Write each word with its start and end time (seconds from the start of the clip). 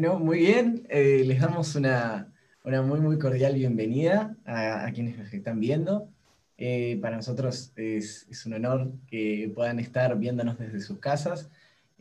Bueno, 0.00 0.20
muy 0.20 0.38
bien. 0.38 0.86
Eh, 0.90 1.24
les 1.26 1.40
damos 1.40 1.74
una, 1.74 2.32
muy, 2.64 3.00
muy 3.00 3.18
cordial 3.18 3.54
bienvenida 3.54 4.36
a, 4.44 4.88
quienes 4.94 5.18
nos 5.18 5.34
están 5.34 5.58
viendo. 5.58 6.08
Eh, 6.56 7.00
para 7.02 7.16
nosotros 7.16 7.72
es, 7.74 8.28
un 8.46 8.52
honor 8.52 8.92
que 9.08 9.50
puedan 9.52 9.80
estar 9.80 10.16
viéndonos 10.16 10.56
desde 10.56 10.82
sus 10.82 11.00
casas, 11.00 11.50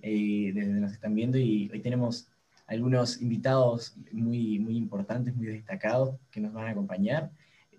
eh, 0.03 0.51
desde 0.53 0.73
nos 0.73 0.91
están 0.91 1.15
viendo, 1.15 1.39
y 1.39 1.71
hoy 1.73 1.79
tenemos 1.79 2.27
algunos 2.67 3.19
invitados 3.19 3.95
muy, 4.11 4.59
muy 4.59 4.77
importantes, 4.77 5.35
muy 5.35 5.47
destacados, 5.47 6.19
que 6.29 6.39
nos 6.39 6.53
van 6.53 6.67
a 6.67 6.69
acompañar. 6.69 7.31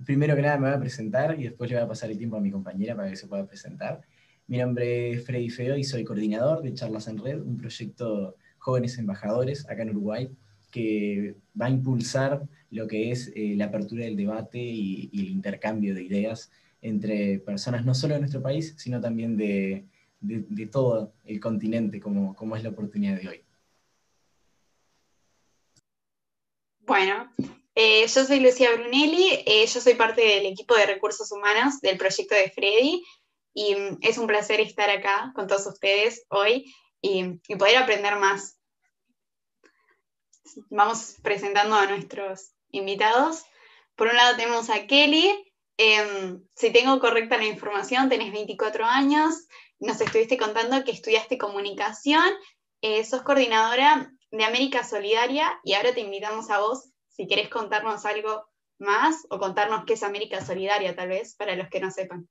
Primero 0.04 0.34
que 0.34 0.42
nada 0.42 0.58
me 0.58 0.66
voy 0.66 0.76
a 0.76 0.80
presentar 0.80 1.38
y 1.38 1.44
después 1.44 1.70
le 1.70 1.76
voy 1.76 1.84
a 1.84 1.88
pasar 1.88 2.10
el 2.10 2.18
tiempo 2.18 2.36
a 2.36 2.40
mi 2.40 2.50
compañera 2.50 2.96
para 2.96 3.08
que 3.08 3.14
se 3.14 3.28
pueda 3.28 3.46
presentar. 3.46 4.00
Mi 4.48 4.58
nombre 4.58 5.12
es 5.12 5.24
Freddy 5.24 5.48
Feo 5.48 5.76
y 5.76 5.84
soy 5.84 6.02
coordinador 6.02 6.62
de 6.64 6.74
Charlas 6.74 7.06
en 7.06 7.18
Red, 7.18 7.40
un 7.40 7.56
proyecto 7.56 8.34
jóvenes 8.58 8.98
embajadores 8.98 9.68
acá 9.68 9.82
en 9.82 9.90
Uruguay, 9.90 10.30
que 10.70 11.36
va 11.60 11.66
a 11.66 11.70
impulsar 11.70 12.46
lo 12.70 12.86
que 12.86 13.10
es 13.10 13.32
eh, 13.34 13.54
la 13.56 13.66
apertura 13.66 14.04
del 14.04 14.16
debate 14.16 14.58
y, 14.58 15.10
el 15.12 15.28
intercambio 15.28 15.94
de 15.94 16.02
ideas 16.02 16.50
entre 16.82 17.38
personas 17.38 17.84
no 17.84 17.94
solo 17.94 18.14
de 18.14 18.20
nuestro 18.20 18.42
país, 18.42 18.74
sino 18.76 19.00
también 19.00 19.36
de, 19.36 19.86
de, 20.20 20.66
todo 20.66 21.12
el 21.24 21.40
continente, 21.40 22.00
como, 22.00 22.34
como, 22.36 22.56
es 22.56 22.62
la 22.62 22.70
oportunidad 22.70 23.20
de 23.20 23.28
hoy. 23.28 23.44
Bueno, 26.80 27.32
eh, 27.74 28.06
yo 28.06 28.24
soy 28.24 28.40
Lucía 28.40 28.74
Brunelli, 28.74 29.42
eh, 29.46 29.66
yo 29.66 29.80
soy 29.80 29.94
parte 29.94 30.22
del 30.22 30.46
equipo 30.46 30.74
de 30.74 30.86
recursos 30.86 31.30
humanos 31.32 31.80
del 31.80 31.98
proyecto 31.98 32.34
de 32.34 32.50
Freddy 32.50 33.02
y 33.54 33.74
mm, 33.74 33.98
es 34.02 34.18
un 34.18 34.26
placer 34.26 34.60
estar 34.60 34.88
acá 34.90 35.32
con 35.34 35.46
todos 35.46 35.66
ustedes 35.66 36.24
hoy 36.28 36.72
y, 37.00 37.38
poder 37.56 37.78
aprender 37.78 38.16
más 38.16 38.58
vamos 40.70 41.16
presentando 41.22 41.76
a 41.76 41.86
nuestros 41.86 42.52
invitados. 42.70 43.44
Por 43.94 44.08
un 44.08 44.16
lado 44.16 44.36
tenemos 44.36 44.70
a 44.70 44.86
Kelly. 44.86 45.52
Em, 45.76 46.42
si 46.54 46.72
tengo 46.72 46.98
correcta 46.98 47.36
la 47.36 47.44
información, 47.44 48.08
tenés 48.08 48.32
24 48.32 48.84
años, 48.84 49.46
nos 49.78 50.00
estuviste 50.00 50.36
contando 50.36 50.82
que 50.84 50.90
estudiaste 50.90 51.38
comunicación, 51.38 52.24
eh, 52.80 53.04
sos 53.04 53.22
coordinadora 53.22 54.10
de 54.30 54.44
América 54.44 54.82
Solidaria 54.82 55.60
y 55.62 55.74
ahora 55.74 55.94
te 55.94 56.00
invitamos 56.00 56.50
a 56.50 56.60
vos 56.60 56.90
si 57.08 57.26
querés 57.26 57.48
contarnos 57.48 58.04
algo 58.04 58.44
más 58.78 59.26
o 59.30 59.38
contarnos 59.38 59.84
qué 59.84 59.94
es 59.94 60.02
América 60.02 60.44
Solidaria, 60.44 60.94
tal 60.96 61.08
vez, 61.08 61.34
para 61.36 61.56
los 61.56 61.68
que 61.68 61.80
no 61.80 61.90
sepan. 61.90 62.28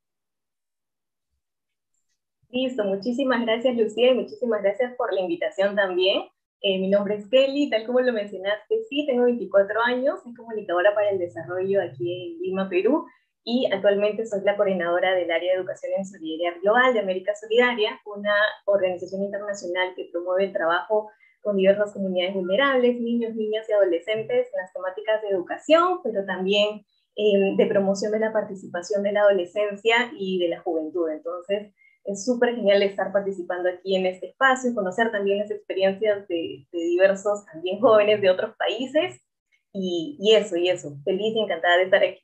Listo, 2.49 2.85
muchísimas 2.85 3.41
gracias 3.45 3.75
Lucía 3.75 4.11
y 4.11 4.15
muchísimas 4.15 4.61
gracias 4.63 4.95
por 4.95 5.13
la 5.13 5.19
invitación 5.19 5.75
también. 5.75 6.23
Eh, 6.61 6.79
mi 6.79 6.89
nombre 6.89 7.15
es 7.15 7.27
Kelly, 7.29 7.69
tal 7.69 7.85
como 7.85 7.99
lo 7.99 8.13
mencionaste, 8.13 8.83
sí, 8.89 9.05
tengo 9.05 9.25
24 9.25 9.81
años, 9.81 10.23
soy 10.23 10.33
comunicadora 10.33 10.95
para 10.95 11.09
el 11.11 11.19
desarrollo 11.19 11.81
aquí 11.81 12.11
en 12.11 12.41
Lima, 12.41 12.69
Perú, 12.69 13.05
y 13.43 13.69
actualmente 13.71 14.25
soy 14.25 14.41
la 14.41 14.55
coordinadora 14.55 15.13
del 15.13 15.29
área 15.29 15.53
de 15.53 15.59
educación 15.59 15.91
en 15.97 16.05
solidaridad 16.05 16.59
global 16.61 16.93
de 16.93 17.01
América 17.01 17.35
Solidaria, 17.35 17.99
una 18.05 18.33
organización 18.65 19.23
internacional 19.23 19.93
que 19.95 20.09
promueve 20.11 20.45
el 20.45 20.53
trabajo 20.53 21.11
con 21.41 21.57
diversas 21.57 21.93
comunidades 21.93 22.33
vulnerables, 22.33 22.99
niños, 22.99 23.35
niñas 23.35 23.69
y 23.69 23.73
adolescentes 23.73 24.47
en 24.51 24.61
las 24.61 24.73
temáticas 24.73 25.21
de 25.21 25.29
educación, 25.29 25.99
pero 26.03 26.25
también 26.25 26.85
eh, 27.15 27.55
de 27.55 27.65
promoción 27.67 28.11
de 28.11 28.19
la 28.19 28.33
participación 28.33 29.03
de 29.03 29.11
la 29.11 29.21
adolescencia 29.21 30.11
y 30.17 30.39
de 30.39 30.49
la 30.49 30.59
juventud. 30.59 31.09
Entonces, 31.09 31.73
es 32.07 32.23
súper 32.23 32.55
genial 32.55 32.81
estar 32.83 33.11
participando 33.11 33.69
aquí 33.69 33.95
en 33.95 34.05
este 34.05 34.27
espacio 34.27 34.73
conocer 34.73 35.11
también 35.11 35.39
las 35.39 35.51
experiencias 35.51 36.25
de, 36.29 36.65
diversos 36.71 37.45
también 37.45 37.79
jóvenes 37.79 38.21
de 38.21 38.29
otros 38.29 38.55
países. 38.55 39.21
Y, 39.73 40.17
y, 40.19 40.33
eso, 40.33 40.55
y 40.55 40.69
eso. 40.69 40.97
Feliz 41.03 41.35
y 41.35 41.39
encantada 41.39 41.77
de 41.77 41.83
estar 41.83 42.01
aquí. 42.01 42.21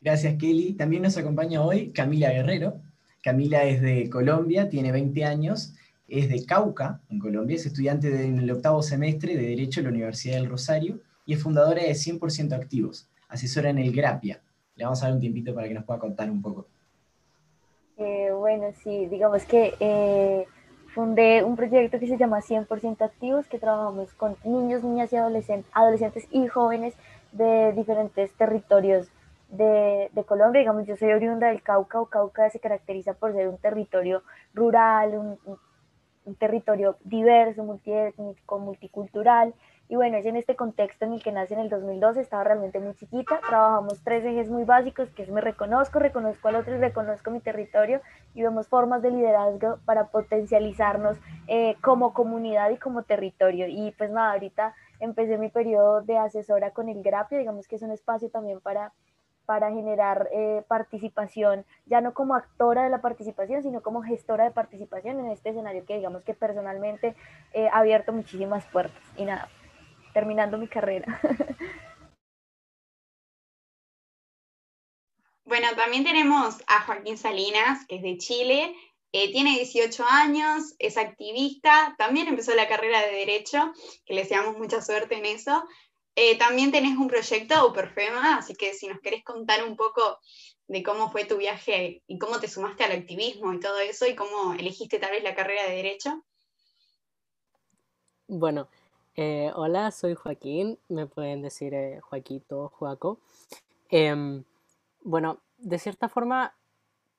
Gracias, 0.00 0.34
Kelly. 0.36 0.74
También 0.74 1.02
nos 1.02 1.16
acompaña 1.16 1.62
hoy 1.62 1.92
Camila 1.92 2.30
Guerrero. 2.30 2.82
Camila 3.22 3.64
es 3.64 3.80
de 3.80 4.10
Colombia, 4.10 4.68
tiene 4.68 4.92
20 4.92 5.24
años, 5.24 5.74
es 6.06 6.28
de 6.28 6.44
Cauca, 6.44 7.00
en 7.08 7.18
Colombia, 7.18 7.56
es 7.56 7.66
estudiante 7.66 8.24
en 8.24 8.38
el 8.38 8.50
octavo 8.50 8.82
semestre 8.82 9.36
de 9.36 9.48
Derecho 9.48 9.80
en 9.80 9.84
la 9.84 9.90
Universidad 9.90 10.36
del 10.36 10.48
Rosario 10.48 11.00
y 11.24 11.34
es 11.34 11.42
fundadora 11.42 11.82
de 11.82 11.90
100% 11.90 12.52
Activos, 12.52 13.08
asesora 13.28 13.70
en 13.70 13.78
el 13.78 13.92
Grapia. 13.92 14.40
Le 14.76 14.84
vamos 14.84 15.02
a 15.02 15.06
dar 15.06 15.14
un 15.14 15.20
tiempito 15.20 15.54
para 15.54 15.66
que 15.66 15.74
nos 15.74 15.84
pueda 15.84 15.98
contar 15.98 16.30
un 16.30 16.42
poco. 16.42 16.68
Eh, 17.98 18.30
bueno, 18.32 18.72
sí, 18.82 19.06
digamos 19.06 19.44
que 19.46 19.74
eh, 19.80 20.46
fundé 20.94 21.42
un 21.42 21.56
proyecto 21.56 21.98
que 21.98 22.06
se 22.06 22.18
llama 22.18 22.40
100% 22.40 23.02
Activos, 23.02 23.46
que 23.46 23.58
trabajamos 23.58 24.12
con 24.14 24.36
niños, 24.44 24.82
niñas 24.82 25.12
y 25.12 25.16
adolescentes, 25.16 25.70
adolescentes 25.74 26.26
y 26.30 26.46
jóvenes 26.46 26.94
de 27.32 27.72
diferentes 27.72 28.32
territorios 28.32 29.08
de, 29.48 30.10
Colombia. 30.26 30.60
Digamos, 30.60 30.86
yo 30.86 30.96
soy 30.96 31.12
oriunda 31.12 31.48
del 31.48 31.62
Cauca, 31.62 32.00
o 32.00 32.06
Cauca 32.06 32.50
se 32.50 32.60
caracteriza 32.60 33.14
por 33.14 33.32
ser 33.32 33.48
un 33.48 33.58
territorio 33.58 34.22
rural, 34.54 35.38
un, 36.24 36.36
territorio 36.38 36.96
diverso, 37.04 37.62
multiétnico, 37.62 38.58
multicultural, 38.58 39.54
y 39.88 39.94
bueno, 39.96 40.16
es 40.16 40.26
en 40.26 40.36
este 40.36 40.56
contexto 40.56 41.04
en 41.04 41.12
el 41.12 41.22
que 41.22 41.30
nace 41.30 41.54
en 41.54 41.60
el 41.60 41.68
2012, 41.68 42.20
estaba 42.20 42.42
realmente 42.42 42.80
muy 42.80 42.94
chiquita, 42.94 43.40
trabajamos 43.48 44.02
tres 44.02 44.24
ejes 44.24 44.50
muy 44.50 44.64
básicos, 44.64 45.08
que 45.10 45.22
es 45.22 45.30
me 45.30 45.40
reconozco, 45.40 45.98
reconozco 46.00 46.48
al 46.48 46.56
otro 46.56 46.74
y 46.74 46.78
reconozco 46.78 47.30
mi 47.30 47.40
territorio, 47.40 48.00
y 48.34 48.42
vemos 48.42 48.66
formas 48.66 49.02
de 49.02 49.12
liderazgo 49.12 49.78
para 49.84 50.08
potencializarnos 50.08 51.18
eh, 51.46 51.76
como 51.82 52.14
comunidad 52.14 52.70
y 52.70 52.78
como 52.78 53.04
territorio. 53.04 53.66
Y 53.68 53.92
pues 53.92 54.10
nada, 54.10 54.32
ahorita 54.32 54.74
empecé 54.98 55.38
mi 55.38 55.50
periodo 55.50 56.02
de 56.02 56.18
asesora 56.18 56.72
con 56.72 56.88
el 56.88 57.02
Grapio, 57.02 57.38
digamos 57.38 57.68
que 57.68 57.76
es 57.76 57.82
un 57.82 57.92
espacio 57.92 58.28
también 58.28 58.60
para 58.60 58.92
para 59.46 59.70
generar 59.70 60.28
eh, 60.32 60.64
participación, 60.66 61.64
ya 61.86 62.00
no 62.00 62.12
como 62.12 62.34
actora 62.34 62.82
de 62.82 62.90
la 62.90 63.00
participación, 63.00 63.62
sino 63.62 63.80
como 63.80 64.02
gestora 64.02 64.42
de 64.42 64.50
participación 64.50 65.20
en 65.20 65.30
este 65.30 65.50
escenario 65.50 65.86
que 65.86 65.94
digamos 65.94 66.24
que 66.24 66.34
personalmente 66.34 67.14
eh, 67.54 67.68
ha 67.72 67.78
abierto 67.78 68.12
muchísimas 68.12 68.66
puertas. 68.66 69.00
Y 69.16 69.24
nada, 69.24 69.48
terminando 70.16 70.56
mi 70.56 70.66
carrera. 70.66 71.20
Bueno, 75.48 75.68
también 75.76 76.02
tenemos 76.02 76.56
a 76.66 76.80
Joaquín 76.80 77.16
Salinas, 77.16 77.86
que 77.86 77.96
es 77.96 78.02
de 78.02 78.18
Chile, 78.18 78.74
eh, 79.12 79.30
tiene 79.30 79.50
18 79.50 80.04
años, 80.04 80.74
es 80.80 80.96
activista, 80.96 81.94
también 81.98 82.26
empezó 82.26 82.52
la 82.56 82.66
carrera 82.66 83.00
de 83.06 83.12
Derecho, 83.12 83.72
que 84.04 84.14
le 84.14 84.22
deseamos 84.22 84.58
mucha 84.58 84.82
suerte 84.82 85.14
en 85.14 85.24
eso. 85.24 85.64
Eh, 86.16 86.36
también 86.36 86.72
tenés 86.72 86.96
un 86.96 87.06
proyecto 87.06 87.64
Uperfema, 87.68 88.38
así 88.38 88.56
que 88.56 88.74
si 88.74 88.88
nos 88.88 88.98
querés 88.98 89.22
contar 89.22 89.62
un 89.62 89.76
poco 89.76 90.18
de 90.66 90.82
cómo 90.82 91.12
fue 91.12 91.26
tu 91.26 91.36
viaje 91.36 92.02
y 92.08 92.18
cómo 92.18 92.40
te 92.40 92.48
sumaste 92.48 92.82
al 92.82 92.98
activismo 92.98 93.52
y 93.52 93.60
todo 93.60 93.78
eso, 93.78 94.04
y 94.08 94.16
cómo 94.16 94.54
elegiste 94.54 94.98
tal 94.98 95.12
vez 95.12 95.22
la 95.22 95.36
carrera 95.36 95.62
de 95.68 95.76
Derecho. 95.76 96.24
Bueno, 98.26 98.68
eh, 99.16 99.50
hola, 99.54 99.90
soy 99.92 100.14
Joaquín, 100.14 100.78
me 100.88 101.06
pueden 101.06 101.40
decir 101.40 101.72
eh, 101.72 102.00
Joaquito, 102.00 102.68
Joaco. 102.68 103.18
Em, 103.88 104.44
bueno, 105.02 105.40
de 105.58 105.78
cierta 105.78 106.08
forma, 106.10 106.54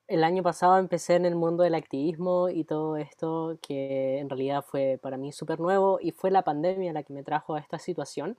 el 0.07 0.23
año 0.23 0.43
pasado 0.43 0.77
empecé 0.77 1.15
en 1.15 1.25
el 1.25 1.35
mundo 1.35 1.63
del 1.63 1.75
activismo 1.75 2.49
y 2.49 2.63
todo 2.65 2.97
esto 2.97 3.57
que 3.61 4.19
en 4.19 4.29
realidad 4.29 4.63
fue 4.63 4.99
para 5.01 5.17
mí 5.17 5.31
súper 5.31 5.59
nuevo 5.59 5.99
y 6.01 6.11
fue 6.11 6.31
la 6.31 6.43
pandemia 6.43 6.93
la 6.93 7.03
que 7.03 7.13
me 7.13 7.23
trajo 7.23 7.55
a 7.55 7.59
esta 7.59 7.79
situación. 7.79 8.37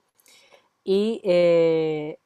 Y 0.85 1.21
eh, 1.25 2.19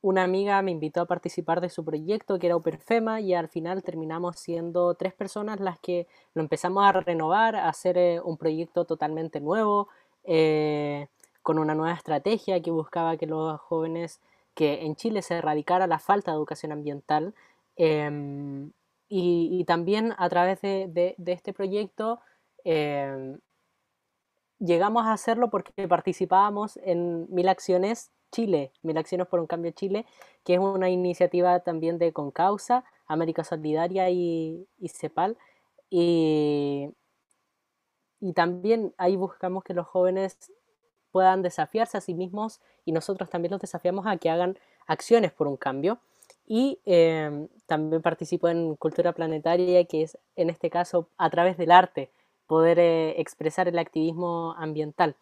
una 0.00 0.24
amiga 0.24 0.62
me 0.62 0.70
invitó 0.70 1.02
a 1.02 1.06
participar 1.06 1.60
de 1.60 1.68
su 1.68 1.84
proyecto 1.84 2.38
que 2.38 2.46
era 2.46 2.56
Uperfema 2.56 3.20
y 3.20 3.34
al 3.34 3.48
final 3.48 3.82
terminamos 3.82 4.38
siendo 4.38 4.94
tres 4.94 5.12
personas 5.12 5.60
las 5.60 5.78
que 5.80 6.06
lo 6.34 6.42
empezamos 6.42 6.84
a 6.84 6.92
renovar, 6.92 7.56
a 7.56 7.68
hacer 7.68 8.22
un 8.24 8.36
proyecto 8.38 8.84
totalmente 8.86 9.40
nuevo, 9.40 9.88
eh, 10.24 11.08
con 11.42 11.58
una 11.58 11.74
nueva 11.74 11.94
estrategia 11.94 12.60
que 12.60 12.70
buscaba 12.70 13.16
que 13.16 13.26
los 13.26 13.58
jóvenes, 13.60 14.20
que 14.54 14.84
en 14.84 14.96
Chile 14.96 15.22
se 15.22 15.36
erradicara 15.36 15.86
la 15.86 15.98
falta 15.98 16.30
de 16.30 16.36
educación 16.36 16.72
ambiental. 16.72 17.34
Em, 17.76 18.72
y, 19.08 19.64
también 19.64 20.14
a 20.18 20.28
través 20.28 20.60
de, 20.60 21.14
este 21.26 21.52
proyecto 21.52 22.20
em, 22.64 23.38
llegamos 24.58 25.04
a 25.06 25.12
hacerlo 25.12 25.48
porque 25.50 25.88
participábamos 25.88 26.78
en 26.82 27.26
Mil 27.32 27.48
Acciones 27.48 28.10
Chile, 28.32 28.72
Mil 28.82 28.98
Acciones 28.98 29.26
por 29.28 29.40
un 29.40 29.46
Cambio 29.46 29.70
Chile, 29.70 30.04
que 30.44 30.54
es 30.54 30.60
una 30.60 30.90
iniciativa 30.90 31.60
también 31.60 31.98
de 31.98 32.12
Concausa, 32.12 32.84
América 33.06 33.44
Solidaria 33.44 34.10
y, 34.10 34.66
y 34.78 34.88
CEPAL. 34.88 35.38
Y, 35.90 36.90
y 38.20 38.32
también 38.32 38.94
ahí 38.98 39.16
buscamos 39.16 39.64
que 39.64 39.74
los 39.74 39.86
jóvenes 39.86 40.52
puedan 41.10 41.42
desafiarse 41.42 41.96
a 41.98 42.00
sí 42.00 42.14
mismos 42.14 42.60
y 42.84 42.92
nosotros 42.92 43.30
también 43.30 43.52
los 43.52 43.60
desafiamos 43.60 44.06
a 44.06 44.16
que 44.16 44.30
hagan 44.30 44.58
acciones 44.86 45.32
por 45.32 45.46
un 45.48 45.56
cambio. 45.56 45.98
Y 46.46 46.80
em, 46.86 47.48
también 47.66 48.02
participo 48.02 48.48
en 48.48 48.74
Cultura 48.76 49.12
Planetaria, 49.12 49.84
que 49.84 50.02
es 50.02 50.18
en 50.36 50.50
este 50.50 50.70
caso 50.70 51.08
a 51.18 51.30
través 51.30 51.56
del 51.58 51.70
arte 51.70 52.10
poder 52.46 52.78
eh, 52.78 53.20
expresar 53.20 53.68
el 53.68 53.78
activismo 53.78 54.54
ambiental. 54.58 55.16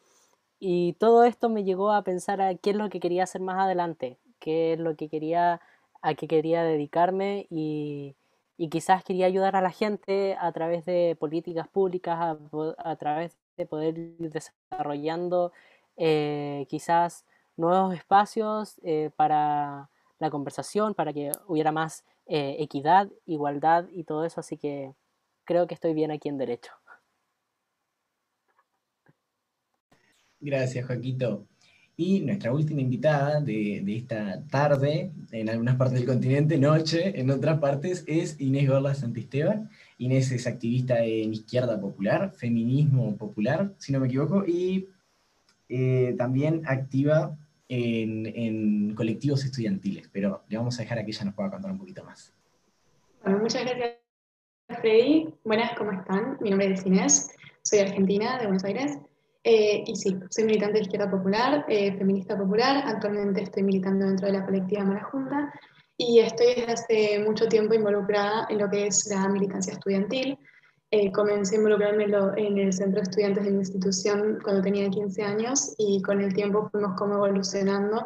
Y 0.59 0.95
todo 0.95 1.25
esto 1.25 1.49
me 1.49 1.65
llegó 1.65 1.93
a 1.93 2.03
pensar 2.03 2.41
a 2.41 2.55
qué 2.55 2.71
es 2.71 2.77
lo 2.77 2.89
que 2.89 3.01
quería 3.01 3.25
hacer 3.25 3.41
más 3.43 3.59
adelante, 3.59 4.19
qué 4.39 4.75
es 4.75 4.79
lo 4.79 4.97
que 4.97 5.09
quería, 5.09 5.61
a 6.03 6.15
qué 6.15 6.29
quería 6.29 6.63
dedicarme 6.63 7.47
y, 7.51 8.15
y 8.59 8.69
quizás 8.69 9.05
quería 9.05 9.27
ayudar 9.27 9.57
a 9.57 9.61
la 9.61 9.71
gente 9.71 10.37
a 10.41 10.51
través 10.53 10.85
de 10.85 11.17
políticas 11.19 11.69
públicas, 11.69 12.39
a, 12.79 12.97
través 12.97 13.37
de 13.57 13.67
poder 13.67 13.99
ir 13.99 14.31
desarrollando 14.31 15.53
eh, 15.97 16.67
quizás 16.69 17.27
nuevos 17.57 17.95
espacios 17.95 18.79
eh, 18.83 19.11
para 19.17 19.91
la 20.19 20.31
conversación, 20.31 20.95
para 20.95 21.13
que 21.13 21.33
hubiera 21.47 21.73
más 21.73 22.05
eh, 22.27 22.57
equidad, 22.59 23.11
igualdad 23.27 23.87
y 23.93 24.05
todo 24.05 24.25
eso, 24.25 24.41
así 24.41 24.57
que 24.57 24.95
creo 25.45 25.67
que 25.67 25.75
estoy 25.75 25.93
bien 25.93 26.11
aquí 26.11 26.29
en 26.29 26.39
derecho. 26.39 26.73
Gracias, 30.41 30.87
Joaquito. 30.87 31.47
Y 31.99 32.21
nuestra 32.21 32.53
última 32.53 32.83
invitada 32.83 33.41
de, 33.41 33.83
esta 33.97 34.43
tarde, 34.51 35.13
en 35.33 35.49
algunas 35.49 35.77
partes 35.77 35.99
del 35.99 36.07
continente, 36.07 36.59
noche, 36.59 37.19
en 37.19 37.31
otras 37.31 37.59
partes, 37.59 38.05
es 38.07 38.39
Inés 38.39 38.69
Gorla 38.69 38.95
Santisteban. 38.95 39.71
Inés 39.97 40.31
es 40.31 40.47
activista 40.47 41.03
en 41.03 41.33
izquierda 41.33 41.81
popular, 41.81 42.33
feminismo 42.33 43.17
popular, 43.17 43.73
si 43.79 43.93
no 43.93 44.01
me 44.01 44.09
equivoco, 44.09 44.45
y 44.47 44.89
eh, 45.71 46.15
también 46.19 46.63
activa 46.67 47.35
en, 47.69 48.95
colectivos 48.95 49.45
estudiantiles, 49.45 50.09
pero 50.13 50.43
le 50.49 50.59
vamos 50.59 50.79
a 50.79 50.83
dejar 50.83 50.99
a 50.99 51.05
que 51.05 51.13
ella 51.13 51.25
nos 51.25 51.35
pueda 51.35 51.51
contar 51.51 51.71
un 51.73 51.79
poquito 51.79 52.05
más. 52.05 52.33
Bueno, 53.23 53.39
muchas 53.39 53.65
gracias, 53.65 53.97
Freddy. 54.81 55.29
Buenas, 55.45 55.77
¿cómo 55.79 55.93
están? 55.93 56.37
Mi 56.41 56.51
nombre 56.51 56.73
es 56.73 56.85
Inés, 56.85 57.35
soy 57.63 57.79
argentina, 57.81 58.39
de 58.39 58.45
Buenos 58.45 58.65
Aires. 58.65 58.99
Eh, 59.49 59.85
y 59.87 59.95
sí, 59.95 60.19
soy 60.29 60.43
militante 60.43 60.79
de 60.79 60.81
izquierda 60.81 61.09
popular, 61.09 61.65
eh, 61.69 61.97
feminista 61.97 62.37
popular. 62.37 62.83
Actualmente 62.85 63.45
estoy 63.45 63.63
militando 63.63 64.05
dentro 64.05 64.27
de 64.27 64.33
la 64.33 64.45
colectiva 64.45 64.83
Mara 64.83 65.05
Junta 65.05 65.53
y 65.97 66.19
estoy 66.19 66.49
desde 66.49 66.73
hace 66.73 67.19
mucho 67.21 67.47
tiempo 67.47 67.73
involucrada 67.73 68.49
en 68.51 68.59
lo 68.59 68.69
que 68.69 68.89
es 68.89 69.07
la 69.07 69.29
militancia 69.29 69.75
estudiantil. 69.75 70.37
Eh, 70.91 71.13
comencé 71.13 71.55
a 71.55 71.59
involucrarme 71.59 72.07
en 72.39 72.59
el 72.59 72.73
centro 72.73 73.01
de 73.01 73.05
estudiantes 73.05 73.45
de 73.45 73.51
la 73.53 73.59
institución 73.59 74.39
cuando 74.43 74.63
tenía 74.63 74.91
15 74.91 75.23
años 75.23 75.77
y 75.79 76.03
con 76.03 76.21
el 76.21 76.35
tiempo 76.35 76.69
fuimos 76.73 76.99
como 76.99 77.15
evolucionando, 77.15 78.05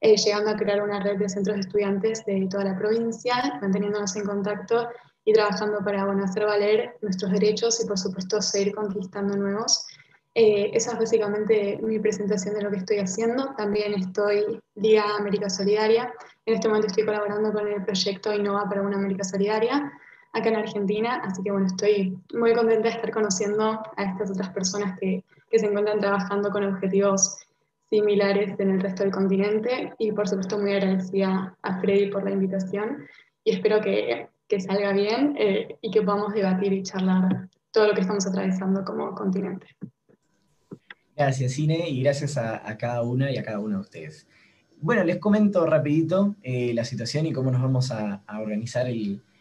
llegando 0.00 0.50
a 0.50 0.56
crear 0.56 0.82
una 0.82 0.98
red 0.98 1.18
de 1.18 1.28
centros 1.28 1.54
de 1.54 1.60
estudiantes 1.60 2.24
de 2.24 2.48
toda 2.50 2.64
la 2.64 2.76
provincia, 2.76 3.60
manteniéndonos 3.62 4.16
en 4.16 4.24
contacto 4.24 4.88
y 5.24 5.34
trabajando 5.34 5.84
para 5.84 6.04
bueno, 6.04 6.24
hacer 6.24 6.46
valer 6.46 6.96
nuestros 7.00 7.30
derechos 7.30 7.80
y 7.80 7.86
por 7.86 7.96
supuesto 7.96 8.42
seguir 8.42 8.74
conquistando 8.74 9.36
nuevos. 9.36 9.86
Eh, 10.34 10.70
esa 10.74 10.92
es 10.92 10.98
básicamente 10.98 11.78
mi 11.82 11.98
presentación 11.98 12.54
de 12.54 12.62
lo 12.62 12.70
que 12.70 12.78
estoy 12.78 12.98
haciendo. 12.98 13.54
También 13.56 13.94
estoy 13.94 14.60
Liga 14.76 15.16
América 15.18 15.50
Solidaria. 15.50 16.12
En 16.46 16.54
este 16.54 16.68
momento 16.68 16.86
estoy 16.86 17.04
colaborando 17.04 17.52
con 17.52 17.66
el 17.66 17.84
proyecto 17.84 18.32
Innova 18.32 18.68
para 18.68 18.82
una 18.82 18.96
América 18.96 19.24
Solidaria 19.24 19.92
acá 20.32 20.48
en 20.48 20.56
Argentina. 20.56 21.20
Así 21.24 21.42
que 21.42 21.50
bueno, 21.50 21.66
estoy 21.66 22.16
muy 22.34 22.52
contenta 22.54 22.88
de 22.88 22.94
estar 22.94 23.10
conociendo 23.10 23.82
a 23.96 24.02
estas 24.02 24.30
otras 24.30 24.50
personas 24.50 24.98
que, 25.00 25.24
que 25.50 25.58
se 25.58 25.66
encuentran 25.66 25.98
trabajando 25.98 26.50
con 26.50 26.64
objetivos 26.64 27.36
similares 27.90 28.54
en 28.60 28.70
el 28.70 28.80
resto 28.80 29.02
del 29.02 29.12
continente. 29.12 29.92
Y 29.98 30.12
por 30.12 30.28
supuesto 30.28 30.58
muy 30.58 30.72
agradecida 30.72 31.56
a 31.62 31.80
Freddy 31.80 32.10
por 32.10 32.22
la 32.22 32.30
invitación 32.30 33.06
y 33.44 33.52
espero 33.52 33.80
que, 33.80 34.28
que 34.48 34.60
salga 34.60 34.92
bien 34.92 35.34
eh, 35.38 35.76
y 35.80 35.90
que 35.90 36.02
podamos 36.02 36.34
debatir 36.34 36.72
y 36.72 36.82
charlar 36.82 37.48
todo 37.72 37.88
lo 37.88 37.94
que 37.94 38.02
estamos 38.02 38.26
atravesando 38.26 38.84
como 38.84 39.14
continente. 39.14 39.66
Gracias, 41.20 41.52
Cine, 41.52 41.86
y 41.86 42.02
gracias 42.02 42.38
a, 42.38 42.78
cada 42.78 43.02
una 43.02 43.30
y 43.30 43.36
a 43.36 43.42
cada 43.42 43.58
uno 43.58 43.76
de 43.76 43.82
ustedes. 43.82 44.26
Bueno, 44.80 45.04
les 45.04 45.18
comento 45.18 45.66
rapidito 45.66 46.34
eh, 46.42 46.72
la 46.72 46.82
situación 46.86 47.26
y 47.26 47.32
cómo 47.34 47.50
nos 47.50 47.60
vamos 47.60 47.90
a, 47.90 48.22
organizar 48.40 48.86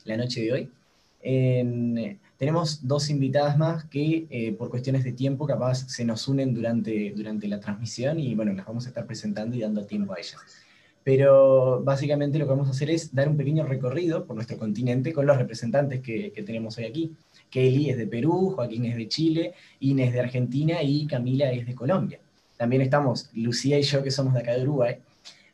la 0.04 0.18
noche 0.18 0.42
de 0.42 0.52
hoy. 0.52 2.20
tenemos 2.38 2.86
dos 2.86 3.10
invitadas 3.10 3.58
más 3.58 3.86
que 3.86 4.28
eh, 4.30 4.52
por 4.52 4.70
cuestiones 4.70 5.06
de 5.06 5.14
tiempo 5.14 5.48
capaz 5.48 5.90
se 5.90 6.04
nos 6.04 6.28
unen 6.28 6.54
durante, 6.54 7.14
durante 7.16 7.48
la 7.48 7.62
transmisión 7.62 8.20
y 8.20 8.36
bueno, 8.36 8.52
las 8.52 8.66
vamos 8.66 8.86
a 8.86 8.90
estar 8.90 9.06
presentando 9.06 9.56
y 9.56 9.62
dando 9.62 9.86
tiempo 9.86 10.12
a 10.14 10.20
ellas. 10.20 10.36
Pero 11.06 11.82
básicamente 11.82 12.40
lo 12.40 12.46
que 12.46 12.52
vamos 12.52 12.68
a 12.68 12.72
hacer 12.72 12.90
es 12.90 13.16
dar 13.16 13.30
un 13.30 13.38
pequeño 13.38 13.64
recorrido 13.66 14.26
por 14.26 14.36
nuestro 14.36 14.58
continente 14.58 15.14
con 15.14 15.26
los 15.26 15.38
representantes 15.38 16.02
que, 16.02 16.34
que 16.34 16.44
tenemos 16.44 16.78
hoy 16.78 16.84
aquí. 16.84 17.16
Kelly 17.50 17.90
es 17.90 17.98
de 17.98 18.08
Perú, 18.08 18.54
Joaquín 18.56 18.86
es 18.86 18.96
de 18.96 19.08
Chile, 19.08 19.54
Inés 19.80 20.14
de 20.14 20.20
Argentina 20.20 20.82
y 20.84 21.08
Camila 21.08 21.52
es 21.52 21.66
de 21.66 21.76
Colombia. 21.76 22.20
También 22.58 22.82
estamos 22.82 23.30
Lucía 23.34 23.80
y 23.80 23.84
yo 23.84 24.04
que 24.04 24.12
somos 24.12 24.34
de 24.34 24.42
acá 24.42 24.54
de 24.54 24.64
Uruguay, 24.64 24.98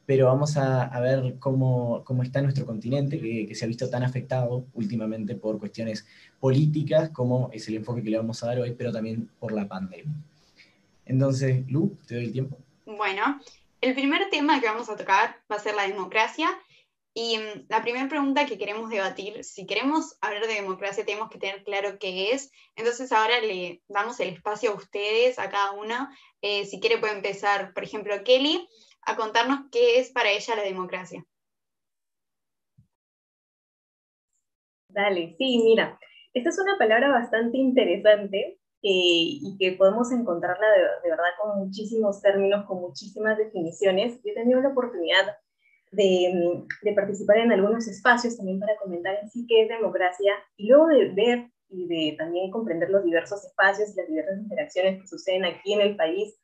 pero 0.06 0.28
vamos 0.28 0.56
a, 0.58 1.00
ver 1.00 1.36
cómo, 1.40 2.04
cómo, 2.04 2.24
está 2.24 2.42
nuestro 2.42 2.66
continente, 2.66 3.20
que, 3.20 3.54
se 3.56 3.66
ha 3.66 3.68
visto 3.68 3.90
tan 3.90 4.04
afectado 4.04 4.66
últimamente 4.74 5.36
por 5.36 5.60
cuestiones 5.60 6.06
políticas, 6.40 7.10
como 7.10 7.50
es 7.52 7.68
el 7.68 7.76
enfoque 7.76 8.04
que 8.04 8.10
le 8.10 8.18
vamos 8.18 8.44
a 8.44 8.48
dar 8.48 8.60
hoy, 8.60 8.76
pero 8.78 8.92
también 8.92 9.30
por 9.40 9.52
la 9.52 9.68
pandemia. 9.68 10.14
Entonces, 11.06 11.64
Lu, 11.70 11.98
te 12.08 12.16
doy 12.16 12.26
el 12.26 12.32
tiempo. 12.32 12.58
Bueno, 12.86 13.40
el 13.82 13.94
primer 13.94 14.30
tema 14.30 14.60
que 14.60 14.68
vamos 14.68 14.90
a 14.90 14.96
tocar 14.96 15.38
va 15.52 15.58
a 15.58 15.60
ser 15.60 15.76
la 15.76 15.88
democracia 15.88 16.50
y 17.18 17.38
mm, 17.38 17.68
la 17.70 17.82
primera 17.82 18.10
pregunta 18.10 18.46
que 18.46 18.58
queremos 18.58 18.90
debatir, 18.90 19.44
si 19.46 19.66
queremos 19.66 20.18
hablar 20.20 20.46
de 20.46 20.56
democracia, 20.56 21.06
tenemos 21.06 21.30
que 21.30 21.40
tener 21.40 21.64
claro 21.64 21.98
qué 21.98 22.32
es. 22.32 22.52
Entonces 22.76 23.12
ahora 23.14 23.40
le 23.40 23.82
damos 23.88 24.20
el 24.20 24.30
espacio 24.30 24.72
a 24.72 24.76
ustedes, 24.76 25.40
a 25.40 25.50
cada 25.50 25.72
uno. 25.72 26.10
Eh, 26.42 26.66
si 26.66 26.82
quiere 26.82 26.98
puede 26.98 27.16
empezar, 27.16 27.74
por 27.74 27.84
ejemplo, 27.84 28.14
Kelly, 28.26 28.68
a 29.04 29.16
contarnos 29.16 29.62
qué 29.72 30.00
es 30.00 30.12
para 30.12 30.30
ella 30.30 30.58
la 30.58 30.64
democracia. 30.64 31.26
Dale, 34.90 35.36
sí, 35.38 35.62
mira, 35.64 35.98
esta 36.34 36.50
es 36.50 36.60
una 36.60 36.78
palabra 36.78 37.10
bastante 37.12 37.58
interesante 37.58 38.60
eh, 38.82 39.40
y 39.42 39.56
que 39.58 39.72
podemos 39.78 40.12
encontrarla 40.12 40.68
de, 41.02 41.10
verdad 41.10 41.32
con 41.42 41.60
muchísimos 41.60 42.22
términos, 42.22 42.66
con 42.66 42.82
muchísimas 42.82 43.38
definiciones. 43.38 44.22
Yo 44.22 44.32
he 44.32 44.36
tenido 44.36 44.60
la 44.60 44.70
oportunidad 44.70 45.38
de, 45.96 46.94
participar 46.96 47.38
en 47.38 47.52
algunos 47.52 47.88
espacios 47.88 48.38
también 48.38 48.60
para 48.60 48.78
comentar 48.78 49.18
en 49.22 49.30
sí 49.30 49.46
qué 49.48 49.64
es 49.64 49.70
democracia 49.70 50.34
y 50.58 50.68
luego 50.68 50.88
de 50.88 51.10
ver 51.10 51.50
y 51.70 51.88
de 51.88 52.16
también 52.18 52.52
comprender 52.52 52.90
los 52.90 53.04
diversos 53.04 53.44
espacios 53.44 53.90
y 53.90 53.96
las 53.98 54.08
diversas 54.08 54.40
interacciones 54.40 55.02
que 55.02 55.08
suceden 55.08 55.46
aquí 55.46 55.74
en 55.74 55.82
el 55.82 55.96
país, 55.96 56.40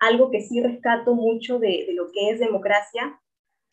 algo 0.00 0.30
que 0.30 0.40
sí 0.40 0.62
rescato 0.62 1.14
mucho 1.14 1.58
de, 1.58 1.88
lo 1.94 2.10
que 2.12 2.30
es 2.30 2.38
democracia 2.38 3.20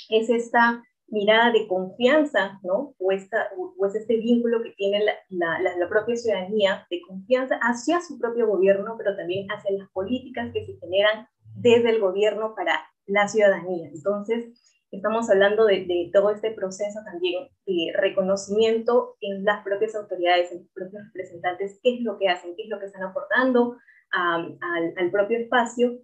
es 0.10 0.30
esta 0.30 0.84
mirada 1.08 1.52
de 1.52 1.68
confianza, 1.68 2.60
¿no? 2.64 2.94
O, 3.00 3.12
esta, 3.12 3.50
o 3.58 3.86
es 3.86 3.96
este 3.96 4.18
vínculo 4.18 4.62
que 4.62 4.72
tiene 4.72 5.04
la, 5.04 5.14
la, 5.30 5.76
la, 5.78 5.90
propia 5.90 6.16
ciudadanía 6.16 6.86
de 6.90 7.02
confianza 7.02 7.56
hacia 7.62 8.00
su 8.02 8.20
propio 8.20 8.48
gobierno, 8.48 8.96
pero 8.98 9.16
también 9.16 9.48
hacia 9.50 9.72
las 9.72 9.90
políticas 9.90 10.52
que 10.54 10.66
se 10.66 10.78
generan 10.78 11.28
desde 11.56 11.90
el 11.90 12.00
gobierno 12.00 12.54
para 12.56 12.80
la 13.08 13.28
ciudadanía. 13.28 13.90
Entonces, 13.92 14.79
Estamos 14.92 15.30
hablando 15.30 15.66
de, 15.66 16.10
todo 16.12 16.32
este 16.32 16.52
proceso 16.52 17.00
también 17.06 17.48
de 17.68 17.94
reconocimiento 17.96 19.18
en 19.22 19.44
las 19.44 19.64
propias 19.64 19.94
autoridades, 19.96 20.52
en 20.52 20.60
los 20.60 20.72
propios 20.74 21.04
representantes, 21.06 21.80
qué 21.84 21.96
es 21.96 22.02
lo 22.02 22.18
que 22.18 22.28
hacen, 22.28 22.56
qué 22.56 22.64
es 22.64 22.70
lo 22.70 22.80
que 22.80 22.88
están 22.88 23.04
aportando 23.04 23.78
al, 24.12 25.12
propio 25.12 25.38
espacio 25.38 26.00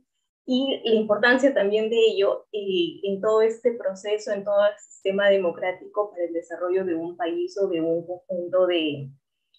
y 0.46 0.82
la 0.84 0.96
importancia 0.96 1.52
también 1.56 1.90
de 1.90 1.98
ello 1.98 2.46
eh, 2.52 3.00
en 3.04 3.22
todo 3.22 3.42
este 3.42 3.72
proceso, 3.72 4.32
en 4.32 4.44
todo 4.44 4.64
el 4.68 4.78
sistema 4.78 5.30
democrático 5.30 6.12
para 6.12 6.26
el 6.26 6.34
desarrollo 6.34 6.86
de 6.86 6.94
un 6.94 7.18
país 7.18 7.58
o 7.60 7.68
de 7.68 7.82
un 7.82 8.06
conjunto 8.06 8.68
de, 8.68 9.10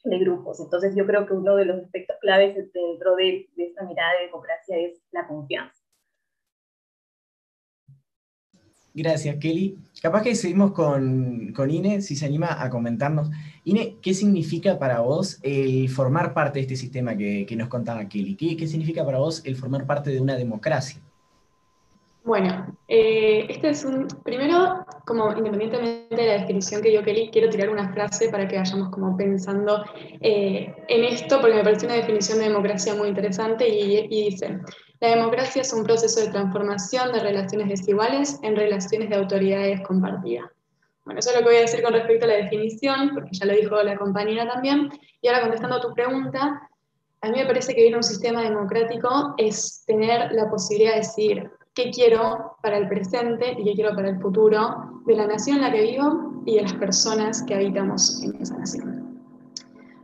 grupos. 0.05 0.61
Entonces 0.61 0.95
yo 0.95 1.05
creo 1.05 1.27
que 1.27 1.33
uno 1.33 1.57
de 1.57 1.65
los 1.65 1.83
aspectos 1.83 2.17
claves 2.21 2.55
dentro 2.55 3.17
de, 3.17 3.49
de 3.57 3.65
esta 3.65 3.85
mirada 3.85 4.13
de 4.21 4.27
democracia 4.27 4.79
es 4.79 5.03
la 5.11 5.27
confianza. 5.27 5.86
Gracias, 8.97 9.37
Kelly. 9.37 9.77
Capaz 10.01 10.23
que 10.23 10.35
seguimos 10.35 10.73
con, 10.73 11.53
con, 11.55 11.71
Ine, 11.71 12.01
si 12.01 12.17
se 12.17 12.25
anima 12.25 12.63
a 12.63 12.71
comentarnos. 12.71 13.31
Ine, 13.65 13.97
¿qué 14.01 14.15
significa 14.15 14.79
para 14.79 15.01
vos 15.01 15.39
el 15.43 15.91
formar 15.91 16.33
parte 16.33 16.61
de 16.61 16.63
este 16.63 16.77
sistema 16.77 17.15
que, 17.15 17.45
que 17.47 17.57
nos 17.57 17.69
contaba 17.69 18.09
Kelly? 18.09 18.37
¿Qué, 18.37 18.57
¿Qué, 18.57 18.67
significa 18.67 19.05
para 19.05 19.19
vos 19.19 19.43
el 19.45 19.55
formar 19.55 19.85
parte 19.85 20.09
de 20.09 20.19
una 20.19 20.35
democracia? 20.35 20.99
Bueno, 22.25 22.75
eh, 22.89 23.45
este 23.51 23.69
es 23.69 23.85
un. 23.85 24.09
Primero, 24.25 24.87
como 25.05 25.31
independientemente 25.31 26.17
de 26.17 26.27
la 26.27 26.33
descripción 26.33 26.81
que 26.81 26.89
dio 26.89 27.05
Kelly, 27.05 27.29
quiero 27.31 27.51
tirar 27.51 27.69
una 27.69 27.93
frase 27.93 28.31
para 28.31 28.49
que 28.49 28.57
vayamos 28.57 28.89
como 28.89 29.15
pensando 29.15 29.85
eh, 30.23 30.75
en 30.89 31.05
esto, 31.05 31.39
porque 31.43 31.57
me 31.57 31.65
parece 31.65 31.85
una 31.85 31.97
definición 31.97 32.39
de 32.39 32.45
democracia 32.45 32.95
muy 32.95 33.09
interesante 33.09 33.69
y 33.69 34.09
dice. 34.09 34.59
La 35.01 35.11
democracia 35.11 35.63
es 35.63 35.73
un 35.73 35.85
proceso 35.85 36.21
de 36.21 36.29
transformación 36.29 37.13
de 37.13 37.21
relaciones 37.21 37.69
desiguales 37.69 38.39
en 38.43 38.57
relaciones 38.57 39.11
de 39.11 39.17
autoridades 39.17 39.81
compartidas. 39.83 40.51
Bueno, 41.05 41.21
eso 41.21 41.31
es 41.31 41.37
lo 41.37 41.43
que 41.43 41.49
voy 41.49 41.57
a 41.57 41.61
decir 41.61 41.83
con 41.83 41.93
respecto 41.93 42.25
a 42.25 42.29
la 42.29 42.35
definición, 42.35 43.11
porque 43.15 43.31
ya 43.33 43.47
lo 43.47 43.53
dijo 43.53 43.83
la 43.83 43.97
compañera 43.97 44.49
también. 44.51 44.91
Y 45.21 45.29
ahora 45.29 45.43
contestando 45.43 45.77
a 45.77 45.81
tu 45.81 45.95
pregunta, 45.95 46.69
a 47.21 47.29
mí 47.29 47.39
me 47.39 47.47
parece 47.47 47.75
que 47.75 47.81
vivir 47.81 47.93
en 47.93 47.99
un 47.99 48.03
sistema 48.03 48.43
democrático 48.43 49.35
es 49.37 49.85
tener 49.87 50.33
la 50.33 50.51
posibilidad 50.51 50.93
de 50.93 50.99
decir 50.99 51.51
qué 51.75 51.91
quiero 51.91 52.57
para 52.63 52.79
el 52.79 52.89
presente 52.89 53.53
y 53.59 53.65
qué 53.65 53.75
quiero 53.75 53.95
para 53.95 54.09
el 54.09 54.21
futuro 54.21 55.03
de 55.05 55.15
la 55.15 55.27
nación 55.27 55.59
en 55.59 55.63
la 55.63 55.73
que 55.73 55.83
vivo 55.83 56.43
y 56.47 56.57
de 56.57 56.63
las 56.63 56.75
personas 56.75 57.43
que 57.43 57.55
habitamos 57.55 58.23
en 58.23 58.41
esa 58.41 58.57
nación. 58.57 59.23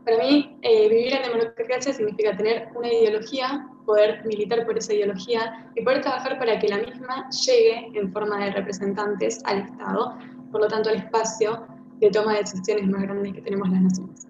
Para 0.05 0.19
mí, 0.19 0.59
eh, 0.63 0.89
vivir 0.89 1.15
en 1.15 1.23
democracia 1.23 1.93
significa 1.93 2.37
tener 2.37 2.69
una 2.75 2.93
ideología, 2.93 3.69
poder 3.85 4.25
militar 4.25 4.65
por 4.67 4.79
esa 4.79 4.95
ideología 4.95 5.71
y 5.75 5.83
poder 5.83 6.03
trabajar 6.03 6.39
para 6.39 6.59
que 6.59 6.69
la 6.69 6.79
misma 6.79 7.29
llegue 7.31 7.91
en 7.95 8.13
forma 8.13 8.45
de 8.45 8.53
representantes 8.53 9.41
al 9.45 9.59
Estado, 9.59 10.17
por 10.51 10.61
lo 10.61 10.69
tanto 10.69 10.91
al 10.91 10.97
espacio 10.97 11.67
de 11.99 12.11
toma 12.11 12.33
de 12.33 12.41
decisiones 12.41 12.87
más 12.89 13.03
grandes 13.03 13.33
que 13.33 13.41
tenemos 13.41 13.69
las 13.71 13.81
naciones. 13.81 14.27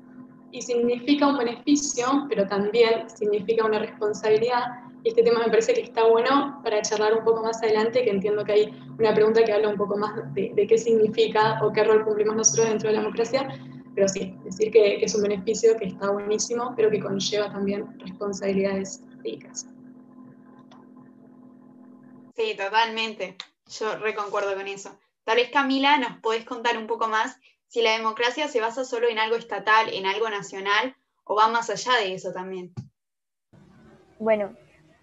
Y 0.51 0.61
significa 0.61 1.27
un 1.27 1.39
beneficio, 1.39 2.27
pero 2.29 2.47
también 2.47 3.09
significa 3.09 3.65
una 3.65 3.79
responsabilidad. 3.79 4.65
Y 5.03 5.09
este 5.09 5.23
tema 5.23 5.41
me 5.41 5.47
parece 5.47 5.73
que 5.73 5.81
está 5.81 6.07
bueno 6.07 6.61
para 6.63 6.83
charlar 6.83 7.15
un 7.15 7.25
poco 7.25 7.43
más 7.43 7.63
adelante, 7.63 8.05
que 8.05 8.11
entiendo 8.11 8.45
que 8.45 8.53
hay 8.53 8.83
una 8.99 9.15
pregunta 9.15 9.43
que 9.43 9.53
habla 9.53 9.71
un 9.71 9.79
poco 9.79 9.97
más 9.97 10.13
de, 10.35 10.67
qué 10.69 10.77
significa 10.77 11.59
o 11.65 11.73
qué 11.73 11.85
rol 11.85 12.05
cumplimos 12.05 12.37
nosotros 12.37 12.69
dentro 12.69 12.91
de 12.91 12.97
la 12.97 13.01
democracia. 13.01 13.49
Pero 13.95 14.09
sí, 14.09 14.37
decir 14.45 14.71
que, 14.71 14.99
que 14.99 15.05
es 15.07 15.15
un 15.15 15.23
beneficio 15.23 15.77
que 15.79 15.87
está 15.87 16.11
buenísimo, 16.11 16.75
pero 16.77 16.91
que 16.91 17.01
conlleva 17.01 17.51
también 17.51 17.99
responsabilidades 17.99 19.03
Sí, 22.35 22.57
totalmente. 22.57 23.37
Yo 23.67 23.97
reconcuerdo 23.97 24.55
con 24.55 24.67
eso. 24.67 24.99
Tal 25.25 25.37
vez 25.37 25.51
Camila 25.51 25.99
nos 25.99 26.19
podés 26.21 26.45
contar 26.45 26.77
un 26.77 26.87
poco 26.87 27.09
más 27.09 27.39
si 27.69 27.83
la 27.83 27.93
democracia 27.93 28.49
se 28.49 28.61
basa 28.61 28.85
solo 28.85 29.09
en 29.09 29.19
algo 29.19 29.37
estatal, 29.37 29.89
en 29.93 30.07
algo 30.07 30.29
nacional, 30.29 30.95
o 31.25 31.37
va 31.37 31.49
más 31.49 31.71
allá 31.71 31.93
de 32.01 32.15
eso 32.15 32.33
también. 32.33 32.73
Bueno, 34.19 34.55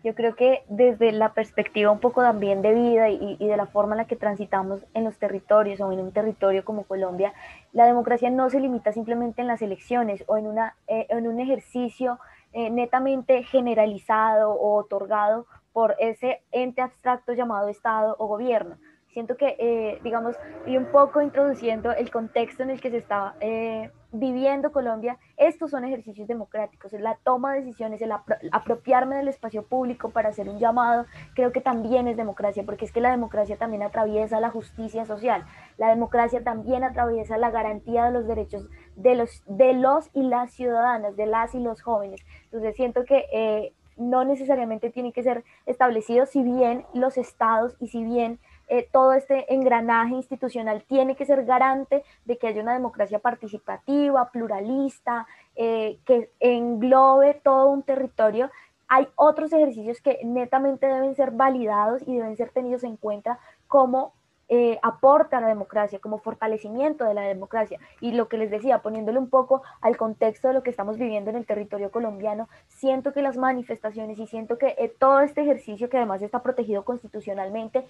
yo 0.04 0.16
creo 0.16 0.36
que 0.36 0.64
desde 0.70 1.12
la 1.12 1.34
perspectiva 1.34 1.92
un 1.92 2.00
poco 2.00 2.22
también 2.22 2.62
de 2.62 2.74
vida 2.74 3.10
y, 3.10 3.38
de 3.38 3.58
la 3.58 3.66
forma 3.66 3.96
en 3.96 3.98
la 3.98 4.08
que 4.08 4.16
transitamos 4.16 4.86
en 4.94 5.04
los 5.04 5.18
territorios 5.18 5.82
o 5.82 5.92
en 5.92 6.00
un 6.00 6.14
territorio 6.14 6.64
como 6.64 6.84
Colombia, 6.84 7.34
la 7.74 7.86
democracia 7.86 8.30
no 8.30 8.50
se 8.50 8.60
limita 8.60 8.94
simplemente 8.94 9.42
en 9.42 9.48
las 9.48 9.62
elecciones 9.62 10.24
o 10.28 10.38
en, 10.38 10.48
una, 10.48 10.76
eh, 10.88 11.08
en 11.10 11.28
un 11.28 11.40
ejercicio 11.40 12.20
eh, 12.54 12.70
netamente 12.70 13.44
generalizado 13.44 14.52
o 14.52 14.76
otorgado 14.78 15.46
por 15.72 15.96
ese 16.00 16.42
ente 16.52 16.82
abstracto 16.82 17.34
llamado 17.34 17.68
Estado 17.70 18.16
o 18.20 18.28
gobierno, 18.28 18.78
Siento 19.12 19.38
que, 19.38 19.56
eh, 19.58 20.00
digamos, 20.04 20.36
y 20.68 20.78
un 20.78 20.86
poco 20.86 21.22
introduciendo 21.22 21.92
el 21.92 22.12
contexto 22.12 22.62
en 22.64 22.70
el 22.70 22.80
que 22.80 22.92
se 22.92 22.98
está 22.98 23.36
eh, 23.40 23.90
viviendo 24.12 24.72
Colombia, 24.72 25.18
estos 25.36 25.72
son 25.72 25.84
ejercicios 25.84 26.28
democráticos, 26.28 26.94
la 26.94 27.18
toma 27.24 27.54
de 27.54 27.62
decisiones, 27.62 28.02
el 28.02 28.12
apropiarme 28.52 29.16
del 29.18 29.28
espacio 29.28 29.64
público 29.64 30.12
para 30.12 30.30
hacer 30.30 30.48
un 30.48 30.60
llamado, 30.60 31.06
creo 31.34 31.52
que 31.52 31.62
también 31.62 32.08
es 32.08 32.18
democracia, 32.18 32.64
porque 32.64 32.86
es 32.86 32.92
que 32.92 33.02
la 33.02 33.10
democracia 33.10 33.58
también 33.58 33.82
atraviesa 33.82 34.40
la 34.40 34.52
justicia 34.52 35.06
social, 35.06 35.44
la 35.78 35.90
democracia 35.90 36.44
también 36.44 36.84
atraviesa 36.84 37.38
la 37.38 37.50
garantía 37.50 38.06
de 38.06 38.12
los 38.12 38.28
derechos 38.28 38.70
de 38.96 39.16
los, 39.16 39.44
de 39.48 39.74
los 39.74 40.10
y 40.14 40.24
las 40.24 40.52
ciudadanas, 40.52 41.16
de 41.16 41.26
las 41.26 41.56
y 41.56 41.60
los 41.60 41.82
jóvenes. 41.82 42.22
Entonces 42.46 42.76
siento 42.76 43.06
que... 43.06 43.26
Eh, 43.32 43.74
no 44.00 44.24
necesariamente 44.24 44.90
tiene 44.90 45.12
que 45.12 45.24
ser 45.24 45.44
establecido, 45.66 46.26
si 46.26 46.42
bien 46.42 46.86
los 46.94 47.18
estados 47.18 47.76
y 47.82 47.90
si 47.90 48.04
bien 48.06 48.40
eh, 48.72 48.88
todo 48.92 49.14
este 49.14 49.52
engranaje 49.52 50.14
institucional 50.14 50.84
tiene 50.84 51.16
que 51.16 51.26
ser 51.26 51.44
garante 51.44 52.04
de 52.26 52.38
que 52.38 52.48
haya 52.48 52.62
una 52.62 52.74
democracia 52.74 53.18
participativa, 53.18 54.30
pluralista, 54.32 55.26
eh, 55.56 55.98
que 56.06 56.32
englobe 56.40 57.34
todo 57.34 57.72
un 57.72 57.82
territorio. 57.82 58.52
Hay 58.88 59.08
otros 59.16 59.52
ejercicios 59.54 60.02
que 60.02 60.20
netamente 60.24 60.86
deben 60.86 61.16
ser 61.16 61.32
validados 61.32 62.04
y 62.08 62.16
deben 62.16 62.38
ser 62.38 62.52
tenidos 62.52 62.84
en 62.84 62.96
cuenta 62.96 63.40
como 63.68 64.14
eh, 64.52 64.80
aporta 64.82 65.38
a 65.38 65.42
la 65.42 65.48
democracia, 65.48 66.00
como 66.00 66.18
fortalecimiento 66.18 67.06
de 67.06 67.14
la 67.14 67.22
democracia. 67.22 67.80
Y 68.02 68.14
lo 68.14 68.28
que 68.30 68.38
les 68.40 68.50
decía, 68.50 68.82
poniéndole 68.82 69.20
un 69.20 69.30
poco 69.30 69.62
al 69.80 69.96
contexto 69.96 70.48
de 70.48 70.56
lo 70.56 70.64
que 70.64 70.72
estamos 70.72 70.98
viviendo 70.98 71.30
en 71.30 71.36
el 71.36 71.46
territorio 71.46 71.92
colombiano, 71.92 72.50
siento 72.68 73.14
que 73.14 73.22
las 73.22 73.38
manifestaciones 73.38 74.18
y 74.18 74.26
siento 74.26 74.58
que 74.58 74.92
todo 74.98 75.20
este 75.20 75.42
ejercicio, 75.42 75.88
que 75.90 75.98
además 75.98 76.24
está 76.24 76.42
protegido 76.42 76.84
constitucionalmente, 76.84 77.86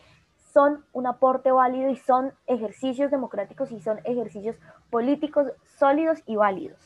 son 0.53 0.83
un 0.93 1.07
aporte 1.07 1.51
válido 1.51 1.89
y 1.89 1.95
son 1.95 2.33
ejercicios 2.47 3.11
democráticos 3.11 3.71
y 3.71 3.79
son 3.79 3.99
ejercicios 4.03 4.55
políticos 4.89 5.47
sólidos 5.77 6.19
y 6.25 6.35
válidos. 6.35 6.79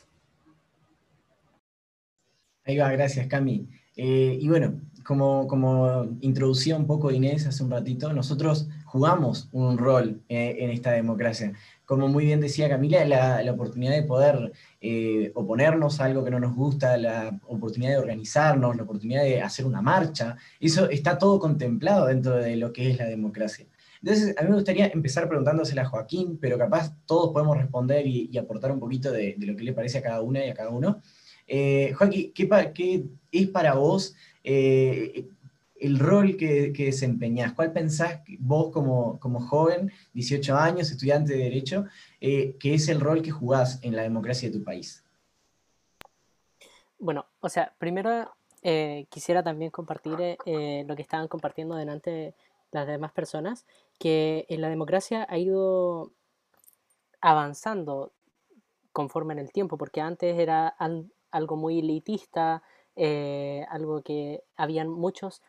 Ahí 2.65 2.77
va, 2.77 2.91
gracias 2.91 3.27
Cami. 3.27 3.67
Eh, 3.95 4.37
y 4.41 4.47
bueno, 4.47 4.79
como, 5.05 5.47
como 5.47 6.05
introducía 6.21 6.77
un 6.77 6.87
poco 6.87 7.11
Inés 7.11 7.45
hace 7.45 7.63
un 7.63 7.71
ratito, 7.71 8.13
nosotros 8.13 8.69
jugamos 8.85 9.49
un 9.51 9.77
rol 9.77 10.21
eh, 10.29 10.57
en 10.59 10.69
esta 10.69 10.91
democracia. 10.91 11.53
Como 11.85 12.07
muy 12.07 12.25
bien 12.25 12.39
decía 12.39 12.69
Camila, 12.69 13.05
la, 13.05 13.51
oportunidad 13.51 13.93
de 13.93 14.03
poder 14.03 14.51
eh, 14.79 15.31
oponernos 15.35 15.99
a 15.99 16.05
algo 16.05 16.23
que 16.23 16.31
no 16.31 16.39
nos 16.39 16.55
gusta, 16.55 16.97
la 16.97 17.39
oportunidad 17.47 17.91
de 17.91 17.97
organizarnos, 17.97 18.75
la 18.75 18.83
oportunidad 18.83 19.23
de 19.23 19.41
hacer 19.41 19.65
una 19.65 19.81
marcha, 19.81 20.37
eso 20.59 20.89
está 20.89 21.17
todo 21.17 21.39
contemplado 21.39 22.07
dentro 22.07 22.35
de 22.35 22.55
lo 22.55 22.71
que 22.71 22.89
es 22.89 22.97
la 22.97 23.05
democracia. 23.05 23.65
Entonces, 24.01 24.35
a 24.37 24.43
mí 24.43 24.49
me 24.49 24.55
gustaría 24.55 24.87
empezar 24.87 25.27
preguntándosela 25.27 25.83
a 25.83 25.85
Joaquín, 25.85 26.37
pero 26.39 26.57
capaz 26.57 26.93
todos 27.05 27.31
podemos 27.31 27.57
responder 27.57 28.05
y, 28.05 28.37
aportar 28.37 28.71
un 28.71 28.79
poquito 28.79 29.11
de, 29.11 29.35
lo 29.39 29.55
que 29.55 29.63
le 29.63 29.73
parece 29.73 29.99
a 29.99 30.01
cada 30.01 30.21
una 30.21 30.45
y 30.45 30.49
a 30.49 30.53
cada 30.53 30.69
uno. 30.69 31.01
Eh, 31.47 31.93
Joaquín, 31.97 32.33
¿qué, 32.33 32.49
¿qué, 32.73 33.05
es 33.31 33.47
para 33.47 33.75
vos 33.75 34.15
eh, 34.43 35.25
el 35.83 35.99
rol 35.99 36.37
que, 36.37 36.71
que, 36.71 36.85
desempeñás? 36.85 37.53
¿Cuál 37.53 37.73
pensás 37.73 38.21
vos 38.39 38.71
como, 38.71 39.19
joven, 39.41 39.91
18 40.13 40.55
años, 40.55 40.89
estudiante 40.89 41.33
de 41.33 41.43
Derecho, 41.43 41.85
eh, 42.21 42.55
que 42.57 42.73
es 42.73 42.87
el 42.87 43.01
rol 43.01 43.21
que 43.21 43.31
jugás 43.31 43.79
en 43.83 43.95
la 43.95 44.03
democracia 44.03 44.49
de 44.49 44.57
tu 44.57 44.63
país? 44.63 45.03
Bueno, 46.99 47.25
o 47.41 47.49
sea, 47.49 47.73
primero 47.77 48.33
eh, 48.61 49.07
quisiera 49.09 49.43
también 49.43 49.71
compartir 49.71 50.37
eh, 50.45 50.85
lo 50.87 50.95
que 50.95 51.01
estaban 51.01 51.27
compartiendo 51.27 51.75
delante 51.75 52.33
las 52.71 52.87
demás 52.87 53.11
personas, 53.11 53.65
que 53.99 54.45
en 54.47 54.61
la 54.61 54.69
democracia 54.69 55.27
ha 55.29 55.37
ido 55.37 56.13
avanzando 57.19 58.13
conforme 58.93 59.33
en 59.33 59.39
el 59.39 59.51
tiempo, 59.51 59.77
porque 59.77 59.99
antes 59.99 60.39
era 60.39 60.75
algo 61.29 61.55
muy 61.57 61.79
elitista, 61.79 62.63
algo 63.69 64.01
que 64.01 64.43
habían 64.55 64.89
muchos 64.89 65.41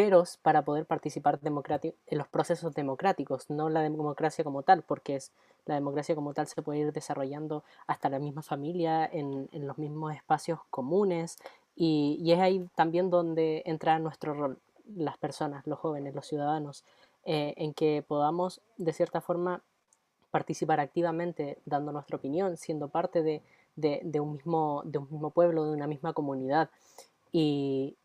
peros 0.00 0.38
para 0.38 0.62
poder 0.62 0.86
participar 0.86 1.38
en 1.44 2.18
los 2.18 2.28
procesos 2.28 2.72
democráticos, 2.74 3.50
no 3.50 3.68
la 3.68 3.82
democracia 3.82 4.42
como 4.42 4.62
tal, 4.62 4.82
porque 4.82 5.16
es, 5.16 5.30
la 5.66 5.74
democracia 5.74 6.14
como 6.14 6.32
tal 6.32 6.46
se 6.46 6.62
puede 6.62 6.78
ir 6.78 6.92
desarrollando 6.94 7.64
hasta 7.86 8.08
la 8.08 8.18
misma 8.18 8.40
familia, 8.40 9.04
en, 9.04 9.50
los 9.52 9.76
mismos 9.76 10.14
espacios 10.14 10.60
comunes, 10.70 11.36
y, 11.76 12.32
es 12.32 12.38
ahí 12.38 12.66
también 12.74 13.10
donde 13.10 13.62
entra 13.66 13.98
nuestro 13.98 14.32
rol, 14.32 14.58
las 14.96 15.18
personas, 15.18 15.66
los 15.66 15.78
jóvenes, 15.78 16.14
los 16.14 16.26
ciudadanos, 16.26 16.82
eh, 17.26 17.52
en 17.58 17.74
que 17.74 18.02
podamos 18.08 18.62
de 18.78 18.94
cierta 18.94 19.20
forma 19.20 19.62
participar 20.30 20.80
activamente 20.80 21.58
dando 21.66 21.92
nuestra 21.92 22.16
opinión, 22.16 22.56
siendo 22.56 22.88
parte 22.88 23.22
de, 23.22 23.42
un, 24.18 24.32
mismo, 24.32 24.80
de 24.86 24.96
un 24.96 25.08
mismo 25.10 25.28
pueblo, 25.28 25.66
de 25.66 25.72
una 25.72 25.86
misma 25.86 26.14
comunidad 26.14 26.70
y, 27.32 27.96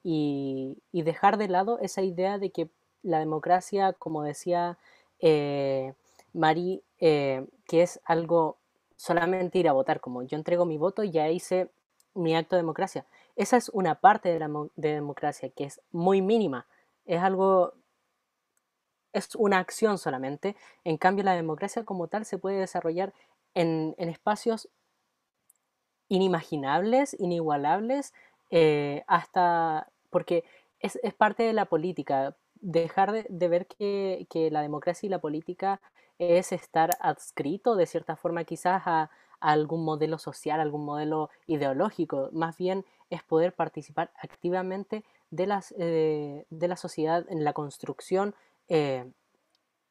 dejar 0.91 1.37
de 1.37 1.47
lado 1.47 1.79
esa 1.79 2.01
idea 2.01 2.37
de 2.37 2.51
que 2.51 2.69
la 3.03 3.19
democracia, 3.19 3.93
como 3.93 4.23
decía 4.23 4.77
eh, 5.19 5.93
Mari, 6.33 6.83
eh, 6.99 7.45
que 7.67 7.83
es 7.83 8.01
algo 8.05 8.57
solamente 8.95 9.59
ir 9.59 9.69
a 9.69 9.73
votar, 9.73 10.01
como 10.01 10.23
yo 10.23 10.37
entrego 10.37 10.65
mi 10.65 10.77
voto 10.77 11.03
y 11.03 11.11
ya 11.11 11.29
hice 11.29 11.69
mi 12.13 12.35
acto 12.35 12.55
de 12.55 12.61
democracia. 12.61 13.05
Esa 13.35 13.57
es 13.57 13.69
una 13.69 13.95
parte 13.95 14.29
de 14.29 14.39
la 14.39 14.49
de 14.75 14.93
democracia 14.93 15.49
que 15.49 15.65
es 15.65 15.81
muy 15.91 16.21
mínima, 16.21 16.67
es 17.05 17.21
algo, 17.21 17.73
es 19.13 19.35
una 19.35 19.59
acción 19.59 19.97
solamente. 19.97 20.55
En 20.83 20.97
cambio, 20.97 21.23
la 21.23 21.35
democracia 21.35 21.83
como 21.83 22.07
tal 22.07 22.25
se 22.25 22.37
puede 22.37 22.59
desarrollar 22.59 23.13
en, 23.53 23.95
en 23.97 24.09
espacios 24.09 24.69
inimaginables, 26.07 27.15
inigualables, 27.19 28.13
eh, 28.57 29.03
hasta 29.07 29.89
porque 30.09 30.45
es, 30.79 30.97
parte 31.17 31.43
de 31.43 31.51
la 31.51 31.65
política, 31.65 32.37
dejar 32.61 33.11
de, 33.11 33.47
ver 33.49 33.67
que, 33.67 34.49
la 34.49 34.61
democracia 34.61 35.07
y 35.07 35.09
la 35.09 35.19
política 35.19 35.81
es 36.19 36.53
estar 36.53 36.91
adscrito 37.01 37.75
de 37.75 37.85
cierta 37.85 38.15
forma 38.15 38.45
quizás 38.45 38.83
a, 38.85 39.09
algún 39.41 39.83
modelo 39.83 40.17
social, 40.17 40.61
algún 40.61 40.85
modelo 40.85 41.29
ideológico, 41.47 42.29
más 42.31 42.55
bien 42.57 42.85
es 43.09 43.21
poder 43.23 43.53
participar 43.53 44.11
activamente 44.15 45.03
de, 45.31 45.47
las, 45.47 45.75
eh, 45.77 46.45
de 46.49 46.67
la 46.69 46.77
sociedad 46.77 47.25
en 47.27 47.43
la 47.43 47.51
construcción 47.51 48.35
eh, 48.69 49.05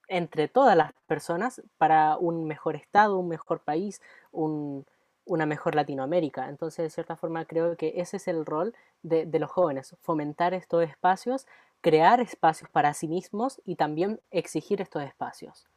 entre 0.08 0.48
todas 0.48 0.74
las 0.74 0.94
personas 1.06 1.62
para 1.76 2.16
un 2.16 2.46
mejor 2.46 2.76
Estado, 2.76 3.18
un 3.18 3.28
mejor 3.28 3.60
país, 3.60 4.00
un, 4.32 4.86
una 5.24 5.46
mejor 5.46 5.74
Latinoamérica. 5.74 6.48
Entonces, 6.48 6.84
de 6.84 6.90
cierta 6.90 7.16
forma, 7.16 7.44
creo 7.44 7.76
que 7.76 7.94
ese 7.96 8.18
es 8.18 8.28
el 8.28 8.44
rol 8.44 8.74
de, 9.02 9.26
de 9.26 9.38
los 9.38 9.50
jóvenes, 9.50 9.96
fomentar 10.00 10.54
estos 10.54 10.84
espacios, 10.84 11.46
crear 11.80 12.20
espacios 12.20 12.70
para 12.70 12.94
sí 12.94 13.08
mismos 13.08 13.60
y 13.64 13.76
también 13.76 14.20
exigir 14.30 14.80
estos 14.80 15.02
espacios. 15.02 15.68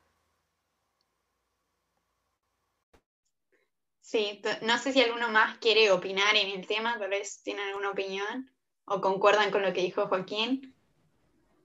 Sí, 4.08 4.42
no 4.62 4.78
sé 4.78 4.94
si 4.94 5.02
alguno 5.02 5.28
más 5.28 5.58
quiere 5.58 5.92
opinar 5.92 6.38
en 6.38 6.58
el 6.58 6.66
tema, 6.66 6.98
tal 6.98 7.10
vez 7.10 7.42
tienen 7.44 7.68
alguna 7.68 7.90
opinión 7.90 8.50
o 8.86 9.02
concuerdan 9.02 9.52
con 9.52 9.64
lo 9.64 9.74
que 9.74 9.82
dijo 9.82 10.08
Joaquín. 10.08 10.74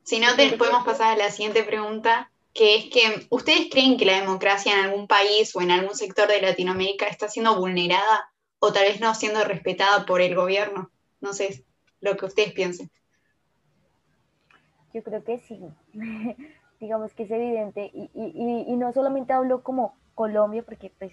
Si 0.02 0.18
no, 0.18 0.26
podemos 0.58 0.84
pasar 0.84 1.12
a 1.12 1.16
la 1.16 1.30
siguiente 1.30 1.62
pregunta, 1.62 2.32
que 2.52 2.76
es 2.76 2.84
que 2.90 3.26
¿ustedes 3.30 3.68
creen 3.70 3.96
que 3.96 4.04
la 4.04 4.20
democracia 4.20 4.72
en 4.72 4.84
algún 4.84 5.06
país 5.06 5.54
o 5.56 5.60
en 5.62 5.70
algún 5.70 5.94
sector 5.94 6.28
de 6.28 6.42
Latinoamérica 6.42 7.06
está 7.06 7.28
siendo 7.28 7.56
vulnerada 7.58 8.30
o 8.58 8.72
tal 8.72 8.84
vez 8.84 9.00
no 9.00 9.14
siendo 9.14 9.42
respetada 9.44 10.04
por 10.06 10.20
el 10.20 10.34
gobierno? 10.34 10.90
No 11.20 11.32
sé 11.32 11.64
lo 12.00 12.16
que 12.16 12.26
ustedes 12.26 12.52
piensen. 12.52 12.90
Yo 14.92 15.02
creo 15.02 15.24
que 15.24 15.38
sí. 15.38 15.58
Digamos 16.80 17.14
que 17.14 17.22
es 17.22 17.30
evidente. 17.30 17.90
Y, 17.94 18.10
y, 18.12 18.64
y, 18.66 18.76
no 18.76 18.92
solamente 18.92 19.32
hablo 19.32 19.62
como 19.62 19.94
Colombia, 20.14 20.64
porque 20.64 20.92
pues 20.98 21.12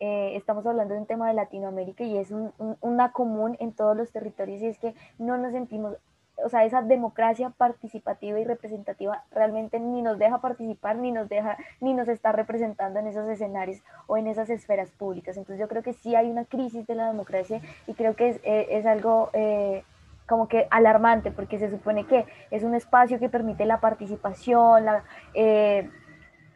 eh, 0.00 0.32
estamos 0.34 0.66
hablando 0.66 0.94
de 0.94 1.00
un 1.00 1.06
tema 1.06 1.28
de 1.28 1.34
Latinoamérica 1.34 2.04
y 2.04 2.18
es 2.18 2.32
una 2.80 3.12
común 3.12 3.56
en 3.60 3.72
todos 3.72 3.96
los 3.96 4.10
territorios 4.10 4.60
y 4.60 4.66
es 4.66 4.78
que 4.78 4.94
no 5.18 5.38
nos 5.38 5.52
sentimos, 5.52 5.96
o 6.42 6.48
sea, 6.48 6.64
esa 6.64 6.82
democracia 6.82 7.50
participativa 7.50 8.38
y 8.40 8.44
representativa 8.44 9.24
realmente 9.30 9.78
ni 9.78 10.02
nos 10.02 10.18
deja 10.18 10.40
participar, 10.40 10.96
ni 10.96 11.12
nos 11.12 11.28
deja, 11.28 11.56
ni 11.80 11.94
nos 11.94 12.08
está 12.08 12.32
representando 12.32 12.98
en 12.98 13.06
esos 13.06 13.28
escenarios 13.28 13.82
o 14.06 14.16
en 14.16 14.26
esas 14.26 14.50
esferas 14.50 14.90
públicas. 14.90 15.36
Entonces 15.36 15.60
yo 15.60 15.68
creo 15.68 15.82
que 15.82 15.92
sí 15.92 16.14
hay 16.14 16.30
una 16.30 16.44
crisis 16.44 16.86
de 16.86 16.94
la 16.94 17.06
democracia 17.06 17.60
y 17.86 17.94
creo 17.94 18.16
que 18.16 18.30
es, 18.30 18.40
eh, 18.44 18.68
es 18.70 18.86
algo... 18.86 19.30
Eh, 19.32 19.84
como 20.26 20.48
que 20.48 20.66
alarmante, 20.70 21.30
porque 21.30 21.58
se 21.58 21.70
supone 21.70 22.06
que 22.06 22.24
es 22.50 22.62
un 22.62 22.74
espacio 22.74 23.18
que 23.18 23.28
permite 23.28 23.66
la 23.66 23.80
participación, 23.80 24.86
la, 24.86 25.04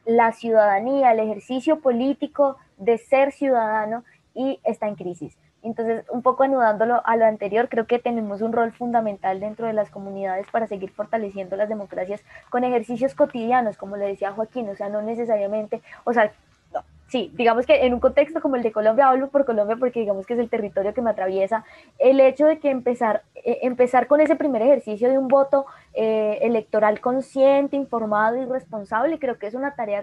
la 0.06 0.32
ciudadanía, 0.32 1.12
el 1.12 1.20
ejercicio 1.20 1.80
político 1.80 2.56
de 2.78 2.97
ser 2.97 3.30
ciudadano 3.30 4.04
y 4.32 4.58
está 4.64 4.88
en 4.88 4.94
crisis. 4.94 5.37
Entonces, 5.62 6.05
un 6.11 6.23
poco 6.23 6.45
anudándolo 6.45 7.03
a 7.05 7.17
lo 7.17 7.25
anterior, 7.25 7.69
creo 7.69 7.87
que 7.87 7.99
tenemos 7.99 8.43
un 8.43 8.53
rol 8.53 8.73
fundamental 8.73 9.41
dentro 9.41 9.67
de 9.67 9.73
las 9.73 9.91
comunidades 9.91 10.47
para 10.50 10.67
seguir 10.67 10.91
fortaleciendo 10.91 11.57
las 11.57 11.69
democracias 11.69 12.23
con 12.49 12.65
ejercicios 12.65 13.15
cotidianos, 13.15 13.77
como 13.77 13.97
le 13.97 14.07
decía 14.07 14.33
Joaquín, 14.33 14.69
o 14.69 14.77
sea, 14.77 14.88
no 14.88 15.03
necesariamente, 15.03 15.83
o 16.05 16.12
sea, 16.12 16.33
sí, 17.09 17.31
digamos 17.35 17.67
que 17.67 17.85
en 17.85 17.95
un 17.95 18.00
contexto 18.00 18.41
como 18.41 18.57
el 18.57 18.62
de 18.62 18.73
Colombia, 18.73 19.09
hablo 19.09 19.29
por 19.29 19.45
Colombia 19.45 19.77
porque 19.77 20.00
digamos 20.00 20.27
que 20.27 20.35
es 20.35 20.38
el 20.38 20.49
territorio 20.49 20.95
que 20.95 21.03
me 21.03 21.11
atraviesa, 21.11 21.65
el 21.99 22.21
hecho 22.21 22.47
de 22.47 22.59
que 22.59 22.71
empezar, 22.71 23.23
eh, 23.35 23.59
empezar 23.62 24.07
con 24.07 24.21
ese 24.21 24.37
primer 24.37 24.62
ejercicio 24.62 25.09
de 25.09 25.19
un 25.19 25.29
voto 25.29 25.67
eh, 25.95 26.38
electoral 26.43 27.00
consciente, 27.00 27.77
informado 27.77 28.37
y 28.37 28.45
responsable, 28.45 29.19
creo 29.19 29.38
que 29.38 29.47
es 29.47 29.55
una 29.55 29.75
tarea 29.75 30.03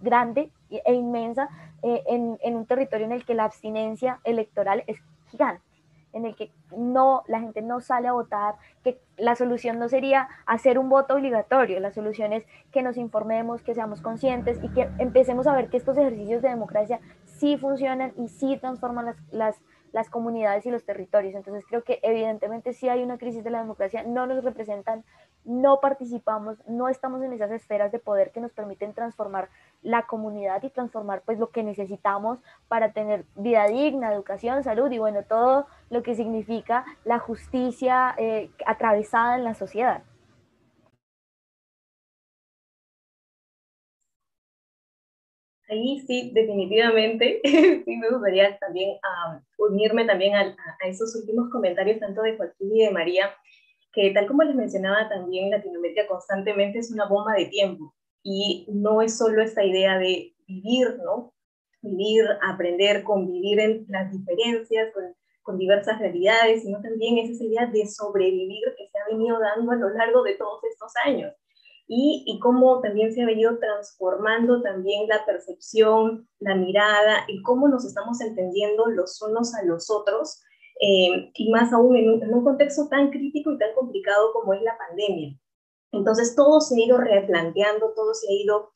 grande 0.00 0.50
e 0.70 0.94
inmensa 0.94 1.48
eh, 1.82 2.02
en 2.08 2.56
un 2.56 2.66
territorio 2.66 3.06
en 3.06 3.12
el 3.12 3.24
que 3.24 3.34
la 3.34 3.44
abstinencia 3.44 4.20
electoral 4.24 4.84
es 4.86 4.98
gigante 5.30 5.65
en 6.12 6.24
el 6.24 6.34
que 6.34 6.50
no, 6.76 7.22
la 7.26 7.40
gente 7.40 7.62
no 7.62 7.80
sale 7.80 8.08
a 8.08 8.12
votar, 8.12 8.54
que 8.82 8.98
la 9.16 9.34
solución 9.34 9.78
no 9.78 9.88
sería 9.88 10.28
hacer 10.46 10.78
un 10.78 10.88
voto 10.88 11.14
obligatorio, 11.14 11.80
la 11.80 11.90
solución 11.90 12.32
es 12.32 12.46
que 12.72 12.82
nos 12.82 12.96
informemos, 12.96 13.62
que 13.62 13.74
seamos 13.74 14.00
conscientes 14.00 14.58
y 14.62 14.68
que 14.70 14.88
empecemos 14.98 15.46
a 15.46 15.54
ver 15.54 15.68
que 15.68 15.76
estos 15.76 15.96
ejercicios 15.98 16.42
de 16.42 16.48
democracia 16.48 17.00
sí 17.24 17.56
funcionan 17.56 18.12
y 18.16 18.28
sí 18.28 18.56
transforman 18.58 19.06
las, 19.06 19.16
las, 19.30 19.60
las 19.92 20.10
comunidades 20.10 20.64
y 20.66 20.70
los 20.70 20.84
territorios. 20.84 21.34
Entonces 21.34 21.64
creo 21.68 21.82
que 21.82 22.00
evidentemente 22.02 22.72
sí 22.72 22.88
hay 22.88 23.02
una 23.02 23.18
crisis 23.18 23.44
de 23.44 23.50
la 23.50 23.60
democracia, 23.60 24.02
no 24.02 24.26
nos 24.26 24.42
representan, 24.42 25.04
no 25.46 25.80
participamos, 25.80 26.58
no 26.68 26.88
estamos 26.88 27.22
en 27.22 27.32
esas 27.32 27.50
esferas 27.50 27.92
de 27.92 27.98
poder 27.98 28.32
que 28.32 28.40
nos 28.40 28.52
permiten 28.52 28.92
transformar 28.92 29.48
la 29.82 30.06
comunidad 30.06 30.62
y 30.62 30.70
transformar 30.70 31.22
pues 31.24 31.38
lo 31.38 31.50
que 31.50 31.62
necesitamos 31.62 32.38
para 32.68 32.92
tener 32.92 33.24
vida 33.36 33.66
digna, 33.68 34.12
educación, 34.12 34.62
salud 34.64 34.90
y 34.90 34.98
bueno, 34.98 35.22
todo 35.22 35.66
lo 35.90 36.02
que 36.02 36.14
significa 36.14 36.84
la 37.04 37.18
justicia 37.18 38.14
eh, 38.18 38.50
atravesada 38.66 39.36
en 39.36 39.44
la 39.44 39.54
sociedad. 39.54 40.02
Ahí 45.68 45.98
sí, 46.06 46.30
definitivamente, 46.32 47.40
sí 47.84 47.96
me 47.96 48.08
gustaría 48.08 48.56
también 48.58 48.98
unirme 49.58 50.04
también 50.04 50.34
a, 50.36 50.54
esos 50.86 51.14
últimos 51.16 51.50
comentarios 51.50 51.98
tanto 51.98 52.22
de 52.22 52.36
Joaquín 52.36 52.76
y 52.76 52.84
de 52.84 52.90
María, 52.92 53.34
que 53.96 54.10
tal 54.10 54.26
como 54.26 54.42
les 54.42 54.54
mencionaba 54.54 55.08
también, 55.08 55.50
Latinoamérica 55.50 56.06
constantemente 56.06 56.78
es 56.78 56.92
una 56.92 57.08
bomba 57.08 57.32
de 57.32 57.46
tiempo 57.46 57.94
y 58.22 58.66
no 58.68 59.00
es 59.00 59.16
solo 59.16 59.42
esta 59.42 59.64
idea 59.64 59.98
de 59.98 60.34
vivir, 60.46 60.98
¿no? 61.02 61.32
Vivir, 61.80 62.26
aprender, 62.42 63.04
convivir 63.04 63.58
en 63.58 63.86
las 63.88 64.12
diferencias, 64.12 64.92
con, 64.92 65.04
con 65.42 65.56
diversas 65.56 65.98
realidades, 65.98 66.62
sino 66.62 66.82
también 66.82 67.16
es 67.16 67.30
esa 67.30 67.44
idea 67.44 67.66
de 67.66 67.86
sobrevivir 67.86 68.64
que 68.76 68.86
se 68.86 68.98
ha 68.98 69.16
venido 69.16 69.38
dando 69.40 69.72
a 69.72 69.76
lo 69.76 69.88
largo 69.88 70.22
de 70.24 70.34
todos 70.34 70.62
estos 70.64 70.92
años. 71.02 71.32
Y, 71.88 72.24
y, 72.26 72.40
cómo 72.40 72.80
también 72.80 73.14
se 73.14 73.22
ha 73.22 73.26
venido 73.26 73.58
transformando 73.58 74.60
también 74.60 75.08
la 75.08 75.24
percepción, 75.24 76.28
la 76.40 76.56
mirada 76.56 77.24
y 77.28 77.40
cómo 77.42 77.68
nos 77.68 77.86
estamos 77.86 78.20
entendiendo 78.20 78.86
los 78.86 79.22
unos 79.22 79.54
a 79.54 79.64
los 79.64 79.88
otros, 79.88 80.42
eh, 80.80 81.30
y 81.34 81.50
más 81.50 81.72
aún 81.72 81.96
en 81.96 82.10
un, 82.10 82.44
contexto 82.44 82.88
tan 82.88 83.10
crítico 83.10 83.52
y 83.52 83.58
tan 83.58 83.74
complicado 83.74 84.32
como 84.32 84.52
es 84.52 84.62
la 84.62 84.76
pandemia. 84.76 85.38
Entonces 85.92 86.34
todo 86.36 86.60
se 86.60 86.74
ha 86.74 86.84
ido 86.84 86.98
replanteando, 86.98 87.92
todo 87.94 88.12
se 88.14 88.28
ha 88.28 88.34
ido 88.34 88.72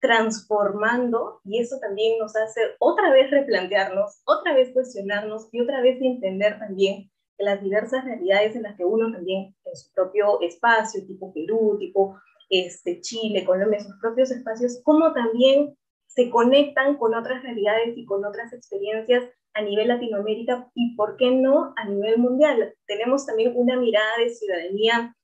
transformando 0.00 1.40
y 1.44 1.60
eso 1.60 1.78
también 1.78 2.18
nos 2.18 2.34
hace 2.34 2.60
otra 2.78 3.12
vez 3.12 3.30
replantearnos, 3.30 4.22
otra 4.24 4.54
vez 4.54 4.72
cuestionarnos 4.72 5.48
y 5.52 5.60
otra 5.60 5.80
vez 5.80 6.00
entender 6.00 6.58
también 6.58 7.10
las 7.38 7.62
diversas 7.62 8.04
realidades 8.04 8.56
en 8.56 8.62
las 8.62 8.76
que 8.76 8.84
uno 8.84 9.12
también 9.12 9.54
en 9.64 9.76
su 9.76 9.92
propio 9.92 10.40
espacio, 10.40 11.04
tipo 11.06 11.32
Perú, 11.32 11.76
tipo 11.78 12.16
este, 12.48 13.00
Chile, 13.00 13.44
Colombia, 13.44 13.80
sus 13.80 13.98
propios 14.00 14.30
espacios, 14.30 14.80
cómo 14.84 15.12
también 15.12 15.76
se 16.06 16.30
conectan 16.30 16.96
con 16.96 17.14
otras 17.14 17.42
realidades 17.42 17.96
y 17.96 18.04
con 18.04 18.24
otras 18.24 18.52
experiencias 18.52 19.24
a 19.54 19.62
nivel 19.62 19.88
Latinoamérica 19.88 20.70
y, 20.74 20.94
¿por 20.96 21.16
qué 21.16 21.30
no, 21.30 21.74
a 21.76 21.84
nivel 21.84 22.18
mundial? 22.18 22.74
Tenemos 22.86 23.26
también 23.26 23.52
una 23.54 23.76
mirada 23.76 24.16
de 24.18 24.30
ciudadanía 24.30 25.14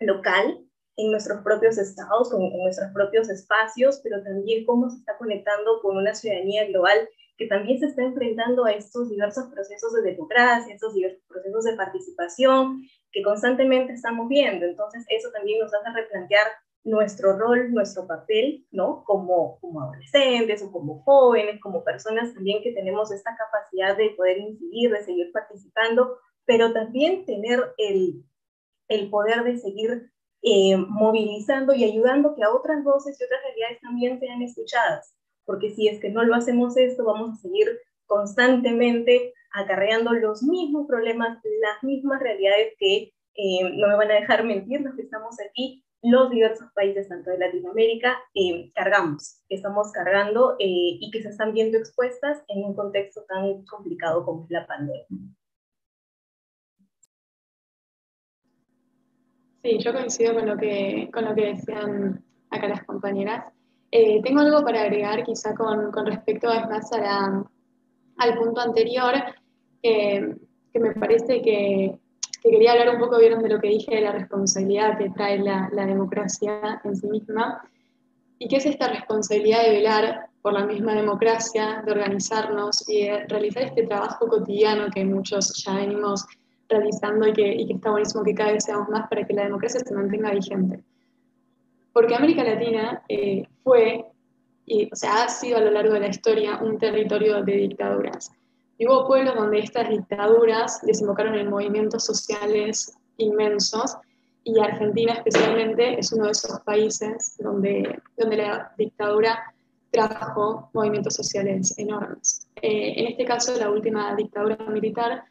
local 0.00 0.64
en 0.96 1.10
nuestros 1.10 1.42
propios 1.42 1.78
estados, 1.78 2.32
en, 2.32 2.58
nuestros 2.58 2.92
propios 2.92 3.28
espacios, 3.28 4.00
pero 4.02 4.22
también 4.22 4.64
cómo 4.66 4.90
se 4.90 4.98
está 4.98 5.16
conectando 5.18 5.80
con 5.82 5.96
una 5.96 6.14
ciudadanía 6.14 6.66
global 6.66 7.08
que 7.36 7.46
también 7.46 7.80
se 7.80 7.86
está 7.86 8.02
enfrentando 8.02 8.66
a 8.66 8.72
estos 8.72 9.08
diversos 9.08 9.46
procesos 9.46 9.94
de 9.94 10.10
democracia, 10.10 10.74
estos 10.74 10.92
diversos 10.92 11.24
procesos 11.26 11.64
de 11.64 11.74
participación 11.74 12.82
que 13.12 13.22
constantemente 13.22 13.94
estamos 13.94 14.28
viendo. 14.28 14.66
Entonces, 14.66 15.06
eso 15.08 15.30
también 15.32 15.58
nos 15.58 15.72
hace 15.72 15.90
replantear 15.90 16.46
nuestro 16.84 17.36
rol, 17.36 17.72
nuestro 17.72 18.06
papel, 18.06 18.66
¿no? 18.70 19.04
Como, 19.04 19.58
como 19.60 19.82
adolescentes 19.82 20.62
o 20.62 20.72
como 20.72 21.02
jóvenes, 21.02 21.60
como 21.60 21.84
personas 21.84 22.32
también 22.34 22.62
que 22.62 22.72
tenemos 22.72 23.12
esta 23.12 23.36
capacidad 23.36 23.96
de 23.96 24.10
poder 24.10 24.38
incidir, 24.38 24.90
de 24.90 25.02
seguir 25.02 25.30
participando, 25.32 26.18
pero 26.46 26.72
también 26.72 27.26
tener 27.26 27.72
el, 27.76 28.24
el 28.88 29.10
poder 29.10 29.44
de 29.44 29.58
seguir 29.58 30.10
eh, 30.42 30.76
movilizando 30.76 31.74
y 31.74 31.84
ayudando 31.84 32.34
que 32.34 32.42
a 32.42 32.50
otras 32.50 32.82
voces 32.82 33.20
y 33.20 33.24
otras 33.24 33.40
realidades 33.42 33.80
también 33.80 34.18
sean 34.18 34.40
escuchadas. 34.42 35.14
Porque 35.44 35.70
si 35.70 35.88
es 35.88 36.00
que 36.00 36.10
no 36.10 36.22
lo 36.24 36.34
hacemos 36.34 36.76
esto, 36.76 37.04
vamos 37.04 37.38
a 37.38 37.42
seguir 37.42 37.78
constantemente 38.06 39.34
acarreando 39.52 40.12
los 40.12 40.42
mismos 40.42 40.86
problemas, 40.86 41.38
las 41.60 41.82
mismas 41.82 42.20
realidades 42.20 42.74
que 42.78 43.12
eh, 43.34 43.70
no 43.74 43.88
me 43.88 43.96
van 43.96 44.10
a 44.10 44.14
dejar 44.14 44.44
mentir 44.44 44.80
los 44.80 44.94
que 44.94 45.02
estamos 45.02 45.36
aquí, 45.40 45.84
los 46.02 46.30
diversos 46.30 46.68
países, 46.74 47.08
tanto 47.08 47.30
de 47.30 47.38
Latinoamérica, 47.38 48.16
eh, 48.34 48.70
cargamos, 48.74 49.42
que 49.48 49.56
estamos 49.56 49.92
cargando 49.92 50.56
y 50.58 51.10
que 51.12 51.22
se 51.22 51.28
están 51.28 51.52
viendo 51.52 51.76
expuestas 51.78 52.42
en 52.48 52.64
un 52.64 52.74
contexto 52.74 53.22
tan 53.28 53.64
complicado 53.64 54.24
como 54.24 54.44
es 54.44 54.50
la 54.50 54.66
pandemia. 54.66 55.06
Sí, 59.62 59.78
yo 59.78 59.92
coincido 59.92 60.34
con 60.34 60.46
lo 60.46 60.56
que, 60.56 61.10
con 61.12 61.26
lo 61.26 61.34
que 61.34 61.52
decían 61.52 62.24
acá 62.48 62.66
las 62.66 62.84
compañeras. 62.84 63.52
Eh, 63.90 64.22
tengo 64.22 64.40
algo 64.40 64.64
para 64.64 64.82
agregar 64.82 65.22
quizá 65.24 65.54
con, 65.54 65.90
con 65.90 66.06
respecto 66.06 66.48
además 66.48 66.90
a 66.92 67.44
al 68.20 68.38
punto 68.38 68.60
anterior, 68.60 69.14
eh, 69.82 70.36
que 70.72 70.78
me 70.78 70.92
parece 70.92 71.40
que, 71.40 71.98
que, 72.42 72.50
quería 72.50 72.72
hablar 72.72 72.94
un 72.94 73.00
poco, 73.00 73.18
vieron, 73.18 73.42
de 73.42 73.48
lo 73.48 73.60
que 73.60 73.68
dije 73.68 73.96
de 73.96 74.02
la 74.02 74.12
responsabilidad 74.12 74.98
que 74.98 75.10
trae 75.10 75.38
la, 75.38 75.68
la 75.72 75.86
democracia 75.86 76.80
en 76.84 76.96
sí 76.96 77.06
misma, 77.06 77.62
y 78.38 78.48
que 78.48 78.56
es 78.56 78.66
esta 78.66 78.88
responsabilidad 78.88 79.62
de 79.62 79.70
velar 79.70 80.30
por 80.42 80.54
la 80.54 80.64
misma 80.64 80.94
democracia, 80.94 81.82
de 81.84 81.92
organizarnos 81.92 82.88
y 82.88 83.04
de 83.04 83.26
realizar 83.26 83.64
este 83.64 83.86
trabajo 83.86 84.26
cotidiano 84.26 84.88
que 84.90 85.04
muchos 85.04 85.62
ya 85.62 85.74
venimos 85.74 86.26
realizando 86.68 87.28
y 87.28 87.32
que, 87.32 87.52
y 87.52 87.66
que 87.66 87.74
está 87.74 87.90
buenísimo 87.90 88.24
que 88.24 88.34
cada 88.34 88.52
vez 88.52 88.64
seamos 88.64 88.88
más 88.88 89.08
para 89.08 89.26
que 89.26 89.34
la 89.34 89.44
democracia 89.44 89.80
se 89.80 89.94
mantenga 89.94 90.30
vigente. 90.30 90.82
Porque 91.92 92.14
América 92.14 92.44
Latina 92.44 93.02
eh, 93.08 93.46
fue, 93.62 94.06
y, 94.64 94.88
o 94.90 94.96
sea, 94.96 95.24
ha 95.24 95.28
sido 95.28 95.58
a 95.58 95.60
lo 95.60 95.70
largo 95.72 95.92
de 95.94 96.00
la 96.00 96.08
historia 96.08 96.58
un 96.62 96.78
territorio 96.78 97.42
de 97.42 97.52
dictaduras. 97.52 98.30
Y 98.80 98.86
hubo 98.86 99.06
pueblos 99.06 99.34
donde 99.34 99.58
estas 99.58 99.90
dictaduras 99.90 100.80
desembocaron 100.86 101.34
en 101.34 101.50
movimientos 101.50 102.02
sociales 102.02 102.96
inmensos, 103.18 103.94
y 104.42 104.58
Argentina 104.58 105.12
especialmente 105.12 105.98
es 105.98 106.10
uno 106.12 106.24
de 106.24 106.30
esos 106.30 106.60
países 106.60 107.36
donde, 107.40 108.00
donde 108.16 108.38
la 108.38 108.72
dictadura 108.78 109.52
trajo 109.90 110.70
movimientos 110.72 111.14
sociales 111.14 111.76
enormes. 111.76 112.48
Eh, 112.62 112.94
en 112.96 113.08
este 113.08 113.26
caso, 113.26 113.54
la 113.58 113.70
última 113.70 114.16
dictadura 114.16 114.56
militar, 114.70 115.24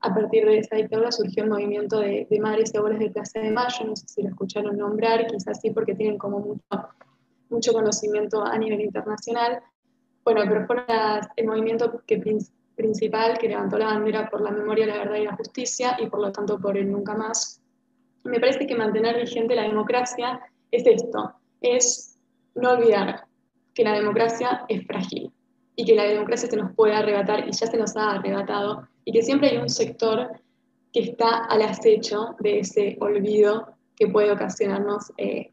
a 0.00 0.12
partir 0.12 0.44
de 0.46 0.58
esa 0.58 0.74
dictadura 0.74 1.12
surgió 1.12 1.44
el 1.44 1.50
movimiento 1.50 2.00
de, 2.00 2.26
madres 2.40 2.72
y 2.74 2.76
abuelas 2.76 2.98
de 2.98 3.10
Plaza 3.10 3.38
de 3.38 3.52
Mayo, 3.52 3.84
no 3.86 3.94
sé 3.94 4.08
si 4.08 4.22
lo 4.24 4.30
escucharon 4.30 4.76
nombrar, 4.76 5.28
quizás 5.28 5.60
sí 5.60 5.70
porque 5.70 5.94
tienen 5.94 6.18
como 6.18 6.40
mucho, 6.40 6.88
mucho 7.50 7.72
conocimiento 7.72 8.44
a 8.44 8.58
nivel 8.58 8.80
internacional. 8.80 9.62
Bueno, 10.24 10.40
pero 10.48 10.66
fue 10.66 10.84
el 11.36 11.46
movimiento 11.46 12.02
que, 12.04 12.18
principal 12.74 13.38
que 13.38 13.48
levantó 13.48 13.78
la 13.78 13.86
bandera 13.86 14.28
por 14.28 14.40
la 14.40 14.50
memoria, 14.50 14.86
la 14.86 14.98
verdad 14.98 15.16
y 15.16 15.24
la 15.24 15.36
justicia, 15.36 15.96
y 16.00 16.06
por 16.06 16.20
lo 16.20 16.32
tanto 16.32 16.58
por 16.58 16.76
el 16.76 16.90
nunca 16.90 17.14
más. 17.14 17.60
Me 18.24 18.40
parece 18.40 18.66
que 18.66 18.74
mantener 18.74 19.16
vigente 19.16 19.54
la 19.54 19.62
democracia 19.62 20.40
es 20.70 20.86
esto, 20.86 21.34
es 21.60 22.18
no 22.54 22.72
olvidar 22.72 23.24
que 23.74 23.84
la 23.84 23.92
democracia 23.92 24.64
es 24.68 24.86
frágil 24.86 25.32
y 25.76 25.84
que 25.84 25.94
la 25.94 26.04
democracia 26.04 26.48
se 26.48 26.56
nos 26.56 26.74
puede 26.74 26.94
arrebatar 26.94 27.48
y 27.48 27.52
ya 27.52 27.66
se 27.66 27.76
nos 27.76 27.96
ha 27.96 28.12
arrebatado 28.12 28.88
y 29.04 29.12
que 29.12 29.22
siempre 29.22 29.50
hay 29.50 29.58
un 29.58 29.68
sector 29.68 30.30
que 30.92 31.00
está 31.00 31.44
al 31.44 31.62
acecho 31.62 32.36
de 32.40 32.60
ese 32.60 32.96
olvido 33.00 33.74
que 33.96 34.08
puede 34.08 34.32
ocasionarnos 34.32 35.12
eh, 35.16 35.52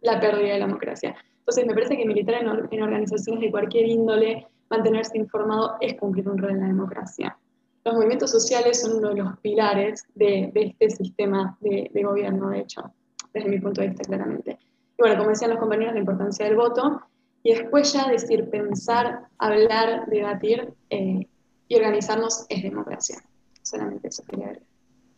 la 0.00 0.20
pérdida 0.20 0.54
de 0.54 0.58
la 0.58 0.66
democracia. 0.66 1.16
Entonces 1.38 1.66
me 1.66 1.74
parece 1.74 1.96
que 1.96 2.04
militar 2.04 2.36
en, 2.36 2.82
organizaciones 2.82 3.40
de 3.40 3.50
cualquier 3.50 3.86
índole, 3.86 4.46
mantenerse 4.70 5.18
informado 5.18 5.76
es 5.80 5.94
cumplir 5.94 6.28
un 6.28 6.38
rol 6.38 6.52
en 6.52 6.60
la 6.60 6.66
democracia. 6.68 7.36
Los 7.84 7.94
movimientos 7.94 8.30
sociales 8.30 8.80
son 8.80 8.98
uno 8.98 9.08
de 9.10 9.16
los 9.16 9.38
pilares 9.38 10.04
de, 10.14 10.52
este 10.54 10.90
sistema 10.90 11.56
de, 11.60 11.90
gobierno, 12.02 12.50
de 12.50 12.60
hecho, 12.60 12.92
desde 13.32 13.48
mi 13.48 13.58
punto 13.58 13.80
de 13.80 13.88
vista 13.88 14.04
claramente. 14.04 14.58
Y 14.98 15.02
bueno, 15.02 15.16
como 15.16 15.30
decían 15.30 15.50
los 15.50 15.58
compañeros, 15.58 15.94
la 15.94 16.00
importancia 16.00 16.44
del 16.44 16.56
voto 16.56 17.02
y 17.42 17.54
después 17.54 17.92
ya 17.92 18.08
decir, 18.08 18.50
pensar, 18.50 19.22
hablar, 19.38 20.06
debatir 20.08 20.74
eh, 20.90 21.26
y 21.68 21.74
organizarnos 21.74 22.44
es 22.48 22.62
democracia. 22.62 23.22
Solamente 23.62 24.08
eso 24.08 24.22
quería 24.24 24.48
ver. 24.48 24.62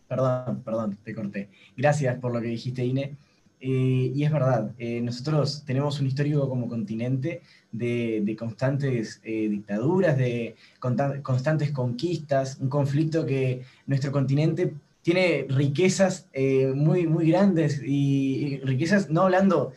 Perdón, 0.07 0.63
perdón, 0.63 0.99
te 1.03 1.15
corté. 1.15 1.51
Gracias 1.77 2.19
por 2.21 2.33
lo 2.33 2.41
que 2.41 2.49
dijiste, 2.49 2.85
Ine. 2.85 3.17
Eh, 3.65 4.11
y 4.13 4.25
es 4.25 4.33
verdad, 4.33 4.73
eh, 4.77 5.01
nosotros 5.01 5.63
tenemos 5.65 6.01
un 6.01 6.09
histórico 6.09 6.49
como 6.49 6.69
continente 6.69 7.43
de, 7.71 8.37
constantes 8.37 9.23
dictaduras, 9.23 10.19
de 10.19 10.57
constantes 10.81 11.71
conquistas, 11.71 12.59
un 12.61 12.69
conflicto 12.69 13.25
que 13.25 13.63
nuestro 13.87 14.11
continente 14.11 14.75
tiene 15.03 15.47
riquezas 15.49 16.29
eh, 16.33 16.73
muy, 16.75 17.07
muy 17.07 17.29
grandes 17.29 17.83
y, 17.85 18.61
riquezas, 18.63 19.11
no 19.11 19.23
hablando 19.23 19.73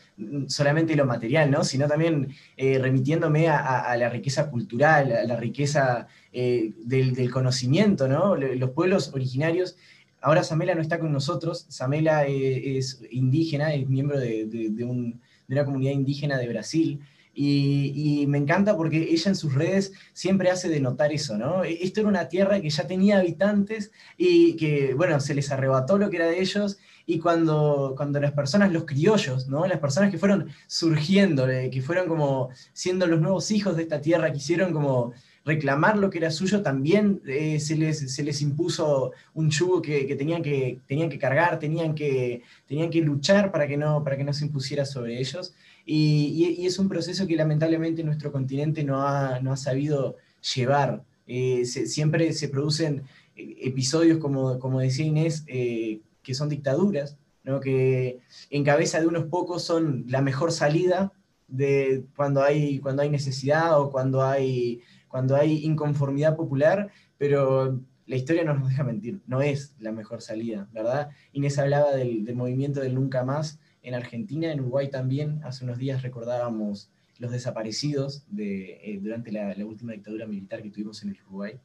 solamente 0.47 0.93
de 0.93 0.97
lo 0.97 1.05
material, 1.05 1.49
¿no? 1.49 1.63
sino 1.63 1.87
también 1.87 2.29
eh, 2.57 2.77
remitiéndome 2.79 3.49
a, 3.49 3.95
la 3.97 4.09
riqueza 4.09 4.49
cultural, 4.51 5.11
a 5.11 5.23
la 5.23 5.35
riqueza 5.35 6.07
eh, 6.31 6.73
del, 6.83 7.31
conocimiento, 7.31 8.07
¿no? 8.07 8.35
Los 8.35 8.69
pueblos 8.71 9.11
originarios. 9.13 9.75
Ahora 10.25 10.43
Samela 10.43 10.73
no 10.73 10.81
está 10.81 10.97
con 10.97 11.13
nosotros, 11.13 11.67
Samela 11.69 12.25
es 12.25 12.99
indígena, 13.11 13.75
es 13.75 13.87
miembro 13.87 14.19
de, 14.19 15.19
una 15.47 15.65
comunidad 15.65 15.91
indígena 15.91 16.39
de 16.39 16.47
Brasil, 16.47 16.99
y, 17.31 18.25
me 18.27 18.39
encanta 18.39 18.75
porque 18.75 19.03
ella 19.11 19.29
en 19.29 19.35
sus 19.35 19.53
redes 19.53 19.93
siempre 20.13 20.49
hace 20.49 20.67
de 20.67 20.79
notar 20.79 21.13
eso, 21.13 21.37
¿no? 21.37 21.63
E, 21.63 21.83
esto 21.83 21.99
era 21.99 22.09
una 22.09 22.27
tierra 22.27 22.59
que 22.59 22.71
ya 22.71 22.87
tenía 22.87 23.19
habitantes 23.19 23.91
y 24.17 24.55
que, 24.55 24.95
bueno, 24.95 25.19
se 25.19 25.35
les 25.35 25.51
arrebató 25.51 25.99
lo 25.99 26.09
que 26.09 26.15
era 26.15 26.25
de 26.25 26.39
ellos 26.39 26.79
y 27.05 27.19
cuando, 27.19 27.93
cuando 27.95 28.19
las 28.19 28.31
personas, 28.31 28.71
los 28.71 28.85
criollos, 28.85 29.47
¿no? 29.47 29.67
Las 29.67 29.79
personas 29.79 30.09
que 30.09 30.17
fueron 30.17 30.47
surgiendo, 30.65 31.47
eh, 31.47 31.69
que 31.69 31.83
fueron 31.83 32.07
como 32.07 32.49
siendo 32.73 33.05
los 33.05 33.21
nuevos 33.21 33.51
hijos 33.51 33.75
de 33.75 33.83
esta 33.83 34.01
tierra, 34.01 34.33
quisieron 34.33 34.73
como 34.73 35.13
reclamar 35.45 35.97
lo 35.97 36.09
que 36.09 36.17
era 36.17 36.31
suyo, 36.31 36.63
también 36.63 37.21
eh, 37.27 37.59
se, 37.59 37.77
les, 37.77 38.11
se, 38.11 38.23
les, 38.23 38.41
impuso 38.41 39.11
un 39.35 39.51
yugo 39.51 39.81
que, 39.81 40.07
que, 40.07 40.15
tenían 40.15 40.41
que 40.41 40.79
tenían 40.87 41.07
que 41.09 41.19
cargar, 41.19 41.59
tenían 41.59 41.93
que, 41.93 42.41
tenían 42.67 42.89
que 42.89 43.01
luchar 43.01 43.51
para 43.51 43.67
que, 43.67 43.77
no, 43.77 44.03
para 44.03 44.17
que 44.17 44.23
no 44.23 44.33
se 44.33 44.45
impusiera 44.45 44.85
sobre 44.85 45.19
ellos. 45.19 45.53
Y, 45.85 46.65
es 46.65 46.79
un 46.79 46.89
proceso 46.89 47.27
que 47.27 47.35
lamentablemente 47.35 48.03
nuestro 48.03 48.31
continente 48.31 48.83
no 48.83 49.07
ha, 49.07 49.39
no 49.39 49.53
ha 49.53 49.57
sabido 49.57 50.17
llevar. 50.55 51.03
Eh, 51.27 51.63
siempre 51.65 52.33
se 52.33 52.49
producen 52.49 53.03
episodios, 53.35 54.17
como, 54.17 54.59
como 54.59 54.79
decía 54.79 55.05
Inés, 55.05 55.43
eh, 55.47 56.01
que 56.23 56.33
son 56.33 56.49
dictaduras, 56.49 57.17
¿no? 57.43 57.59
que 57.59 58.19
en 58.49 58.63
cabeza 58.63 58.99
de 58.99 59.07
unos 59.07 59.25
pocos 59.25 59.63
son 59.63 60.05
la 60.07 60.21
mejor 60.21 60.51
salida 60.51 61.11
de 61.47 62.03
cuando 62.15 62.41
hay, 62.41 62.79
cuando 62.79 63.03
hay 63.03 63.09
necesidad 63.09 63.79
o 63.79 63.91
cuando 63.91 64.23
hay, 64.23 64.81
cuando 65.15 65.37
hay 65.37 65.63
inconformidad 65.63 66.35
popular, 66.35 66.91
pero 67.17 67.79
la 68.05 68.15
historia 68.17 68.43
no 68.43 68.53
nos 68.53 68.67
deja 68.67 68.83
mentir, 68.83 69.21
no 69.27 69.41
es 69.41 69.73
la 69.79 69.93
mejor 69.93 70.21
salida, 70.21 70.67
¿verdad? 70.73 71.11
Inés 71.31 71.57
hablaba 71.57 71.95
del, 71.95 72.25
del 72.25 72.35
movimiento 72.35 72.81
del 72.81 72.95
nunca 72.95 73.23
más, 73.23 73.57
en 73.81 73.93
Argentina, 73.93 74.51
en 74.51 74.59
Uruguay 74.59 74.89
también. 74.89 75.39
Hace 75.45 75.63
unos 75.63 75.77
días 75.77 76.01
recordábamos 76.01 76.91
los 77.17 77.31
desaparecidos 77.31 78.25
de, 78.29 78.73
eh, 78.83 78.99
durante 79.01 79.31
la, 79.31 79.55
última 79.65 79.93
dictadura 79.93 80.27
militar 80.27 80.61
que 80.61 80.69
tuvimos 80.69 81.01
en 81.01 81.11
el 81.11 81.21
Uruguay. 81.21 81.57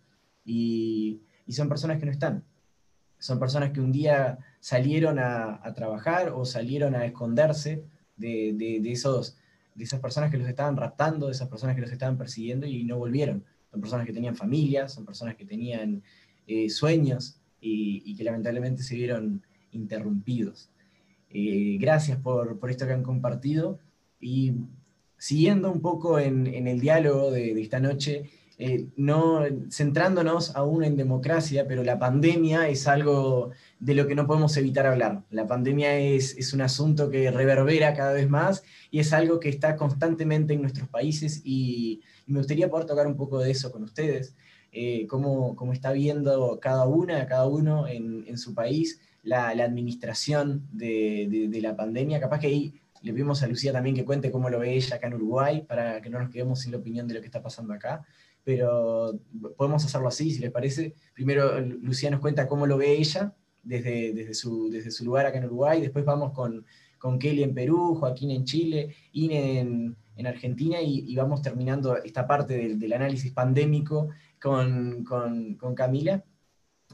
Y, 0.44 1.22
son 1.48 1.68
personas 1.68 1.98
que 1.98 2.06
no 2.06 2.12
están. 2.12 2.44
Son 3.18 3.40
personas 3.40 3.72
que 3.72 3.80
un 3.80 3.90
día 3.90 4.38
salieron 4.60 5.18
a, 5.18 5.60
trabajar 5.74 6.28
o 6.28 6.44
salieron 6.44 6.94
a 6.94 7.04
esconderse 7.04 7.82
de, 8.16 8.80
esos, 8.84 9.36
de 9.80 9.84
esas 9.84 10.00
personas 10.00 10.30
que 10.30 10.36
los 10.36 10.46
estaban 10.46 10.76
raptando, 10.76 11.26
de 11.26 11.32
esas 11.32 11.48
personas 11.48 11.74
que 11.74 11.80
los 11.80 11.90
estaban 11.90 12.18
persiguiendo 12.18 12.66
y 12.66 12.84
no 12.84 12.98
volvieron. 12.98 13.42
Son 13.70 13.80
personas 13.80 14.06
que 14.06 14.12
tenían 14.12 14.36
familias, 14.36 14.92
son 14.92 15.06
personas 15.06 15.36
que 15.36 15.46
tenían 15.46 16.02
eh, 16.46 16.68
sueños 16.68 17.40
y, 17.60 18.02
y 18.04 18.14
que 18.14 18.24
lamentablemente 18.24 18.82
se 18.82 18.94
vieron 18.94 19.42
interrumpidos. 19.72 20.70
Eh, 21.30 21.78
gracias 21.80 22.18
por, 22.18 22.58
esto 22.68 22.86
que 22.86 22.92
han 22.92 23.02
compartido. 23.02 23.78
Y 24.20 24.52
siguiendo 25.16 25.72
un 25.72 25.80
poco 25.80 26.18
en, 26.18 26.46
el 26.46 26.80
diálogo 26.80 27.30
de, 27.30 27.60
esta 27.60 27.80
noche, 27.80 28.30
eh, 28.58 28.88
no 28.96 29.42
centrándonos 29.70 30.54
aún 30.56 30.84
en 30.84 30.96
democracia, 30.96 31.66
pero 31.66 31.82
la 31.84 31.98
pandemia 31.98 32.68
es 32.68 32.86
algo 32.86 33.50
de 33.80 33.94
lo 33.94 34.06
que 34.06 34.14
no 34.14 34.26
podemos 34.26 34.56
evitar 34.56 34.86
hablar. 34.86 35.22
La 35.30 35.46
pandemia 35.46 35.98
es, 35.98 36.52
un 36.52 36.60
asunto 36.60 37.10
que 37.10 37.30
reverbera 37.30 37.94
cada 37.94 38.12
vez 38.12 38.28
más 38.28 38.62
y 38.90 39.00
es 39.00 39.12
algo 39.12 39.40
que 39.40 39.48
está 39.48 39.76
constantemente 39.76 40.52
en 40.54 40.62
nuestros 40.62 40.88
países 40.88 41.40
y, 41.44 42.02
me 42.26 42.38
gustaría 42.38 42.70
poder 42.70 42.86
tocar 42.86 43.08
un 43.08 43.16
poco 43.16 43.40
de 43.40 43.50
eso 43.50 43.72
con 43.72 43.82
ustedes, 43.82 44.36
eh, 44.70 45.08
cómo, 45.08 45.56
está 45.72 45.90
viendo 45.90 46.60
cada 46.60 46.86
una, 46.86 47.26
cada 47.26 47.48
uno 47.48 47.88
en, 47.88 48.24
en 48.28 48.38
su 48.38 48.54
país 48.54 49.00
la, 49.22 49.48
administración 49.48 50.68
de, 50.72 51.58
la 51.60 51.76
pandemia. 51.76 52.20
Capaz 52.20 52.40
que 52.40 52.46
ahí 52.46 52.74
le 53.02 53.12
pedimos 53.12 53.42
a 53.42 53.48
Lucía 53.48 53.72
también 53.72 53.96
que 53.96 54.04
cuente 54.04 54.30
cómo 54.30 54.48
lo 54.50 54.60
ve 54.60 54.74
ella 54.74 54.96
acá 54.96 55.08
en 55.08 55.14
Uruguay, 55.14 55.64
para 55.66 56.00
que 56.00 56.10
no 56.10 56.20
nos 56.20 56.30
quedemos 56.30 56.60
sin 56.60 56.72
la 56.72 56.78
opinión 56.78 57.08
de 57.08 57.14
lo 57.14 57.20
que 57.20 57.26
está 57.26 57.42
pasando 57.42 57.74
acá. 57.74 58.04
Pero 58.44 59.18
podemos 59.56 59.84
hacerlo 59.84 60.08
así, 60.08 60.30
si 60.30 60.40
les 60.40 60.50
parece. 60.50 60.94
Primero 61.14 61.60
Lucía 61.60 62.10
nos 62.10 62.20
cuenta 62.20 62.48
cómo 62.48 62.66
lo 62.66 62.78
ve 62.78 62.92
ella 62.92 63.34
desde, 63.62 64.12
desde, 64.12 64.34
su, 64.34 64.70
desde 64.70 64.90
su 64.90 65.04
lugar 65.04 65.26
acá 65.26 65.38
en 65.38 65.46
Uruguay. 65.46 65.80
Después 65.80 66.04
vamos 66.04 66.32
con, 66.32 66.64
con 66.98 67.18
Kelly 67.18 67.42
en 67.42 67.54
Perú, 67.54 67.96
Joaquín 67.96 68.30
en 68.30 68.44
Chile, 68.44 68.94
Ine 69.12 69.60
en, 69.60 69.96
en 70.16 70.26
Argentina 70.26 70.80
y, 70.80 71.14
vamos 71.16 71.42
terminando 71.42 71.96
esta 71.96 72.26
parte 72.26 72.76
del, 72.76 72.92
análisis 72.92 73.32
pandémico 73.32 74.08
con, 74.40 75.04
con, 75.04 75.54
con 75.54 75.74
Camila 75.74 76.22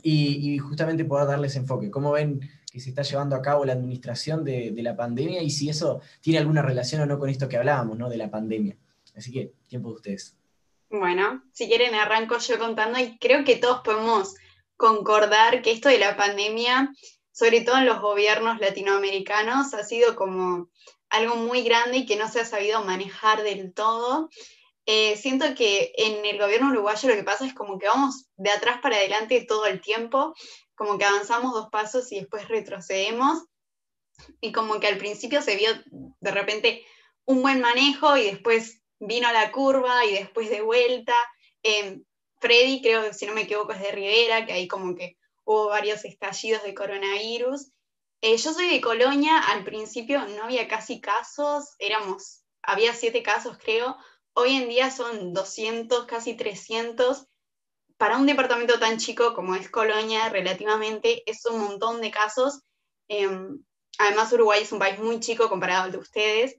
y, 0.03 0.59
justamente 0.59 1.05
poder 1.05 1.27
darles 1.27 1.57
enfoque. 1.57 1.91
¿Cómo 1.91 2.13
ven 2.13 2.41
que 2.71 2.81
se 2.81 2.91
está 2.91 3.03
llevando 3.03 3.37
a 3.37 3.43
cabo 3.43 3.65
la 3.65 3.73
administración 3.73 4.45
de, 4.45 4.73
la 4.77 4.97
pandemia 4.97 5.43
y 5.43 5.51
si 5.51 5.69
eso 5.69 6.01
tiene 6.21 6.39
alguna 6.39 6.63
relación 6.63 7.01
o 7.03 7.07
no 7.07 7.19
con 7.19 7.31
esto 7.31 7.49
que 7.49 7.57
hablábamos, 7.57 7.99
¿no? 7.99 8.09
De 8.09 8.17
la 8.17 8.31
pandemia. 8.31 8.77
Así 9.17 9.33
que, 9.33 9.53
tiempo 9.67 9.89
de 9.89 9.95
ustedes. 9.95 10.37
Bueno, 10.91 11.43
si 11.53 11.67
quieren 11.67 11.95
arranco 11.95 12.39
yo 12.39 12.59
contando 12.59 12.99
y 12.99 13.19
creo 13.19 13.45
que 13.45 13.57
todos 13.57 13.81
podemos 13.83 14.35
concordar 14.77 15.63
que 15.63 15.73
esto 15.73 15.89
de 15.89 15.99
la 15.99 16.17
pandemia, 16.17 16.93
sobre 17.33 17.61
todo 17.61 17.79
en 17.79 17.87
los 17.87 18.01
gobiernos 18.01 18.61
latinoamericanos, 18.61 19.75
ha 19.75 19.85
sido 19.85 20.17
como 20.17 20.69
algo 21.09 21.37
muy 21.37 21.63
grande 21.63 21.99
y 21.99 22.07
que 22.07 22.17
no 22.17 22.29
se 22.29 22.41
ha 22.41 22.45
sabido 22.45 22.85
manejar 22.85 23.43
del 23.43 23.73
todo. 23.73 24.29
eh, 24.89 25.17
siento 25.17 25.55
que 25.57 25.93
en 25.97 26.25
el 26.25 26.39
gobierno 26.39 26.71
uruguayo 26.71 27.09
lo 27.09 27.17
que 27.17 27.25
pasa 27.25 27.45
es 27.45 27.55
como 27.55 27.79
que 27.79 27.89
vamos 27.89 28.27
de 28.37 28.51
atrás 28.51 28.79
para 28.81 28.97
adelante 28.97 29.45
todo 29.47 29.67
el 29.67 29.81
tiempo, 29.81 30.33
como 30.77 30.97
que 30.97 31.05
avanzamos 31.05 31.53
dos 31.53 31.69
pasos 31.71 32.13
y 32.13 32.21
después 32.21 32.47
retrocedemos, 32.49 33.45
y 34.41 34.53
como 34.53 34.79
que 34.79 34.87
al 34.87 34.99
principio 34.99 35.43
se 35.43 35.57
vio 35.57 35.71
de 36.21 36.31
repente 36.31 36.87
un 37.25 37.43
buen 37.43 37.61
manejo 37.61 38.17
y 38.17 38.25
después 38.25 38.81
vino 38.99 39.31
la 39.33 39.51
curva 39.51 40.05
y 40.05 40.13
después 40.13 40.51
de 40.51 40.63
vuelta. 40.63 41.15
Eh, 41.63 42.01
Freddy, 42.47 42.81
creo 42.81 43.03
que 43.03 43.13
si 43.13 43.27
no 43.27 43.35
me 43.35 43.43
equivoco, 43.43 43.73
es 43.73 43.81
de 43.81 43.91
Rivera, 43.91 44.47
que 44.47 44.53
ahí 44.53 44.69
como 44.69 44.95
que 44.95 45.17
hubo 45.45 45.67
varios 45.67 46.05
estallidos 46.05 46.63
de 46.63 46.75
coronavirus. 46.75 47.73
Eh, 48.21 48.37
yo 48.37 48.53
soy 48.53 48.71
de 48.71 48.81
Colonia, 48.81 49.37
al 49.39 49.65
principio 49.65 50.25
no 50.29 50.45
había 50.45 50.69
casi 50.69 51.01
casos, 51.01 51.75
éramos, 51.81 52.45
había 52.63 52.95
siete 52.95 53.25
casos 53.25 53.59
creo, 53.59 53.97
hoy 54.33 54.55
en 54.55 54.69
día 54.69 54.93
son 54.93 55.33
200, 55.33 56.07
casi 56.07 56.37
300. 56.37 57.27
Para 57.97 58.17
un 58.17 58.27
departamento 58.27 58.79
tan 58.79 58.99
chico 58.99 59.35
como 59.35 59.57
es 59.57 59.69
Colonia, 59.69 60.29
relativamente 60.29 61.29
es 61.29 61.45
un 61.47 61.59
montón 61.59 62.01
de 62.01 62.13
casos. 62.13 62.61
Em, 63.09 63.61
además, 63.99 64.33
Uruguay 64.33 64.63
es 64.63 64.71
un 64.71 64.79
país 64.79 65.01
muy 65.01 65.19
chico 65.19 65.49
comparado 65.49 65.85
al 65.85 65.93
de 65.93 65.99
ustedes. 65.99 66.57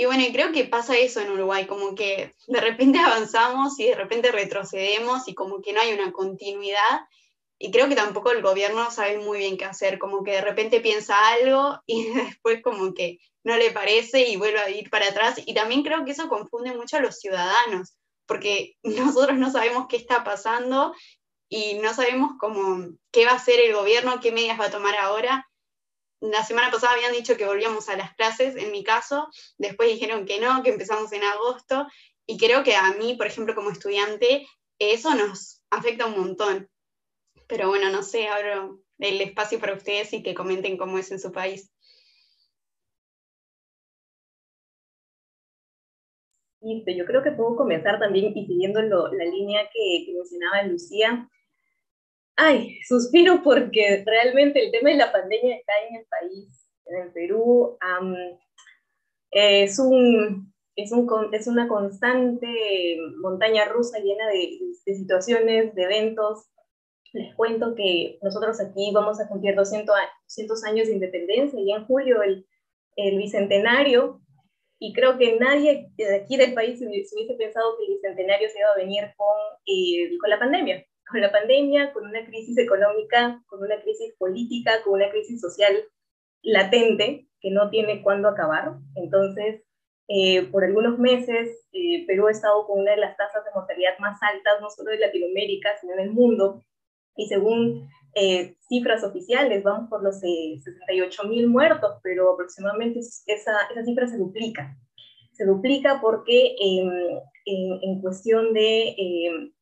Y 0.00 0.06
bueno, 0.06 0.24
creo 0.32 0.50
que 0.50 0.64
pasa 0.64 0.96
eso 0.96 1.20
en 1.20 1.30
Uruguay, 1.30 1.66
como 1.66 1.94
que 1.94 2.34
de 2.46 2.60
repente 2.62 2.98
avanzamos 3.06 3.78
y 3.78 3.88
de 3.88 3.94
repente 3.94 4.32
retrocedemos 4.32 5.28
y 5.28 5.34
como 5.34 5.60
que 5.60 5.74
no 5.74 5.80
hay 5.82 5.92
una 5.92 6.10
continuidad. 6.10 7.00
Y 7.58 7.70
creo 7.70 7.86
que 7.86 7.96
tampoco 7.96 8.30
el 8.30 8.40
gobierno 8.40 8.90
sabe 8.90 9.18
muy 9.18 9.40
bien 9.40 9.58
qué 9.58 9.66
hacer, 9.66 9.98
como 9.98 10.24
que 10.24 10.30
de 10.30 10.40
repente 10.40 10.80
piensa 10.80 11.18
algo 11.28 11.80
y 11.84 12.04
después 12.14 12.62
como 12.62 12.94
que 12.94 13.18
no 13.44 13.58
le 13.58 13.72
parece 13.72 14.26
y 14.26 14.36
vuelve 14.36 14.60
a 14.60 14.70
ir 14.70 14.88
para 14.88 15.06
atrás. 15.06 15.38
Y 15.44 15.52
también 15.52 15.82
creo 15.82 16.02
que 16.06 16.12
eso 16.12 16.30
confunde 16.30 16.74
mucho 16.74 16.96
a 16.96 17.00
los 17.00 17.18
ciudadanos, 17.18 17.94
porque 18.24 18.76
nosotros 18.82 19.36
no 19.36 19.52
sabemos 19.52 19.84
qué 19.86 19.98
está 19.98 20.24
pasando 20.24 20.94
y 21.50 21.74
no 21.74 21.92
sabemos 21.92 22.38
cómo, 22.40 22.86
qué 23.10 23.26
va 23.26 23.32
a 23.32 23.36
hacer 23.36 23.60
el 23.60 23.74
gobierno, 23.74 24.18
qué 24.22 24.32
medidas 24.32 24.58
va 24.58 24.68
a 24.68 24.70
tomar 24.70 24.96
ahora 24.96 25.46
la 26.20 26.44
semana 26.44 26.70
pasada 26.70 26.94
habían 26.94 27.12
dicho 27.12 27.36
que 27.36 27.46
volvíamos 27.46 27.88
a 27.88 27.96
las 27.96 28.14
clases, 28.14 28.56
en 28.56 28.70
mi 28.72 28.84
caso, 28.84 29.28
después 29.58 29.90
dijeron 29.90 30.26
que 30.26 30.38
no, 30.40 30.62
que 30.62 30.70
empezamos 30.70 31.12
en 31.12 31.22
agosto, 31.24 31.86
y 32.26 32.38
creo 32.38 32.62
que 32.62 32.76
a 32.76 32.92
mí, 32.92 33.14
por 33.14 33.26
ejemplo, 33.26 33.54
como 33.54 33.70
estudiante, 33.70 34.46
eso 34.78 35.14
nos 35.14 35.62
afecta 35.70 36.06
un 36.06 36.18
montón. 36.18 36.68
Pero 37.46 37.68
bueno, 37.68 37.90
no 37.90 38.02
sé, 38.02 38.28
abro 38.28 38.80
el 38.98 39.20
espacio 39.20 39.58
para 39.58 39.74
ustedes 39.74 40.12
y 40.12 40.22
que 40.22 40.34
comenten 40.34 40.76
cómo 40.76 40.98
es 40.98 41.10
en 41.10 41.18
su 41.18 41.32
país. 41.32 41.72
Yo 46.62 47.06
creo 47.06 47.22
que 47.22 47.32
puedo 47.32 47.56
comenzar 47.56 47.98
también 47.98 48.36
y 48.36 48.46
siguiendo 48.46 48.82
la 48.82 49.24
línea 49.24 49.68
que 49.72 50.12
mencionaba 50.12 50.62
Lucía, 50.64 51.28
ay, 52.40 52.78
suspiro 52.88 53.42
porque 53.42 54.02
realmente 54.06 54.64
el 54.64 54.70
tema 54.70 54.90
de 54.90 54.96
la 54.96 55.12
pandemia 55.12 55.56
está 55.56 55.72
en 55.88 55.96
el 55.96 56.06
país, 56.06 56.66
en 56.86 57.02
el 57.02 57.12
Perú. 57.12 57.76
es, 59.30 59.78
un, 59.78 60.52
es, 60.74 60.92
un, 60.92 61.08
es, 61.32 61.46
una 61.46 61.68
constante 61.68 62.96
montaña 63.20 63.66
rusa 63.66 63.98
llena 63.98 64.26
de, 64.28 64.58
de, 64.86 64.94
situaciones, 64.94 65.74
de 65.74 65.82
eventos. 65.82 66.46
Les 67.12 67.34
cuento 67.34 67.74
que 67.74 68.18
nosotros 68.22 68.58
aquí 68.60 68.90
vamos 68.94 69.20
a 69.20 69.28
cumplir 69.28 69.54
200, 69.54 69.94
200 70.24 70.64
años 70.64 70.88
de 70.88 70.94
independencia 70.94 71.60
y 71.60 71.72
en 71.72 71.84
julio 71.84 72.22
el, 72.22 72.46
el 72.96 73.18
bicentenario. 73.18 74.22
Y 74.78 74.94
creo 74.94 75.18
que 75.18 75.36
nadie 75.36 75.90
de 75.98 76.16
aquí 76.16 76.38
del 76.38 76.54
país 76.54 76.78
se 76.78 76.86
hubiese 76.86 77.34
pensado 77.34 77.76
que 77.76 77.84
el 77.84 77.92
bicentenario 77.96 78.48
se 78.48 78.60
iba 78.60 78.70
a 78.70 78.76
venir 78.76 79.12
con, 79.14 79.36
eh, 79.66 80.16
con 80.18 80.30
la 80.30 80.38
pandemia 80.38 80.86
con 81.10 81.20
la 81.20 81.32
pandemia, 81.32 81.92
con 81.92 82.06
una 82.06 82.24
crisis 82.24 82.56
económica, 82.58 83.42
con 83.46 83.62
una 83.62 83.80
crisis 83.80 84.14
política, 84.18 84.82
con 84.84 84.94
una 84.94 85.10
crisis 85.10 85.40
social 85.40 85.74
latente 86.42 87.28
que 87.40 87.50
no 87.50 87.70
tiene 87.70 88.02
cuándo 88.02 88.28
acabar. 88.28 88.74
Entonces, 88.94 89.62
eh, 90.08 90.46
por 90.50 90.64
algunos 90.64 90.98
meses, 90.98 91.66
eh, 91.72 92.04
Perú 92.06 92.28
ha 92.28 92.32
estado 92.32 92.66
con 92.66 92.80
una 92.80 92.92
de 92.92 92.98
las 92.98 93.16
tasas 93.16 93.44
de 93.44 93.50
mortalidad 93.54 93.98
más 93.98 94.18
altas, 94.22 94.60
no 94.60 94.70
solo 94.70 94.90
de 94.90 94.98
Latinoamérica, 94.98 95.70
sino 95.80 95.94
en 95.94 96.00
el 96.00 96.10
mundo. 96.10 96.64
Y 97.16 97.26
según 97.26 97.88
eh, 98.14 98.56
cifras 98.68 99.04
oficiales, 99.04 99.62
vamos 99.62 99.88
por 99.88 100.02
los 100.02 100.20
68 100.20 101.24
mil 101.24 101.46
muertos, 101.48 101.98
pero 102.02 102.32
aproximadamente 102.32 103.00
esa, 103.00 103.52
esa, 103.70 103.84
cifra 103.84 104.06
se 104.08 104.18
duplica. 104.18 104.76
Se 105.32 105.44
duplica 105.44 106.00
porque 106.00 106.56
em, 106.60 106.90
en, 107.46 107.78
en, 107.82 108.00
cuestión 108.00 108.52
de 108.52 108.94
em, 108.98 109.52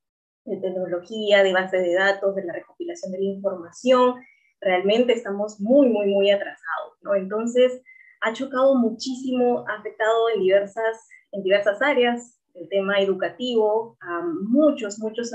de 0.49 0.57
tecnología, 0.57 1.43
de 1.43 1.53
base 1.53 1.79
de 1.79 1.95
datos, 1.95 2.35
de 2.35 2.45
la 2.45 2.53
recopilación 2.53 3.13
de 3.13 3.19
la 3.19 3.25
información, 3.25 4.15
realmente 4.61 5.13
estamos 5.13 5.61
muy, 5.61 5.89
muy, 5.89 6.07
muy 6.07 6.31
atrasados, 6.31 6.95
¿no? 7.03 7.15
Entonces, 7.15 7.83
ha 8.21 8.33
chocado 8.33 8.75
muchísimo, 8.75 9.65
ha 9.69 9.75
afectado 9.75 10.31
en 10.35 10.41
diversas, 10.41 11.07
en 11.33 11.43
diversas 11.43 11.81
áreas, 11.83 12.39
el 12.55 12.69
tema 12.69 13.01
educativo, 13.01 13.97
a 14.01 14.23
muchos, 14.23 14.99
muchos 14.99 15.31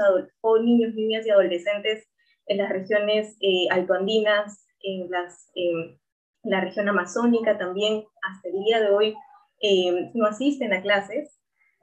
niños, 0.62 0.94
niñas 0.94 1.26
y 1.26 1.30
adolescentes 1.30 2.08
en 2.48 2.58
las 2.58 2.70
regiones 2.70 3.38
eh, 3.40 3.68
altoandinas, 3.72 4.66
en, 4.82 5.10
las, 5.10 5.50
en 5.56 5.98
la 6.44 6.62
región 6.62 6.90
amazónica 6.90 7.58
también, 7.58 8.04
hasta 8.22 8.50
el 8.50 8.64
día 8.66 8.82
de 8.82 8.90
hoy, 8.90 9.16
eh, 9.62 10.12
no 10.14 10.26
asisten 10.26 10.74
a 10.74 10.82
clases, 10.82 11.40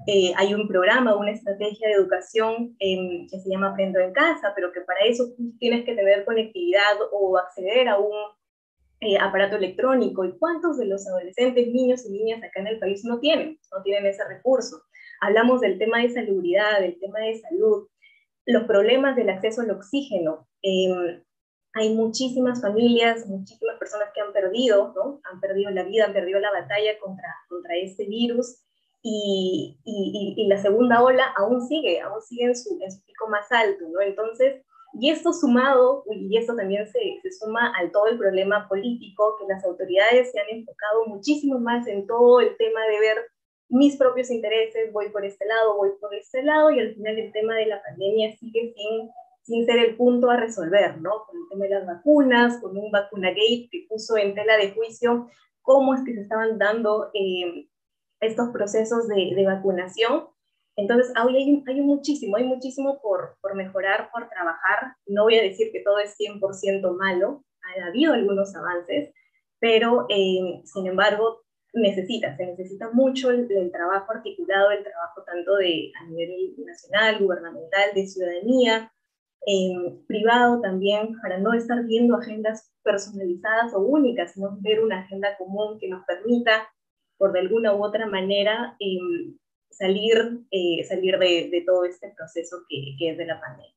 eh, 0.07 0.33
hay 0.37 0.55
un 0.55 0.67
programa, 0.67 1.17
una 1.17 1.33
estrategia 1.33 1.89
de 1.89 1.95
educación 1.95 2.77
que 2.79 3.39
se 3.39 3.51
llama 3.51 3.71
Aprendo 3.71 4.01
en 4.01 4.13
Casa, 4.13 4.53
pero 4.55 4.73
que 4.73 4.81
para 4.81 5.01
eso 5.01 5.25
tienes 5.59 5.85
que 5.85 5.95
tener 5.95 6.25
conectividad 6.25 6.97
o 7.13 7.37
acceder 7.37 7.89
a 7.89 7.99
un 7.99 8.13
eh, 9.01 9.19
aparato 9.19 9.57
electrónico. 9.57 10.25
¿Y 10.25 10.39
cuántos 10.39 10.79
de 10.79 10.87
los 10.87 11.07
adolescentes, 11.07 11.69
niños 11.69 12.07
y 12.07 12.13
niñas 12.13 12.43
acá 12.43 12.61
en 12.61 12.69
el 12.69 12.79
país 12.79 13.05
no 13.05 13.21
tienen? 13.21 13.59
No 13.73 13.83
tienen 13.83 14.07
ese 14.07 14.25
recurso. 14.27 14.83
Hablamos 15.21 15.61
del 15.61 15.79
tema 15.79 15.99
de 15.99 16.11
salubridad, 16.11 16.81
del 16.81 16.99
tema 16.99 17.19
de 17.21 17.39
salud, 17.39 17.89
los 18.47 18.65
problemas 18.65 19.17
del 19.17 19.29
acceso 19.29 19.61
al 19.61 19.71
oxígeno. 19.71 20.49
Em, 20.63 21.23
hay 21.75 21.95
muchísimas 21.95 22.61
familias, 22.63 23.27
muchísimas 23.27 23.79
personas 23.79 24.09
que 24.15 24.21
han 24.23 24.33
perdido, 24.33 24.93
¿no? 24.97 25.21
Han 25.31 25.41
perdido 25.41 25.71
la 25.71 25.85
vida, 25.85 26.07
han 26.07 26.15
perdido 26.15 26.41
la 26.41 26.51
batalla 26.51 26.99
contra, 26.99 27.29
contra 27.49 27.77
este 27.77 28.07
virus 28.07 28.65
y, 29.03 29.79
y, 29.85 30.47
la 30.49 30.61
segunda 30.61 31.03
ola 31.03 31.33
aún 31.37 31.67
sigue, 31.67 32.01
aún 32.01 32.21
sigue 32.23 32.45
en 32.45 32.57
su, 32.57 32.79
en 32.81 32.91
su, 32.91 33.05
pico 33.05 33.29
más 33.29 33.51
alto, 33.51 33.85
¿no? 33.89 34.01
Entonces, 34.01 34.63
y 34.93 35.11
esto 35.11 35.33
sumado, 35.33 36.05
y 36.11 36.37
esto 36.37 36.55
también 36.55 36.87
se, 36.89 37.21
se, 37.23 37.33
suma 37.33 37.73
al 37.79 37.93
todo 37.93 38.09
el 38.09 38.19
problema 38.19 38.69
político, 38.69 39.37
que 39.39 39.47
las 39.53 39.65
autoridades 39.65 40.33
se 40.33 40.41
han 40.41 40.49
enfocado 40.51 41.07
muchísimo 41.07 41.59
más 41.59 41.87
en 41.87 42.07
todo 42.07 42.41
el 42.41 42.57
tema 42.57 42.81
de 42.87 43.01
ver 43.01 43.17
mis 43.69 43.97
propios 43.97 44.31
intereses, 44.31 44.93
voy 44.93 45.11
por 45.11 45.25
este 45.25 45.47
lado, 45.47 45.77
voy 45.77 45.91
por 46.01 46.13
este 46.15 46.43
lado, 46.43 46.71
y 46.71 46.81
al 46.81 46.95
final 46.95 47.19
el 47.19 47.33
tema 47.33 47.55
de 47.55 47.67
la 47.67 47.81
pandemia 47.83 48.37
sigue 48.37 48.75
sin, 48.77 49.11
sin 49.43 49.65
ser 49.65 49.79
el 49.79 49.97
punto 49.97 50.29
a 50.29 50.37
resolver, 50.37 51.01
¿no? 51.01 51.25
Con 51.27 51.39
el 51.39 51.49
tema 51.49 51.65
de 51.65 51.71
las 51.71 51.87
vacunas, 51.87 52.61
con 52.61 52.77
un 52.77 52.91
vacuna 52.91 53.29
gate 53.29 53.69
que 53.71 53.87
puso 53.89 54.17
en 54.17 54.35
tela 54.35 54.57
de 54.57 54.73
juicio 54.73 55.29
cómo 55.63 55.95
es 55.95 56.03
que 56.05 56.15
se 56.15 56.23
estaban 56.23 56.59
dando 56.59 57.11
eh, 57.15 57.69
estos 58.20 58.50
procesos 58.50 59.09
de, 59.09 59.33
de 59.35 59.46
vacunación. 59.46 60.28
Entonces, 60.76 61.12
hoy 61.22 61.37
hay, 61.37 61.64
hay, 61.66 61.80
muchísimo, 61.80 62.37
hay 62.37 62.44
muchísimo 62.44 63.00
por, 63.00 63.37
por, 63.40 63.54
mejorar, 63.54 64.11
por 64.12 64.28
trabajar. 64.28 64.94
No 65.06 65.24
voy 65.24 65.37
a 65.37 65.42
decir 65.42 65.72
que 65.72 65.80
todo 65.80 65.98
es 65.98 66.16
100% 66.18 66.96
malo, 66.96 67.44
ha 67.62 67.87
habido 67.87 68.14
algunos 68.14 68.54
avances, 68.54 69.12
pero 69.59 70.06
eh, 70.09 70.62
sin 70.64 70.87
embargo, 70.87 71.42
necesita, 71.72 72.37
se 72.37 72.46
necesita 72.46 72.90
mucho 72.90 73.30
el, 73.30 73.46
trabajo 73.70 74.12
articulado, 74.12 74.70
el 74.70 74.83
trabajo 74.83 75.22
tanto 75.24 75.56
de, 75.56 75.92
a 76.00 76.06
nivel 76.06 76.54
nacional, 76.64 77.18
gubernamental, 77.20 77.90
de 77.94 78.06
ciudadanía, 78.06 78.92
eh, 79.46 79.98
privado 80.06 80.61
también, 80.61 81.14
para 81.22 81.38
no 81.38 81.52
estar 81.52 81.85
viendo 81.85 82.16
agendas 82.16 82.72
personalizadas 82.83 83.72
o 83.74 83.80
únicas, 83.80 84.33
sino 84.33 84.56
ver 84.61 84.80
una 84.83 85.00
agenda 85.00 85.37
común 85.37 85.78
que 85.78 85.88
nos 85.88 86.04
permita 86.04 86.68
por 87.20 87.33
de 87.33 87.40
alguna 87.40 87.74
u 87.74 87.85
otra 87.85 88.06
manera 88.06 88.76
em, 88.78 89.37
salir, 89.68 90.40
eh, 90.50 90.83
salir 90.85 91.18
de, 91.18 91.50
de, 91.50 91.62
todo 91.66 91.85
este 91.85 92.09
proceso 92.16 92.64
que, 92.66 92.96
que 92.98 93.11
es 93.11 93.18
de 93.18 93.26
la 93.26 93.38
pandemia. 93.38 93.74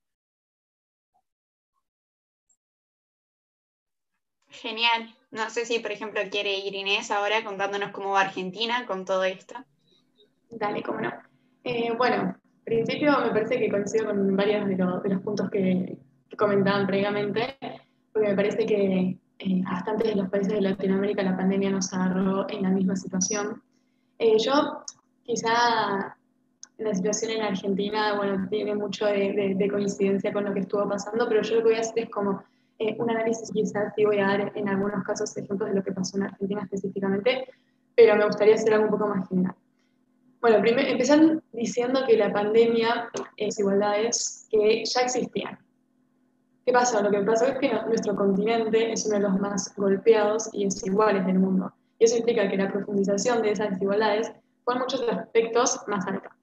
Genial. 4.47 5.13
No 5.29 5.49
sé 5.49 5.65
si, 5.65 5.79
por 5.79 5.91
ejemplo, 5.91 6.21
quiere 6.31 6.57
ir 6.57 6.73
Inés 6.73 7.11
ahora 7.11 7.43
contándonos 7.43 7.91
cómo 7.91 8.11
va 8.11 8.21
Argentina 8.21 8.85
con 8.85 9.03
todo 9.03 9.25
esto. 9.25 9.55
Dale, 10.49 10.81
cómo 10.81 11.01
no. 11.01 11.11
Eh, 11.65 11.91
bueno, 11.97 12.37
en 12.59 12.63
principio 12.63 13.19
me 13.19 13.31
parece 13.31 13.59
que 13.59 13.69
coincido 13.69 14.05
con 14.05 14.37
varios 14.37 14.65
de, 14.65 14.75
de 14.75 15.09
los 15.09 15.21
puntos 15.21 15.49
que, 15.49 15.97
que, 16.29 16.37
comentaban 16.37 16.87
previamente, 16.87 17.57
porque 18.13 18.29
me 18.29 18.35
parece 18.35 18.65
que 18.65 19.17
eh, 19.39 19.61
a 19.67 19.73
bastantes 19.73 20.09
de 20.09 20.15
los 20.15 20.29
países 20.29 20.53
de 20.53 20.61
Latinoamérica 20.61 21.23
la 21.23 21.35
pandemia 21.35 21.69
nos 21.69 21.91
agarró 21.93 22.49
en 22.49 22.63
la 22.63 22.69
misma 22.69 22.95
situación. 22.95 23.61
Eh, 24.19 24.37
yo 24.39 24.83
quizá 25.23 26.15
la 26.77 26.93
situación 26.93 27.31
en 27.31 27.41
Argentina, 27.41 28.15
bueno, 28.15 28.47
tiene 28.49 28.75
mucho 28.75 29.05
de, 29.05 29.67
coincidencia 29.69 30.33
con 30.33 30.45
lo 30.45 30.53
que 30.53 30.61
estuvo 30.61 30.87
pasando, 30.87 31.27
pero 31.27 31.41
yo 31.41 31.55
lo 31.55 31.61
que 31.61 31.69
voy 31.69 31.77
a 31.77 31.81
hacer 31.81 32.03
es 32.03 32.09
como 32.09 32.43
eh, 32.79 32.95
un 32.97 33.09
análisis, 33.09 33.51
quizás 33.51 33.93
sí 33.95 34.05
voy 34.05 34.19
a 34.19 34.27
dar 34.27 34.51
en 34.55 34.69
algunos 34.69 35.03
casos 35.03 35.35
ejemplos 35.37 35.69
de 35.69 35.75
lo 35.75 35.83
que 35.83 35.91
pasó 35.91 36.17
en 36.17 36.23
Argentina 36.23 36.61
específicamente, 36.63 37.47
pero 37.95 38.15
me 38.15 38.25
gustaría 38.25 38.55
hacer 38.55 38.73
algo 38.73 38.85
un 38.85 38.91
poco 38.91 39.07
más 39.07 39.27
general. 39.29 39.55
Bueno, 40.41 40.59
primero, 40.61 40.89
empezar 40.89 41.41
diciendo 41.53 42.01
que 42.05 42.17
la 42.17 42.33
pandemia 42.33 43.09
es 43.37 43.55
desigualdades 43.55 44.47
que 44.49 44.83
ya 44.83 45.01
existían. 45.01 45.57
¿Qué 46.65 46.71
pasó? 46.71 47.01
Lo 47.01 47.11
que 47.11 47.19
pasó 47.19 47.45
es 47.45 47.57
que 47.57 47.73
nuestro 47.87 48.15
continente 48.15 48.93
es 48.93 49.05
uno 49.05 49.15
de 49.15 49.21
los 49.23 49.39
más 49.39 49.75
golpeados 49.75 50.49
y 50.53 50.65
desiguales 50.65 51.25
del 51.25 51.39
mundo. 51.39 51.73
Y 51.99 52.05
eso 52.05 52.17
implica 52.17 52.49
que 52.49 52.57
la 52.57 52.71
profundización 52.71 53.41
de 53.41 53.51
esas 53.51 53.71
desigualdades 53.71 54.31
fue 54.63 54.75
en 54.75 54.79
muchos 54.79 55.01
aspectos 55.09 55.81
más 55.87 56.07
alta. 56.07 56.33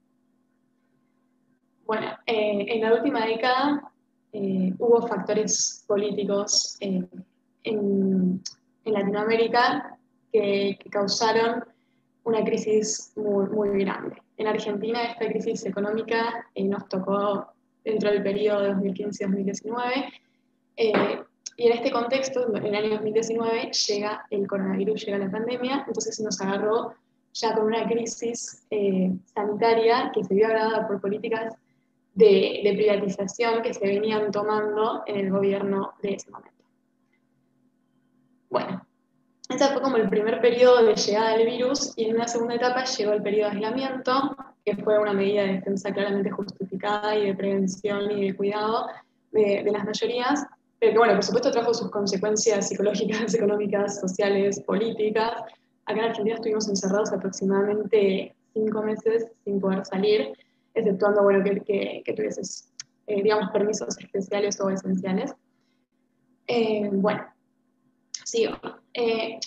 Bueno, 1.86 2.08
eh, 2.26 2.66
en 2.68 2.82
la 2.82 2.94
última 2.94 3.24
década 3.24 3.90
eh, 4.32 4.74
hubo 4.78 5.06
factores 5.08 5.84
políticos 5.88 6.76
eh, 6.80 7.02
en, 7.64 8.42
en, 8.84 8.92
Latinoamérica 8.92 9.98
que, 10.32 10.78
que, 10.80 10.90
causaron 10.90 11.64
una 12.24 12.44
crisis 12.44 13.12
muy, 13.16 13.46
muy 13.48 13.84
grande. 13.84 14.16
En 14.36 14.46
Argentina 14.46 15.02
esta 15.04 15.26
crisis 15.26 15.64
económica 15.64 16.46
nos 16.56 16.88
tocó 16.88 17.52
dentro 17.84 18.10
del 18.10 18.22
periodo 18.22 18.62
de 18.62 18.74
2015-2019 18.74 20.12
y 21.60 21.66
en 21.66 21.72
este 21.72 21.90
contexto, 21.90 22.56
en 22.56 22.64
el 22.64 22.74
año 22.74 22.90
2019, 22.92 23.70
llega 23.70 24.26
el 24.30 24.46
coronavirus, 24.46 25.04
llega 25.04 25.18
la 25.18 25.30
pandemia, 25.30 25.84
entonces 25.86 26.18
nos 26.20 26.40
agarró 26.40 26.94
ya 27.34 27.54
con 27.54 27.66
una 27.66 27.86
crisis 27.86 28.66
sanitaria 29.34 30.10
que 30.14 30.24
se 30.24 30.34
vio 30.34 30.46
agravada 30.46 30.88
por 30.88 31.02
políticas 31.02 31.54
de, 32.14 32.62
privatización 32.74 33.60
que 33.62 33.74
se 33.74 33.86
venían 33.86 34.32
tomando 34.32 35.02
en 35.06 35.16
el 35.16 35.30
gobierno 35.30 35.92
de 36.02 36.14
ese 36.14 36.30
momento. 36.30 36.64
Bueno, 38.48 38.86
ese 39.50 39.68
fue 39.68 39.82
como 39.82 39.98
el 39.98 40.08
primer 40.08 40.40
periodo 40.40 40.82
de 40.82 40.94
llegada 40.94 41.36
del 41.36 41.46
virus 41.46 41.92
y 41.94 42.06
en 42.06 42.14
una 42.16 42.26
segunda 42.26 42.54
etapa 42.54 42.84
llegó 42.84 43.12
el 43.12 43.22
periodo 43.22 43.50
de 43.50 43.56
aislamiento, 43.56 44.34
que 44.64 44.76
fue 44.76 44.98
una 44.98 45.12
medida 45.12 45.42
de 45.42 45.54
defensa 45.54 45.92
claramente 45.92 46.30
justificada 46.30 47.16
y 47.16 47.26
de 47.26 47.34
prevención 47.34 48.10
y 48.10 48.26
de 48.26 48.36
cuidado 48.36 48.86
de, 49.32 49.64
las 49.70 49.84
mayorías, 49.84 50.46
pero 50.78 50.92
que 50.92 50.98
bueno, 50.98 51.14
por 51.14 51.24
supuesto 51.24 51.50
trajo 51.50 51.72
sus 51.74 51.90
consecuencias 51.90 52.68
psicológicas, 52.68 53.34
económicas, 53.34 54.00
sociales, 54.00 54.60
políticas. 54.60 55.32
Acá 55.86 56.00
en 56.00 56.10
Argentina 56.10 56.36
estuvimos 56.36 56.68
encerrados 56.68 57.12
aproximadamente 57.12 58.34
cinco 58.52 58.82
meses 58.82 59.28
sin 59.44 59.60
poder 59.60 59.84
salir 59.86 60.32
exceptuando 60.74 61.22
bueno, 61.22 61.42
que, 61.44 62.02
que, 62.04 62.12
tuvieses, 62.12 62.72
eh, 63.06 63.22
digamos, 63.22 63.50
permisos 63.50 63.98
especiales 63.98 64.60
o 64.60 64.70
esenciales. 64.70 65.32
Eh, 66.46 66.88
bueno, 66.92 67.24
sigo. 68.24 68.56
Eh, 68.94 69.38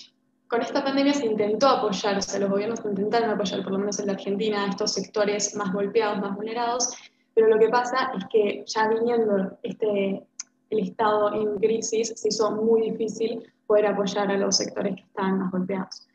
con 0.47 0.61
esta 0.61 0.83
pandemia 0.83 1.13
se 1.13 1.25
intentó 1.25 1.67
apoyarse, 1.67 2.39
los 2.39 2.49
gobiernos 2.49 2.83
intentaron 2.85 3.29
apoyar, 3.29 3.63
por 3.63 3.71
lo 3.73 3.79
menos 3.79 3.99
en 3.99 4.07
la 4.07 4.13
Argentina, 4.13 4.65
a 4.65 4.69
estos 4.69 4.93
sectores 4.93 5.55
más 5.55 5.73
golpeados, 5.73 6.19
más 6.19 6.35
vulnerados, 6.35 6.95
pero 7.33 7.47
lo 7.47 7.57
que 7.57 7.69
pasa 7.69 8.11
es 8.17 8.25
que 8.31 8.63
ya 8.67 8.87
viniendo 8.87 9.57
este, 9.63 10.23
el 10.69 10.79
Estado 10.79 11.33
en 11.33 11.57
crisis, 11.57 12.13
se 12.15 12.27
hizo 12.27 12.51
muy 12.51 12.91
difícil 12.91 13.43
poder 13.65 13.87
apoyar 13.87 14.29
a 14.29 14.37
los 14.37 14.57
sectores 14.57 14.95
que 14.95 15.01
estaban 15.01 15.39
más 15.39 15.51
golpeados. 15.51 16.07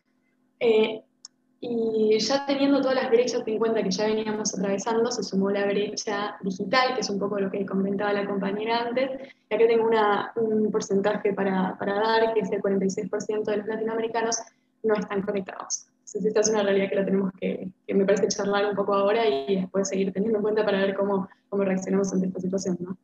Y 1.60 2.16
ya 2.20 2.46
teniendo 2.46 2.80
todas 2.80 2.94
las 2.94 3.10
brechas 3.10 3.42
en 3.44 3.58
cuenta 3.58 3.82
que 3.82 3.90
ya 3.90 4.06
veníamos 4.06 4.56
atravesando, 4.56 5.10
se 5.10 5.24
sumó 5.24 5.50
la 5.50 5.66
brecha 5.66 6.36
digital, 6.40 6.94
que 6.94 7.00
es 7.00 7.10
un 7.10 7.18
poco 7.18 7.40
lo 7.40 7.50
que 7.50 7.66
comentaba 7.66 8.12
la 8.12 8.26
compañera 8.26 8.86
antes. 8.86 9.10
Y 9.50 9.54
acá 9.54 9.66
tengo 9.66 9.86
una, 9.86 10.32
un 10.36 10.70
porcentaje 10.70 11.32
para, 11.32 11.76
para, 11.76 11.94
dar, 11.94 12.34
que 12.34 12.40
es 12.40 12.52
el 12.52 12.62
46% 12.62 13.44
de 13.44 13.56
los 13.56 13.66
latinoamericanos 13.66 14.36
no 14.84 14.94
están 14.94 15.22
conectados. 15.22 15.86
Entonces 15.98 16.26
esta 16.26 16.40
es 16.40 16.48
una 16.50 16.62
realidad 16.62 16.88
que 16.88 16.94
la 16.94 17.04
tenemos 17.04 17.32
que, 17.40 17.68
que 17.86 17.94
me 17.94 18.04
parece 18.04 18.28
charlar 18.28 18.66
un 18.66 18.76
poco 18.76 18.94
ahora 18.94 19.26
y 19.26 19.56
después 19.56 19.88
seguir 19.88 20.12
teniendo 20.12 20.38
en 20.38 20.42
cuenta 20.42 20.64
para 20.64 20.78
ver 20.78 20.94
cómo, 20.94 21.28
cómo 21.48 21.64
reaccionamos 21.64 22.12
ante 22.12 22.28
esta 22.28 22.40
situación. 22.40 22.78
¿no? 22.80 22.96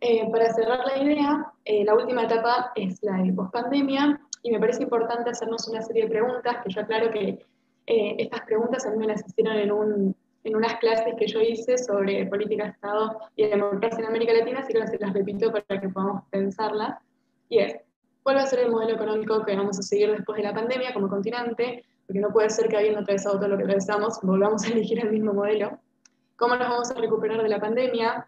Eh, 0.00 0.28
para 0.32 0.52
cerrar 0.52 0.80
la 0.84 1.00
idea, 1.00 1.52
eh, 1.64 1.84
la 1.84 1.94
última 1.94 2.24
etapa 2.24 2.72
es 2.74 3.00
la 3.02 3.18
de 3.18 3.32
pospandemia 3.32 4.20
y 4.42 4.50
me 4.50 4.58
parece 4.58 4.82
importante 4.82 5.30
hacernos 5.30 5.68
una 5.68 5.82
serie 5.82 6.04
de 6.04 6.10
preguntas 6.10 6.56
que 6.64 6.72
yo 6.72 6.80
aclaro 6.80 7.10
que 7.10 7.38
eh, 7.86 8.16
estas 8.18 8.42
preguntas 8.42 8.86
a 8.86 8.90
mí 8.90 8.98
me 8.98 9.06
las 9.06 9.26
hicieron 9.26 9.56
en, 9.56 9.72
un, 9.72 10.16
en, 10.44 10.56
unas 10.56 10.76
clases 10.76 11.14
que 11.18 11.26
yo 11.26 11.40
hice 11.40 11.76
sobre 11.78 12.26
política 12.26 12.66
Estado 12.66 13.18
y 13.36 13.46
democracia 13.46 13.98
en 14.00 14.06
América 14.06 14.32
Latina, 14.32 14.60
así 14.60 14.72
que 14.72 14.78
las, 14.78 15.00
las 15.00 15.12
repito 15.12 15.50
para 15.50 15.80
que 15.80 15.88
podamos 15.88 16.22
pensarlas. 16.30 16.98
Y 17.48 17.58
es, 17.58 17.76
¿cuál 18.22 18.36
va 18.36 18.42
a 18.42 18.46
ser 18.46 18.60
el 18.60 18.70
modelo 18.70 18.94
económico 18.94 19.44
que 19.44 19.56
vamos 19.56 19.78
a 19.78 19.82
seguir 19.82 20.10
después 20.10 20.36
de 20.36 20.44
la 20.44 20.54
pandemia 20.54 20.94
como 20.94 21.08
continente? 21.08 21.84
Porque 22.06 22.20
no 22.20 22.32
puede 22.32 22.50
ser 22.50 22.68
que 22.68 22.76
habiendo 22.76 23.00
atravesado 23.00 23.36
todo 23.36 23.48
lo 23.48 23.56
que 23.56 23.64
atravesamos, 23.64 24.20
volvamos 24.22 24.64
a 24.64 24.68
elegir 24.68 25.00
el 25.00 25.10
mismo 25.10 25.32
modelo. 25.32 25.78
¿Cómo 26.36 26.56
nos 26.56 26.68
vamos 26.68 26.90
a 26.90 26.94
recuperar 26.94 27.42
de 27.42 27.48
la 27.48 27.60
pandemia? 27.60 28.26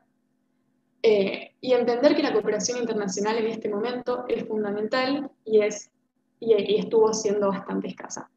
Eh, 1.03 1.53
y 1.61 1.73
entender 1.73 2.17
que 2.17 2.23
la 2.23 2.33
cooperación 2.33 2.79
internacional 2.79 3.37
en 3.37 3.49
este 3.49 3.69
momento 3.69 4.25
es 4.27 4.47
fundamental 4.49 5.31
y, 5.45 5.61
es, 5.61 5.91
y, 6.41 6.55
y 6.55 6.79
estuvo 6.79 7.13
siendo 7.13 7.49
bastante 7.49 7.89
escasa. 7.89 8.31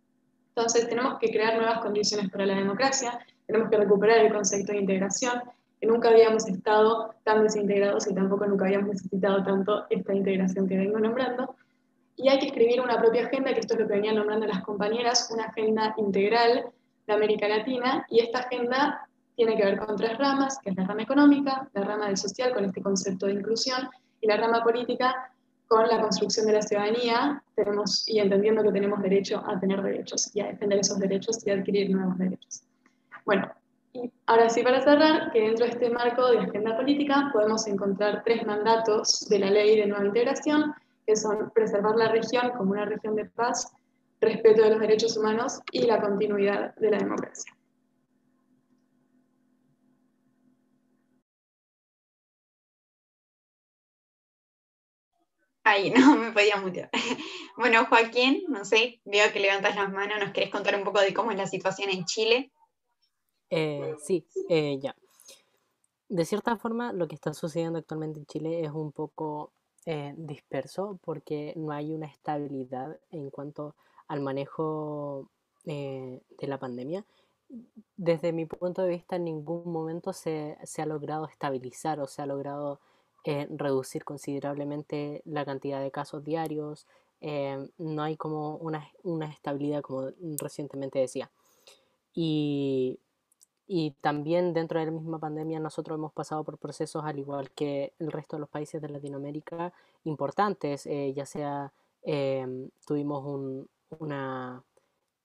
Entonces 0.58 0.90
tenemos 0.90 1.20
que 1.20 1.30
crear 1.30 1.56
nuevas 1.56 1.82
condiciones 1.82 2.32
para 2.32 2.48
la 2.48 2.56
democracia, 2.56 3.20
tenemos 3.46 3.70
que 3.70 3.78
recuperar 3.78 4.26
el 4.26 4.34
concepto 4.34 4.72
de 4.72 4.80
integración, 4.80 5.40
que 5.80 5.86
nunca 5.86 6.10
habíamos 6.10 6.48
estado 6.48 7.14
tan 7.24 7.44
desintegrados 7.44 8.08
y 8.08 8.16
tampoco 8.16 8.48
nunca 8.48 8.66
habíamos 8.66 8.90
necesitado 8.90 9.44
tanto 9.44 9.86
esta 9.92 10.16
integración 10.16 10.68
que 10.68 10.76
vengo 10.76 11.00
nombrando. 11.00 11.56
Y 12.16 12.30
hay 12.30 12.40
que 12.40 12.48
escribir 12.48 12.82
una 12.82 12.98
propia 12.98 13.28
agenda, 13.28 13.54
que 13.54 13.60
esto 13.60 13.76
es 13.76 13.82
lo 13.82 13.88
que 13.88 13.94
venían 13.94 14.16
nombrando 14.16 14.48
las 14.48 14.64
compañeras, 14.64 15.30
una 15.32 15.44
agenda 15.44 15.94
integral 15.98 16.66
de 17.06 17.14
América 17.14 17.48
Latina, 17.48 18.08
y 18.10 18.22
esta 18.22 18.40
agenda 18.40 19.08
tiene 19.36 19.56
que 19.56 19.64
ver 19.64 19.78
con 19.78 19.96
tres 19.96 20.18
ramas, 20.18 20.58
que 20.64 20.72
es 20.72 20.76
la 20.76 20.88
rama 20.88 21.04
económica, 21.04 21.70
la 21.74 21.84
rama 21.84 22.08
del 22.08 22.18
social, 22.18 22.52
con 22.56 22.66
este 22.66 22.82
concepto 22.82 23.28
de 23.28 23.34
inclusión, 23.34 23.88
y 24.22 24.26
la 24.26 24.38
rama 24.38 24.64
política, 24.64 25.32
con 25.68 25.88
la 25.88 26.02
construcción 26.02 26.46
de 26.46 26.54
la 26.54 26.62
ciudadanía 26.62 27.44
y 28.08 28.20
entendiendo 28.20 28.64
que 28.64 28.72
tenemos 28.72 29.02
derecho 29.02 29.44
a 29.46 29.60
tener 29.60 29.82
derechos 29.82 30.34
y 30.34 30.42
a 30.42 30.48
defender 30.48 30.80
esos 30.80 31.00
derechos 31.00 31.46
y 31.46 31.52
a 31.52 31.56
adquirir 31.56 31.90
nuevos 31.90 32.18
derechos. 32.18 32.64
Bueno, 33.26 33.52
y 33.94 34.12
ahora 34.28 34.50
sí 34.50 34.64
para 34.64 34.82
cerrar, 34.82 35.32
que 35.32 35.42
dentro 35.42 35.66
de 35.66 35.72
este 35.72 35.90
marco 35.90 36.30
de 36.32 36.40
agenda 36.40 36.78
política 36.78 37.30
podemos 37.34 37.68
encontrar 37.68 38.24
tres 38.24 38.46
mandatos 38.46 39.28
de 39.28 39.40
la 39.40 39.52
ley 39.52 39.78
de 39.78 39.88
nueva 39.88 40.06
integración, 40.06 40.74
que 41.06 41.16
son 41.16 41.50
preservar 41.52 41.96
la 41.96 42.10
región 42.10 42.52
como 42.58 42.72
una 42.72 42.86
región 42.86 43.16
de 43.16 43.26
paz, 43.26 43.74
respeto 44.22 44.64
de 44.64 44.72
los 44.72 44.80
derechos 44.80 45.18
humanos 45.18 45.60
y 45.72 45.82
la 45.82 46.00
continuidad 46.00 46.76
de 46.76 46.92
la 46.92 46.98
democracia. 46.98 47.57
Ay, 55.68 55.92
no, 55.96 56.16
me 56.16 56.32
podía 56.32 56.58
mutear. 56.58 56.90
Bueno, 57.58 57.86
Joaquín, 57.88 58.44
no 58.50 58.64
sé, 58.64 59.02
veo 59.04 59.34
que 59.34 59.40
levantas 59.40 59.76
las 59.76 59.92
manos, 59.92 60.20
¿nos 60.20 60.32
querés 60.32 60.52
contar 60.52 60.76
un 60.76 60.84
poco 60.84 61.02
de 61.02 61.12
cómo 61.12 61.32
es 61.32 61.38
la 61.38 61.48
situación 61.48 61.90
en 61.90 62.06
Chile? 62.06 62.52
Eh, 63.50 63.96
sí, 64.00 64.28
eh, 64.48 64.78
ya. 64.80 64.96
De 66.08 66.24
cierta 66.24 66.56
forma, 66.56 66.94
lo 66.94 67.08
que 67.08 67.16
está 67.16 67.34
sucediendo 67.34 67.80
actualmente 67.80 68.20
en 68.20 68.28
Chile 68.28 68.64
es 68.64 68.70
un 68.70 68.92
poco 68.92 69.52
eh, 69.88 70.14
disperso 70.18 71.00
porque 71.04 71.54
no 71.56 71.72
hay 71.72 71.94
una 71.94 72.06
estabilidad 72.06 73.00
en 73.10 73.32
cuanto 73.32 73.74
al 74.08 74.22
manejo 74.22 75.28
de 75.66 76.22
la 76.42 76.60
pandemia. 76.60 77.04
Desde 77.96 78.34
mi 78.34 78.46
punto 78.46 78.84
de 78.84 78.90
vista, 78.90 79.16
en 79.16 79.26
ningún 79.26 79.72
momento 79.72 80.14
se, 80.14 80.60
se 80.64 80.84
ha 80.84 80.86
logrado 80.86 81.26
estabilizar 81.26 82.00
o 82.00 82.08
se 82.08 82.22
ha 82.22 82.28
logrado 82.28 82.80
eh, 83.24 83.48
reducir 83.50 84.06
considerablemente 84.06 85.22
la 85.26 85.44
cantidad 85.44 85.82
de 85.82 85.92
casos 85.92 86.24
diarios, 86.24 86.88
eh, 87.20 87.70
no 87.78 88.04
hay 88.04 88.16
como 88.16 88.56
una, 88.58 88.90
una, 89.04 89.26
estabilidad 89.28 89.82
como 89.82 90.12
recientemente 90.40 91.00
decía. 91.00 91.30
Y, 92.14 93.00
y, 93.68 93.92
también 94.02 94.54
dentro 94.54 94.80
de 94.80 94.86
la 94.86 94.92
misma 94.92 95.20
pandemia 95.20 95.60
nosotros 95.60 95.98
hemos 95.98 96.14
pasado 96.14 96.44
por 96.44 96.58
procesos 96.58 97.04
al 97.04 97.20
igual 97.20 97.52
que 97.52 97.94
el 98.00 98.12
resto 98.12 98.38
de 98.38 98.42
los 98.42 98.50
países 98.50 98.82
de 98.82 98.90
Latinoamérica 98.90 99.74
importantes, 100.04 100.86
eh, 100.86 101.14
ya 101.14 101.26
sea 101.26 101.74
tuvimos 102.86 103.26
un, 103.26 103.68
una, 104.00 104.64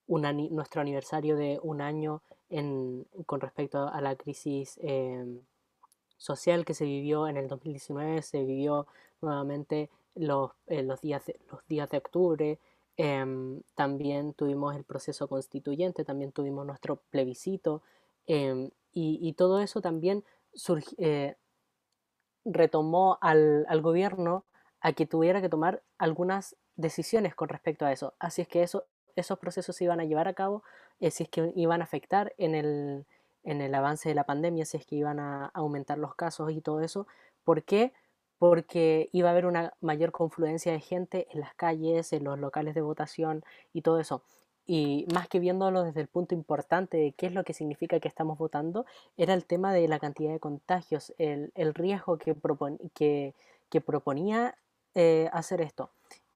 una, 0.08 0.32
nuestro 0.32 0.80
aniversario 0.80 1.36
de 1.36 1.60
un 1.62 1.80
año 1.80 2.22
en, 2.50 3.06
con 3.26 3.40
respecto 3.40 3.86
a 3.86 4.00
la 4.00 4.16
crisis 4.16 4.80
social 6.22 6.64
que 6.64 6.74
se 6.74 6.84
vivió 6.84 7.26
en 7.26 7.36
el 7.36 7.48
2019, 7.48 8.22
se 8.22 8.44
vivió 8.44 8.86
nuevamente 9.20 9.90
los, 10.14 10.52
eh, 10.68 10.84
los, 10.84 11.00
días, 11.00 11.26
de, 11.26 11.38
los 11.50 11.66
días 11.66 11.90
de 11.90 11.98
octubre, 11.98 12.58
em, 12.96 13.62
también 13.74 14.32
tuvimos 14.32 14.76
el 14.76 14.84
proceso 14.84 15.26
constituyente, 15.26 16.04
también 16.04 16.30
tuvimos 16.30 16.64
nuestro 16.64 16.96
plebiscito, 17.10 17.82
em, 18.26 18.70
y, 18.94 19.32
todo 19.32 19.60
eso 19.60 19.80
también 19.80 20.22
eh, 20.98 21.34
retomó 22.44 23.18
al, 23.20 23.80
gobierno 23.80 24.44
a 24.80 24.92
que 24.92 25.06
tuviera 25.06 25.40
que 25.40 25.48
tomar 25.48 25.82
algunas 25.98 26.56
decisiones 26.76 27.34
con 27.34 27.48
respecto 27.48 27.86
a 27.86 27.92
eso. 27.92 28.14
Así 28.18 28.42
es 28.42 28.48
que 28.48 28.62
eso, 28.62 28.84
esos 29.16 29.38
procesos 29.38 29.74
se 29.74 29.84
iban 29.84 29.98
a 30.00 30.04
llevar 30.04 30.28
a 30.28 30.34
cabo, 30.34 30.62
eh, 31.00 31.10
si 31.10 31.24
es 31.24 31.30
que 31.30 31.52
iban 31.56 31.80
a 31.80 31.84
afectar 31.84 32.34
en 32.36 32.54
el, 32.54 33.06
en 33.44 33.60
el 33.60 33.74
avance 33.74 34.08
de 34.08 34.14
la 34.14 34.24
pandemia, 34.24 34.64
si 34.64 34.76
es 34.76 34.86
que 34.86 34.96
iban 34.96 35.18
a 35.20 35.46
aumentar 35.54 35.98
los 35.98 36.14
casos 36.14 36.50
y 36.52 36.60
todo 36.60 36.80
eso. 36.80 37.06
¿Por 37.44 37.62
qué? 37.64 37.92
Porque 38.38 39.08
iba 39.12 39.28
a 39.28 39.32
haber 39.32 39.46
una 39.46 39.72
mayor 39.80 40.12
confluencia 40.12 40.72
de 40.72 40.80
gente 40.80 41.28
en 41.32 41.40
las 41.40 41.54
calles, 41.54 42.12
en 42.12 42.24
los 42.24 42.38
locales 42.38 42.74
de 42.74 42.82
votación 42.82 43.44
y 43.72 43.82
todo 43.82 44.00
eso. 44.00 44.22
Y 44.66 45.06
más 45.12 45.28
que 45.28 45.40
viéndolo 45.40 45.82
desde 45.82 46.00
el 46.00 46.08
punto 46.08 46.34
importante 46.34 46.96
de 46.96 47.12
qué 47.12 47.26
es 47.26 47.32
lo 47.32 47.44
que 47.44 47.52
significa 47.52 47.98
que 48.00 48.08
estamos 48.08 48.38
votando, 48.38 48.86
era 49.16 49.34
el 49.34 49.44
tema 49.44 49.72
de 49.72 49.88
la 49.88 49.98
cantidad 49.98 50.32
de 50.32 50.40
contagios, 50.40 51.12
el, 51.18 51.74
riesgo 51.74 52.18
que, 52.18 52.36
que, 52.94 53.34
que 53.70 53.80
proponía 53.80 54.56
eh, 54.94 55.28
hacer 55.32 55.60
esto. 55.60 55.90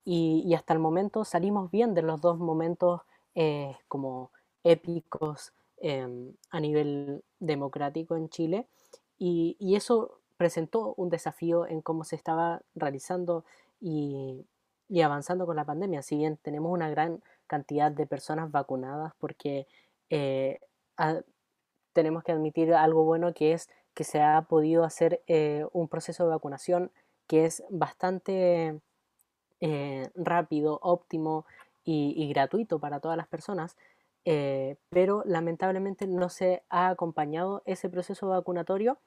Y, 0.04 0.54
hasta 0.54 0.72
el 0.72 0.78
momento 0.78 1.24
salimos 1.24 1.70
bien 1.70 1.92
de 1.94 2.02
los 2.02 2.20
dos 2.20 2.38
momentos 2.38 3.02
eh, 3.34 3.76
como 3.88 4.30
épicos 4.62 5.52
Em, 5.79 6.33
a 6.51 6.59
nivel 6.59 7.22
democrático 7.39 8.16
en 8.16 8.31
Chile 8.31 8.66
y, 9.18 9.57
eso 9.77 10.20
presentó 10.39 10.95
un 10.97 11.11
desafío 11.11 11.66
en 11.66 11.83
cómo 11.83 12.05
se 12.05 12.16
estaba 12.16 12.62
realizando 12.74 13.45
y, 13.81 14.47
avanzando 15.03 15.45
con 15.47 15.57
la 15.57 15.64
pandemia. 15.66 16.03
Si 16.03 16.16
bien 16.16 16.39
tenemos 16.39 16.72
una 16.72 16.89
gran 16.89 17.22
cantidad 17.47 17.93
de 17.93 18.07
personas 18.07 18.51
vacunadas, 18.51 19.12
porque 19.18 19.66
eh, 20.11 20.61
tenemos 21.93 22.24
que 22.24 22.33
admitir 22.33 22.72
algo 22.74 23.05
bueno 23.05 23.35
que 23.35 23.53
es 23.53 23.68
que 23.95 24.05
se 24.05 24.20
ha 24.22 24.43
podido 24.43 24.85
hacer 24.85 25.22
eh, 25.27 25.66
un 25.72 25.89
proceso 25.89 26.24
de 26.24 26.31
vacunación 26.31 26.91
que 27.27 27.45
es 27.47 27.64
bastante 27.70 28.81
eh, 29.61 30.11
rápido, 30.14 30.79
óptimo 30.83 31.47
y, 31.85 32.29
gratuito 32.29 32.79
para 32.79 33.01
todas 33.01 33.16
las 33.16 33.29
personas. 33.29 33.77
Eh, 34.29 34.74
pero 34.91 35.22
lamentablemente 35.24 36.09
no 36.09 36.29
se 36.29 36.64
ha 36.68 36.89
acompañado 36.89 37.62
ese 37.64 37.89
proceso 37.89 38.27
vacunatorio 38.27 38.99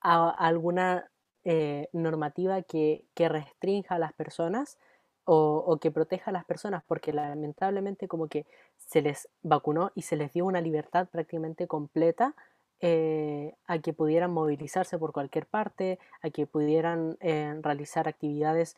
a, 0.00 0.30
alguna 0.30 1.10
eh, 1.44 1.90
normativa 1.92 2.62
que, 2.62 3.04
restrinja 3.14 3.96
a 3.96 3.98
las 3.98 4.14
personas 4.14 4.78
o, 5.24 5.78
que 5.78 5.90
proteja 5.90 6.30
a 6.30 6.32
las 6.32 6.46
personas, 6.46 6.82
porque 6.86 7.12
lamentablemente 7.12 8.08
como 8.08 8.28
que 8.28 8.46
se 8.78 9.02
les 9.02 9.28
vacunó 9.42 9.92
y 9.94 10.02
se 10.02 10.16
les 10.16 10.32
dio 10.32 10.46
una 10.46 10.62
libertad 10.62 11.06
prácticamente 11.06 11.66
completa 11.66 12.34
eh, 12.80 13.54
a 13.66 13.78
que 13.78 13.92
pudieran 13.92 14.32
movilizarse 14.32 14.98
por 14.98 15.12
cualquier 15.12 15.46
parte, 15.46 15.98
a 16.22 16.30
que 16.30 16.46
pudieran 16.46 17.18
realizar 17.20 18.08
actividades 18.08 18.74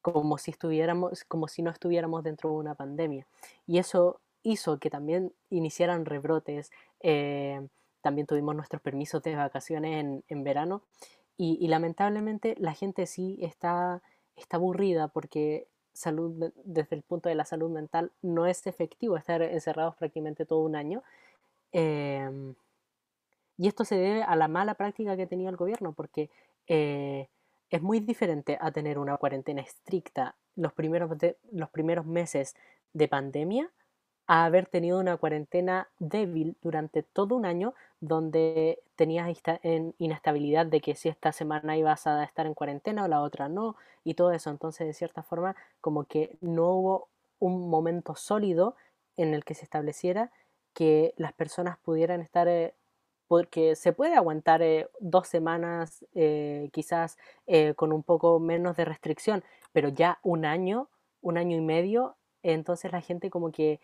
como 0.00 0.36
si 0.38 0.50
estuviéramos, 0.50 1.24
como 1.24 1.48
si 1.48 1.62
no 1.62 1.70
estuviéramos 1.70 2.24
dentro 2.24 2.50
de 2.50 2.56
una 2.56 2.74
pandemia. 2.74 3.26
Y 3.66 3.78
eso 3.78 4.21
hizo 4.42 4.78
que 4.78 4.90
también 4.90 5.32
iniciaran 5.50 6.04
rebrotes. 6.04 6.70
Eh, 7.00 7.66
también 8.00 8.26
tuvimos 8.26 8.54
nuestros 8.54 8.82
permisos 8.82 9.22
de 9.22 9.36
vacaciones 9.36 10.22
en, 10.28 10.44
verano. 10.44 10.82
Y, 11.36 11.66
lamentablemente 11.68 12.54
la 12.58 12.74
gente 12.74 13.06
sí 13.06 13.38
está, 13.40 14.02
está 14.36 14.58
aburrida 14.58 15.08
porque 15.08 15.66
salud, 15.92 16.52
desde 16.64 16.96
el 16.96 17.02
punto 17.02 17.28
de 17.28 17.34
la 17.34 17.44
salud 17.44 17.70
mental 17.70 18.12
no 18.22 18.46
es 18.46 18.66
efectivo 18.66 19.16
estar 19.16 19.42
encerrados 19.42 19.96
prácticamente 19.96 20.46
todo 20.46 20.60
un 20.60 20.76
año. 20.76 21.02
Em, 21.72 22.54
y 23.58 23.68
esto 23.68 23.84
se 23.84 23.96
debe 23.96 24.22
a 24.22 24.36
la 24.36 24.48
mala 24.48 24.74
práctica 24.74 25.16
que 25.16 25.26
tenía 25.26 25.50
el 25.50 25.56
gobierno, 25.56 25.92
porque 25.92 26.30
eh, 26.68 27.28
es 27.70 27.82
muy 27.82 28.00
diferente 28.00 28.58
a 28.60 28.70
tener 28.70 28.98
una 28.98 29.16
cuarentena 29.16 29.62
estricta 29.62 30.36
los 30.54 30.72
primeros, 30.72 31.10
los 31.50 31.70
primeros 31.70 32.06
meses 32.06 32.54
de 32.92 33.08
pandemia 33.08 33.70
a 34.32 34.46
haber 34.46 34.64
tenido 34.64 34.98
una 34.98 35.18
cuarentena 35.18 35.90
débil 35.98 36.56
durante 36.62 37.02
todo 37.02 37.36
un 37.36 37.44
año 37.44 37.74
donde 38.00 38.82
tenías 38.96 39.28
inestabilidad 39.98 40.64
de 40.64 40.80
que 40.80 40.94
si 40.94 41.10
esta 41.10 41.32
semana 41.32 41.76
ibas 41.76 42.06
a 42.06 42.24
estar 42.24 42.46
en 42.46 42.54
cuarentena 42.54 43.04
o 43.04 43.08
la 43.08 43.20
otra 43.20 43.50
no 43.50 43.76
y 44.04 44.14
todo 44.14 44.32
eso. 44.32 44.48
Entonces, 44.48 44.86
de 44.86 44.94
cierta 44.94 45.22
forma, 45.22 45.54
como 45.82 46.04
que 46.04 46.38
no 46.40 46.70
hubo 46.70 47.08
un 47.40 47.68
momento 47.68 48.14
sólido 48.14 48.74
en 49.18 49.34
el 49.34 49.44
que 49.44 49.52
se 49.52 49.64
estableciera 49.64 50.30
que 50.72 51.12
las 51.18 51.34
personas 51.34 51.76
pudieran 51.76 52.22
estar 52.22 52.48
eh, 52.48 52.72
porque 53.28 53.76
se 53.76 53.92
puede 53.92 54.14
aguantar 54.14 54.62
eh, 54.62 54.88
dos 55.00 55.28
semanas 55.28 56.06
eh, 56.14 56.70
quizás 56.72 57.18
eh, 57.46 57.74
con 57.74 57.92
un 57.92 58.02
poco 58.02 58.38
menos 58.40 58.76
de 58.78 58.86
restricción, 58.86 59.44
pero 59.72 59.90
ya 59.90 60.18
un 60.22 60.46
año, 60.46 60.88
un 61.20 61.38
año 61.38 61.56
y 61.56 61.60
medio, 61.60 62.16
entonces 62.42 62.92
la 62.92 63.00
gente 63.00 63.30
como 63.30 63.52
que 63.52 63.80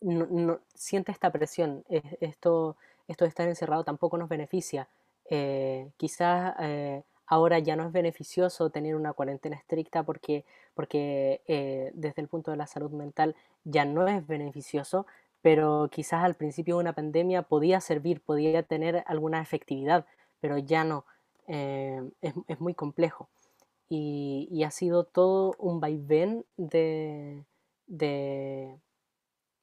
no, 0.00 0.60
siente 0.74 1.12
esta 1.12 1.30
presión. 1.30 1.84
esto, 1.88 2.76
esto 3.08 3.24
de 3.24 3.28
estar 3.28 3.48
encerrado 3.48 3.84
tampoco 3.84 4.18
nos 4.18 4.28
beneficia. 4.28 4.88
quizás 5.96 6.54
ahora 7.26 7.58
ya 7.58 7.76
no 7.76 7.86
es 7.86 7.92
beneficioso 7.92 8.70
tener 8.70 8.96
una 8.96 9.12
cuarentena 9.12 9.56
estricta 9.56 10.02
porque, 10.02 10.44
porque 10.74 11.42
desde 11.94 12.22
el 12.22 12.28
punto 12.28 12.50
de 12.50 12.56
la 12.56 12.66
salud 12.66 12.90
mental 12.90 13.36
ya 13.64 13.84
no 13.84 14.08
es 14.08 14.26
beneficioso, 14.26 15.06
pero 15.42 15.88
quizás 15.90 16.24
al 16.24 16.34
principio 16.34 16.76
de 16.76 16.80
una 16.80 16.94
pandemia 16.94 17.42
podía 17.42 17.80
servir, 17.80 18.20
podía 18.20 18.62
tener 18.62 19.04
alguna 19.06 19.40
efectividad, 19.40 20.06
pero 20.40 20.58
ya 20.58 20.84
no, 20.84 21.04
eh, 21.46 22.02
es, 22.20 22.60
muy 22.60 22.74
complejo. 22.74 23.28
Y, 23.88 24.62
ha 24.64 24.70
sido 24.70 25.04
todo 25.04 25.54
un 25.58 25.80
vaivén 25.80 26.44
de, 26.56 27.44
de, 27.88 28.78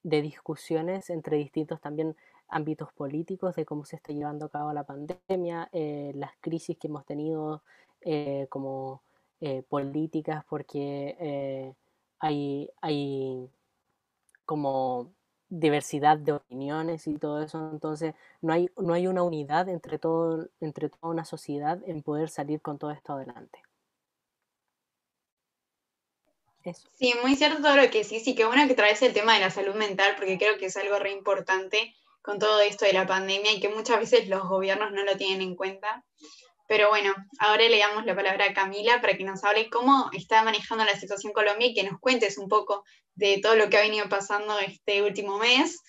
discusiones 0.02 1.10
entre 1.10 1.36
distintos 1.38 1.80
también 1.80 2.16
ámbitos 2.48 2.92
políticos 2.92 3.56
de 3.56 3.64
cómo 3.64 3.84
se 3.84 3.96
está 3.96 4.12
llevando 4.12 4.46
a 4.46 4.50
cabo 4.50 4.72
la 4.72 4.84
pandemia, 4.84 5.68
eh, 5.72 6.12
las 6.14 6.32
crisis 6.40 6.76
que 6.78 6.88
hemos 6.88 7.04
tenido 7.06 7.62
eh, 8.02 8.46
como 8.50 9.02
políticas, 9.68 10.44
porque 10.48 11.74
hay, 12.18 12.70
hay 12.80 13.50
como 14.46 15.10
diversidad 15.48 16.18
de 16.18 16.32
opiniones 16.32 17.06
y 17.06 17.18
todo 17.18 17.42
eso, 17.42 17.70
entonces 17.72 18.14
no 18.40 18.52
hay, 18.52 18.70
no 18.76 18.94
hay 18.94 19.06
una 19.06 19.22
unidad 19.22 19.68
entre, 19.68 19.98
todo, 19.98 20.48
entre 20.60 20.88
toda 20.88 21.12
una 21.12 21.24
sociedad 21.24 21.80
en 21.86 22.02
poder 22.02 22.28
salir 22.28 22.60
con 22.60 22.78
todo 22.78 22.90
esto 22.90 23.12
adelante. 23.12 23.65
Eso. 26.66 26.88
Sí, 26.94 27.14
muy 27.22 27.36
cierto 27.36 27.62
todo 27.62 27.76
lo 27.76 27.88
que 27.90 28.02
sí, 28.02 28.18
sí, 28.18 28.34
que 28.34 28.44
bueno 28.44 28.66
que 28.66 28.74
traes 28.74 29.00
el 29.02 29.12
tema 29.12 29.34
de 29.34 29.40
la 29.40 29.50
salud 29.50 29.74
mental, 29.76 30.14
porque 30.16 30.36
creo 30.36 30.58
que 30.58 30.66
es 30.66 30.76
algo 30.76 30.98
re 30.98 31.12
importante 31.12 31.94
con 32.22 32.40
todo 32.40 32.60
esto 32.60 32.84
de 32.84 32.92
la 32.92 33.06
pandemia 33.06 33.52
y 33.52 33.60
que 33.60 33.68
muchas 33.68 34.00
veces 34.00 34.28
los 34.28 34.48
gobiernos 34.48 34.90
no 34.90 35.04
lo 35.04 35.16
tienen 35.16 35.42
en 35.42 35.54
cuenta. 35.54 36.04
Pero 36.66 36.88
bueno, 36.88 37.14
ahora 37.38 37.68
le 37.68 37.78
damos 37.78 38.04
la 38.04 38.16
palabra 38.16 38.46
a 38.46 38.52
Camila 38.52 39.00
para 39.00 39.16
que 39.16 39.22
nos 39.22 39.44
hable 39.44 39.70
cómo 39.70 40.10
está 40.12 40.42
manejando 40.42 40.84
la 40.84 40.96
situación 40.96 41.32
Colombia 41.32 41.68
y 41.68 41.74
que 41.74 41.84
nos 41.84 42.00
cuentes 42.00 42.36
un 42.36 42.48
poco 42.48 42.82
de 43.14 43.38
todo 43.40 43.54
lo 43.54 43.70
que 43.70 43.76
ha 43.76 43.82
venido 43.82 44.08
pasando 44.08 44.58
este 44.58 45.02
último 45.02 45.38
mes, 45.38 45.80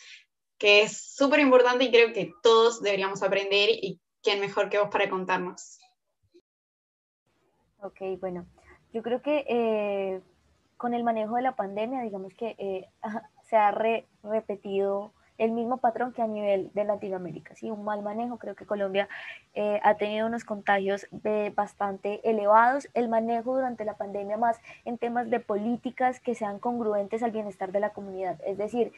que 0.59 0.83
es 0.83 1.15
súper 1.15 1.39
importante 1.39 1.85
y 1.85 1.91
creo 1.91 2.13
que 2.13 2.31
todos 2.43 2.83
deberíamos 2.83 3.23
aprender 3.23 3.69
y 3.71 3.99
quién 4.21 4.39
mejor 4.39 4.69
que 4.69 4.77
vos 4.77 4.89
para 4.91 5.09
contarnos. 5.09 5.79
Ok, 7.79 8.01
bueno, 8.19 8.45
yo 8.93 9.01
creo 9.01 9.23
que 9.23 9.43
eh, 9.47 10.21
con 10.77 10.93
el 10.93 11.03
manejo 11.03 11.35
de 11.35 11.41
la 11.41 11.55
pandemia, 11.55 12.01
digamos 12.01 12.33
que 12.33 12.55
eh, 12.57 12.89
se 13.49 13.57
ha 13.57 13.71
repetido 14.23 15.11
el 15.37 15.51
mismo 15.51 15.77
patrón 15.77 16.13
que 16.13 16.21
a 16.21 16.27
nivel 16.27 16.71
de 16.73 16.83
Latinoamérica, 16.83 17.55
¿sí? 17.55 17.69
un 17.69 17.83
mal 17.83 18.01
manejo. 18.01 18.37
Creo 18.37 18.55
que 18.55 18.65
Colombia 18.65 19.07
eh, 19.53 19.79
ha 19.83 19.95
tenido 19.95 20.25
unos 20.25 20.43
contagios 20.43 21.07
bastante 21.55 22.27
elevados, 22.27 22.89
el 22.95 23.07
manejo 23.07 23.55
durante 23.55 23.85
la 23.85 23.95
pandemia 23.95 24.37
más 24.37 24.59
en 24.85 24.97
temas 24.97 25.29
de 25.29 25.39
políticas 25.39 26.19
que 26.19 26.33
sean 26.33 26.59
congruentes 26.59 27.21
al 27.21 27.31
bienestar 27.31 27.71
de 27.71 27.79
la 27.79 27.91
comunidad. 27.91 28.39
Es 28.45 28.57
decir, 28.57 28.93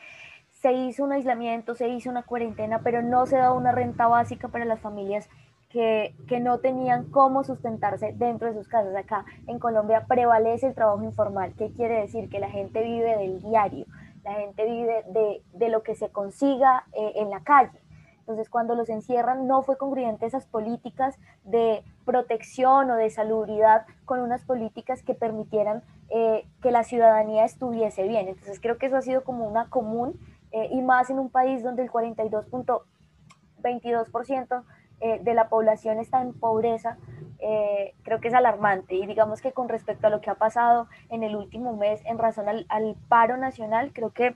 se 0.62 0.74
hizo 0.74 1.04
un 1.04 1.12
aislamiento, 1.12 1.76
se 1.76 1.88
hizo 1.90 2.10
una 2.10 2.24
cuarentena, 2.24 2.80
pero 2.84 3.02
no 3.02 3.26
se 3.26 3.38
da 3.38 3.54
una 3.54 3.72
renta 3.72 4.08
básica 4.08 4.48
para 4.50 4.66
las 4.66 4.80
familias 4.80 5.30
que, 5.70 6.16
que, 6.28 6.40
no 6.40 6.60
tenían 6.60 7.10
cómo 7.12 7.44
sustentarse 7.44 8.14
dentro 8.18 8.48
de 8.48 8.56
sus 8.56 8.68
casas. 8.68 8.96
Acá 8.96 9.26
en 9.48 9.60
Colombia 9.60 10.06
prevalece 10.08 10.68
el 10.68 10.76
trabajo 10.76 11.04
informal. 11.04 11.54
¿Qué 11.58 11.72
quiere 11.72 12.02
decir? 12.02 12.30
Que 12.30 12.40
la 12.40 12.50
gente 12.50 12.82
vive 12.82 13.18
del 13.18 13.42
diario 13.42 13.86
la 14.24 14.34
gente 14.34 14.66
vive 14.66 15.04
de, 15.08 15.42
de 15.54 15.70
lo 15.70 15.84
que 15.84 15.96
se 15.96 16.10
consiga 16.10 16.84
eh, 16.94 17.14
en 17.16 17.30
la 17.30 17.42
calle. 17.42 17.80
Entonces, 18.20 18.50
cuando 18.50 18.76
los 18.76 18.90
encierran, 18.90 19.48
no 19.48 19.62
fue 19.64 19.78
congruente 19.78 20.26
esas 20.28 20.46
políticas 20.46 21.18
de 21.46 21.84
protección 22.06 22.92
o 22.92 22.96
de 22.96 23.10
salubridad 23.10 23.88
con 24.06 24.20
unas 24.20 24.44
políticas 24.44 25.02
que 25.02 25.16
permitieran 25.16 25.82
eh, 26.10 26.46
que 26.62 26.70
la 26.70 26.84
ciudadanía 26.84 27.44
estuviese 27.46 28.08
bien. 28.08 28.28
Entonces, 28.28 28.60
creo 28.60 28.78
que 28.78 28.86
eso 28.86 28.98
ha 28.98 29.02
sido 29.02 29.24
como 29.24 29.48
una 29.48 29.68
común 29.70 30.20
eh, 30.52 30.70
y 30.72 30.82
más 30.82 31.10
en 31.10 31.18
un 31.18 31.32
país 31.32 31.64
donde 31.64 31.82
el 31.82 31.90
42.22% 31.90 34.64
eh, 35.02 35.20
de 35.22 35.34
la 35.34 35.50
población 35.50 36.00
está 36.00 36.22
en 36.22 36.34
pobreza, 36.34 36.98
eh, 37.40 37.94
creo 38.04 38.20
que 38.20 38.28
es 38.28 38.34
alarmante. 38.34 38.96
Y 38.96 39.06
digamos 39.06 39.42
que 39.42 39.52
con 39.52 39.70
respecto 39.70 40.08
a 40.08 40.10
lo 40.10 40.22
que 40.22 40.30
ha 40.30 40.36
pasado 40.36 40.88
en 41.10 41.24
el 41.24 41.36
último 41.36 41.76
mes 41.76 42.02
en 42.06 42.18
razón 42.18 42.48
al, 42.50 42.96
paro 43.08 43.38
nacional, 43.38 43.92
creo 43.94 44.12
que 44.12 44.36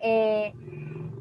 eh, 0.00 0.54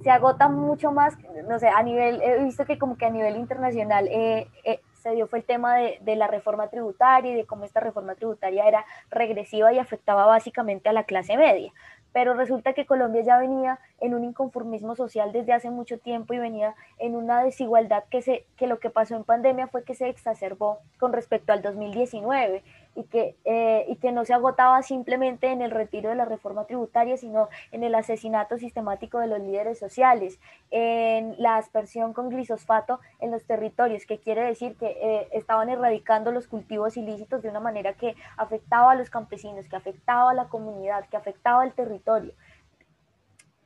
se 0.03 0.09
agota 0.09 0.47
mucho 0.47 0.91
más, 0.91 1.17
no 1.47 1.59
sé, 1.59 1.67
a 1.67 1.84
nivel, 1.84 2.21
he 2.21 2.43
visto 2.43 2.65
que 2.65 2.77
como 2.77 2.97
que 2.97 3.05
a 3.05 3.09
nivel 3.09 3.36
internacional 3.36 4.07
se 4.07 5.11
dio 5.11 5.27
fue 5.27 5.39
el 5.39 5.45
tema 5.45 5.75
de, 5.75 5.97
de, 6.01 6.15
la 6.17 6.27
reforma 6.27 6.67
tributaria 6.67 7.32
y 7.32 7.36
de 7.36 7.45
cómo 7.45 7.63
esta 7.63 7.80
reforma 7.80 8.15
tributaria 8.15 8.67
era 8.67 8.86
regresiva 9.09 9.71
y 9.71 9.80
afectaba 9.80 10.25
básicamente 10.25 10.89
a 10.89 10.93
la 10.93 11.03
clase 11.03 11.38
media 11.38 11.71
pero 12.14 12.34
resulta 12.34 12.74
que 12.74 12.86
Colombia 12.86 13.22
ya 13.22 13.38
venía 13.38 13.80
en 13.99 14.14
un 14.14 14.24
inconformismo 14.24 14.95
social 14.95 15.32
desde 15.32 15.53
hace 15.53 15.70
mucho 15.70 15.97
tiempo 15.99 16.34
y 16.34 16.39
venía 16.39 16.76
en 16.97 17.16
una 17.16 17.43
desigualdad 17.43 18.03
que, 18.10 18.22
se, 18.22 18.45
que 18.57 18.68
lo 18.68 18.80
que 18.80 18.89
pasó 18.89 19.16
en 19.16 19.24
pandemia 19.24 19.68
fue 19.68 19.84
que 19.84 19.95
se 19.95 20.10
exacerbó 20.10 20.80
con 20.99 21.14
respecto 21.14 21.53
al 21.53 21.62
2019 21.62 22.64
y 22.95 23.03
que, 23.03 23.35
eh, 23.45 23.85
y 23.87 23.95
que 23.97 24.11
no 24.11 24.25
se 24.25 24.33
agotaba 24.33 24.81
simplemente 24.81 25.51
en 25.51 25.61
el 25.61 25.71
retiro 25.71 26.09
de 26.09 26.15
la 26.15 26.25
reforma 26.25 26.65
tributaria, 26.65 27.17
sino 27.17 27.49
en 27.71 27.83
el 27.83 27.95
asesinato 27.95 28.57
sistemático 28.57 29.19
de 29.19 29.27
los 29.27 29.39
líderes 29.39 29.79
sociales, 29.79 30.39
en 30.71 31.35
la 31.37 31.57
aspersión 31.57 32.13
con 32.13 32.29
glisosfato 32.29 32.99
en 33.19 33.31
los 33.31 33.43
territorios, 33.45 34.05
que 34.05 34.19
quiere 34.19 34.43
decir 34.43 34.75
que 34.75 34.97
eh, 35.01 35.27
estaban 35.31 35.69
erradicando 35.69 36.31
los 36.31 36.47
cultivos 36.47 36.97
ilícitos 36.97 37.41
de 37.41 37.49
una 37.49 37.59
manera 37.59 37.93
que 37.93 38.15
afectaba 38.37 38.91
a 38.91 38.95
los 38.95 39.09
campesinos, 39.09 39.67
que 39.67 39.75
afectaba 39.75 40.31
a 40.31 40.33
la 40.33 40.49
comunidad, 40.49 41.05
que 41.09 41.17
afectaba 41.17 41.61
al 41.61 41.73
territorio 41.73 42.33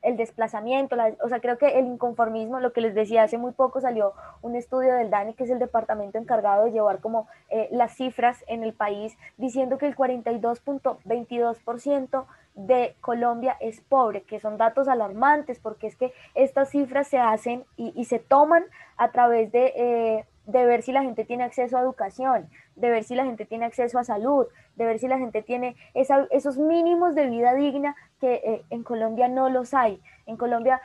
el 0.04 0.16
desplazamiento, 0.16 0.94
o 1.22 1.28
sea, 1.28 1.40
creo 1.40 1.58
que 1.58 1.78
el 1.78 1.86
inconformismo, 1.86 2.60
lo 2.60 2.72
que 2.72 2.82
les 2.82 2.94
decía, 2.94 3.24
hace 3.24 3.38
muy 3.38 3.52
poco 3.52 3.80
salió 3.80 4.12
un 4.42 4.54
estudio 4.54 4.94
del 4.94 5.10
DANI, 5.10 5.34
que 5.34 5.42
es 5.44 5.50
el 5.50 5.58
departamento 5.58 6.18
encargado 6.18 6.66
de 6.66 6.72
llevar 6.72 7.00
como 7.00 7.26
eh, 7.48 7.68
las 7.72 7.94
cifras 7.94 8.44
en 8.46 8.62
el 8.62 8.74
país, 8.74 9.16
diciendo 9.38 9.78
que 9.78 9.86
el 9.86 9.96
42.22% 9.96 12.26
de 12.54 12.94
Colombia 13.00 13.56
es 13.60 13.80
pobre, 13.80 14.22
que 14.22 14.40
son 14.40 14.58
datos 14.58 14.88
alarmantes, 14.88 15.58
porque 15.58 15.86
es 15.86 15.96
que 15.96 16.12
estas 16.34 16.68
cifras 16.68 17.08
se 17.08 17.16
hacen 17.18 17.64
y, 17.76 18.04
se 18.04 18.18
toman 18.18 18.66
a 18.96 19.10
través 19.10 19.50
de... 19.50 19.72
Eh, 19.74 20.26
de 20.46 20.66
ver 20.66 20.82
si 20.82 20.92
la 20.92 21.02
gente 21.02 21.24
tiene 21.24 21.44
acceso 21.44 21.78
a 21.78 21.80
educación, 21.80 22.50
de 22.76 22.90
ver 22.90 23.04
si 23.04 23.14
la 23.14 23.24
gente 23.24 23.44
tiene 23.44 23.66
acceso 23.66 23.98
a 23.98 24.04
salud, 24.04 24.46
de 24.76 24.84
ver 24.84 24.98
si 24.98 25.08
la 25.08 25.18
gente 25.18 25.42
tiene 25.42 25.76
esos 25.94 26.58
mínimos 26.58 27.14
de 27.14 27.28
vida 27.28 27.54
digna 27.54 27.94
que 28.20 28.34
eh, 28.34 28.64
en 28.70 28.82
Colombia 28.82 29.28
no 29.28 29.48
los 29.48 29.74
hay. 29.74 30.00
En 30.26 30.36
Colombia 30.36 30.80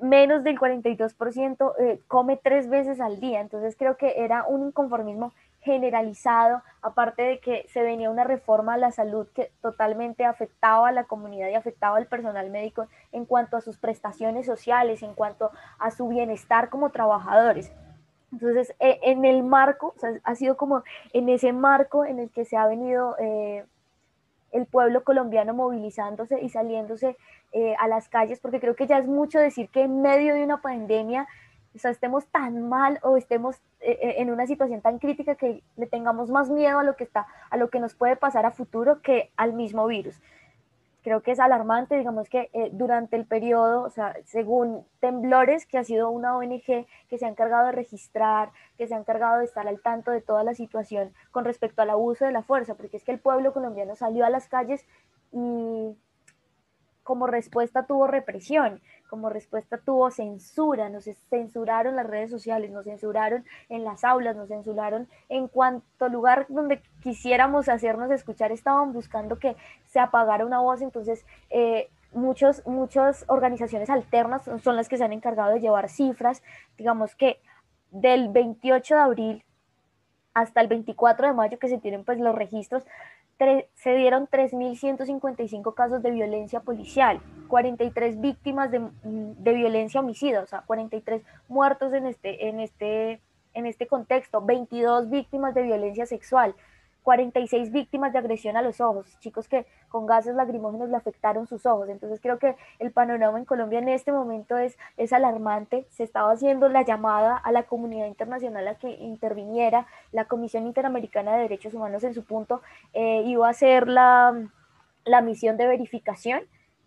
menos 0.00 0.44
del 0.44 0.58
42% 0.58 1.72
eh, 1.78 2.00
come 2.06 2.36
tres 2.36 2.68
veces 2.68 3.00
al 3.00 3.18
día, 3.18 3.40
entonces 3.40 3.76
creo 3.76 3.96
que 3.96 4.14
era 4.22 4.44
un 4.46 4.68
inconformismo 4.68 5.32
generalizado, 5.60 6.62
aparte 6.80 7.22
de 7.22 7.40
que 7.40 7.66
se 7.68 7.82
venía 7.82 8.08
una 8.08 8.22
reforma 8.22 8.74
a 8.74 8.78
la 8.78 8.92
salud 8.92 9.26
que 9.34 9.50
totalmente 9.62 10.24
afectaba 10.24 10.88
a 10.88 10.92
la 10.92 11.04
comunidad 11.04 11.48
y 11.48 11.54
afectaba 11.54 11.96
al 11.96 12.06
personal 12.06 12.50
médico 12.50 12.86
en 13.10 13.24
cuanto 13.24 13.56
a 13.56 13.60
sus 13.60 13.76
prestaciones 13.76 14.46
sociales, 14.46 15.02
en 15.02 15.14
cuanto 15.14 15.50
a 15.80 15.90
su 15.90 16.06
bienestar 16.06 16.68
como 16.68 16.90
trabajadores. 16.90 17.72
Entonces, 18.32 18.74
eh, 18.80 18.98
en 19.02 19.24
el 19.24 19.42
marco, 19.42 19.94
o 19.96 19.98
sea, 19.98 20.10
ha 20.24 20.34
sido 20.34 20.56
como 20.56 20.82
en 21.12 21.28
ese 21.28 21.52
marco 21.52 22.04
en 22.04 22.18
el 22.18 22.30
que 22.30 22.44
se 22.44 22.56
ha 22.56 22.66
venido 22.66 23.16
eh, 23.18 23.64
el 24.52 24.66
pueblo 24.66 25.04
colombiano 25.04 25.54
movilizándose 25.54 26.40
y 26.42 26.48
saliéndose 26.48 27.16
eh, 27.52 27.74
a 27.78 27.88
las 27.88 28.08
calles, 28.08 28.40
porque 28.40 28.60
creo 28.60 28.74
que 28.74 28.86
ya 28.86 28.98
es 28.98 29.06
mucho 29.06 29.38
decir 29.38 29.68
que 29.68 29.82
en 29.82 30.02
medio 30.02 30.34
de 30.34 30.44
una 30.44 30.60
pandemia, 30.60 31.26
o 31.74 31.78
sea, 31.78 31.90
estemos 31.90 32.26
tan 32.26 32.68
mal 32.68 32.98
o 33.02 33.16
estemos 33.16 33.56
en 33.80 34.30
una 34.32 34.46
situación 34.46 34.80
tan 34.80 34.98
crítica 34.98 35.34
que 35.34 35.62
le 35.76 35.86
tengamos 35.86 36.30
más 36.30 36.48
miedo 36.48 36.78
a 36.78 36.82
lo 36.82 36.96
que 36.96 37.04
está, 37.04 37.26
a 37.50 37.56
lo 37.56 37.68
que 37.68 37.78
nos 37.78 37.94
puede 37.94 38.16
pasar 38.16 38.46
a 38.46 38.50
futuro 38.50 39.02
que 39.02 39.30
al 39.36 39.52
mismo 39.52 39.86
virus 39.86 40.18
creo 41.06 41.22
que 41.22 41.30
es 41.30 41.38
alarmante, 41.38 41.96
digamos 41.96 42.28
que 42.28 42.50
eh, 42.52 42.70
durante 42.72 43.14
el 43.14 43.26
periodo, 43.26 43.84
o 43.84 43.90
sea, 43.90 44.16
según 44.24 44.84
Temblores, 44.98 45.64
que 45.64 45.78
ha 45.78 45.84
sido 45.84 46.10
una 46.10 46.36
ONG 46.36 46.64
que 47.08 47.16
se 47.16 47.24
ha 47.24 47.28
encargado 47.28 47.66
de 47.66 47.70
registrar, 47.70 48.50
que 48.76 48.88
se 48.88 48.94
ha 48.96 48.98
encargado 48.98 49.38
de 49.38 49.44
estar 49.44 49.68
al 49.68 49.80
tanto 49.80 50.10
de 50.10 50.20
toda 50.20 50.42
la 50.42 50.52
situación 50.54 51.14
con 51.30 51.44
respecto 51.44 51.80
al 51.80 51.90
abuso 51.90 52.24
de 52.24 52.32
la 52.32 52.42
fuerza, 52.42 52.74
porque 52.74 52.96
es 52.96 53.04
que 53.04 53.12
el 53.12 53.20
pueblo 53.20 53.52
colombiano 53.52 53.94
salió 53.94 54.26
a 54.26 54.30
las 54.30 54.48
calles 54.48 54.84
y 55.30 55.96
como 57.04 57.28
respuesta 57.28 57.86
tuvo 57.86 58.08
represión, 58.08 58.80
como 59.08 59.30
respuesta 59.30 59.78
tuvo 59.78 60.10
censura, 60.10 60.88
nos 60.88 61.04
censuraron 61.30 61.96
las 61.96 62.06
redes 62.06 62.30
sociales, 62.30 62.70
nos 62.70 62.84
censuraron 62.84 63.44
en 63.68 63.84
las 63.84 64.04
aulas, 64.04 64.36
nos 64.36 64.48
censuraron 64.48 65.08
en 65.28 65.48
cuanto 65.48 66.08
lugar 66.08 66.46
donde 66.48 66.82
quisiéramos 67.02 67.68
hacernos 67.68 68.10
escuchar, 68.10 68.52
estaban 68.52 68.92
buscando 68.92 69.38
que 69.38 69.56
se 69.86 70.00
apagara 70.00 70.46
una 70.46 70.60
voz, 70.60 70.82
entonces 70.82 71.24
eh, 71.50 71.88
muchos, 72.12 72.66
muchas 72.66 73.24
organizaciones 73.28 73.90
alternas 73.90 74.42
son 74.62 74.76
las 74.76 74.88
que 74.88 74.96
se 74.96 75.04
han 75.04 75.12
encargado 75.12 75.52
de 75.52 75.60
llevar 75.60 75.88
cifras, 75.88 76.42
digamos 76.76 77.14
que 77.14 77.40
del 77.90 78.28
28 78.28 78.94
de 78.94 79.00
abril 79.00 79.44
hasta 80.34 80.60
el 80.60 80.68
24 80.68 81.28
de 81.28 81.32
mayo 81.32 81.58
que 81.58 81.68
se 81.68 81.78
tienen 81.78 82.04
pues 82.04 82.18
los 82.18 82.34
registros, 82.34 82.84
se 83.74 83.94
dieron 83.94 84.28
3.155 84.28 85.74
casos 85.74 86.02
de 86.02 86.10
violencia 86.10 86.60
policial, 86.60 87.20
43 87.48 88.20
víctimas 88.20 88.70
de, 88.70 88.88
de, 89.02 89.52
violencia 89.52 90.00
homicida, 90.00 90.40
o 90.40 90.46
sea, 90.46 90.62
43 90.62 91.22
muertos 91.48 91.92
en 91.92 92.06
este, 92.06 92.48
en, 92.48 92.60
este, 92.60 93.20
en 93.52 93.66
este 93.66 93.86
contexto, 93.86 94.40
22 94.40 95.10
víctimas 95.10 95.54
de 95.54 95.62
violencia 95.62 96.06
sexual, 96.06 96.54
46 97.06 97.70
víctimas 97.70 98.12
de 98.12 98.18
agresión 98.18 98.56
a 98.56 98.62
los 98.62 98.80
ojos, 98.80 99.16
chicos 99.20 99.48
que 99.48 99.64
con 99.88 100.06
gases 100.06 100.34
lacrimógenos 100.34 100.90
le 100.90 100.96
afectaron 100.96 101.46
sus 101.46 101.64
ojos. 101.64 101.88
Entonces 101.88 102.20
creo 102.20 102.40
que 102.40 102.56
el 102.80 102.90
panorama 102.90 103.38
en 103.38 103.44
Colombia 103.44 103.78
en 103.78 103.88
este 103.88 104.10
momento 104.10 104.58
es, 104.58 104.76
es 104.96 105.12
alarmante. 105.12 105.86
Se 105.90 106.02
estaba 106.02 106.32
haciendo 106.32 106.68
la 106.68 106.82
llamada 106.82 107.36
a 107.36 107.52
la 107.52 107.62
comunidad 107.62 108.08
internacional 108.08 108.66
a 108.66 108.74
que 108.74 108.90
interviniera. 108.90 109.86
La 110.10 110.24
Comisión 110.24 110.66
Interamericana 110.66 111.36
de 111.36 111.42
Derechos 111.42 111.74
Humanos 111.74 112.02
en 112.02 112.12
su 112.12 112.24
punto 112.24 112.60
eh, 112.92 113.22
iba 113.24 113.46
a 113.46 113.50
hacer 113.50 113.86
la, 113.86 114.34
la 115.04 115.20
misión 115.20 115.56
de 115.56 115.68
verificación 115.68 116.40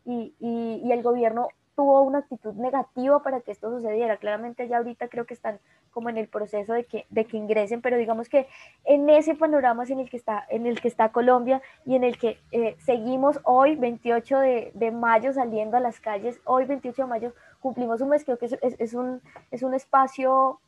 y, 0.04 0.36
y, 0.42 0.82
y 0.84 0.92
el 0.92 1.02
gobierno 1.02 1.48
tuvo 1.78 2.02
una 2.02 2.18
actitud 2.20 2.56
negativa 2.56 3.24
para 3.24 3.40
que 3.40 3.54
esto 3.54 3.70
sucediera. 3.70 4.18
Claramente 4.18 4.68
ya 4.68 4.80
ahorita 4.80 5.08
creo 5.08 5.26
que 5.26 5.34
están 5.34 5.60
como 5.90 6.10
en 6.10 6.18
el 6.18 6.28
proceso 6.28 6.74
de 6.74 6.86
que, 6.86 7.06
de 7.10 7.26
que 7.26 7.38
ingresen, 7.38 7.82
pero 7.82 7.98
digamos 7.98 8.30
que 8.30 8.48
en 8.86 9.10
ese 9.10 9.36
panorama 9.36 9.80
en 9.90 10.00
el 10.00 10.10
que 10.10 10.18
está, 10.18 10.46
en 10.50 10.66
el 10.66 10.82
que 10.82 10.88
está 10.88 11.12
Colombia 11.12 11.62
y 11.86 11.96
en 11.96 12.04
el 12.04 12.18
que 12.18 12.38
eh, 12.52 12.76
seguimos 12.80 13.40
hoy, 13.44 13.76
28 13.76 14.40
de, 14.40 14.72
de, 14.74 14.92
mayo, 14.92 15.34
saliendo 15.34 15.78
a 15.78 15.80
las 15.80 16.00
calles. 16.00 16.40
Hoy, 16.44 16.66
28 16.66 17.04
de 17.04 17.08
mayo, 17.08 17.34
cumplimos 17.60 18.02
un 18.02 18.10
mes, 18.10 18.26
creo 18.26 18.38
que 18.38 18.48
es, 18.48 18.58
es, 18.62 18.94
un, 18.94 19.22
es 19.52 19.64
un 19.64 19.74
espacio 19.74 20.60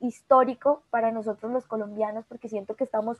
histórico 0.00 0.82
para 0.90 1.10
nosotros 1.10 1.52
los 1.52 1.66
colombianos, 1.66 2.24
porque 2.26 2.48
siento 2.48 2.74
que 2.74 2.84
estamos 2.84 3.18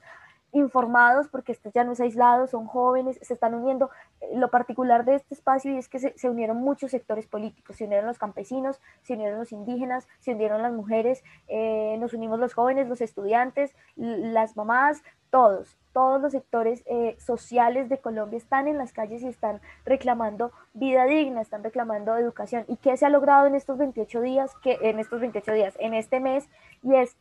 informados, 0.56 1.28
porque 1.28 1.52
esto 1.52 1.70
ya 1.74 1.84
no 1.84 1.92
es 1.92 2.00
aislado, 2.00 2.46
son 2.46 2.66
jóvenes, 2.66 3.18
se 3.22 3.34
están 3.34 3.54
uniendo. 3.54 3.90
Lo 4.34 4.50
particular 4.50 5.04
de 5.04 5.16
este 5.16 5.34
espacio 5.34 5.76
es 5.76 5.88
que 5.88 5.98
se, 5.98 6.30
unieron 6.30 6.56
muchos 6.56 6.90
sectores 6.90 7.26
políticos, 7.26 7.76
se 7.76 7.84
unieron 7.84 8.06
los 8.06 8.18
campesinos, 8.18 8.80
se 9.02 9.14
unieron 9.14 9.38
los 9.38 9.52
indígenas, 9.52 10.08
se 10.20 10.32
unieron 10.32 10.62
las 10.62 10.72
mujeres, 10.72 11.22
eh, 11.48 11.96
nos 11.98 12.14
unimos 12.14 12.38
los 12.38 12.54
jóvenes, 12.54 12.88
los 12.88 13.00
estudiantes, 13.00 13.74
las 13.96 14.56
mamás, 14.56 15.02
todos, 15.30 15.76
todos 15.92 16.20
los 16.20 16.32
sectores 16.32 16.82
eh, 16.86 17.16
sociales 17.18 17.88
de 17.88 17.98
Colombia 17.98 18.38
están 18.38 18.68
en 18.68 18.78
las 18.78 18.92
calles 18.92 19.22
y 19.22 19.28
están 19.28 19.60
reclamando 19.84 20.52
vida 20.72 21.04
digna, 21.04 21.40
están 21.40 21.64
reclamando 21.64 22.16
educación. 22.16 22.64
¿Y 22.68 22.76
qué 22.76 22.96
se 22.96 23.06
ha 23.06 23.10
logrado 23.10 23.46
en 23.46 23.54
estos 23.54 23.76
28 23.76 24.20
días? 24.20 24.54
Que, 24.62 24.78
en 24.82 24.98
estos 24.98 25.20
28 25.20 25.52
días, 25.52 25.76
en 25.78 25.94
este 25.94 26.20
mes, 26.20 26.48
y 26.82 26.94
es 26.94 27.16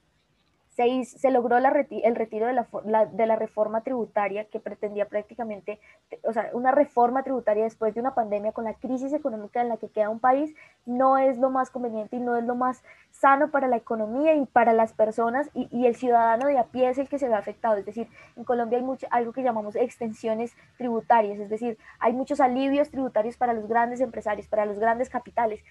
se, 0.76 1.32
logró 1.32 1.57
el 1.57 2.15
retiro 2.15 2.47
de 2.47 2.53
la, 2.53 2.67
la 2.86 3.36
reforma 3.38 3.82
tributaria 3.82 4.45
que 4.45 4.59
pretendía 4.59 5.07
prácticamente, 5.07 5.80
o 6.23 6.34
sea, 6.34 6.49
una 6.53 6.71
reforma 6.71 7.23
tributaria 7.23 7.63
después 7.63 7.93
de 7.93 8.01
una 8.01 8.13
pandemia 8.13 8.51
con 8.51 8.65
la 8.65 8.73
crisis 8.73 9.13
económica 9.13 9.61
en 9.61 9.69
la 9.69 9.78
que 9.78 9.89
queda 9.89 10.09
un 10.09 10.19
país, 10.19 10.53
no 10.86 11.17
es 11.17 11.38
lo 11.38 11.49
más 11.49 11.69
conveniente 11.69 12.17
y 12.17 12.19
no 12.19 12.36
es 12.36 12.43
lo 12.43 12.55
más 12.55 12.84
sano 13.11 13.51
para 13.51 13.67
la 13.69 13.78
economía 13.78 14.36
y 14.36 14.45
para 14.45 14.73
las 14.73 14.91
personas 14.91 15.49
y, 15.53 15.86
el 15.86 15.95
ciudadano 15.95 16.47
de 16.47 16.57
a 16.57 16.65
pie 16.65 16.89
es 16.89 16.97
el 16.97 17.07
que 17.07 17.19
se 17.19 17.30
ve 17.30 17.36
afectado. 17.36 17.78
Es 17.78 17.86
decir, 17.86 18.09
en 18.36 18.43
Colombia 18.43 18.80
hay 18.80 18.84
mucho, 18.84 19.07
algo 19.11 19.32
que 19.32 19.43
llamamos 19.43 19.76
extensiones 19.76 20.53
tributarias, 20.78 21.39
es 21.39 21.49
decir, 21.49 21.78
hay 21.99 22.11
muchos 22.11 22.41
alivios 22.41 22.89
tributarios 22.89 23.38
para 23.38 23.53
los 23.53 23.67
grandes 23.67 24.01
empresarios, 24.01 24.47
para 24.47 24.65
los 24.65 24.80
grandes 24.80 25.09
capitales 25.09 25.61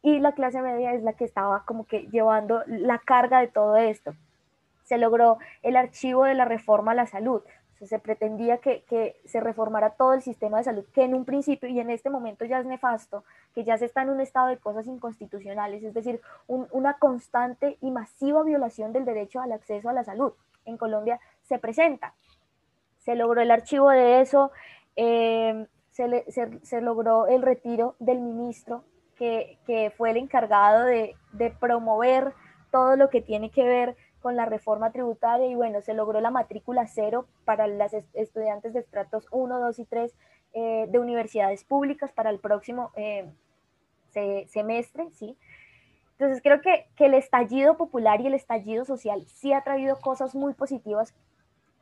y 0.00 0.20
la 0.20 0.32
clase 0.32 0.62
media 0.62 0.92
es 0.92 1.02
la 1.02 1.14
que 1.14 1.24
estaba 1.24 1.64
como 1.64 1.86
que 1.86 2.08
llevando 2.12 2.62
la 2.66 2.98
carga 2.98 3.40
de 3.40 3.48
todo 3.48 3.76
esto 3.76 4.14
se 4.84 4.98
logró 4.98 5.38
el 5.62 5.76
archivo 5.76 6.24
de 6.24 6.34
la 6.34 6.44
reforma 6.44 6.92
a 6.92 6.94
la 6.94 7.06
salud. 7.06 7.42
se 7.84 7.98
pretendía 7.98 8.58
que, 8.58 9.20
se 9.26 9.40
reformara 9.40 9.90
todo 9.90 10.14
el 10.14 10.22
sistema 10.22 10.58
de 10.58 10.64
salud, 10.64 10.86
que 10.94 11.02
en 11.02 11.14
un 11.14 11.26
principio 11.26 11.68
y 11.68 11.80
en 11.80 11.90
este 11.90 12.08
momento 12.08 12.46
ya 12.46 12.60
es 12.60 12.66
nefasto, 12.66 13.24
que 13.54 13.64
ya 13.64 13.76
se 13.76 13.84
está 13.84 14.02
en 14.02 14.10
un 14.10 14.20
estado 14.20 14.48
de 14.48 14.56
cosas 14.56 14.86
inconstitucionales, 14.86 15.82
es 15.82 15.92
decir, 15.92 16.20
una 16.46 16.94
constante 16.94 17.76
y 17.82 17.90
masiva 17.90 18.42
violación 18.42 18.92
del 18.92 19.04
derecho 19.04 19.40
al 19.40 19.52
acceso 19.52 19.88
a 19.90 19.92
la 19.92 20.04
salud. 20.04 20.32
En 20.64 20.78
Colombia 20.78 21.20
se 21.42 21.58
presenta. 21.58 22.14
Se 23.00 23.16
logró 23.16 23.42
el 23.42 23.50
archivo 23.50 23.90
de 23.90 24.22
eso, 24.22 24.50
eh, 24.96 25.66
se, 25.90 26.80
logró 26.80 27.26
el 27.26 27.42
retiro 27.42 27.96
del 27.98 28.20
ministro, 28.20 28.84
que, 29.16 29.58
fue 29.96 30.10
el 30.10 30.16
encargado 30.16 30.84
de, 30.84 31.14
de 31.32 31.50
promover 31.50 32.32
todo 32.70 32.96
lo 32.96 33.10
que 33.10 33.20
tiene 33.20 33.50
que 33.50 33.64
ver 33.64 33.96
con 34.24 34.36
la 34.36 34.46
reforma 34.46 34.90
tributaria 34.90 35.46
y 35.48 35.54
bueno, 35.54 35.82
se 35.82 35.92
logró 35.92 36.18
la 36.22 36.30
matrícula 36.30 36.86
cero 36.86 37.26
para 37.44 37.66
las 37.66 37.92
estudiantes 38.14 38.72
de 38.72 38.80
estratos 38.80 39.28
1, 39.30 39.60
2 39.60 39.78
y 39.80 39.84
3 39.84 40.14
eh, 40.54 40.86
de 40.88 40.98
universidades 40.98 41.62
públicas 41.62 42.10
para 42.10 42.30
el 42.30 42.38
próximo 42.38 42.90
eh, 42.96 43.30
semestre, 44.48 45.10
¿sí? 45.10 45.36
Entonces 46.12 46.42
creo 46.42 46.62
que, 46.62 46.86
que 46.96 47.04
el 47.04 47.12
estallido 47.12 47.76
popular 47.76 48.22
y 48.22 48.28
el 48.28 48.32
estallido 48.32 48.86
social 48.86 49.26
sí 49.26 49.52
ha 49.52 49.62
traído 49.62 50.00
cosas 50.00 50.34
muy 50.34 50.54
positivas 50.54 51.14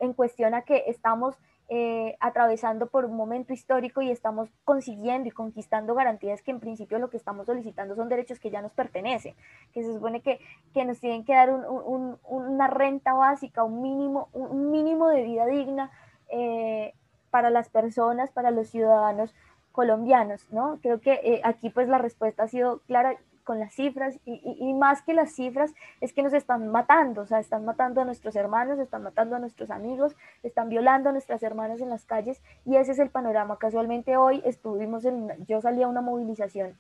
en 0.01 0.13
cuestión 0.13 0.53
a 0.55 0.63
que 0.63 0.83
estamos 0.89 1.39
eh, 1.75 2.19
atravesando 2.21 2.89
por 2.89 3.07
un 3.07 3.17
momento 3.17 3.55
histórico 3.55 4.03
y 4.03 4.11
estamos 4.11 4.51
consiguiendo 4.63 5.29
y 5.29 5.31
conquistando 5.31 5.95
garantías 5.95 6.43
que 6.43 6.51
en 6.51 6.61
principio 6.61 6.99
lo 6.99 7.09
que 7.09 7.17
estamos 7.17 7.47
solicitando 7.47 7.97
son 7.97 8.11
derechos 8.11 8.39
que 8.39 8.51
ya 8.51 8.61
nos 8.61 8.73
pertenecen, 8.73 9.35
que 9.73 9.83
se 9.83 9.95
supone 9.95 10.21
que, 10.21 10.39
que 10.75 10.85
nos 10.85 11.01
tienen 11.01 11.25
que 11.25 11.33
dar 11.33 11.49
un, 11.49 12.19
una 12.29 12.67
renta 12.67 13.15
básica, 13.15 13.65
un 13.65 13.81
mínimo, 13.81 14.29
un 14.35 14.71
mínimo 14.71 15.09
de 15.09 15.23
vida 15.23 15.47
digna 15.47 15.91
eh, 16.29 16.93
para 17.31 17.49
las 17.49 17.71
personas, 17.71 18.31
para 18.31 18.51
los 18.51 18.69
ciudadanos 18.69 19.35
colombianos, 19.73 20.47
¿no? 20.53 20.79
Creo 20.83 21.01
que 21.01 21.21
eh, 21.25 21.41
aquí 21.43 21.71
pues 21.71 21.89
la 21.89 21.97
respuesta 21.97 22.43
ha 22.43 22.49
sido 22.49 22.81
clara 22.81 23.17
con 23.45 23.59
las 23.59 23.75
cifras 23.75 24.19
y, 24.25 24.75
más 24.75 25.03
que 25.03 25.15
las 25.15 25.33
cifras 25.33 25.75
es 26.01 26.13
que 26.13 26.23
nos 26.23 26.33
están 26.33 26.69
matando, 26.69 27.23
o 27.23 27.27
sea, 27.27 27.41
están 27.41 27.65
matando 27.65 28.01
a 28.01 28.05
nuestros 28.05 28.37
hermanos, 28.37 28.79
están 28.79 29.03
matando 29.03 29.37
a 29.37 29.39
nuestros 29.39 29.71
amigos, 29.71 30.17
están 30.43 30.69
violando 30.69 31.09
a 31.09 31.13
nuestras 31.13 31.43
hermanas 31.43 31.81
en 31.81 31.91
las 31.91 32.05
calles 32.05 32.43
y 32.65 32.77
ese 32.77 32.93
es 32.93 32.99
el 32.99 33.11
panorama. 33.11 33.59
Casualmente 33.59 34.17
hoy 34.17 34.43
estuvimos 34.45 35.05
en, 35.05 35.31
yo 35.47 35.61
salí 35.61 35.83
a 35.83 35.89
una 35.89 36.01
movilización 36.01 36.79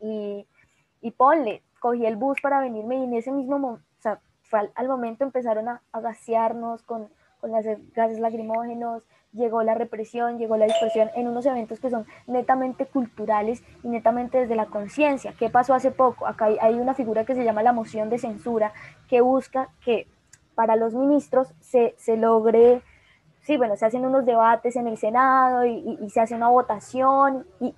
y, 0.00 0.46
y 1.00 1.10
ponle, 1.12 1.62
cogí 1.80 2.06
el 2.06 2.16
bus 2.16 2.40
para 2.40 2.60
venirme 2.60 2.96
y 2.96 3.04
en 3.04 3.14
ese 3.14 3.32
mismo, 3.32 3.56
o 3.56 3.80
sea, 4.00 4.20
al, 4.74 4.88
momento 4.88 5.24
empezaron 5.24 5.68
a, 5.68 5.82
a 5.92 6.00
gasearnos 6.00 6.82
con, 6.82 7.08
con 7.44 7.52
las 7.52 7.66
gases 7.94 8.20
lacrimógenos, 8.20 9.02
llegó 9.34 9.62
la 9.62 9.74
represión, 9.74 10.38
llegó 10.38 10.56
la 10.56 10.64
dispersión 10.64 11.10
en 11.14 11.28
unos 11.28 11.44
eventos 11.44 11.78
que 11.78 11.90
son 11.90 12.06
netamente 12.26 12.86
culturales 12.86 13.62
y 13.82 13.88
netamente 13.88 14.38
desde 14.38 14.56
la 14.56 14.64
conciencia. 14.64 15.34
¿Qué 15.38 15.50
pasó 15.50 15.74
hace 15.74 15.90
poco? 15.90 16.26
Acá 16.26 16.48
hay, 16.58 16.74
una 16.76 16.94
figura 16.94 17.26
que 17.26 17.34
se 17.34 17.44
llama 17.44 17.62
la 17.62 17.74
moción 17.74 18.08
de 18.08 18.16
censura 18.16 18.72
que 19.10 19.20
busca 19.20 19.68
que 19.84 20.08
para 20.54 20.74
los 20.74 20.94
ministros 20.94 21.52
se, 21.60 21.94
se 21.98 22.16
logre, 22.16 22.80
sí, 23.42 23.58
bueno, 23.58 23.76
se 23.76 23.84
hacen 23.84 24.06
unos 24.06 24.24
debates 24.24 24.74
en 24.76 24.86
el 24.86 24.96
Senado 24.96 25.66
y, 25.66 25.98
y, 26.00 26.08
se 26.08 26.22
hace 26.22 26.34
una 26.34 26.48
votación 26.48 27.46
y, 27.60 27.74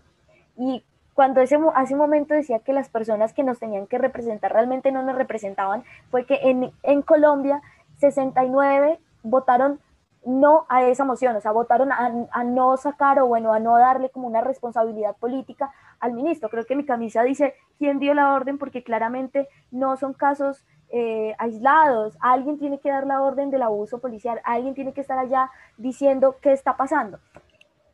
y 0.57 0.85
cuando 1.13 1.41
ese, 1.41 1.59
hace 1.75 1.95
un 1.95 1.99
momento 1.99 2.35
decía 2.35 2.61
que 2.61 2.73
las 2.73 2.89
personas 2.89 3.33
que 3.33 3.43
nos 3.43 3.59
tenían 3.59 3.89
que 3.89 3.99
representar 3.99 4.53
realmente 4.53 4.93
no 4.93 5.03
nos 5.03 5.17
representaban, 5.17 5.83
fue 6.13 6.25
que 6.25 6.39
en, 6.43 6.71
en 6.85 7.03
Colombia 7.03 7.63
69 7.99 9.01
votaron 9.31 9.81
no 10.25 10.67
a 10.69 10.83
esa 10.85 11.05
moción, 11.05 11.37
o 11.37 11.41
sea, 11.41 11.53
votaron 11.53 11.93
a, 11.93 12.45
no 12.45 12.77
sacar 12.77 13.21
o 13.21 13.27
bueno, 13.27 13.53
a 13.53 13.61
no 13.61 13.79
darle 13.79 14.11
como 14.11 14.27
una 14.27 14.41
responsabilidad 14.41 15.17
política 15.17 15.73
al 16.01 16.15
ministro. 16.15 16.49
Creo 16.49 16.67
que 16.67 16.75
mi 16.75 16.85
camisa 16.85 17.23
dice 17.23 17.55
quién 17.79 18.01
dio 18.01 18.13
la 18.13 18.35
orden 18.35 18.59
porque 18.59 18.83
claramente 18.83 19.49
no 19.71 19.97
son 19.97 20.15
casos 20.15 20.65
eh, 20.91 21.35
aislados. 21.39 22.17
Alguien 22.21 22.59
tiene 22.59 22.81
que 22.81 22.91
dar 22.91 23.07
la 23.07 23.23
orden 23.23 23.51
del 23.51 23.63
abuso 23.63 24.01
policial, 24.01 24.41
alguien 24.43 24.75
tiene 24.75 24.93
que 24.93 25.01
estar 25.01 25.17
allá 25.17 25.51
diciendo 25.77 26.37
qué 26.43 26.53
está 26.53 26.77
pasando. 26.77 27.21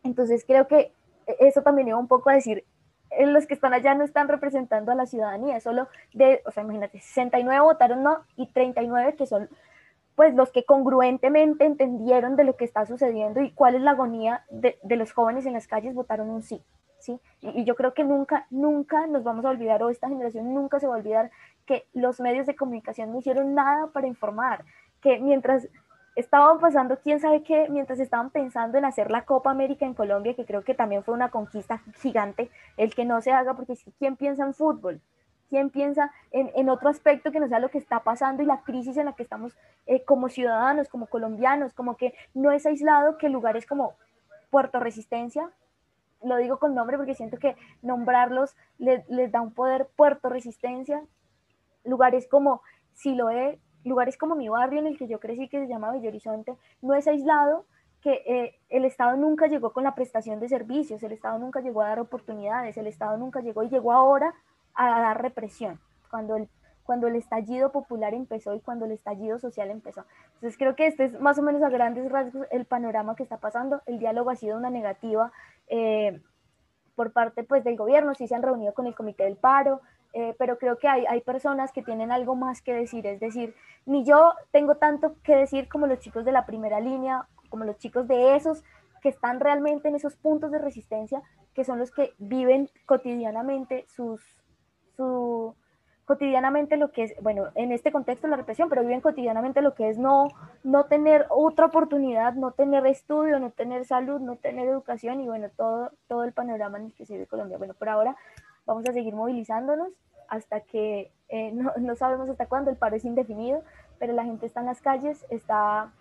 Entonces 0.03 0.45
creo 0.47 0.67
que 0.67 0.95
eso 1.39 1.63
también 1.63 1.89
iba 1.89 1.99
un 1.99 2.09
poco 2.09 2.31
a 2.31 2.35
decir, 2.35 2.65
eh, 3.11 3.27
los 3.27 3.47
que 3.47 3.53
están 3.53 3.75
allá 3.75 3.95
no 3.95 4.05
están 4.05 4.29
representando 4.29 4.91
a 4.91 4.95
la 4.95 5.05
ciudadanía, 5.05 5.61
solo 5.61 5.89
de, 6.15 6.43
o 6.47 6.51
sea, 6.51 6.63
imagínate, 6.63 7.01
69 7.01 7.61
votaron 7.61 8.03
no 8.03 8.25
y 8.37 8.47
39 8.47 9.17
que 9.17 9.27
son 9.27 9.51
pues 10.15 10.35
los 10.35 10.51
que 10.51 10.65
congruentemente 10.65 11.65
entendieron 11.65 12.37
de 12.37 12.45
lo 12.45 12.57
que 12.57 12.65
está 12.65 12.87
sucediendo 12.87 13.41
y 13.41 13.53
cuál 13.53 13.75
es 13.75 13.83
la 13.83 13.93
agonía 13.93 14.45
de, 14.51 14.79
los 14.97 15.13
jóvenes 15.13 15.47
en 15.47 15.55
las 15.55 15.67
calles 15.67 15.95
votaron 15.95 16.31
un 16.31 16.43
sí. 16.43 16.63
¿sí? 16.99 17.21
Y, 17.41 17.65
yo 17.65 17.75
creo 17.75 17.95
que 17.95 18.05
nunca, 18.05 18.47
nunca 18.51 19.07
nos 19.07 19.25
vamos 19.25 19.45
a 19.45 19.51
olvidar, 19.51 19.83
o 19.83 19.91
esta 19.91 20.09
generación 20.09 20.55
nunca 20.55 20.79
se 20.81 20.87
va 20.87 20.95
a 20.95 20.99
olvidar, 20.99 21.31
que 21.67 21.87
los 21.95 22.21
medios 22.21 22.47
de 22.47 22.57
comunicación 22.57 23.11
no 23.11 23.19
hicieron 23.19 23.55
nada 23.55 23.89
para 23.89 24.07
informar, 24.07 24.65
que 25.01 25.19
mientras 25.19 25.69
estaban 26.15 26.59
pasando 26.59 26.99
quién 26.99 27.21
sabe 27.21 27.43
qué, 27.43 27.69
mientras 27.71 27.99
estaban 27.99 28.31
pensando 28.31 28.79
en 28.79 28.85
hacer 28.85 29.11
la 29.11 29.25
Copa 29.25 29.51
América 29.51 29.87
en 29.87 29.95
Colombia, 29.95 30.35
que 30.35 30.45
creo 30.45 30.63
que 30.63 30.75
también 30.75 31.03
fue 31.03 31.15
una 31.15 31.31
conquista 31.31 31.83
gigante, 32.01 32.51
el 32.77 32.95
que 32.95 33.05
no 33.05 33.21
se 33.21 33.33
haga, 33.33 33.55
porque 33.55 33.75
¿quién 33.99 34.17
piensa 34.17 34.45
en 34.45 34.55
fútbol? 34.55 35.01
Quién 35.53 35.69
piensa 35.69 36.11
en, 36.31 36.71
otro 36.71 36.89
aspecto 36.89 37.31
que 37.31 37.39
no 37.39 37.47
sea 37.47 37.59
lo 37.59 37.69
que 37.69 37.77
está 37.77 38.01
pasando 38.01 38.43
y 38.43 38.47
la 38.47 38.63
crisis 38.63 38.97
en 38.97 39.05
la 39.05 39.13
que 39.13 39.23
estamos 39.23 39.55
eh, 39.85 40.03
como 40.03 40.31
ciudadanos, 40.31 40.89
como 40.89 41.09
colombianos, 41.09 41.75
como 41.75 41.99
que 41.99 42.15
no 42.33 42.53
es 42.53 42.65
aislado 42.65 43.19
que 43.19 43.29
lugares 43.29 43.67
como 43.67 43.93
Puerto 44.49 44.81
Resistencia, 44.81 45.51
lo 46.23 46.39
digo 46.39 46.59
con 46.59 46.75
nombre 46.75 46.97
porque 46.97 47.15
siento 47.15 47.37
que 47.37 47.55
nombrarlos 47.83 48.57
les, 48.79 49.05
da 49.31 49.43
un 49.43 49.53
poder 49.53 49.91
Puerto 49.95 50.31
Resistencia, 50.31 51.03
lugares 51.85 52.27
como 52.29 52.63
Siloé, 52.95 53.59
lugares 53.85 54.17
como 54.17 54.35
mi 54.35 54.49
barrio 54.49 54.79
en 54.81 54.87
el 54.87 54.97
que 54.97 55.07
yo 55.07 55.21
crecí 55.21 55.49
que 55.49 55.61
se 55.61 55.69
llama 55.69 55.93
Bello 55.93 56.09
Horizonte, 56.09 56.57
no 56.81 56.95
es 56.95 57.07
aislado 57.07 57.67
que 58.01 58.23
eh, 58.25 58.59
el 58.71 58.87
Estado 58.87 59.19
nunca 59.19 59.49
llegó 59.49 59.75
con 59.75 59.85
la 59.85 59.95
prestación 59.95 60.41
de 60.41 60.49
servicios, 60.49 61.03
el 61.03 61.13
Estado 61.13 61.39
nunca 61.39 61.61
llegó 61.61 61.83
a 61.83 61.89
dar 61.89 62.01
oportunidades, 62.01 62.79
el 62.79 62.87
Estado 62.87 63.19
nunca 63.19 63.43
llegó 63.43 63.63
y 63.65 63.69
llegó 63.69 63.93
ahora 63.93 64.35
a 64.75 65.01
dar 65.01 65.23
represión, 65.23 65.81
cuando 66.11 66.37
el, 66.37 66.49
cuando 66.85 67.09
el 67.09 67.17
estallido 67.17 67.73
popular 67.73 68.15
empezó 68.15 68.55
y 68.55 68.61
cuando 68.61 68.85
el 68.85 68.93
estallido 68.93 69.39
social 69.39 69.71
empezó. 69.71 70.05
Entonces 70.35 70.59
creo 70.59 70.75
que 70.75 70.87
este 70.87 71.05
es 71.05 71.21
más 71.21 71.39
o 71.39 71.43
menos 71.43 71.63
a 71.63 71.69
grandes 71.69 72.11
rasgos 72.11 72.47
el 72.51 72.65
panorama 72.65 73.17
que 73.17 73.23
está 73.23 73.39
pasando. 73.39 73.83
El 73.87 73.99
diálogo 73.99 74.31
ha 74.31 74.37
sido 74.37 74.57
una 74.57 74.71
negativa 74.71 75.33
eh, 75.69 76.21
por 76.95 77.13
parte 77.13 77.45
pues, 77.45 77.65
del 77.65 77.77
gobierno, 77.77 78.15
sí 78.15 78.27
se 78.27 78.35
han 78.35 78.43
reunido 78.43 78.75
con 78.75 78.87
el 78.87 78.95
comité 78.95 79.25
del 79.25 79.37
paro, 79.37 79.81
eh, 80.13 80.35
pero 80.39 80.59
creo 80.59 80.79
que 80.79 80.89
hay, 80.89 81.07
hay 81.07 81.23
personas 81.23 81.73
que 81.73 81.83
tienen 81.83 82.13
algo 82.13 82.35
más 82.35 82.61
que 82.61 82.75
decir, 82.75 83.07
es 83.07 83.19
decir, 83.19 83.55
ni 83.87 84.05
yo 84.05 84.35
tengo 84.51 84.75
tanto 84.75 85.17
que 85.23 85.35
decir 85.35 85.69
como 85.69 85.87
los 85.87 86.01
chicos 86.01 86.25
de 86.25 86.33
la 86.33 86.45
primera 86.45 86.81
línea, 86.81 87.27
como 87.49 87.65
los 87.65 87.79
chicos 87.79 88.07
de 88.09 88.37
esos 88.37 88.63
que 89.01 89.09
están 89.09 89.41
realmente 89.41 89.89
en 89.89 89.95
esos 89.95 90.17
puntos 90.17 90.53
de 90.53 90.59
resistencia, 90.59 91.23
que 91.55 91.65
son 91.65 91.79
los 91.79 91.91
que 91.91 92.13
viven 92.19 92.69
cotidianamente 92.87 93.87
sus, 93.89 94.42
su 95.03 95.55
cotidianamente 96.05 96.77
lo 96.77 96.91
que 96.91 97.05
es, 97.05 97.15
bueno, 97.23 97.51
en 97.55 97.73
este 97.73 97.93
contexto 97.93 98.27
la 98.27 98.37
represión, 98.37 98.69
pero 98.69 98.83
viven 98.83 99.01
cotidianamente 99.01 99.63
lo 99.63 99.75
que 99.75 99.89
es 99.89 99.99
no, 99.99 100.29
no 100.65 100.85
tener 100.85 101.27
otra 101.31 101.67
oportunidad, 101.67 102.35
no 102.35 102.51
tener 102.51 102.85
estudio, 102.87 103.39
no 103.39 103.51
tener 103.51 103.85
salud, 103.85 104.21
no 104.21 104.37
tener 104.37 104.69
educación 104.69 105.21
y 105.21 105.27
bueno, 105.27 105.49
todo, 105.57 105.91
todo 106.09 106.25
el 106.25 106.33
panorama 106.33 106.79
en 106.79 106.87
el 106.87 106.95
que 106.95 107.07
se 107.07 107.15
vive 107.15 107.27
Colombia. 107.27 107.57
Bueno, 107.57 107.75
por 107.75 107.89
ahora 107.89 108.17
vamos 108.67 108.87
a 108.89 108.93
seguir 108.93 109.15
movilizándonos 109.15 109.89
hasta 110.29 110.61
que, 110.61 111.13
eh, 111.29 111.53
no, 111.55 111.73
no, 111.79 111.95
sabemos 111.95 112.29
hasta 112.29 112.47
cuándo, 112.47 112.71
el 112.71 112.77
paro 112.77 112.97
es 112.97 113.05
indefinido, 113.05 113.63
pero 113.99 114.13
la 114.13 114.25
gente 114.25 114.47
está 114.47 114.61
en 114.61 114.67
las 114.67 114.83
calles, 114.83 115.25
está, 115.31 115.93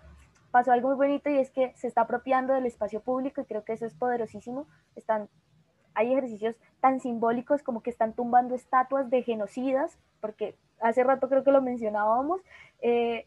pasó 0.50 0.72
algo 0.72 0.90
muy 0.90 0.98
bonito 0.98 1.30
y 1.30 1.38
es 1.38 1.52
que 1.52 1.74
se 1.76 1.88
está 1.88 2.02
apropiando 2.02 2.54
del 2.54 2.66
espacio 2.66 3.02
público 3.02 3.42
y 3.42 3.46
creo 3.46 3.64
que 3.64 3.74
eso 3.74 3.86
es 3.86 3.94
poderosísimo, 3.94 4.68
están 4.96 5.30
hay 5.94 6.12
ejercicios 6.12 6.56
tan 6.80 7.00
simbólicos 7.00 7.64
como 7.64 7.82
que 7.82 7.90
están 7.90 8.14
tumbando 8.14 8.56
estatuas 8.56 9.10
de 9.10 9.24
genocidas, 9.24 9.98
porque 10.20 10.56
hace 10.80 11.04
rato 11.04 11.30
creo 11.30 11.44
que 11.44 11.52
lo 11.52 11.62
mencionábamos, 11.62 12.42
eh, 12.82 13.26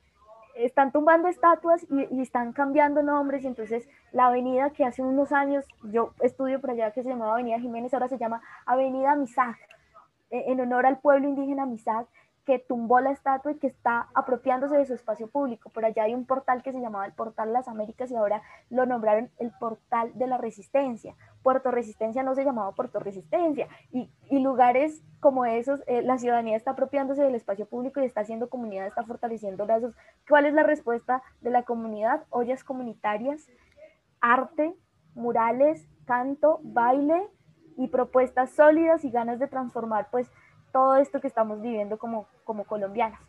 están 0.55 0.93
tumbando 0.93 1.29
estatuas 1.29 1.85
y, 1.91 2.21
están 2.21 2.53
cambiando 2.53 3.03
nombres 3.03 3.43
y 3.43 3.49
entonces 3.49 3.89
la 4.13 4.27
avenida 4.27 4.71
que 4.71 4.85
hace 4.85 5.03
unos 5.03 5.33
años 5.33 5.65
yo 5.83 6.15
estudio 6.21 6.61
por 6.61 6.71
allá 6.71 6.93
que 6.93 7.03
se 7.03 7.09
llamaba 7.09 7.35
Avenida 7.35 7.59
Jiménez, 7.59 7.93
ahora 7.93 8.09
se 8.09 8.19
llama 8.19 8.41
Avenida 8.65 9.17
Misag, 9.17 9.57
eh, 10.31 10.45
en 10.47 10.61
honor 10.61 10.87
al 10.87 10.99
pueblo 10.99 11.29
indígena 11.29 11.67
Misag, 11.67 12.07
que 12.45 12.59
tumbó 12.59 13.01
la 13.01 13.11
estatua 13.11 13.53
y 13.53 13.59
que 13.59 13.67
está 13.67 14.09
apropiándose 14.15 14.77
de 14.77 14.85
su 14.85 14.95
espacio 14.95 15.29
público. 15.29 15.71
Por 15.71 15.85
allá 15.85 16.05
hay 16.05 16.15
un 16.15 16.27
portal 16.27 16.63
que 16.63 16.73
se 16.73 16.81
llamaba 16.81 17.07
el 17.07 17.13
Portal 17.13 17.53
Las 17.53 17.69
Américas 17.69 18.11
y 18.11 18.17
ahora 18.17 18.43
lo 18.71 18.85
nombraron 18.85 19.31
el 19.39 19.51
Portal 19.53 20.13
de 20.15 20.27
la 20.27 20.37
Resistencia. 20.37 21.15
Puerto 21.43 21.71
Resistencia 21.71 22.23
no 22.23 22.35
se 22.35 22.45
llamaba 22.45 22.73
Puerto 22.73 22.99
Resistencia. 23.01 23.69
Y, 23.91 24.11
lugares 24.31 25.03
como 25.21 25.47
esos, 25.47 25.83
eh, 25.87 26.03
la 26.03 26.19
ciudadanía 26.19 26.57
está 26.57 26.73
apropiándose 26.73 27.23
del 27.23 27.35
espacio 27.35 27.67
público 27.67 28.01
y 28.01 28.05
está 28.05 28.21
haciendo 28.21 28.51
comunidad, 28.51 28.87
está 28.87 29.05
fortaleciendo 29.05 29.65
lazos. 29.65 29.95
¿Cuál 30.29 30.45
es 30.45 30.53
la 30.53 30.65
respuesta 30.65 31.23
de 31.41 31.51
la 31.51 31.63
comunidad? 31.63 32.25
Ollas 32.29 32.63
comunitarias, 32.63 33.49
arte, 34.21 34.75
murales, 35.15 35.89
canto, 36.05 36.61
baile 36.63 37.27
y 37.77 37.89
propuestas 37.89 38.51
sólidas 38.51 39.05
y 39.05 39.11
ganas 39.11 39.39
de 39.39 39.49
transformar 39.49 40.09
pues 40.11 40.31
todo 40.75 40.97
esto 40.97 41.21
que 41.21 41.29
estamos 41.29 41.63
viviendo 41.63 41.97
como, 41.97 42.27
como 42.43 42.65
colombianas. 42.65 43.21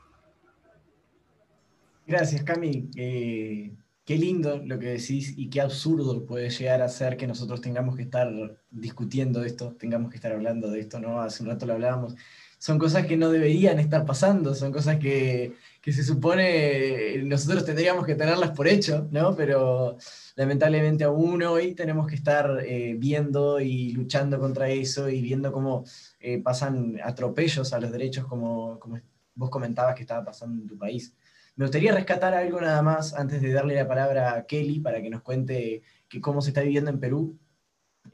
Gracias, 2.08 2.42
Cami. 2.42 2.90
Eh, 2.96 3.72
qué 4.04 4.18
lindo 4.18 4.58
lo 4.66 4.80
que 4.80 4.88
decís 4.88 5.36
y 5.38 5.52
qué 5.52 5.62
absurdo 5.62 6.26
puede 6.26 6.50
llegar 6.50 6.82
a 6.82 6.90
ser 6.90 7.18
que 7.18 7.28
nosotros 7.28 7.62
tengamos 7.62 7.96
que 7.96 8.02
estar 8.02 8.28
discutiendo 8.72 9.44
esto, 9.44 9.76
tengamos 9.80 10.10
que 10.10 10.16
estar 10.16 10.32
hablando 10.32 10.72
de 10.72 10.80
esto, 10.80 11.00
¿no? 11.00 11.22
Hace 11.22 11.44
un 11.44 11.50
rato 11.50 11.68
lo 11.68 11.74
hablábamos. 11.74 12.16
Son 12.58 12.80
cosas 12.80 13.06
que 13.06 13.16
no 13.16 13.30
deberían 13.30 13.78
estar 13.78 14.08
pasando, 14.08 14.56
son 14.56 14.72
cosas 14.72 14.98
que, 14.98 15.54
que 15.86 15.94
se 15.94 16.04
supone 16.04 17.22
nosotros 17.26 17.64
tendríamos 17.64 18.08
que 18.08 18.16
tenerlas 18.16 18.50
por 18.50 18.68
hecho, 18.68 19.08
¿no? 19.12 19.36
Pero 19.36 19.98
lamentablemente 20.36 21.04
aún 21.04 21.44
hoy 21.44 21.76
tenemos 21.76 22.08
que 22.08 22.16
estar 22.16 22.64
eh, 22.66 22.96
viendo 22.98 23.60
y 23.60 23.92
luchando 23.92 24.40
contra 24.40 24.68
eso 24.68 25.10
y 25.10 25.22
viendo 25.22 25.52
cómo 25.52 25.86
eh, 26.20 26.42
pasan 26.42 27.00
atropellos 27.04 27.72
a 27.72 27.80
los 27.80 27.92
derechos 27.92 28.26
como, 28.26 28.80
como 28.80 29.00
vos 29.36 29.52
comentabas 29.52 29.94
que 29.94 30.02
estaba 30.02 30.26
pasando 30.26 30.60
en 30.60 30.68
tu 30.68 30.76
país. 30.76 31.14
Me 31.56 31.66
gustaría 31.66 31.94
rescatar 31.94 32.34
algo 32.34 32.60
nada 32.60 32.82
más 32.82 33.14
antes 33.14 33.40
de 33.44 33.54
darle 33.54 33.76
la 33.76 33.88
palabra 33.88 34.34
a 34.34 34.46
Kelly 34.48 34.80
para 34.80 35.04
que 35.04 35.12
nos 35.12 35.22
cuente 35.22 35.84
que 36.10 36.20
cómo 36.20 36.42
se 36.42 36.50
está 36.50 36.62
viviendo 36.62 36.90
en 36.90 37.00
Perú. 37.00 37.38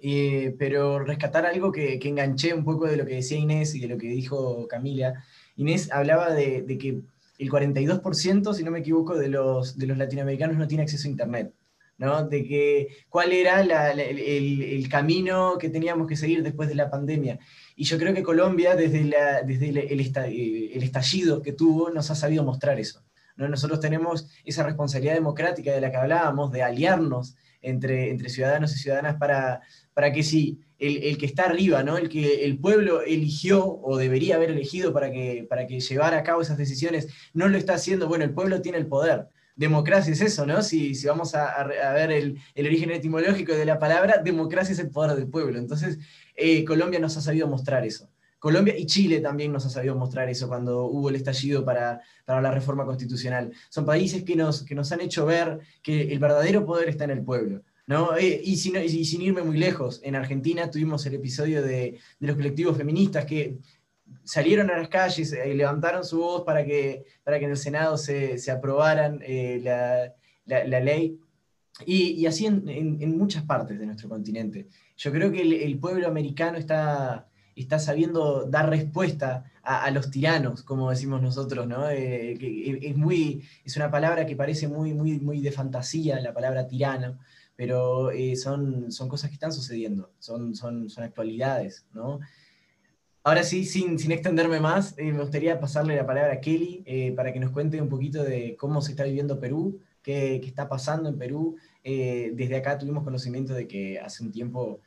Eh, 0.01 0.55
pero 0.59 0.99
rescatar 0.99 1.45
algo 1.45 1.71
que, 1.71 1.99
que, 1.99 2.09
enganché 2.09 2.53
un 2.53 2.65
poco 2.65 2.87
de 2.87 2.97
lo 2.97 3.05
que 3.05 3.15
decía 3.15 3.37
Inés 3.37 3.75
y 3.75 3.79
de 3.79 3.87
lo 3.87 3.97
que 3.97 4.07
dijo 4.07 4.67
Camila. 4.67 5.23
Inés 5.55 5.89
hablaba 5.89 6.33
de, 6.33 6.63
de 6.63 6.77
que 6.77 7.01
el 7.41 7.49
42%, 7.49 8.53
si 8.53 8.63
no 8.63 8.69
me 8.69 8.79
equivoco, 8.79 9.17
de 9.17 9.27
los, 9.27 9.75
de 9.77 9.87
los 9.87 9.97
latinoamericanos 9.97 10.57
no 10.57 10.67
tiene 10.67 10.83
acceso 10.83 11.07
a 11.07 11.11
Internet. 11.11 11.53
¿no? 11.97 12.27
De 12.27 12.43
que 12.45 12.87
cuál 13.09 13.31
era 13.31 13.61
el, 13.61 14.89
camino 14.89 15.57
que 15.59 15.69
teníamos 15.69 16.07
que 16.07 16.15
seguir 16.15 16.43
después 16.43 16.69
de 16.69 16.75
la 16.75 16.89
pandemia. 16.89 17.39
Y 17.75 17.85
yo 17.85 17.97
creo 17.97 18.13
que 18.13 18.21
Colombia, 18.21 18.75
desde, 18.75 19.11
desde 19.45 19.69
el, 19.69 19.99
estallido 20.83 21.41
que 21.41 21.53
tuvo, 21.53 21.89
nos 21.89 22.11
ha 22.11 22.15
sabido 22.15 22.43
mostrar 22.43 22.79
eso. 22.79 23.03
¿no? 23.35 23.47
Nosotros 23.47 23.79
tenemos 23.79 24.27
esa 24.45 24.63
responsabilidad 24.63 25.15
democrática 25.15 25.71
de 25.71 25.81
la 25.81 25.89
que 25.89 25.97
hablábamos, 25.97 26.51
de 26.51 26.61
aliarnos 26.61 27.35
entre, 27.61 28.11
entre 28.11 28.29
ciudadanos 28.29 28.75
y 28.75 28.79
ciudadanas 28.79 29.17
para, 29.17 29.61
para 29.93 30.11
que 30.11 30.21
si 30.21 30.59
el, 30.81 31.17
que 31.17 31.25
está 31.25 31.45
arriba, 31.45 31.83
¿no? 31.83 31.97
el 31.97 32.09
que 32.09 32.43
el 32.43 32.57
pueblo 32.57 33.01
eligió 33.01 33.65
o 33.65 33.97
debería 33.97 34.35
haber 34.35 34.49
elegido 34.49 34.91
para 34.91 35.11
que, 35.11 35.45
para 35.47 35.67
que 35.67 35.79
llevara 35.79 36.17
a 36.17 36.23
cabo 36.23 36.41
esas 36.41 36.57
decisiones, 36.57 37.07
no 37.33 37.47
lo 37.47 37.57
está 37.57 37.75
haciendo, 37.75 38.07
bueno, 38.07 38.25
el 38.25 38.33
pueblo 38.33 38.61
tiene 38.61 38.79
el 38.79 38.87
poder 38.87 39.27
democracia 39.55 40.11
es 40.11 40.21
eso, 40.21 40.45
¿no? 40.45 40.63
Si, 40.63 40.95
si 40.95 41.07
vamos 41.07 41.35
a, 41.35 41.63
ver 41.93 42.11
el, 42.11 42.39
origen 42.57 42.91
etimológico 42.91 43.53
de 43.53 43.65
la 43.65 43.77
palabra, 43.77 44.17
democracia 44.23 44.73
es 44.73 44.79
el 44.79 44.89
poder 44.89 45.15
del 45.15 45.27
pueblo. 45.27 45.59
Entonces, 45.59 45.99
eh, 46.35 46.65
Colombia 46.65 46.99
nos 46.99 47.15
ha 47.17 47.21
sabido 47.21 47.47
mostrar 47.47 47.85
eso. 47.85 48.09
Colombia 48.39 48.75
y 48.75 48.87
Chile 48.87 49.19
también 49.19 49.51
nos 49.51 49.67
ha 49.67 49.69
sabido 49.69 49.95
mostrar 49.95 50.27
eso 50.27 50.47
cuando 50.47 50.85
hubo 50.85 51.09
el 51.09 51.15
estallido 51.15 51.63
para, 51.63 52.01
para 52.25 52.41
la 52.41 52.49
reforma 52.49 52.85
constitucional. 52.85 53.51
Son 53.69 53.85
países 53.85 54.23
que 54.23 54.35
nos, 54.35 54.63
que 54.63 54.73
nos 54.73 54.91
han 54.91 55.01
hecho 55.01 55.27
ver 55.27 55.59
que 55.83 56.11
el 56.11 56.17
verdadero 56.17 56.65
poder 56.65 56.89
está 56.89 57.03
en 57.03 57.11
el 57.11 57.23
pueblo. 57.23 57.61
¿No? 57.91 58.15
Eh, 58.15 58.39
y, 58.41 58.55
sin, 58.55 58.77
y, 58.77 59.25
irme 59.25 59.43
muy 59.43 59.57
lejos, 59.57 59.99
en 60.05 60.15
Argentina 60.15 60.71
tuvimos 60.71 61.05
el 61.05 61.15
episodio 61.15 61.61
de, 61.61 61.99
los 62.19 62.37
colectivos 62.37 62.77
feministas 62.77 63.25
que 63.25 63.57
salieron 64.23 64.71
a 64.71 64.77
las 64.77 64.87
calles 64.87 65.33
y 65.33 65.35
eh, 65.35 65.53
levantaron 65.53 66.05
su 66.05 66.19
voz 66.19 66.43
para 66.45 66.63
que, 66.63 67.03
para 67.25 67.37
que 67.37 67.45
en 67.45 67.51
el 67.51 67.57
Senado 67.57 67.97
se, 67.97 68.39
aprobaran 68.49 69.19
eh, 69.23 69.59
la, 69.61 70.13
la, 70.45 70.79
ley. 70.79 71.19
Y, 71.85 72.11
y 72.11 72.25
así 72.27 72.45
en, 72.45 73.17
muchas 73.17 73.43
partes 73.43 73.77
de 73.77 73.85
nuestro 73.85 74.07
continente. 74.07 74.69
Yo 74.95 75.11
creo 75.11 75.29
que 75.29 75.41
el, 75.41 75.77
pueblo 75.77 76.07
americano 76.07 76.57
está, 76.57 77.27
está 77.57 77.77
sabiendo 77.77 78.45
dar 78.45 78.69
respuesta 78.69 79.51
a, 79.63 79.91
los 79.91 80.09
tiranos, 80.09 80.63
como 80.63 80.89
decimos 80.89 81.21
nosotros, 81.21 81.67
¿no? 81.67 81.89
Es, 81.89 82.95
muy, 82.95 83.43
es 83.65 83.75
una 83.75 83.91
palabra 83.91 84.25
que 84.25 84.37
parece 84.37 84.69
muy, 84.69 84.93
muy, 84.93 85.19
muy 85.19 85.41
de 85.41 85.51
fantasía, 85.51 86.21
la 86.21 86.33
palabra 86.33 86.67
tirano, 86.67 87.19
pero 87.55 88.09
son, 88.35 88.91
son 88.91 89.07
cosas 89.07 89.29
que 89.29 89.35
están 89.35 89.53
sucediendo, 89.53 90.11
son, 90.19 90.55
son, 90.55 90.89
son 90.89 91.03
actualidades, 91.03 91.85
¿no? 91.93 92.19
Ahora 93.23 93.43
sí, 93.43 93.65
sin, 93.65 93.99
sin 93.99 94.11
extenderme 94.11 94.59
más, 94.59 94.95
eh, 94.97 95.11
me 95.11 95.21
gustaría 95.21 95.59
pasarle 95.59 95.95
la 95.95 96.07
palabra 96.07 96.33
a 96.33 96.41
Kelly 96.41 96.81
eh, 96.87 97.11
para 97.11 97.31
que 97.31 97.39
nos 97.39 97.51
cuente 97.51 97.79
un 97.79 97.87
poquito 97.87 98.23
de 98.23 98.55
cómo 98.57 98.81
se 98.81 98.91
está 98.91 99.03
viviendo 99.03 99.39
Perú, 99.39 99.79
qué, 100.01 100.39
qué 100.41 100.47
está 100.47 100.67
pasando 100.67 101.07
en 101.07 101.19
Perú. 101.19 101.55
Eh, 101.83 102.31
desde 102.33 102.55
acá 102.55 102.79
tuvimos 102.79 103.03
conocimiento 103.03 103.53
de 103.53 103.67
que 103.67 103.99
hace 103.99 104.23
un 104.23 104.31
tiempo, 104.31 104.79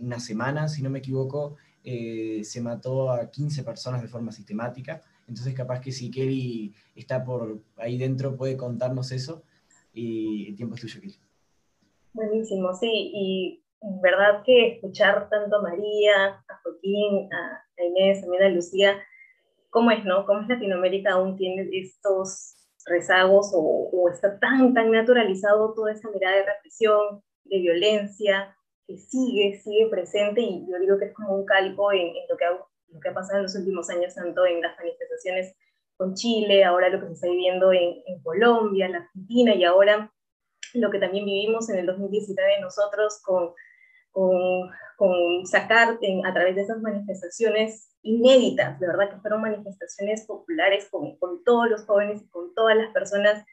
una 0.00 0.18
semana, 0.18 0.68
si 0.68 0.82
no 0.82 0.88
me 0.88 1.00
equivoco, 1.00 1.56
se 1.84 2.60
mató 2.62 3.10
a 3.10 3.30
15 3.30 3.64
personas 3.64 4.00
de 4.00 4.08
forma 4.08 4.32
sistemática. 4.32 5.02
Entonces, 5.28 5.52
capaz 5.52 5.80
que 5.80 5.92
si 5.92 6.10
Kelly 6.10 6.72
está 6.94 7.22
por 7.22 7.60
ahí 7.76 7.98
dentro, 7.98 8.36
puede 8.36 8.56
contarnos 8.56 9.12
eso. 9.12 9.42
Y 9.92 10.48
el 10.48 10.56
tiempo 10.56 10.76
es 10.76 10.80
tuyo, 10.80 11.00
Kelly. 11.00 11.18
Buenísimo, 12.14 12.74
sí. 12.74 13.10
Y 13.14 13.64
verdad 14.02 14.42
que 14.44 14.74
escuchar 14.74 15.28
tanto 15.30 15.56
a 15.56 15.62
María, 15.62 16.44
a 16.48 16.60
Joaquín, 16.62 17.28
a, 17.32 17.64
Inés, 17.82 18.20
también 18.20 18.44
a 18.44 18.48
Lucía, 18.50 19.02
cómo 19.70 19.90
es, 19.90 20.04
¿no? 20.04 20.24
Cómo 20.26 20.40
es 20.40 20.48
Latinoamérica 20.48 21.12
aún 21.12 21.36
tiene 21.36 21.68
estos 21.72 22.54
rezagos 22.86 23.52
o, 23.54 24.08
está 24.12 24.38
tan, 24.38 24.74
tan 24.74 24.90
naturalizado 24.90 25.74
toda 25.74 25.92
esa 25.92 26.10
mirada 26.10 26.36
de 26.36 26.46
represión, 26.46 27.22
de 27.44 27.58
violencia, 27.58 28.56
que 28.86 28.98
sigue, 28.98 29.60
sigue 29.62 29.88
presente 29.88 30.40
y 30.40 30.66
yo 30.70 30.78
digo 30.78 30.98
que 30.98 31.06
es 31.06 31.14
como 31.14 31.34
un 31.34 31.44
calco 31.44 31.92
en, 31.92 32.12
lo, 32.28 32.36
que 32.36 32.44
ha, 32.44 32.50
lo 32.50 33.00
que 33.00 33.08
ha 33.08 33.14
pasado 33.14 33.38
en 33.38 33.44
los 33.44 33.56
últimos 33.56 33.88
años, 33.90 34.14
tanto 34.14 34.44
en 34.46 34.60
las 34.60 34.76
manifestaciones 34.76 35.56
con 35.96 36.14
Chile, 36.14 36.64
ahora 36.64 36.88
lo 36.88 37.00
que 37.00 37.06
se 37.06 37.12
está 37.14 37.28
viviendo 37.28 37.72
en, 37.72 38.02
en 38.06 38.22
Colombia, 38.22 38.86
en 38.86 38.96
Argentina 38.96 39.54
y 39.54 39.64
ahora 39.64 40.12
lo 40.74 40.90
que 40.90 40.98
también 40.98 41.24
vivimos 41.24 41.68
en 41.70 41.78
el 41.78 41.86
2019 41.86 42.60
nosotros 42.60 43.20
con 43.24 43.52
con, 44.12 44.70
con 44.96 45.46
sacar 45.46 45.98
a 46.24 46.32
través 46.32 46.54
de 46.54 46.62
esas 46.62 46.80
manifestaciones 46.80 47.88
inéditas, 48.02 48.78
de 48.78 48.86
verdad 48.86 49.10
que 49.10 49.20
fueron 49.20 49.42
manifestaciones 49.42 50.26
populares 50.26 50.88
con, 50.90 51.16
con 51.18 51.42
todos 51.44 51.68
los 51.68 51.84
jóvenes 51.86 52.22
y 52.22 52.28
con 52.28 52.54
todas 52.54 52.76
las 52.76 52.92
personas 52.92 53.44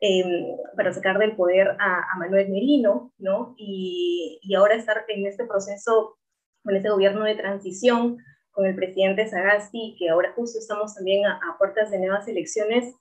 em, 0.00 0.56
para 0.76 0.92
sacar 0.92 1.18
del 1.18 1.34
poder 1.34 1.76
a, 1.78 2.18
Manuel 2.18 2.50
Merino, 2.50 3.12
¿no? 3.18 3.54
Y, 3.56 4.38
y, 4.42 4.54
ahora 4.54 4.74
estar 4.74 5.04
en 5.08 5.26
este 5.26 5.46
proceso, 5.46 6.18
con 6.62 6.76
este 6.76 6.90
gobierno 6.90 7.24
de 7.24 7.36
transición, 7.36 8.18
con 8.50 8.66
el 8.66 8.74
presidente 8.74 9.28
Sagasti, 9.28 9.96
que 9.98 10.10
ahora 10.10 10.32
justo 10.34 10.58
estamos 10.58 10.94
también 10.94 11.24
a, 11.26 11.36
a 11.36 11.58
puertas 11.58 11.90
de 11.90 11.98
nuevas 11.98 12.26
elecciones, 12.28 12.94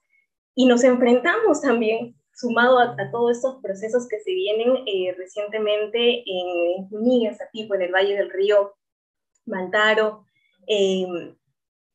y 0.53 0.65
nos 0.67 0.84
enfrentamos 0.84 1.61
también 1.61 2.15
sumado 2.42 2.80
a, 2.80 2.96
todos 3.12 3.38
estos 3.38 3.62
procesos 3.62 4.08
que 4.08 4.20
se 4.20 4.32
vienen 4.34 4.84
eh, 4.88 5.14
recientemente 5.18 6.24
en, 6.26 6.89
Junín, 6.89 7.28
en 7.28 7.38
tipo 7.52 7.76
en 7.76 7.84
el 7.84 7.92
Valle 7.92 8.18
del 8.18 8.32
Río 8.32 8.74
Mantaro, 9.46 10.26
em, 10.68 11.36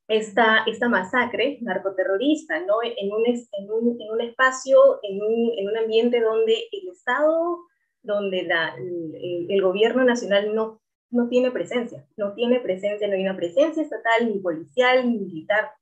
esta, 0.08 0.64
esta 0.66 0.88
masacre 0.88 1.58
narcoterrorista, 1.62 2.60
¿no? 2.60 2.76
En 2.82 3.12
un, 3.12 3.26
en 3.26 3.70
un, 3.70 4.00
en 4.00 4.10
un 4.12 4.20
espacio, 4.20 5.00
en 5.02 5.20
un, 5.20 5.58
en 5.58 5.68
un, 5.68 5.76
ambiente 5.76 6.20
donde 6.20 6.68
el 6.70 6.88
Estado, 6.90 7.58
donde 8.02 8.40
el, 8.40 9.50
el, 9.50 9.62
gobierno 9.62 10.04
nacional 10.04 10.54
no, 10.54 10.80
no 11.10 11.28
tiene 11.28 11.50
presencia, 11.50 12.06
no 12.16 12.34
tiene 12.34 12.60
presencia, 12.60 13.08
no 13.08 13.14
hay 13.14 13.22
una 13.22 13.36
presencia 13.36 13.82
estatal, 13.82 14.28
ni 14.32 14.38
policial, 14.38 15.10
ni 15.10 15.18
militar 15.18 15.72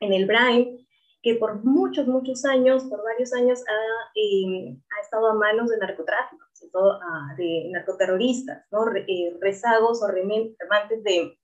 en 0.00 0.12
el 0.12 0.26
Brain, 0.26 0.83
que 1.24 1.36
por 1.36 1.64
muchos, 1.64 2.06
muchos 2.06 2.44
años, 2.44 2.84
por 2.84 3.02
varios 3.02 3.32
años, 3.32 3.60
ha, 3.66 4.10
eh, 4.14 4.76
ha 4.76 5.02
estado 5.02 5.28
a 5.28 5.34
manos 5.34 5.70
de 5.70 5.78
narcotráfico, 5.78 6.44
sobre 6.52 6.70
todo 6.70 6.92
ah, 7.02 7.34
de 7.38 7.70
narcoterroristas, 7.72 8.66
¿no? 8.70 8.94
Eh, 8.94 9.34
rezagos 9.40 10.02
o 10.02 10.06
remantes 10.06 11.02
de, 11.02 11.34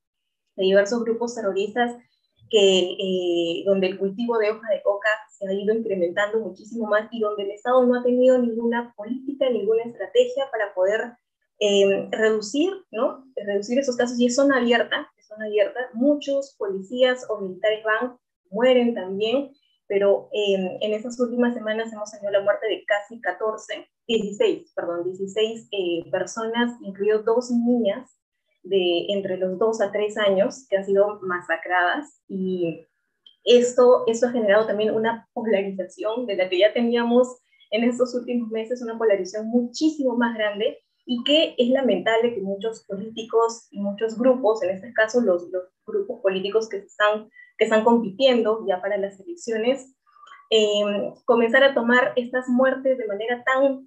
de, 0.56 0.62
diversos 0.62 1.02
grupos 1.02 1.34
terroristas 1.34 1.96
que, 2.50 2.90
eh, 2.90 3.64
donde 3.64 3.86
el 3.86 3.98
cultivo 3.98 4.36
de 4.36 4.50
hoja 4.50 4.68
de 4.68 4.82
coca 4.82 5.08
se 5.30 5.48
ha 5.48 5.52
ido 5.54 5.74
incrementando 5.74 6.40
muchísimo 6.40 6.86
más 6.86 7.08
y 7.10 7.20
donde 7.20 7.44
el 7.44 7.52
Estado 7.52 7.82
no 7.86 7.98
ha 7.98 8.02
tenido 8.02 8.36
ninguna 8.36 8.92
política, 8.94 9.48
ninguna 9.48 9.84
estrategia 9.84 10.44
para 10.52 10.74
poder 10.74 11.16
reducir, 12.10 12.72
¿no? 12.90 13.26
reducir 13.36 13.78
esos 13.78 13.94
casos 13.94 14.18
y 14.18 14.24
es 14.24 14.34
zona 14.34 14.56
abierta, 14.56 15.10
es 15.18 15.26
zona 15.26 15.44
abierta, 15.44 15.90
muchos 15.92 16.54
policías 16.58 17.26
o 17.28 17.38
militares 17.38 17.84
van 17.84 18.18
mueren 18.50 18.94
también, 18.94 19.52
pero 19.90 20.28
en, 20.30 20.78
en 20.80 20.94
estas 20.94 21.18
últimas 21.18 21.52
semanas 21.52 21.92
hemos 21.92 22.12
tenido 22.12 22.30
la 22.30 22.42
muerte 22.42 22.64
de 22.68 22.84
casi 22.86 23.20
14, 23.20 23.88
16, 24.06 24.72
perdón, 24.72 25.02
16 25.02 25.68
eh, 25.72 26.08
personas, 26.12 26.80
incluido 26.80 27.24
dos 27.24 27.50
niñas 27.50 28.08
de 28.62 29.06
entre 29.08 29.36
los 29.36 29.58
2 29.58 29.80
a 29.80 29.90
3 29.90 30.16
años 30.18 30.64
que 30.70 30.76
han 30.76 30.84
sido 30.84 31.18
masacradas. 31.22 32.22
Y 32.28 32.86
esto, 33.42 34.04
esto 34.06 34.28
ha 34.28 34.30
generado 34.30 34.64
también 34.64 34.94
una 34.94 35.28
polarización 35.32 36.24
de 36.24 36.36
la 36.36 36.48
que 36.48 36.60
ya 36.60 36.72
teníamos 36.72 37.40
en 37.72 37.82
estos 37.82 38.14
últimos 38.14 38.48
meses, 38.50 38.82
una 38.82 38.96
polarización 38.96 39.48
muchísimo 39.48 40.16
más 40.16 40.36
grande 40.36 40.78
y 41.04 41.24
que 41.24 41.56
es 41.58 41.68
lamentable 41.70 42.32
que 42.32 42.42
muchos 42.42 42.84
políticos 42.86 43.66
y 43.72 43.80
muchos 43.80 44.16
grupos, 44.16 44.62
en 44.62 44.70
este 44.70 44.92
caso 44.92 45.20
los, 45.20 45.50
los 45.50 45.64
grupos 45.84 46.20
políticos 46.20 46.68
que 46.68 46.76
están, 46.76 47.28
que 47.60 47.64
están 47.64 47.84
compitiendo 47.84 48.64
ya 48.66 48.80
para 48.80 48.96
las 48.96 49.20
elecciones, 49.20 49.94
eh, 50.48 51.12
comenzar 51.26 51.62
a 51.62 51.74
tomar 51.74 52.14
estas 52.16 52.48
muertes 52.48 52.96
de 52.96 53.06
manera 53.06 53.44
tan 53.44 53.86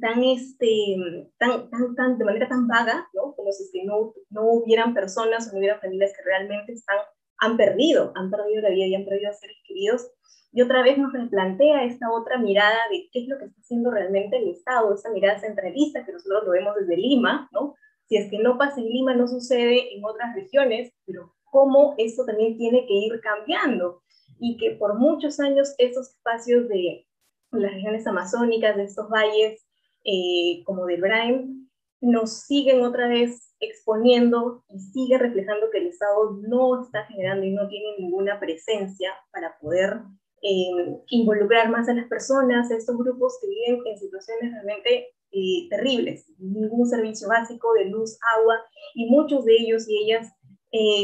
tan, 0.00 0.24
este, 0.24 0.96
tan, 1.38 1.70
tan, 1.70 1.94
tan, 1.94 2.18
de 2.18 2.24
manera 2.24 2.48
tan 2.48 2.66
vaga, 2.66 3.08
¿no? 3.14 3.34
Como 3.34 3.52
si 3.52 3.70
que 3.70 3.84
no, 3.84 4.14
no 4.30 4.44
hubieran 4.44 4.94
personas 4.94 5.48
o 5.48 5.52
no 5.52 5.58
hubieran 5.58 5.80
familias 5.80 6.12
que 6.16 6.22
realmente 6.22 6.72
están, 6.72 6.98
han 7.38 7.56
perdido, 7.56 8.12
han 8.14 8.30
perdido 8.30 8.62
la 8.62 8.70
vida 8.70 8.86
y 8.86 8.94
han 8.94 9.04
perdido 9.04 9.30
a 9.30 9.34
seres 9.34 9.56
queridos. 9.66 10.10
Y 10.52 10.62
otra 10.62 10.82
vez 10.82 10.98
nos 10.98 11.12
replantea 11.12 11.84
esta 11.84 12.10
otra 12.10 12.38
mirada 12.38 12.78
de 12.90 13.08
qué 13.12 13.22
es 13.22 13.28
lo 13.28 13.38
que 13.38 13.46
está 13.46 13.60
haciendo 13.60 13.90
realmente 13.90 14.38
el 14.38 14.48
Estado, 14.48 14.94
esa 14.94 15.10
mirada 15.10 15.38
centralista 15.38 16.04
que 16.04 16.12
nosotros 16.12 16.44
lo 16.44 16.50
vemos 16.52 16.74
desde 16.76 16.96
Lima, 16.96 17.48
¿no? 17.52 17.74
Si 18.06 18.16
es 18.16 18.30
que 18.30 18.38
no 18.38 18.56
pasa 18.56 18.80
en 18.80 18.88
Lima, 18.88 19.14
no 19.14 19.26
sucede 19.28 19.94
en 19.94 20.04
otras 20.04 20.34
regiones, 20.34 20.92
pero 21.04 21.35
cómo 21.56 21.94
esto 21.96 22.26
también 22.26 22.58
tiene 22.58 22.86
que 22.86 22.92
ir 22.92 23.18
cambiando 23.22 24.02
y 24.38 24.58
que 24.58 24.72
por 24.72 24.98
muchos 24.98 25.40
años 25.40 25.74
esos 25.78 26.10
espacios 26.10 26.68
de 26.68 27.06
las 27.50 27.72
regiones 27.72 28.06
amazónicas, 28.06 28.76
de 28.76 28.84
estos 28.84 29.08
valles, 29.08 29.66
eh, 30.04 30.62
como 30.66 30.84
de 30.84 30.98
Brian, 30.98 31.70
nos 32.02 32.42
siguen 32.42 32.84
otra 32.84 33.08
vez 33.08 33.54
exponiendo 33.58 34.64
y 34.68 34.78
sigue 34.80 35.16
reflejando 35.16 35.70
que 35.72 35.78
el 35.78 35.86
Estado 35.86 36.38
no 36.46 36.82
está 36.82 37.06
generando 37.06 37.46
y 37.46 37.52
no 37.52 37.66
tiene 37.68 37.96
ninguna 38.00 38.38
presencia 38.38 39.14
para 39.32 39.58
poder 39.58 40.02
eh, 40.42 41.00
involucrar 41.08 41.70
más 41.70 41.88
a 41.88 41.94
las 41.94 42.06
personas, 42.06 42.70
a 42.70 42.76
estos 42.76 42.98
grupos 42.98 43.38
que 43.40 43.48
viven 43.48 43.80
en 43.86 43.98
situaciones 43.98 44.52
realmente 44.52 45.06
eh, 45.32 45.68
terribles, 45.70 46.30
ningún 46.38 46.86
servicio 46.86 47.28
básico 47.28 47.72
de 47.72 47.86
luz, 47.86 48.18
agua, 48.38 48.56
y 48.94 49.06
muchos 49.06 49.46
de 49.46 49.54
ellos 49.54 49.88
y 49.88 50.04
ellas 50.04 50.30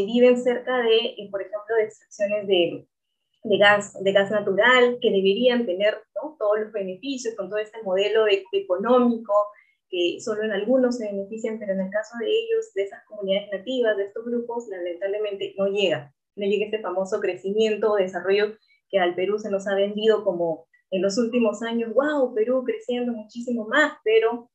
viven 0.07 0.43
cerca 0.43 0.79
de, 0.79 1.29
por 1.31 1.41
ejemplo, 1.41 1.77
de 1.77 1.85
extracciones 1.85 2.47
de, 2.47 2.87
de 3.45 3.59
gas, 3.59 3.95
de 4.03 4.13
gas 4.13 4.31
natural, 4.31 4.99
que 5.01 5.11
deberían 5.11 5.67
tener 5.67 5.99
todos 6.39 6.61
los 6.61 6.73
beneficios 6.73 7.35
con 7.37 7.49
todo 7.49 7.59
este 7.59 7.83
modelo 7.83 8.25
económico, 8.53 9.33
que 9.89 10.19
solo 10.21 10.43
en 10.43 10.53
algunos 10.53 10.97
se 10.97 11.07
benefician, 11.07 11.59
pero 11.59 11.73
en 11.73 11.81
el 11.81 11.91
caso 11.91 12.17
de 12.19 12.27
ellos, 12.27 12.73
de 12.75 12.85
esas 12.85 13.05
comunidades 13.07 13.51
nativas, 13.53 13.97
de 13.97 14.05
estos 14.05 14.25
grupos, 14.25 14.67
lamentablemente 14.69 15.55
no 15.59 15.67
llega, 15.67 16.15
no 16.37 16.47
llega 16.47 16.65
este 16.65 16.81
famoso 16.81 17.21
crecimiento 17.21 17.93
o 17.93 17.97
desarrollo 17.97 18.57
que 18.89 18.99
al 18.99 19.15
Perú 19.15 19.39
se 19.39 19.51
nos 19.51 19.67
ha 19.67 19.75
vendido 19.75 20.25
como 20.25 20.67
en 20.91 21.03
los 21.03 21.17
últimos 21.19 21.63
años, 21.63 21.95
wow, 21.95 22.35
Perú 22.35 22.65
creciendo 22.65 23.13
muchísimo 23.13 23.67
más, 23.67 23.95
pero 24.05 24.51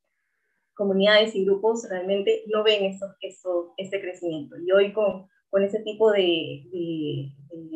comunidades 0.77 1.35
y 1.35 1.43
grupos 1.43 1.87
realmente 1.89 2.43
no 2.47 2.63
ven 2.63 2.85
esto, 2.85 3.07
esto, 3.21 3.73
este 3.77 3.99
crecimiento. 3.99 4.55
Y 4.57 4.71
hoy 4.71 4.93
con, 4.93 5.27
con 5.49 5.63
ese 5.63 5.79
tipo 5.79 6.11
de, 6.11 6.63
de, 6.71 7.31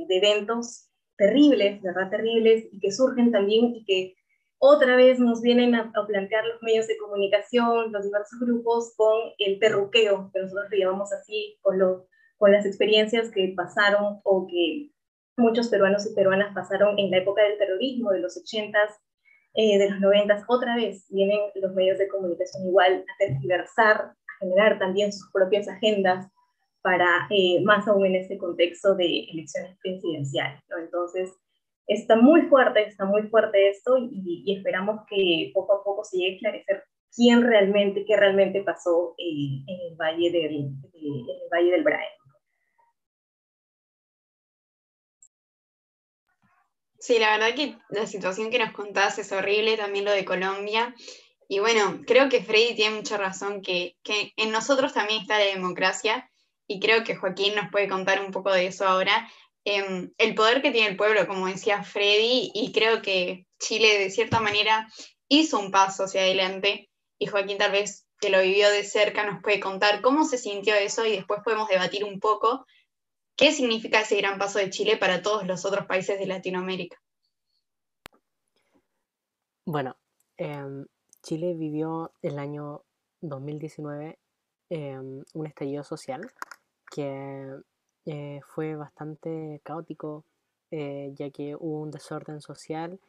de 0.07 0.17
eventos 0.17 0.89
terribles, 1.17 1.81
verdad 1.81 2.09
terribles, 2.09 2.65
y 2.71 2.79
que 2.79 2.91
surgen 2.91 3.31
también 3.31 3.75
y 3.75 3.83
que 3.85 4.15
otra 4.63 4.95
vez 4.95 5.19
nos 5.19 5.41
vienen 5.41 5.73
a, 5.73 5.91
plantear 6.07 6.45
los 6.45 6.61
medios 6.61 6.85
de 6.87 6.97
comunicación, 6.97 7.91
los 7.91 8.03
diversos 8.03 8.39
grupos, 8.39 8.93
con 8.95 9.17
el 9.39 9.57
perruqueo, 9.57 10.29
que 10.31 10.39
nosotros 10.39 10.69
le 10.69 10.79
llamamos 10.79 11.11
así, 11.11 11.57
con, 11.61 11.79
lo, 11.79 12.07
con 12.37 12.51
las 12.51 12.67
experiencias 12.67 13.31
que 13.31 13.53
pasaron 13.55 14.19
o 14.23 14.45
que 14.47 14.91
muchos 15.35 15.69
peruanos 15.69 16.05
y 16.05 16.13
peruanas 16.13 16.53
pasaron 16.53 16.99
en 16.99 17.09
la 17.09 17.17
época 17.17 17.41
del 17.41 17.57
terrorismo, 17.57 18.11
de 18.11 18.19
los 18.19 18.37
80s, 18.37 18.91
eh, 19.53 19.77
de 19.77 19.89
los 19.89 19.99
90s. 19.99 20.45
Otra 20.47 20.75
vez 20.75 21.05
vienen 21.09 21.39
los 21.55 21.73
medios 21.73 21.97
de 21.97 22.07
comunicación 22.07 22.65
igual 22.65 23.05
a 23.07 23.17
tergiversar, 23.17 23.97
a 23.97 24.15
generar 24.39 24.79
también 24.79 25.11
sus 25.11 25.29
propias 25.31 25.67
agendas, 25.67 26.27
para 26.81 27.27
eh, 27.29 27.61
más 27.63 27.87
aún 27.87 28.05
en 28.05 28.15
este 28.15 28.37
contexto 28.37 28.95
de 28.95 29.25
elecciones 29.31 29.77
presidenciales. 29.81 30.61
Entonces, 30.79 31.31
está 31.87 32.15
muy 32.15 32.43
fuerte, 32.43 32.87
está 32.87 33.05
muy 33.05 33.23
fuerte 33.23 33.69
esto 33.69 33.97
y, 33.97 34.55
esperamos 34.55 35.01
que 35.09 35.51
poco 35.53 35.73
a 35.73 35.83
poco 35.83 36.03
se 36.03 36.17
llegue 36.17 36.31
a 36.31 36.35
esclarecer 36.35 36.83
quién 37.15 37.43
realmente, 37.43 38.05
qué 38.05 38.15
realmente 38.15 38.63
pasó 38.63 39.15
eh, 39.17 39.63
en, 39.67 39.91
el 39.91 39.95
Valle 39.95 40.31
del, 40.31 40.55
en 40.55 41.29
el 41.29 41.49
Valle 41.51 41.71
del 41.71 41.83
Braen. 41.83 42.20
Sí, 47.01 47.17
la 47.17 47.35
verdad 47.35 47.55
que 47.55 47.77
la 47.89 48.05
situación 48.05 48.51
que 48.51 48.59
nos 48.59 48.73
contás 48.73 49.17
es 49.17 49.31
horrible, 49.31 49.75
también 49.75 50.05
lo 50.05 50.11
de 50.11 50.23
Colombia. 50.23 50.93
Y 51.47 51.57
bueno, 51.57 52.01
creo 52.05 52.29
que 52.29 52.43
Freddy 52.43 52.75
tiene 52.75 52.95
mucha 52.95 53.17
razón, 53.17 53.63
que, 53.63 53.97
que 54.03 54.33
en 54.37 54.51
nosotros 54.51 54.93
también 54.93 55.21
está 55.21 55.39
la 55.39 55.45
democracia 55.45 56.29
y 56.67 56.79
creo 56.79 57.03
que 57.03 57.15
Joaquín 57.15 57.55
nos 57.55 57.71
puede 57.71 57.89
contar 57.89 58.23
un 58.23 58.31
poco 58.31 58.53
de 58.53 58.67
eso 58.67 58.87
ahora, 58.87 59.27
em, 59.65 60.11
el 60.19 60.35
poder 60.35 60.61
que 60.61 60.69
tiene 60.69 60.89
el 60.89 60.95
pueblo, 60.95 61.27
como 61.27 61.47
decía 61.47 61.83
Freddy, 61.83 62.51
y 62.53 62.71
creo 62.71 63.01
que 63.01 63.47
Chile 63.59 63.97
de 63.97 64.11
cierta 64.11 64.39
manera 64.39 64.87
hizo 65.27 65.59
un 65.59 65.71
paso 65.71 66.03
hacia 66.03 66.21
adelante, 66.21 66.91
y 67.17 67.25
Joaquín 67.25 67.57
tal 67.57 67.71
vez 67.71 68.05
que 68.19 68.29
lo 68.29 68.43
vivió 68.43 68.69
de 68.69 68.83
cerca 68.83 69.23
nos 69.23 69.41
puede 69.41 69.59
contar 69.59 70.01
cómo 70.01 70.23
se 70.23 70.37
sintió 70.37 70.75
eso 70.75 71.03
y 71.03 71.13
después 71.13 71.41
podemos 71.43 71.67
debatir 71.67 72.03
un 72.03 72.19
poco 72.19 72.65
qué 73.35 73.51
significa 73.51 74.01
ese 74.01 74.17
gran 74.17 74.37
paso 74.37 74.59
de 74.59 74.69
Chile 74.69 74.97
para 74.97 75.21
todos 75.21 75.45
los 75.45 75.65
otros 75.65 75.85
países 75.85 76.19
de 76.19 76.25
Latinoamérica. 76.27 77.01
Bueno, 79.65 79.95
em, 80.37 80.85
Chile 81.23 81.53
vivió 81.53 82.11
el 82.21 82.39
año 82.39 82.83
2019 83.21 84.17
em, 84.69 85.23
un 85.33 85.47
estallido 85.47 85.83
social 85.83 86.21
que 86.89 87.61
eh, 88.05 88.41
fue 88.47 88.75
bastante 88.75 89.61
caótico, 89.63 90.25
eh, 90.71 91.13
ya 91.15 91.29
que 91.29 91.55
hubo 91.55 91.81
un 91.81 91.91
desorden 91.91 92.41
social 92.41 92.99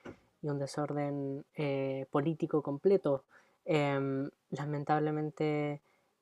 y 0.42 0.48
un 0.48 0.58
desorden 0.58 1.44
eh, 1.54 2.06
político 2.10 2.62
completo. 2.62 3.24
Em, 3.64 4.30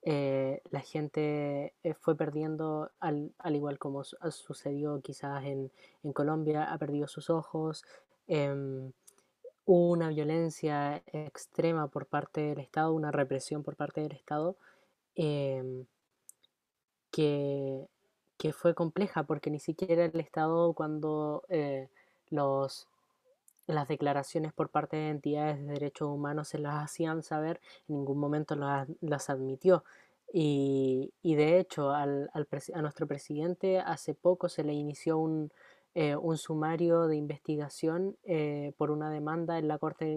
lamentablemente 0.03 0.63
la 0.71 0.81
gente 0.81 1.75
fue 2.01 2.17
perdiendo, 2.17 2.91
al, 3.01 3.33
igual 3.55 3.79
como 3.79 4.05
sucedió 4.05 5.01
quizás 5.01 5.45
en, 5.45 5.71
en, 6.03 6.13
Colombia, 6.13 6.73
ha 6.73 6.79
perdido 6.79 7.07
sus 7.07 7.31
ojos. 7.31 7.85
Em, 8.27 8.93
hubo 9.67 9.91
una 9.91 10.09
violencia 10.09 11.03
extrema 11.07 11.89
por 11.89 12.07
parte 12.07 12.41
del 12.41 12.61
Estado, 12.61 12.93
una 12.95 13.13
represión 13.13 13.63
por 13.63 13.77
parte 13.77 14.01
del 14.01 14.13
Estado. 14.13 14.57
Em, 15.15 15.87
que, 17.11 17.89
fue 18.53 18.75
compleja 18.75 19.25
porque 19.25 19.51
ni 19.51 19.61
siquiera 19.61 20.05
el 20.05 20.19
Estado 20.21 20.73
cuando 20.73 21.45
eh, 21.49 21.89
los, 22.31 22.89
las 23.71 23.89
declaraciones 23.89 24.53
por 24.53 24.71
parte 24.71 24.97
de 24.97 25.09
entidades 25.11 25.59
de 25.59 25.73
derechos 25.73 26.09
humanos 26.09 26.49
se 26.49 26.59
las 26.59 26.85
hacían 26.85 27.23
saber, 27.23 27.61
en 27.89 27.97
ningún 27.97 28.19
momento 28.19 28.57
las, 28.57 29.31
admitió. 29.31 29.85
Y, 30.33 31.13
de 31.23 31.59
hecho 31.59 31.91
al, 31.91 32.31
a 32.33 32.83
nuestro 32.83 33.07
presidente 33.07 33.81
hace 33.81 34.15
poco 34.15 34.49
se 34.49 34.63
le 34.63 34.73
inició 34.73 35.19
un, 35.19 35.51
eh, 35.95 36.15
un 36.15 36.39
sumario 36.39 37.09
de 37.09 37.17
investigación 37.17 38.17
eh, 38.23 38.73
por 38.77 38.91
una 38.93 39.11
demanda 39.11 39.59
en 39.59 39.67
la 39.67 39.79
Corte 39.79 40.09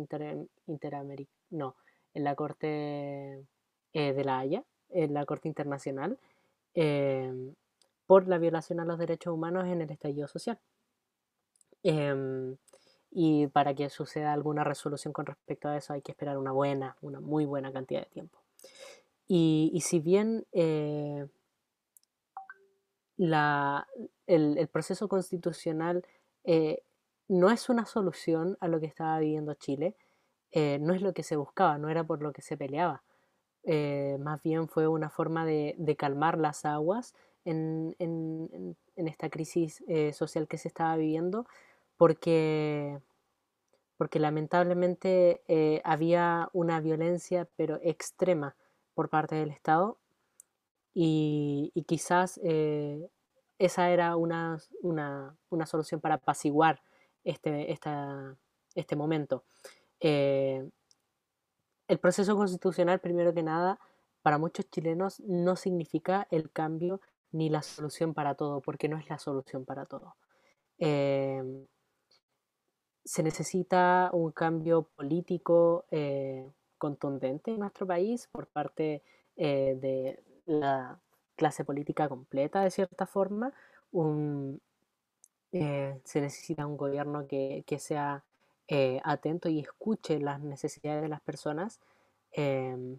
Interamericana, 0.68 1.38
no, 1.50 1.76
en 2.14 2.24
la 2.24 2.36
Corte 2.36 3.46
de 3.94 4.24
la 4.24 4.40
Haya, 4.40 4.64
en 4.90 5.14
la 5.14 5.26
Corte 5.26 5.48
Internacional, 5.48 6.20
Em, 6.74 7.54
por 8.08 8.28
la 8.28 8.38
violación 8.38 8.80
a 8.80 8.86
los 8.86 8.98
derechos 9.00 9.34
humanos 9.34 9.66
en 9.68 9.82
el 9.82 9.92
estallido 9.92 10.28
social. 10.28 10.60
Em, 11.84 12.58
y 13.14 13.48
para 13.48 13.74
que 13.74 13.90
suceda 13.90 14.34
alguna 14.34 14.64
resolución 14.64 15.14
con 15.14 15.26
respecto 15.26 15.68
a 15.68 15.78
eso 15.78 15.94
hay 15.94 16.02
que 16.02 16.12
esperar 16.12 16.38
una 16.38 16.52
buena, 16.52 16.98
una 17.02 17.20
muy 17.20 17.46
buena 17.46 17.72
cantidad 17.72 18.02
de 18.02 18.10
tiempo. 18.10 18.40
Y, 19.28 19.80
si 19.84 20.00
bien 20.00 20.46
eh, 20.52 21.28
el, 23.18 24.70
proceso 24.72 25.08
constitucional 25.08 26.06
eh, 26.44 26.84
no 27.28 27.50
es 27.50 27.70
una 27.70 27.86
solución 27.86 28.58
a 28.60 28.68
lo 28.68 28.80
que 28.80 28.86
estaba 28.86 29.20
viviendo 29.20 29.54
Chile, 29.56 29.96
eh, 30.52 30.78
no 30.80 30.94
es 30.94 31.02
lo 31.02 31.14
que 31.14 31.24
se 31.24 31.36
buscaba, 31.36 31.78
no 31.80 31.90
era 31.90 32.04
por 32.04 32.22
lo 32.22 32.32
que 32.32 32.44
se 32.44 32.58
peleaba. 32.58 33.04
Eh, 33.64 34.18
más 34.20 34.42
bien 34.44 34.68
fue 34.68 34.88
una 34.88 35.10
forma 35.10 35.46
de, 35.46 35.96
calmar 35.98 36.38
las 36.38 36.66
aguas 36.66 37.16
en, 37.44 37.96
esta 38.96 39.30
crisis 39.30 39.84
eh, 39.88 40.14
social 40.14 40.48
que 40.48 40.58
se 40.58 40.68
estaba 40.68 40.96
viviendo, 40.96 41.48
porque, 41.98 43.00
porque 43.98 44.20
lamentablemente 44.20 45.44
eh, 45.48 45.82
había 45.84 46.50
una 46.54 46.80
violencia, 46.80 47.48
pero 47.56 47.80
extrema, 47.82 48.56
por 48.94 49.10
parte 49.10 49.36
del 49.36 49.50
Estado, 49.50 49.98
y, 50.94 51.72
quizás 51.88 52.40
eh, 52.44 53.10
esa 53.58 53.90
era 53.90 54.16
una, 54.16 54.60
una, 54.82 55.66
solución 55.66 56.00
para 56.02 56.16
apaciguar 56.16 56.84
este, 57.24 57.72
este 58.76 58.96
momento. 58.96 59.44
el 60.00 60.70
proceso 62.00 62.36
constitucional, 62.36 63.00
primero 63.00 63.34
que 63.34 63.44
nada, 63.44 63.80
para 64.22 64.38
muchos 64.38 64.70
chilenos 64.70 65.20
no 65.22 65.56
significa 65.56 66.28
el 66.32 66.52
cambio 66.52 67.02
ni 67.32 67.50
la 67.50 67.64
solución 67.64 68.14
para 68.14 68.36
todo, 68.36 68.62
porque 68.62 68.88
no 68.88 68.98
es 68.98 69.10
la 69.10 69.18
solución 69.18 69.66
para 69.66 69.86
todo. 69.86 70.16
Se 73.06 73.24
necesita 73.24 74.10
un 74.14 74.32
cambio 74.32 74.84
político 74.84 75.86
eh, 75.92 76.50
contundente 76.78 77.52
en 77.52 77.60
nuestro 77.60 77.86
país 77.86 78.30
por 78.32 78.48
parte 78.48 79.04
eh, 79.36 79.78
de 79.80 80.24
la 80.46 81.00
clase 81.36 81.66
política 81.66 82.08
completa, 82.08 82.62
de 82.62 82.72
cierta 82.72 83.06
forma. 83.06 83.54
Eh, 85.52 86.00
se 86.04 86.22
necesita 86.22 86.66
un 86.66 86.78
gobierno 86.78 87.28
que, 87.28 87.64
que 87.68 87.80
sea 87.80 88.24
atento 89.04 89.50
y 89.50 89.60
escuche 89.60 90.20
las 90.20 90.40
necesidades 90.42 91.04
de 91.04 91.08
las 91.08 91.22
personas 91.22 91.80
em, 92.32 92.98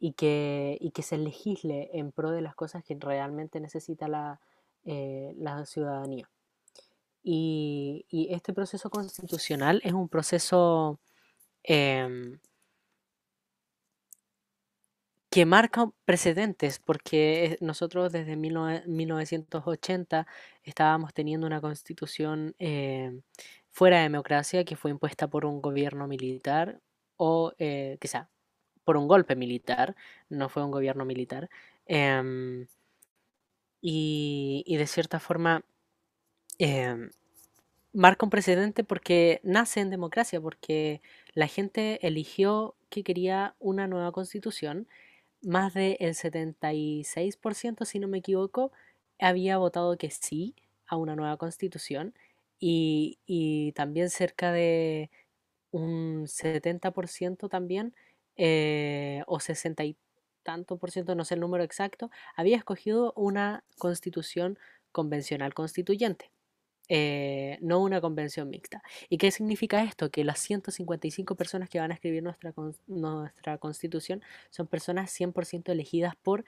y 0.00 0.14
que, 0.14 0.76
y 0.80 0.90
que 0.90 1.02
se 1.02 1.16
legisle 1.16 1.90
en 1.92 2.10
pro 2.10 2.32
de 2.32 2.40
las 2.40 2.56
cosas 2.56 2.82
que 2.82 2.96
realmente 2.98 3.60
necesita 3.60 4.08
la, 4.08 4.40
la 4.84 5.64
ciudadanía. 5.64 6.28
Y, 7.22 8.06
y, 8.10 8.32
este 8.34 8.52
proceso 8.54 8.90
constitucional 8.90 9.80
es 9.84 9.92
un 9.92 10.08
proceso 10.08 11.00
em, 11.64 12.38
que 15.30 15.46
marca 15.46 15.90
precedentes, 16.04 16.80
porque 16.80 17.56
nosotros 17.60 18.10
desde 18.12 18.36
1980 18.36 20.26
estábamos 20.64 21.14
teniendo 21.14 21.46
una 21.46 21.60
constitución 21.60 22.54
em, 22.58 23.22
fuera 23.70 23.98
de 23.98 24.02
democracia 24.04 24.64
que 24.64 24.76
fue 24.76 24.90
impuesta 24.90 25.28
por 25.28 25.44
un 25.46 25.62
gobierno 25.62 26.08
militar 26.08 26.80
o 27.16 27.52
eh, 27.58 27.96
quizá 28.00 28.28
por 28.84 28.96
un 28.96 29.08
golpe 29.08 29.36
militar, 29.36 29.94
no 30.28 30.48
fue 30.48 30.64
un 30.64 30.70
gobierno 30.72 31.04
militar. 31.04 31.48
Em, 31.86 32.66
y, 33.80 34.76
de 34.76 34.86
cierta 34.86 35.20
forma 35.20 35.64
em, 36.60 37.10
marca 37.92 38.26
un 38.26 38.30
precedente 38.30 38.84
porque 38.84 39.40
nace 39.44 39.80
en 39.80 39.90
democracia, 39.90 40.40
porque 40.40 41.02
la 41.34 41.48
gente 41.48 42.06
eligió 42.06 42.76
que 42.90 43.04
quería 43.04 43.56
una 43.60 43.86
nueva 43.88 44.12
constitución. 44.12 44.88
Más 45.42 45.74
del 45.74 45.96
76%, 46.16 47.84
si 47.86 47.98
no 48.00 48.08
me 48.08 48.18
equivoco, 48.18 48.72
había 49.20 49.58
votado 49.58 49.98
que 49.98 50.10
sí 50.10 50.54
a 50.86 50.96
una 50.96 51.16
nueva 51.16 51.36
constitución 51.38 52.14
y, 52.60 53.18
y 53.26 53.72
también 53.74 54.10
cerca 54.10 54.52
de 54.52 55.10
un 55.70 56.26
70% 56.28 57.48
también 57.48 57.94
eh, 58.36 59.22
o 59.26 59.40
60 59.40 59.84
y 59.84 59.96
tanto 60.42 60.78
por 60.78 60.90
ciento, 60.90 61.14
no 61.14 61.24
sé 61.24 61.34
el 61.34 61.40
número 61.40 61.64
exacto, 61.64 62.10
había 62.36 62.56
escogido 62.56 63.12
una 63.16 63.64
constitución 63.78 64.58
convencional 64.92 65.54
constituyente. 65.54 66.30
Eh, 66.92 67.56
no 67.62 67.80
una 67.80 68.00
convención 68.00 68.50
mixta. 68.50 68.82
¿Y 69.08 69.18
qué 69.18 69.30
significa 69.30 69.84
esto? 69.84 70.10
Que 70.10 70.24
las 70.24 70.40
155 70.40 71.36
personas 71.36 71.68
que 71.70 71.78
van 71.78 71.92
a 71.92 71.94
escribir 71.94 72.22
nuestra, 72.24 72.52
nuestra 72.88 73.58
constitución 73.58 74.22
son 74.50 74.66
personas 74.66 75.12
100% 75.12 75.70
elegidas 75.70 76.16
por 76.16 76.44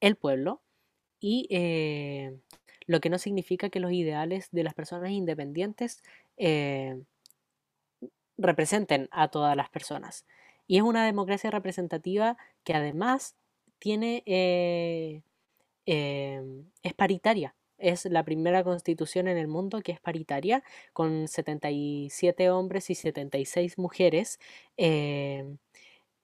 el 0.00 0.16
pueblo 0.16 0.62
y 1.20 1.48
eh, 1.50 2.38
lo 2.86 3.00
que 3.00 3.10
no 3.10 3.18
significa 3.18 3.70
que 3.70 3.80
los 3.80 3.92
ideales 3.92 4.50
de 4.52 4.64
las 4.64 4.74
personas 4.74 5.10
independientes 5.12 6.02
representen 8.38 9.08
a 9.10 9.28
todas 9.28 9.56
las 9.56 9.70
personas. 9.70 10.26
Y 10.66 10.76
es 10.78 10.82
una 10.82 11.06
democracia 11.06 11.50
representativa 11.50 12.36
que 12.64 12.74
además 12.74 13.36
tiene, 13.78 14.22
eh, 14.26 15.22
es 15.86 16.94
paritaria. 16.94 17.55
Es 17.78 18.04
la 18.06 18.24
primera 18.24 18.64
constitución 18.64 19.28
en 19.28 19.36
el 19.38 19.48
mundo 19.48 19.82
que 19.82 19.92
es 19.92 20.00
paritaria, 20.00 20.62
con 20.92 21.28
77 21.28 22.50
hombres 22.50 22.90
y 22.90 22.94
76 22.94 23.78
mujeres. 23.78 24.38
Em, 24.76 25.58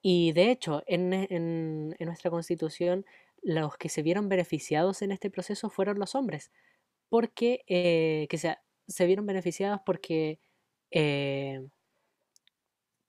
y 0.01 0.33
de 0.33 0.51
hecho, 0.51 0.83
en, 0.87 1.13
en, 1.13 1.95
nuestra 1.99 2.31
constitución, 2.31 3.05
los 3.41 3.77
que 3.77 3.89
se 3.89 4.01
vieron 4.03 4.29
beneficiados 4.29 5.01
en 5.01 5.11
este 5.11 5.29
proceso 5.29 5.69
fueron 5.69 5.99
los 5.99 6.15
hombres, 6.15 6.51
porque 7.09 7.63
eh, 7.67 8.27
que 8.29 8.37
se, 8.37 8.57
se, 8.87 9.05
vieron 9.05 9.25
beneficiados 9.25 9.81
porque 9.85 10.39
eh, 10.91 11.67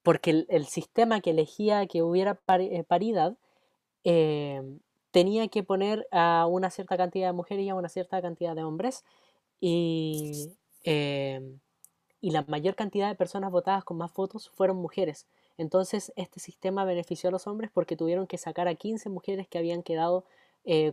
porque 0.05 0.47
el, 0.49 0.67
sistema 0.67 1.21
que 1.21 1.31
elegía 1.31 1.87
que 1.87 2.03
hubiera 2.03 2.39
eh, 2.61 2.85
paridad 2.85 3.39
eh, 4.05 4.63
tenía 5.15 5.47
que 5.47 5.63
poner 5.63 6.09
a 6.11 6.47
una 6.51 6.71
cierta 6.71 6.97
cantidad 6.97 7.29
de 7.29 7.33
mujeres 7.33 7.65
y 7.65 7.69
a 7.69 7.77
una 7.77 7.89
cierta 7.89 8.21
cantidad 8.21 8.57
de 8.57 8.65
hombres 8.65 9.05
y, 9.61 10.51
eh, 10.83 11.41
y 12.21 12.33
la 12.33 12.45
mayor 12.49 12.75
cantidad 12.75 13.09
de 13.09 13.15
personas 13.15 13.53
votadas 13.53 13.85
con 13.85 13.97
más 13.97 14.13
votos 14.13 14.51
fueron 14.51 14.77
mujeres. 14.79 15.29
Entonces 15.57 16.13
este 16.17 16.41
sistema 16.41 16.85
benefició 16.85 17.29
a 17.29 17.31
los 17.31 17.47
hombres 17.47 17.71
porque 17.73 17.97
tuvieron 17.97 18.27
que 18.27 18.39
sacar 18.39 18.67
a 18.67 18.75
15 18.75 19.09
mujeres 19.09 19.47
que 19.47 19.59
habían 19.59 19.85
quedado 19.85 20.25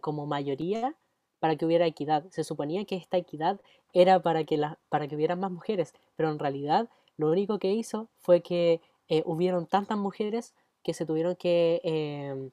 como 0.02 0.26
mayoría 0.26 0.96
para 1.40 1.56
que 1.56 1.66
hubiera 1.66 1.88
equidad. 1.88 2.26
Se 2.30 2.44
suponía 2.44 2.86
que 2.86 2.98
esta 2.98 3.18
equidad 3.18 3.60
era 3.94 4.22
para 4.22 4.44
que, 4.44 4.62
para 4.90 5.08
que 5.08 5.16
hubiera 5.16 5.36
más 5.36 5.50
mujeres, 5.50 5.94
pero 6.16 6.30
en 6.30 6.38
realidad 6.38 6.90
lo 7.18 7.32
único 7.32 7.58
que 7.58 7.72
hizo 7.72 8.10
fue 8.20 8.42
que 8.42 8.82
eh, 9.08 9.24
hubieron 9.26 9.66
tantas 9.66 9.98
mujeres 9.98 10.54
que 10.84 10.94
se 10.94 11.06
tuvieron 11.06 11.36
que 11.36 11.82
em, 11.84 12.52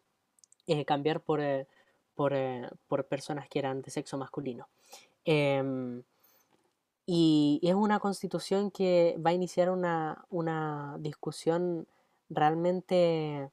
eh, 0.69 0.85
cambiar 0.85 1.21
por, 1.21 1.41
eh, 1.41 1.67
por, 2.15 3.07
personas 3.09 3.49
que 3.49 3.59
eran 3.59 3.83
de 3.83 3.91
sexo 3.91 4.17
masculino. 4.17 4.69
Em, 5.25 6.03
y, 7.07 7.61
es 7.63 7.75
una 7.75 7.99
constitución 7.99 8.71
que 8.71 9.17
va 9.25 9.31
a 9.31 9.33
iniciar 9.33 9.71
una, 9.71 10.97
discusión 11.01 11.87
realmente 12.29 13.51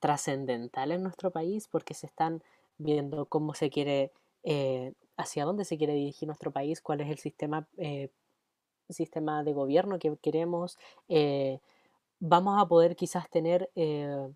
trascendental 0.00 0.92
en 0.92 1.02
nuestro 1.02 1.30
país 1.30 1.66
porque 1.68 1.94
se 1.94 2.06
están 2.06 2.42
viendo 2.78 3.26
cómo 3.26 3.54
se 3.54 3.70
quiere, 3.70 4.12
hacia 5.16 5.44
dónde 5.44 5.64
se 5.64 5.78
quiere 5.78 5.94
dirigir 5.94 6.28
nuestro 6.28 6.52
país, 6.52 6.80
cuál 6.82 7.00
es 7.00 7.08
el 7.10 7.18
sistema 7.18 7.66
sistema 8.92 9.42
de 9.42 9.52
gobierno 9.52 9.98
que 9.98 10.16
queremos, 10.16 10.78
eh, 11.08 11.60
vamos 12.20 12.60
a 12.60 12.66
poder 12.66 12.96
quizás 12.96 13.28
tener 13.30 13.70
eh, 13.74 14.28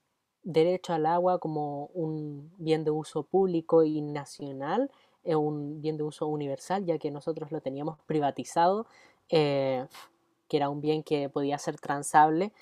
derecho 0.42 0.92
al 0.92 1.06
agua 1.06 1.38
como 1.38 1.86
un 1.94 2.52
bien 2.58 2.84
de 2.84 2.90
uso 2.90 3.22
público 3.24 3.84
y 3.84 4.00
nacional, 4.00 4.90
eh, 5.24 5.36
un 5.36 5.80
bien 5.80 5.96
de 5.96 6.02
uso 6.04 6.26
universal, 6.26 6.84
ya 6.84 6.98
que 6.98 7.10
nosotros 7.10 7.52
lo 7.52 7.60
teníamos 7.60 7.98
privatizado, 8.06 8.86
que 9.28 9.88
era 10.50 10.68
un 10.68 10.80
bien 10.80 11.02
que 11.02 11.30
podía 11.30 11.58
ser 11.58 11.78
transable. 11.78 12.52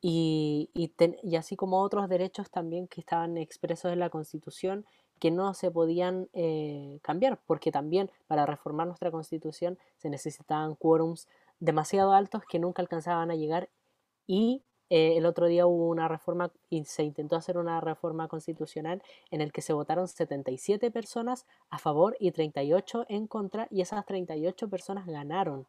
Y, 0.00 0.70
y, 0.74 1.36
así 1.36 1.56
como 1.56 1.80
otros 1.80 2.08
derechos 2.08 2.50
también 2.50 2.88
que 2.88 3.00
estaban 3.00 3.38
expresos 3.38 3.92
en 3.92 4.00
la 4.00 4.10
Constitución 4.10 4.84
que 5.18 5.30
no 5.30 5.54
se 5.54 5.70
podían 5.70 6.28
eh, 6.34 6.98
cambiar, 7.02 7.40
porque 7.46 7.72
también 7.72 8.10
para 8.26 8.46
reformar 8.46 8.86
nuestra 8.86 9.10
constitución 9.10 9.78
se 9.96 10.10
necesitaban 10.10 10.74
quórums 10.74 11.28
demasiado 11.60 12.12
altos 12.12 12.42
que 12.46 12.58
nunca 12.58 12.82
alcanzaban 12.82 13.30
a 13.30 13.34
llegar 13.34 13.70
y 14.26 14.62
eh, 14.90 15.16
el 15.16 15.26
otro 15.26 15.46
día 15.46 15.66
hubo 15.66 15.88
una 15.88 16.08
reforma 16.08 16.52
y 16.70 16.84
se 16.84 17.04
intentó 17.04 17.36
hacer 17.36 17.58
una 17.58 17.80
reforma 17.80 18.28
constitucional 18.28 19.02
en 19.30 19.40
el 19.40 19.52
que 19.52 19.62
se 19.62 19.72
votaron 19.72 20.08
77 20.08 20.90
personas 20.90 21.46
a 21.70 21.78
favor 21.78 22.16
y 22.20 22.30
38 22.32 23.06
en 23.08 23.26
contra 23.26 23.66
y 23.70 23.80
esas 23.80 24.04
38 24.06 24.68
personas 24.68 25.06
ganaron. 25.06 25.66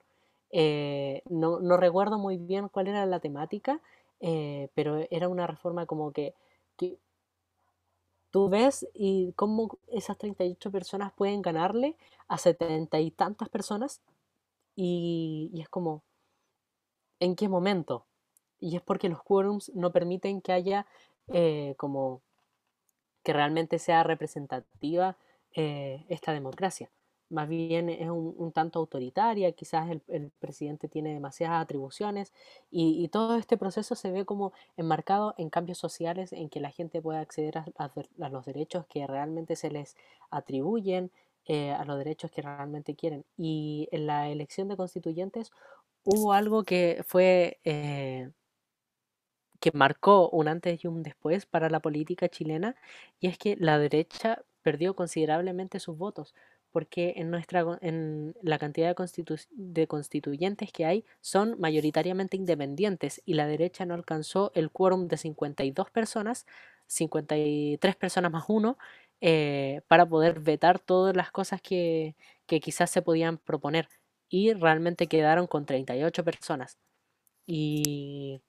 Eh, 0.51 1.23
no, 1.29 1.59
no, 1.59 1.77
recuerdo 1.77 2.17
muy 2.19 2.37
bien 2.37 2.69
cuál 2.69 2.87
era 2.87 3.05
la 3.05 3.19
temática, 3.19 3.81
pero 4.73 5.05
era 5.11 5.27
una 5.29 5.45
reforma 5.45 5.85
como 5.85 6.11
que, 6.11 6.33
tú 8.35 8.49
ves 8.49 8.85
y 8.93 9.31
cómo 9.37 9.79
esas 9.87 10.17
38 10.17 10.69
personas 10.69 11.13
pueden 11.13 11.41
ganarle 11.41 11.95
a 12.27 12.37
70 12.37 12.99
y 12.99 13.11
tantas 13.11 13.47
personas 13.47 14.01
y, 14.75 15.51
es 15.57 15.69
como, 15.69 16.03
¿en 17.19 17.37
qué 17.37 17.47
momento? 17.47 18.05
Y 18.59 18.75
es 18.75 18.81
porque 18.81 19.09
los 19.09 19.21
quórums 19.23 19.71
no 19.75 19.91
permiten 19.91 20.41
que 20.41 20.53
haya 20.53 20.85
eh, 21.27 21.75
como 21.77 22.21
que 23.23 23.33
realmente 23.33 23.79
sea 23.79 24.03
representativa 24.03 25.17
eh, 25.55 26.05
esta 26.09 26.31
democracia. 26.31 26.91
Más 27.29 27.49
bien 27.49 27.89
es 27.89 28.07
un, 28.07 28.51
tanto 28.51 28.77
autoritaria, 28.77 29.51
quizás 29.53 29.89
el, 29.89 30.31
presidente 30.39 30.87
tiene 30.87 31.11
demasiadas 31.11 31.63
atribuciones 31.63 32.31
y, 32.69 33.07
todo 33.07 33.35
este 33.37 33.57
proceso 33.57 33.95
se 33.95 34.11
ve 34.11 34.25
como 34.25 34.53
enmarcado 34.77 35.33
en 35.39 35.49
cambios 35.49 35.79
sociales 35.79 36.33
en 36.33 36.49
que 36.49 36.59
la 36.59 36.69
gente 36.69 37.01
pueda 37.01 37.19
acceder 37.19 37.57
a, 37.57 38.29
los 38.29 38.45
derechos 38.45 38.85
que 38.85 39.07
realmente 39.07 39.55
se 39.55 39.71
les 39.71 39.97
atribuyen, 40.29 41.09
eh, 41.47 41.71
a 41.71 41.83
los 41.83 41.97
derechos 41.97 42.29
que 42.29 42.43
realmente 42.43 42.95
quieren. 42.95 43.25
Y 43.37 43.89
en 43.91 44.05
la 44.05 44.29
elección 44.29 44.67
de 44.67 44.77
constituyentes 44.77 45.51
hubo 46.03 46.31
algo 46.31 46.63
que 46.63 47.03
fue 47.07 47.59
que 49.59 49.71
marcó 49.73 50.29
un 50.29 50.47
antes 50.47 50.83
y 50.83 50.87
un 50.87 51.03
después 51.03 51.45
para 51.45 51.69
la 51.69 51.79
política 51.79 52.29
chilena, 52.29 52.75
y 53.19 53.27
es 53.27 53.37
que 53.37 53.55
la 53.59 53.79
derecha 53.79 54.43
perdió 54.61 54.95
considerablemente 54.95 55.79
sus 55.79 55.97
votos, 55.97 56.33
porque 56.71 57.13
en, 57.17 57.31
nuestra, 57.31 57.63
en 57.81 58.35
la 58.41 58.59
cantidad 58.59 58.93
de, 58.95 59.39
de 59.51 59.87
constituyentes 59.87 60.71
que 60.73 60.85
hay 60.85 61.05
son 61.21 61.55
mayoritariamente 61.59 62.35
independientes 62.35 63.21
y 63.25 63.35
la 63.35 63.47
derecha 63.47 63.85
no 63.85 63.93
alcanzó 63.93 64.51
el 64.55 64.71
quórum 64.71 65.07
de 65.07 65.17
52 65.17 65.89
personas, 65.91 66.45
53 66.87 67.95
personas 67.95 68.31
más 68.31 68.45
uno, 68.49 68.77
eh, 69.21 69.81
para 69.87 70.05
poder 70.05 70.41
vetar 70.41 70.79
todas 70.79 71.15
las 71.15 71.31
cosas 71.31 71.61
que, 71.61 72.15
que 72.45 72.59
quizás 72.59 72.91
se 72.91 73.01
podían 73.01 73.37
proponer 73.37 73.87
y 74.29 74.53
realmente 74.53 75.07
quedaron 75.07 75.47
con 75.47 75.65
38 75.65 76.23
personas. 76.25 76.77
Y, 77.47 78.41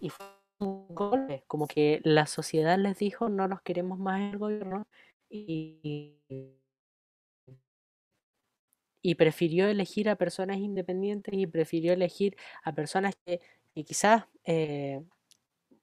y 0.00 0.10
golpe, 0.60 1.44
como 1.46 1.66
que 1.66 2.00
la 2.04 2.26
sociedad 2.26 2.78
les 2.78 2.98
dijo 2.98 3.28
no 3.28 3.48
nos 3.48 3.62
queremos 3.62 3.98
más 3.98 4.20
el 4.32 4.38
gobierno 4.38 4.86
y, 5.28 6.18
y 9.02 9.14
prefirió 9.14 9.68
elegir 9.68 10.08
a 10.08 10.16
personas 10.16 10.58
independientes 10.58 11.34
y 11.34 11.46
prefirió 11.46 11.92
elegir 11.92 12.36
a 12.62 12.74
personas 12.74 13.14
que, 13.24 13.40
quizás 13.84 14.24
eh, 14.44 15.00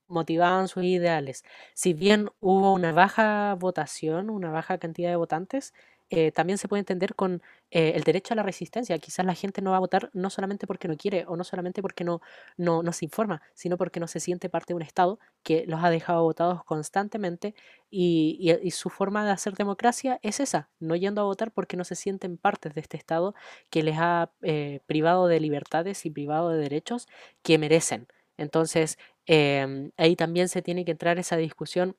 motivaban 0.07 0.67
sus 0.67 0.83
ideales. 0.83 1.43
Si 1.73 1.93
bien 1.93 2.29
hubo 2.39 2.73
una 2.73 2.91
baja 2.93 3.55
votación, 3.55 4.29
una 4.29 4.51
baja 4.51 4.77
cantidad 4.77 5.09
de 5.09 5.15
votantes, 5.17 5.73
eh, 6.09 6.31
también 6.31 6.57
se 6.57 6.67
puede 6.67 6.79
entender 6.79 7.15
con 7.15 7.41
eh, 7.69 7.93
el 7.95 8.03
derecho 8.03 8.33
a 8.33 8.37
la 8.37 8.43
resistencia. 8.43 8.97
Quizás 8.97 9.25
la 9.25 9.35
gente 9.35 9.61
no 9.61 9.71
va 9.71 9.77
a 9.77 9.79
votar 9.81 10.09
no 10.13 10.29
solamente 10.29 10.65
porque 10.65 10.87
no 10.87 10.95
quiere 10.95 11.25
o 11.27 11.35
no 11.35 11.43
solamente 11.43 11.81
porque 11.81 12.03
no, 12.05 12.21
no, 12.57 12.81
se 12.93 13.05
informa, 13.05 13.41
sino 13.53 13.77
porque 13.77 13.99
no 13.99 14.07
se 14.07 14.19
siente 14.19 14.49
parte 14.49 14.73
de 14.73 14.75
un 14.75 14.81
Estado 14.83 15.19
que 15.43 15.65
los 15.67 15.83
ha 15.83 15.89
dejado 15.89 16.23
votados 16.23 16.63
constantemente 16.63 17.55
y, 17.89 18.53
su 18.71 18.89
forma 18.89 19.25
de 19.25 19.31
hacer 19.31 19.53
democracia 19.55 20.19
es 20.21 20.39
esa, 20.39 20.69
no 20.79 20.95
yendo 20.95 21.21
a 21.21 21.23
votar 21.25 21.51
porque 21.51 21.77
no 21.77 21.83
se 21.83 21.95
sienten 21.95 22.37
parte 22.37 22.69
de 22.69 22.79
este 22.81 22.97
Estado 22.97 23.33
que 23.69 23.83
les 23.83 23.95
ha 23.97 24.31
eh, 24.43 24.81
privado 24.85 25.27
de 25.27 25.39
libertades 25.39 26.05
y 26.05 26.11
privado 26.11 26.49
de 26.49 26.59
derechos 26.59 27.07
que 27.41 27.57
merecen. 27.57 28.07
Entonces, 28.37 28.97
em, 29.25 29.91
ahí 29.97 30.15
también 30.15 30.47
se 30.47 30.61
tiene 30.61 30.85
que 30.85 30.91
entrar 30.91 31.17
esa 31.17 31.37
discusión 31.37 31.97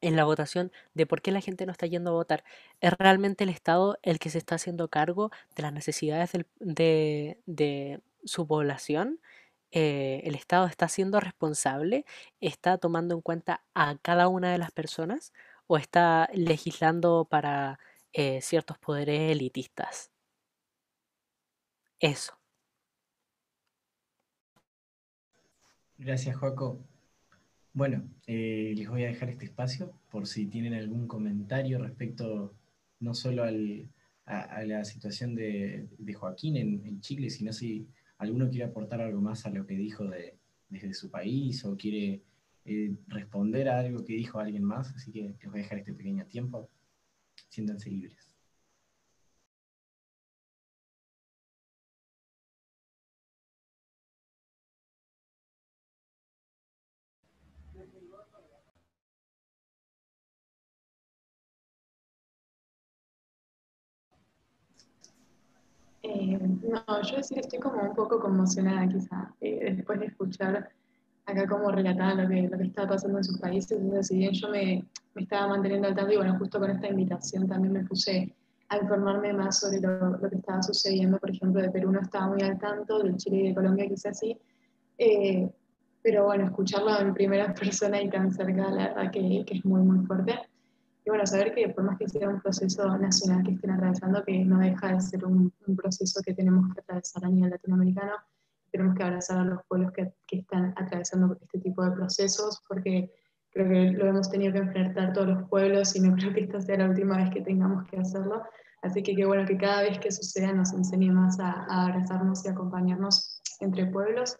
en 0.00 0.16
la 0.16 0.24
votación 0.24 0.72
de 0.94 1.06
por 1.06 1.22
qué 1.22 1.32
la 1.32 1.40
gente 1.40 1.66
no 1.66 1.72
está 1.72 1.86
yendo 1.86 2.10
a 2.10 2.14
votar. 2.14 2.44
¿Es 2.80 2.92
realmente 2.98 3.44
el 3.44 3.50
Estado 3.50 3.98
el 4.02 4.18
que 4.18 4.30
se 4.30 4.38
está 4.38 4.56
haciendo 4.56 4.88
cargo 4.88 5.30
de 5.56 5.62
las 5.62 5.72
necesidades 5.72 6.32
de, 6.60 8.00
su 8.24 8.46
población? 8.46 9.20
Eh, 9.70 10.22
¿El 10.24 10.34
Estado 10.34 10.66
está 10.66 10.88
siendo 10.88 11.20
responsable? 11.20 12.04
¿Está 12.40 12.78
tomando 12.78 13.14
en 13.14 13.20
cuenta 13.22 13.62
a 13.74 13.96
cada 14.02 14.28
una 14.28 14.52
de 14.52 14.58
las 14.58 14.72
personas? 14.72 15.32
¿O 15.66 15.76
está 15.78 16.28
legislando 16.32 17.26
para 17.28 17.78
eh, 18.12 18.40
ciertos 18.42 18.78
poderes 18.78 19.30
elitistas? 19.32 20.10
Eso. 22.00 22.38
Gracias, 25.98 26.36
Joaco. 26.36 26.87
Bueno, 27.78 28.02
eh, 28.26 28.74
les 28.76 28.88
voy 28.88 29.04
a 29.04 29.06
dejar 29.06 29.30
este 29.30 29.44
espacio 29.44 29.92
por 30.10 30.26
si 30.26 30.46
tienen 30.46 30.74
algún 30.74 31.06
comentario 31.06 31.78
respecto 31.78 32.52
no 32.98 33.14
solo 33.14 33.44
a, 33.44 33.52
la 34.64 34.84
situación 34.84 35.36
de, 35.36 35.86
Joaquín 36.12 36.56
en, 36.56 37.00
Chile, 37.00 37.30
sino 37.30 37.52
si 37.52 37.86
alguno 38.18 38.50
quiere 38.50 38.64
aportar 38.64 39.00
algo 39.00 39.20
más 39.20 39.46
a 39.46 39.50
lo 39.50 39.64
que 39.64 39.76
dijo 39.76 40.04
desde 40.68 40.92
su 40.92 41.08
país 41.08 41.64
o 41.64 41.76
quiere 41.76 42.20
eh, 42.64 42.96
responder 43.06 43.68
a 43.68 43.78
algo 43.78 44.04
que 44.04 44.14
dijo 44.14 44.40
alguien 44.40 44.64
más. 44.64 44.92
Así 44.96 45.12
que 45.12 45.36
les 45.40 45.44
voy 45.44 45.60
a 45.60 45.62
dejar 45.62 45.78
este 45.78 45.92
pequeño 45.92 46.26
tiempo. 46.26 46.68
Siéntanse 47.48 47.90
libres. 47.90 48.27
No, 66.62 67.02
yo 67.02 67.16
decir 67.16 67.38
estoy 67.38 67.58
como 67.58 67.82
un 67.82 67.94
poco 67.94 68.20
conmocionada 68.20 68.88
quizá, 68.88 69.32
eh, 69.40 69.74
después 69.76 70.00
de 70.00 70.06
escuchar 70.06 70.70
acá 71.26 71.46
cómo 71.46 71.70
relataban 71.70 72.22
lo 72.22 72.28
que, 72.28 72.48
lo 72.48 72.58
que 72.58 72.64
estaba 72.64 72.88
pasando 72.88 73.18
en 73.18 73.24
sus 73.24 73.38
países, 73.38 73.78
entonces 73.78 74.06
si 74.06 74.16
bien 74.16 74.32
yo 74.32 74.48
me, 74.48 74.84
me, 75.14 75.22
estaba 75.22 75.48
manteniendo 75.48 75.88
al 75.88 75.94
tanto 75.94 76.12
y 76.12 76.16
bueno, 76.16 76.38
justo 76.38 76.58
con 76.58 76.70
esta 76.70 76.88
invitación 76.88 77.46
también 77.46 77.74
me 77.74 77.84
puse 77.84 78.34
a 78.68 78.78
informarme 78.78 79.32
más 79.32 79.60
sobre 79.60 79.80
lo, 79.80 80.16
lo, 80.18 80.30
que 80.30 80.36
estaba 80.36 80.62
sucediendo, 80.62 81.18
por 81.18 81.30
ejemplo, 81.30 81.60
de 81.60 81.70
Perú 81.70 81.90
no 81.92 82.00
estaba 82.00 82.28
muy 82.28 82.42
al 82.42 82.58
tanto, 82.58 83.02
del 83.02 83.16
Chile 83.16 83.36
y 83.38 83.48
de 83.48 83.54
Colombia 83.54 83.86
quizás 83.88 84.18
sí, 84.18 84.36
eh, 84.98 85.50
pero 86.02 86.24
bueno, 86.24 86.44
escucharlo 86.44 86.98
en 86.98 87.14
primera 87.14 87.54
persona 87.60 88.00
y 88.00 88.08
tan 88.08 88.32
cerca, 88.32 88.70
la 88.70 88.88
verdad 88.88 89.10
que, 89.10 89.44
que 89.46 89.58
es 89.58 89.64
muy, 89.64 89.82
muy 89.82 90.06
fuerte. 90.06 90.38
Y 91.08 91.10
bueno, 91.10 91.26
saber 91.26 91.54
que 91.54 91.66
por 91.70 91.84
más 91.84 91.96
que 91.96 92.06
sea 92.06 92.28
un 92.28 92.38
proceso 92.38 92.86
nacional 92.98 93.42
que 93.42 93.52
estén 93.52 93.70
atravesando, 93.70 94.22
que 94.26 94.44
no 94.44 94.58
deja 94.58 94.92
de 94.92 95.00
ser 95.00 95.24
un, 95.24 95.50
proceso 95.74 96.20
que 96.22 96.34
tenemos 96.34 96.66
que 96.74 96.82
atravesar 96.82 97.24
a 97.24 97.30
nivel 97.30 97.48
latinoamericano, 97.48 98.12
tenemos 98.70 98.94
que 98.94 99.04
abrazar 99.04 99.38
a 99.38 99.44
los 99.44 99.60
pueblos 99.66 99.90
que, 99.92 100.12
que, 100.26 100.40
están 100.40 100.74
atravesando 100.76 101.34
este 101.40 101.60
tipo 101.60 101.82
de 101.82 101.92
procesos, 101.92 102.62
porque 102.68 103.10
creo 103.50 103.70
que 103.70 103.90
lo 103.96 104.06
hemos 104.06 104.30
tenido 104.30 104.52
que 104.52 104.58
enfrentar 104.58 105.14
todos 105.14 105.28
los 105.28 105.48
pueblos 105.48 105.96
y 105.96 106.00
no 106.00 106.14
creo 106.14 106.34
que 106.34 106.40
esta 106.40 106.60
sea 106.60 106.76
la 106.76 106.90
última 106.90 107.16
vez 107.16 107.30
que 107.30 107.40
tengamos 107.40 107.86
que 107.86 107.96
hacerlo. 107.96 108.42
Así 108.82 109.02
que 109.02 109.16
qué 109.16 109.24
bueno 109.24 109.46
que 109.46 109.56
cada 109.56 109.80
vez 109.80 109.98
que 110.00 110.12
suceda 110.12 110.52
nos 110.52 110.74
enseñe 110.74 111.10
más 111.10 111.40
a, 111.40 111.64
a 111.70 111.86
abrazarnos 111.86 112.44
y 112.44 112.50
acompañarnos 112.50 113.40
entre 113.60 113.86
pueblos. 113.86 114.36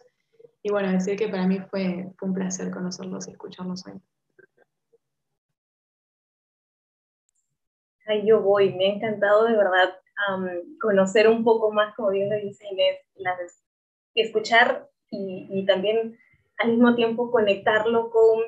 Y 0.63 0.71
bueno, 0.71 0.93
decir 0.93 1.17
que 1.17 1.29
para 1.29 1.47
mí 1.47 1.61
fue, 1.71 2.13
fue 2.19 2.29
un 2.29 2.35
placer 2.35 2.71
conocerlos 2.71 3.27
y 3.27 3.31
escucharlos 3.31 3.87
hoy. 3.87 4.03
Yo 8.25 8.41
voy. 8.41 8.75
Me 8.75 8.87
ha 8.87 8.95
encantado 8.95 9.45
de 9.45 9.57
verdad 9.57 9.91
conocer 10.81 11.29
un 11.29 11.45
poco 11.45 11.73
más, 11.73 11.95
como 11.95 12.11
bien 12.11 12.29
lo 12.29 12.37
dice 12.37 12.67
Inés, 12.71 12.99
escuchar 14.15 14.89
y, 15.11 15.65
también 15.67 16.19
al 16.59 16.71
mismo 16.71 16.95
tiempo 16.95 17.31
conectarlo 17.31 18.11
con 18.11 18.41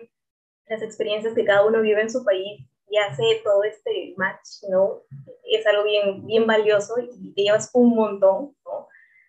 las 0.67 0.83
experiencias 0.83 1.35
que 1.35 1.45
cada 1.45 1.65
uno 1.65 1.81
vive 1.81 2.01
en 2.01 2.11
su 2.11 2.25
país 2.25 2.67
y 2.89 2.97
hace 2.97 3.23
todo 3.45 3.63
este 3.63 4.15
match, 4.17 4.65
¿no? 4.69 5.03
Es 5.45 5.65
algo 5.67 5.85
bien, 5.85 6.27
bien 6.27 6.47
valioso 6.47 6.95
y 6.99 7.33
te 7.35 7.43
llevas 7.43 7.71
un 7.73 7.95
montón, 7.95 8.57
¿no? 8.65 8.89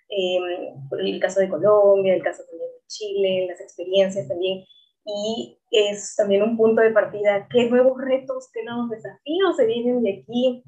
Eh, 0.10 0.74
el 1.00 1.20
caso 1.20 1.40
de 1.40 1.50
Colombia, 1.50 2.16
el 2.16 2.24
caso 2.24 2.44
también 2.50 2.70
de 2.72 2.88
Chile, 2.88 3.48
las 3.48 3.62
experiencias 3.62 4.28
también 4.28 4.66
y 5.06 5.60
es 5.72 6.16
también 6.16 6.44
un 6.44 6.58
punto 6.58 6.82
de 6.82 6.92
partida. 6.92 7.48
¿Qué 7.50 7.70
nuevos 7.70 8.00
retos, 8.00 8.50
qué 8.54 8.64
nuevos 8.64 8.90
desafíos 8.90 9.56
se 9.56 9.66
vienen 9.66 10.04
de 10.04 10.22
aquí, 10.22 10.64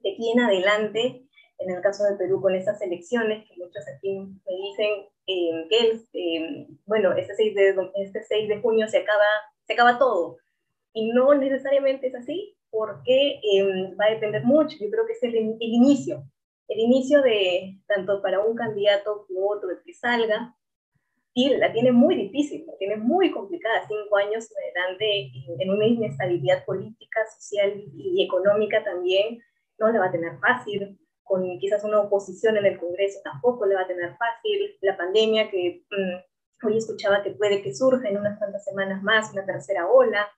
de 0.00 0.12
aquí 0.12 0.32
en 0.32 0.40
adelante? 0.40 1.26
En 1.58 1.70
el 1.70 1.80
caso 1.80 2.04
de 2.04 2.16
Perú, 2.16 2.40
con 2.40 2.54
estas 2.54 2.80
elecciones, 2.82 3.46
que 3.48 3.56
muchos 3.56 3.84
aquí 3.96 4.18
me 4.18 4.54
dicen 4.54 5.06
eh, 5.26 5.66
que, 5.70 6.02
eh, 6.12 6.66
bueno, 6.86 7.12
este 7.12 7.34
6, 7.34 7.54
de, 7.54 7.76
este 7.96 8.22
6 8.24 8.48
de 8.48 8.60
junio 8.60 8.88
se 8.88 8.98
acaba, 8.98 9.24
se 9.66 9.74
acaba 9.74 9.98
todo. 9.98 10.38
Y 10.92 11.12
no 11.12 11.34
necesariamente 11.34 12.08
es 12.08 12.14
así, 12.14 12.56
porque 12.70 13.40
eh, 13.42 13.94
va 13.98 14.06
a 14.06 14.10
depender 14.10 14.44
mucho. 14.44 14.76
Yo 14.80 14.90
creo 14.90 15.06
que 15.06 15.12
es 15.12 15.22
el, 15.22 15.36
el 15.36 15.56
inicio, 15.60 16.24
el 16.68 16.80
inicio 16.80 17.22
de 17.22 17.78
tanto 17.86 18.20
para 18.22 18.40
un 18.40 18.56
candidato 18.56 19.24
como 19.28 19.50
otro 19.50 19.68
que 19.84 19.94
salga, 19.94 20.56
la 21.34 21.72
tiene 21.72 21.92
muy 21.92 22.14
difícil, 22.14 22.64
la 22.66 22.76
tiene 22.76 22.96
muy 22.96 23.30
complicada, 23.30 23.86
cinco 23.88 24.16
años 24.16 24.48
adelante 24.56 25.32
en 25.58 25.70
una 25.70 25.86
inestabilidad 25.86 26.64
política, 26.64 27.20
social 27.38 27.84
y 27.94 28.22
económica 28.22 28.84
también, 28.84 29.40
no 29.78 29.90
la 29.90 30.00
va 30.00 30.06
a 30.06 30.12
tener 30.12 30.38
fácil, 30.38 30.98
con 31.22 31.42
quizás 31.58 31.84
una 31.84 32.00
oposición 32.00 32.56
en 32.58 32.66
el 32.66 32.78
Congreso 32.78 33.20
tampoco 33.24 33.64
le 33.64 33.74
va 33.74 33.82
a 33.82 33.86
tener 33.86 34.14
fácil, 34.16 34.76
la 34.82 34.96
pandemia 34.96 35.50
que 35.50 35.84
mm, 35.90 36.66
hoy 36.66 36.76
escuchaba 36.76 37.22
que 37.22 37.30
puede 37.30 37.62
que 37.62 37.74
surja 37.74 38.08
en 38.08 38.18
unas 38.18 38.38
cuantas 38.38 38.64
semanas 38.64 39.02
más, 39.02 39.32
una 39.32 39.46
tercera 39.46 39.88
ola, 39.88 40.28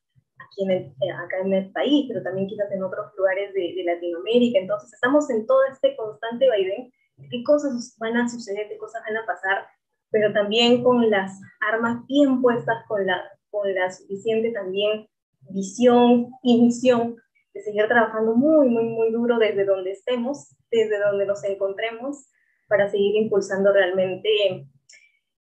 aquí 0.47 0.63
en 0.65 0.71
el, 0.71 0.83
eh, 1.01 1.11
acá 1.11 1.39
en 1.41 1.53
el 1.53 1.73
país, 1.73 2.07
pero 2.09 2.23
también 2.23 2.47
quizás 2.47 2.71
en 2.71 2.85
otros 2.85 3.13
lugares 3.17 3.53
de, 3.55 3.75
de 3.75 3.85
Latinoamérica. 3.85 4.61
Entonces 4.61 4.93
estamos 4.93 5.29
en 5.31 5.47
todo 5.47 5.65
este 5.73 5.97
constante 5.97 6.49
vaivén 6.49 6.93
qué 7.31 7.43
cosas 7.45 7.97
van 7.99 8.17
a 8.17 8.29
suceder, 8.29 8.69
qué 8.69 8.77
cosas 8.79 9.03
van 9.07 9.17
a 9.17 9.27
pasar, 9.27 9.67
pero 10.15 10.33
también 10.33 10.85
con 10.85 11.11
las 11.11 11.41
armas 11.59 12.07
bien 12.07 12.41
puestas, 12.41 12.87
con 12.87 13.05
la, 13.05 13.21
con 13.51 13.75
la 13.75 13.91
suficiente 13.91 14.53
también 14.53 15.09
visión 15.51 16.31
y 16.45 16.63
misión 16.63 17.17
de 17.53 17.61
seguir 17.61 17.89
trabajando 17.89 18.37
muy, 18.37 18.69
muy, 18.69 18.85
muy 18.85 19.11
duro 19.11 19.39
desde 19.39 19.65
donde 19.65 19.91
estemos, 19.91 20.55
desde 20.71 21.01
donde 21.01 21.27
nos 21.27 21.43
encontremos, 21.43 22.29
para 22.69 22.89
seguir 22.89 23.17
impulsando 23.17 23.73
realmente 23.73 24.69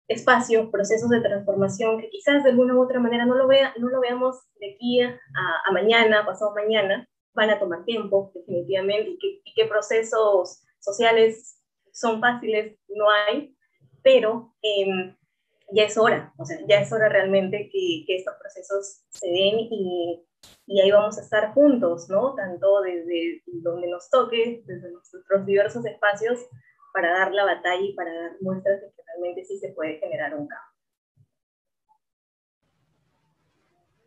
espacios, 0.09 0.71
procesos 0.71 1.11
de 1.11 1.21
transformación 1.21 2.01
que 2.01 2.09
quizás 2.09 2.43
de 2.43 2.51
alguna 2.51 2.75
u 2.75 2.83
otra 2.83 2.99
manera 2.99 3.27
no 3.27 3.35
lo, 3.35 3.47
vea, 3.47 3.75
no 3.79 3.91
lo 3.91 4.01
veamos 4.01 4.39
de 4.59 4.73
aquí 4.73 5.03
a, 5.03 5.21
a 5.67 5.73
mañana, 5.73 6.25
pasado 6.25 6.55
mañana, 6.55 7.07
van 7.35 7.51
a 7.51 7.59
tomar 7.59 7.85
tiempo, 7.85 8.33
definitivamente, 8.35 9.19
y 9.21 9.55
qué 9.55 9.67
procesos 9.67 10.65
sociales 10.81 11.59
son 11.93 12.23
fáciles, 12.23 12.79
no 12.89 13.05
hay, 13.11 13.55
pero 14.03 14.55
eh, 14.63 15.15
ya 15.73 15.85
es 15.85 15.97
hora, 15.97 16.33
o 16.37 16.45
sea, 16.45 16.59
ya 16.69 16.81
es 16.81 16.93
hora 16.93 17.09
realmente 17.09 17.69
que, 17.71 18.05
que 18.07 18.17
estos 18.17 18.35
procesos 18.39 19.05
se 19.09 19.27
den 19.27 19.59
y, 19.71 20.25
y, 20.67 20.81
ahí 20.81 20.91
vamos 20.91 21.19
a 21.19 21.23
estar 21.23 21.53
juntos, 21.55 22.09
¿no? 22.09 22.35
Tanto 22.35 22.83
desde 22.83 23.43
donde 23.47 23.89
nos 23.89 24.11
toque, 24.11 24.63
desde 24.67 24.91
nuestros 24.91 25.47
diversos 25.47 25.85
espacios, 25.87 26.41
para 26.93 27.11
dar 27.13 27.33
la 27.33 27.45
batalla 27.45 27.83
y 27.83 27.95
para 27.95 28.13
dar 28.13 28.33
muestras 28.41 28.81
de 28.81 28.93
que 28.93 29.03
realmente 29.07 29.45
sí 29.45 29.59
se 29.59 29.71
puede 29.71 29.99
generar 29.99 30.35
un 30.35 30.47
cambio. 30.47 30.73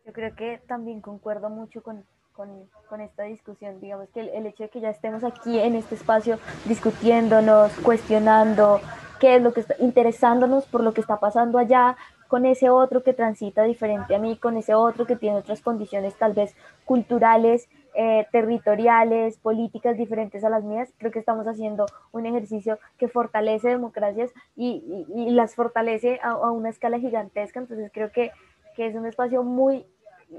Yo 0.04 0.12
creo 0.12 0.36
que 0.36 0.62
también 0.68 1.00
concuerdo 1.00 1.50
mucho 1.50 1.82
con, 1.82 2.06
con, 2.32 2.70
con, 2.88 3.00
esta 3.00 3.24
discusión. 3.24 3.80
Digamos 3.80 4.08
que 4.10 4.20
el, 4.20 4.28
el, 4.28 4.46
hecho 4.46 4.62
de 4.62 4.68
que 4.68 4.80
ya 4.80 4.90
estemos 4.90 5.24
aquí 5.24 5.58
en 5.58 5.74
este 5.74 5.96
espacio 5.96 6.38
discutiéndonos, 6.64 7.72
cuestionando 7.82 8.80
qué 9.18 9.36
es 9.36 9.42
lo 9.42 9.52
que 9.52 9.60
está, 9.60 9.74
interesándonos 9.78 10.66
por 10.66 10.82
lo 10.82 10.92
que 10.92 11.00
está 11.00 11.18
pasando 11.18 11.58
allá, 11.58 11.96
con 12.28 12.44
ese 12.44 12.70
otro 12.70 13.02
que 13.02 13.12
transita 13.12 13.62
diferente 13.62 14.14
a 14.14 14.18
mí, 14.18 14.36
con 14.36 14.56
ese 14.56 14.74
otro 14.74 15.06
que 15.06 15.16
tiene 15.16 15.36
otras 15.36 15.60
condiciones 15.60 16.14
tal 16.16 16.32
vez 16.32 16.54
culturales, 16.84 17.68
eh, 17.94 18.26
territoriales, 18.32 19.38
políticas 19.38 19.96
diferentes 19.96 20.44
a 20.44 20.50
las 20.50 20.64
mías, 20.64 20.92
creo 20.98 21.12
que 21.12 21.18
estamos 21.18 21.46
haciendo 21.46 21.86
un 22.12 22.26
ejercicio 22.26 22.78
que 22.98 23.08
fortalece 23.08 23.68
democracias 23.68 24.32
y, 24.56 25.06
y, 25.08 25.28
y 25.28 25.30
las 25.30 25.54
fortalece 25.54 26.18
a, 26.22 26.30
a, 26.30 26.50
una 26.50 26.68
escala 26.68 26.98
gigantesca, 26.98 27.60
entonces 27.60 27.90
creo 27.92 28.10
que, 28.10 28.32
que 28.74 28.86
es 28.86 28.94
un 28.94 29.06
espacio 29.06 29.42
muy 29.42 29.86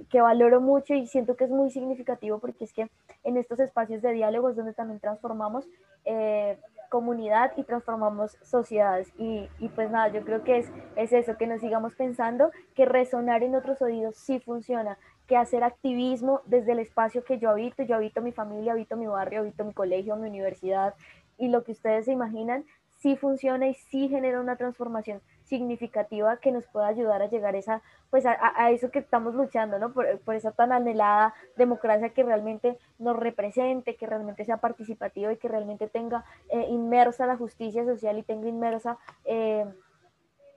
que 0.10 0.22
valoro 0.22 0.60
mucho 0.60 0.94
y 0.94 1.08
siento 1.08 1.36
que 1.36 1.46
es 1.46 1.50
muy 1.50 1.72
significativo 1.72 2.40
porque 2.40 2.66
es 2.66 2.74
que 2.74 2.90
en 3.24 3.38
estos 3.38 3.60
espacios 3.60 4.02
de 4.02 4.12
diálogo 4.12 4.50
es 4.50 4.56
donde 4.56 4.74
también 4.74 5.00
transformamos 5.00 5.66
eh, 6.06 6.58
comunidad 6.90 7.52
y 7.58 7.64
transformamos 7.64 8.38
sociedades. 8.42 9.12
Y, 9.18 9.50
y, 9.60 9.70
pues 9.70 9.90
nada, 9.92 10.10
yo 10.10 10.24
creo 10.24 10.44
que 10.44 10.58
es, 10.58 10.72
es 10.96 11.14
eso, 11.14 11.38
que 11.38 11.48
nos 11.48 11.62
sigamos 11.62 11.96
pensando 11.96 12.52
que 12.76 12.86
resonar 12.86 13.44
en 13.44 13.56
otros 13.56 13.82
oídos 13.82 14.16
sí 14.16 14.40
funciona, 14.40 14.98
que 15.28 15.38
hacer 15.38 15.64
activismo 15.64 16.42
desde 16.46 16.72
el 16.72 16.80
espacio 16.80 17.24
que 17.24 17.38
yo 17.38 17.50
habito, 17.50 17.84
yo 17.84 17.96
habito 17.96 18.22
mi 18.22 18.32
familia, 18.32 18.72
habito 18.72 18.96
mi 18.96 19.08
barrio, 19.08 19.42
habito 19.42 19.66
mi 19.66 19.74
colegio, 19.74 20.16
mi 20.16 20.30
universidad 20.30 20.96
y 21.38 21.50
lo 21.50 21.64
que 21.64 21.74
ustedes 21.74 22.06
se 22.06 22.12
imaginan, 22.12 22.66
sí 22.98 23.16
funciona 23.16 23.68
y 23.68 23.74
sí 23.74 24.10
genera 24.10 24.42
una 24.42 24.56
transformación 24.56 25.22
significativa 25.44 26.38
que 26.38 26.52
nos 26.52 26.66
pueda 26.68 26.88
ayudar 26.88 27.22
a 27.22 27.30
llegar 27.30 27.56
esa, 27.56 27.82
pues 28.10 28.26
a, 28.26 28.38
a 28.56 28.72
eso 28.72 28.92
que 28.92 29.00
estamos 29.00 29.34
luchando, 29.34 29.80
¿no? 29.80 29.94
Por, 29.94 30.20
por, 30.20 30.36
esa 30.36 30.52
tan 30.52 30.72
anhelada 30.72 31.34
democracia 31.56 32.10
que 32.10 32.24
realmente 32.24 32.78
nos 33.00 33.16
represente, 33.18 33.96
que 33.96 34.08
realmente 34.08 34.44
sea 34.44 34.58
participativa 34.58 35.32
y 35.32 35.38
que 35.38 35.48
realmente 35.48 35.88
tenga 35.88 36.26
eh, 36.50 36.66
inmersa 36.70 37.26
la 37.26 37.38
justicia 37.38 37.86
social 37.86 38.18
y 38.18 38.24
tenga 38.24 38.50
inmersa 38.50 38.98
eh, 39.26 39.66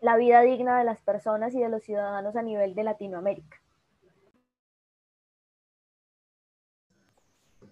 la 0.01 0.17
vida 0.17 0.41
digna 0.41 0.79
de 0.79 0.85
las 0.85 1.01
personas 1.03 1.55
y 1.55 1.61
de 1.61 1.69
los 1.69 1.83
ciudadanos 1.83 2.35
a 2.35 2.43
nivel 2.43 2.75
de 2.75 2.85
Latinoamérica. 2.85 3.61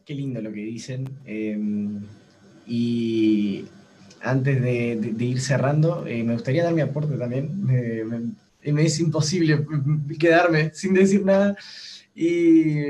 Qué 0.05 0.15
lindo 0.15 0.41
lo 0.41 0.51
que 0.51 0.61
dicen. 0.61 1.05
Eh, 1.27 1.59
y 2.67 3.67
antes 4.23 4.61
de, 4.63 5.15
ir 5.19 5.41
cerrando, 5.41 6.07
eh, 6.07 6.23
me 6.25 6.35
gustaría 6.35 6.65
dar 6.65 6.75
mi 6.75 6.81
aporte 6.81 7.17
también. 7.17 7.65
Me, 7.65 8.85
es 8.85 9.01
imposible 9.01 9.65
quedarme 10.19 10.73
sin 10.75 10.95
decir 10.95 11.25
nada. 11.25 11.57
Y, 12.15 12.81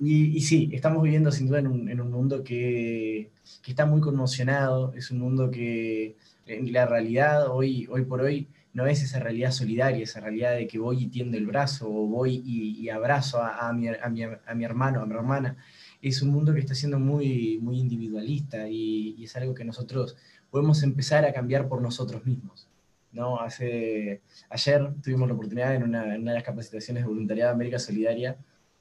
y, 0.00 0.36
y, 0.36 0.40
sí, 0.40 0.70
estamos 0.72 1.02
viviendo 1.02 1.32
sin 1.32 1.48
duda 1.48 1.58
en 1.60 1.66
un, 1.66 2.10
mundo 2.10 2.44
que, 2.44 3.30
está 3.66 3.86
muy 3.86 4.00
conmocionado, 4.00 4.94
es 4.94 5.10
un 5.10 5.18
mundo 5.18 5.50
que 5.50 6.16
la 6.46 6.86
realidad 6.86 7.48
hoy, 7.50 7.86
hoy 7.90 8.04
por 8.04 8.22
hoy 8.22 8.48
no 8.72 8.86
es 8.86 9.02
esa 9.02 9.18
realidad 9.18 9.50
solidaria, 9.50 10.02
esa 10.02 10.20
realidad 10.20 10.54
de 10.54 10.66
que 10.66 10.78
voy 10.78 11.04
y 11.04 11.06
tiendo 11.08 11.36
el 11.36 11.46
brazo 11.46 11.88
o 11.88 12.06
voy 12.06 12.42
y, 12.44 12.88
abrazo 12.88 13.42
a, 13.42 13.68
a, 13.68 13.72
mi, 13.72 13.88
a, 13.88 14.08
mi, 14.08 14.22
a 14.22 14.54
mi 14.54 14.64
hermano, 14.64 15.02
a 15.02 15.06
mi 15.06 15.14
hermana 15.14 15.56
es 16.02 16.22
un 16.22 16.30
mundo 16.30 16.54
que 16.54 16.60
está 16.60 16.74
siendo 16.74 16.98
muy, 16.98 17.58
muy 17.60 17.78
individualista 17.78 18.68
y, 18.68 19.22
es 19.22 19.36
algo 19.36 19.54
que 19.54 19.64
nosotros 19.64 20.16
podemos 20.50 20.82
empezar 20.82 21.24
a 21.24 21.32
cambiar 21.32 21.68
por 21.68 21.82
nosotros 21.82 22.24
mismos. 22.24 22.68
¿no? 23.12 23.40
Hace, 23.40 24.22
ayer 24.50 24.92
tuvimos 25.02 25.28
la 25.28 25.34
oportunidad 25.34 25.74
en 25.74 25.82
una, 25.82 26.14
en 26.14 26.22
una 26.22 26.32
de 26.32 26.38
las 26.38 26.44
capacitaciones 26.44 27.02
de 27.02 27.08
voluntariado 27.08 27.50
de 27.50 27.54
América 27.54 27.78
Solidaria 27.78 28.36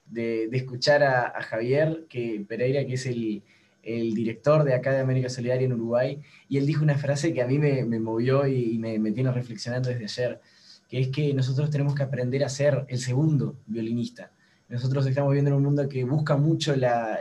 de, 0.05 0.49
escuchar 0.51 1.03
a, 1.03 1.41
Javier 1.41 2.05
que, 2.09 2.45
Pereira, 2.47 2.85
que 2.85 2.93
es 2.93 3.05
el, 3.05 3.43
director 3.83 4.63
de 4.63 4.73
acá 4.73 4.91
de 4.91 4.99
América 4.99 5.29
Solidaria 5.29 5.65
en 5.65 5.73
Uruguay, 5.73 6.21
y 6.49 6.57
él 6.57 6.65
dijo 6.65 6.83
una 6.83 6.97
frase 6.97 7.33
que 7.33 7.41
a 7.41 7.47
mí 7.47 7.57
me, 7.57 7.85
me 7.85 7.99
movió 7.99 8.45
y, 8.45 8.73
y 8.73 8.79
me, 8.79 8.99
me 8.99 9.13
tiene 9.13 9.31
reflexionando 9.31 9.89
desde 9.89 10.03
ayer, 10.03 10.41
que 10.89 10.99
es 10.99 11.07
que 11.07 11.33
nosotros 11.33 11.69
tenemos 11.69 11.95
que 11.95 12.03
aprender 12.03 12.43
a 12.43 12.49
ser 12.49 12.85
el 12.89 12.99
segundo 12.99 13.55
violinista 13.65 14.31
nosotros 14.69 15.05
estamos 15.05 15.31
viviendo 15.31 15.51
en 15.51 15.57
un 15.57 15.63
mundo 15.63 15.87
que 15.87 16.03
busca 16.03 16.35
mucho 16.35 16.75
las 16.75 17.19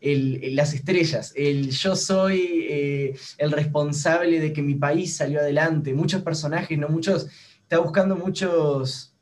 estrellas, 0.00 1.32
el 1.34 1.70
yo 1.70 1.96
soy 1.96 2.66
eh, 2.68 3.16
el 3.38 3.50
responsable 3.50 4.38
de 4.40 4.52
que 4.52 4.62
mi 4.62 4.76
país 4.76 5.16
salió 5.16 5.40
adelante. 5.40 5.94
Muchos 5.94 6.22
personajes, 6.22 6.78
no 6.78 6.88
muchos, 6.88 7.26
está 7.62 7.78
buscando 7.78 8.14
muchos, 8.14 9.14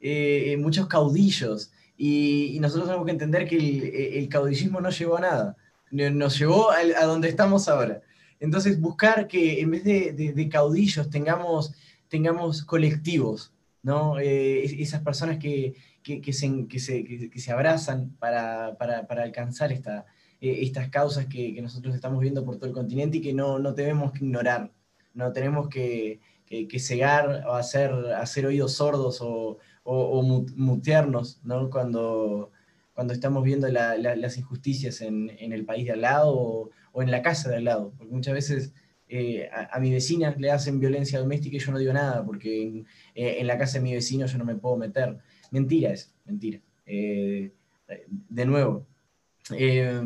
eh, 0.00 0.56
muchos 0.58 0.86
caudillos. 0.86 1.72
Y, 1.96 2.58
nosotros 2.60 2.86
tenemos 2.88 3.06
que 3.06 3.12
entender 3.12 3.48
que 3.48 4.18
el, 4.18 4.28
caudillismo 4.28 4.80
no 4.80 4.90
llevó 4.90 5.18
a 5.18 5.20
nada, 5.20 5.56
nos 5.90 6.38
llevó 6.38 6.70
a, 6.70 7.04
donde 7.04 7.28
estamos 7.28 7.68
ahora. 7.68 8.02
Entonces, 8.38 8.80
buscar 8.80 9.28
que 9.28 9.60
en 9.60 9.70
vez 9.70 9.84
de 9.84 10.48
caudillos 10.50 11.10
tengamos, 11.10 11.74
tengamos 12.08 12.64
colectivos, 12.64 13.52
¿no? 13.82 14.18
Eh, 14.18 14.82
esas 14.82 15.02
personas 15.02 15.38
que, 15.38 15.74
que, 16.02 16.20
que, 16.20 16.32
se, 16.32 16.66
que, 16.68 16.78
se, 16.78 17.04
que, 17.04 17.40
se, 17.40 17.52
abrazan 17.52 18.10
para, 18.18 18.76
para, 18.78 19.06
para 19.06 19.22
alcanzar 19.22 19.72
esta, 19.72 20.06
eh, 20.40 20.60
estas 20.62 20.88
causas 20.88 21.26
que, 21.26 21.60
nosotros 21.60 21.94
estamos 21.94 22.20
viendo 22.20 22.44
por 22.44 22.56
todo 22.56 22.66
el 22.66 22.72
continente 22.72 23.18
y 23.18 23.20
que 23.20 23.34
no, 23.34 23.58
no 23.58 23.74
tenemos 23.74 24.12
que 24.12 24.24
ignorar, 24.24 24.72
no 25.14 25.32
tenemos 25.32 25.68
que, 25.68 26.20
cegar 26.78 27.44
o 27.46 27.54
hacer, 27.54 27.92
hacer 28.16 28.46
oídos 28.46 28.74
sordos 28.74 29.20
o, 29.20 29.58
o, 29.84 29.94
o 29.94 30.22
mutearnos 30.56 31.40
¿no? 31.44 31.70
cuando, 31.70 32.50
cuando 32.94 33.12
estamos 33.12 33.44
viendo 33.44 33.68
la, 33.68 33.96
la, 33.96 34.16
las 34.16 34.36
injusticias 34.38 35.00
en, 35.00 35.30
en, 35.38 35.52
el 35.52 35.64
país 35.64 35.84
de 35.86 35.92
al 35.92 36.00
lado 36.00 36.32
o, 36.34 36.70
o, 36.92 37.02
en 37.02 37.10
la 37.10 37.22
casa 37.22 37.50
de 37.50 37.56
al 37.56 37.64
lado, 37.64 37.92
porque 37.96 38.12
muchas 38.12 38.34
veces... 38.34 38.72
Eh, 39.12 39.50
a, 39.52 39.76
a, 39.76 39.80
mi 39.80 39.90
vecina 39.90 40.36
le 40.38 40.52
hacen 40.52 40.78
violencia 40.78 41.18
doméstica 41.18 41.56
y 41.56 41.58
yo 41.58 41.72
no 41.72 41.78
digo 41.78 41.92
nada, 41.92 42.24
porque 42.24 42.62
en, 42.62 42.86
eh, 43.16 43.38
en 43.40 43.48
la 43.48 43.58
casa 43.58 43.78
de 43.78 43.82
mi 43.82 43.92
vecino 43.92 44.24
yo 44.26 44.38
no 44.38 44.44
me 44.44 44.54
puedo 44.54 44.76
meter. 44.76 45.18
Mentira 45.50 45.92
es, 45.92 46.12
mentira. 46.24 46.60
Eh, 46.86 47.52
de 48.28 48.46
nuevo, 48.46 48.86
eh, 49.56 50.00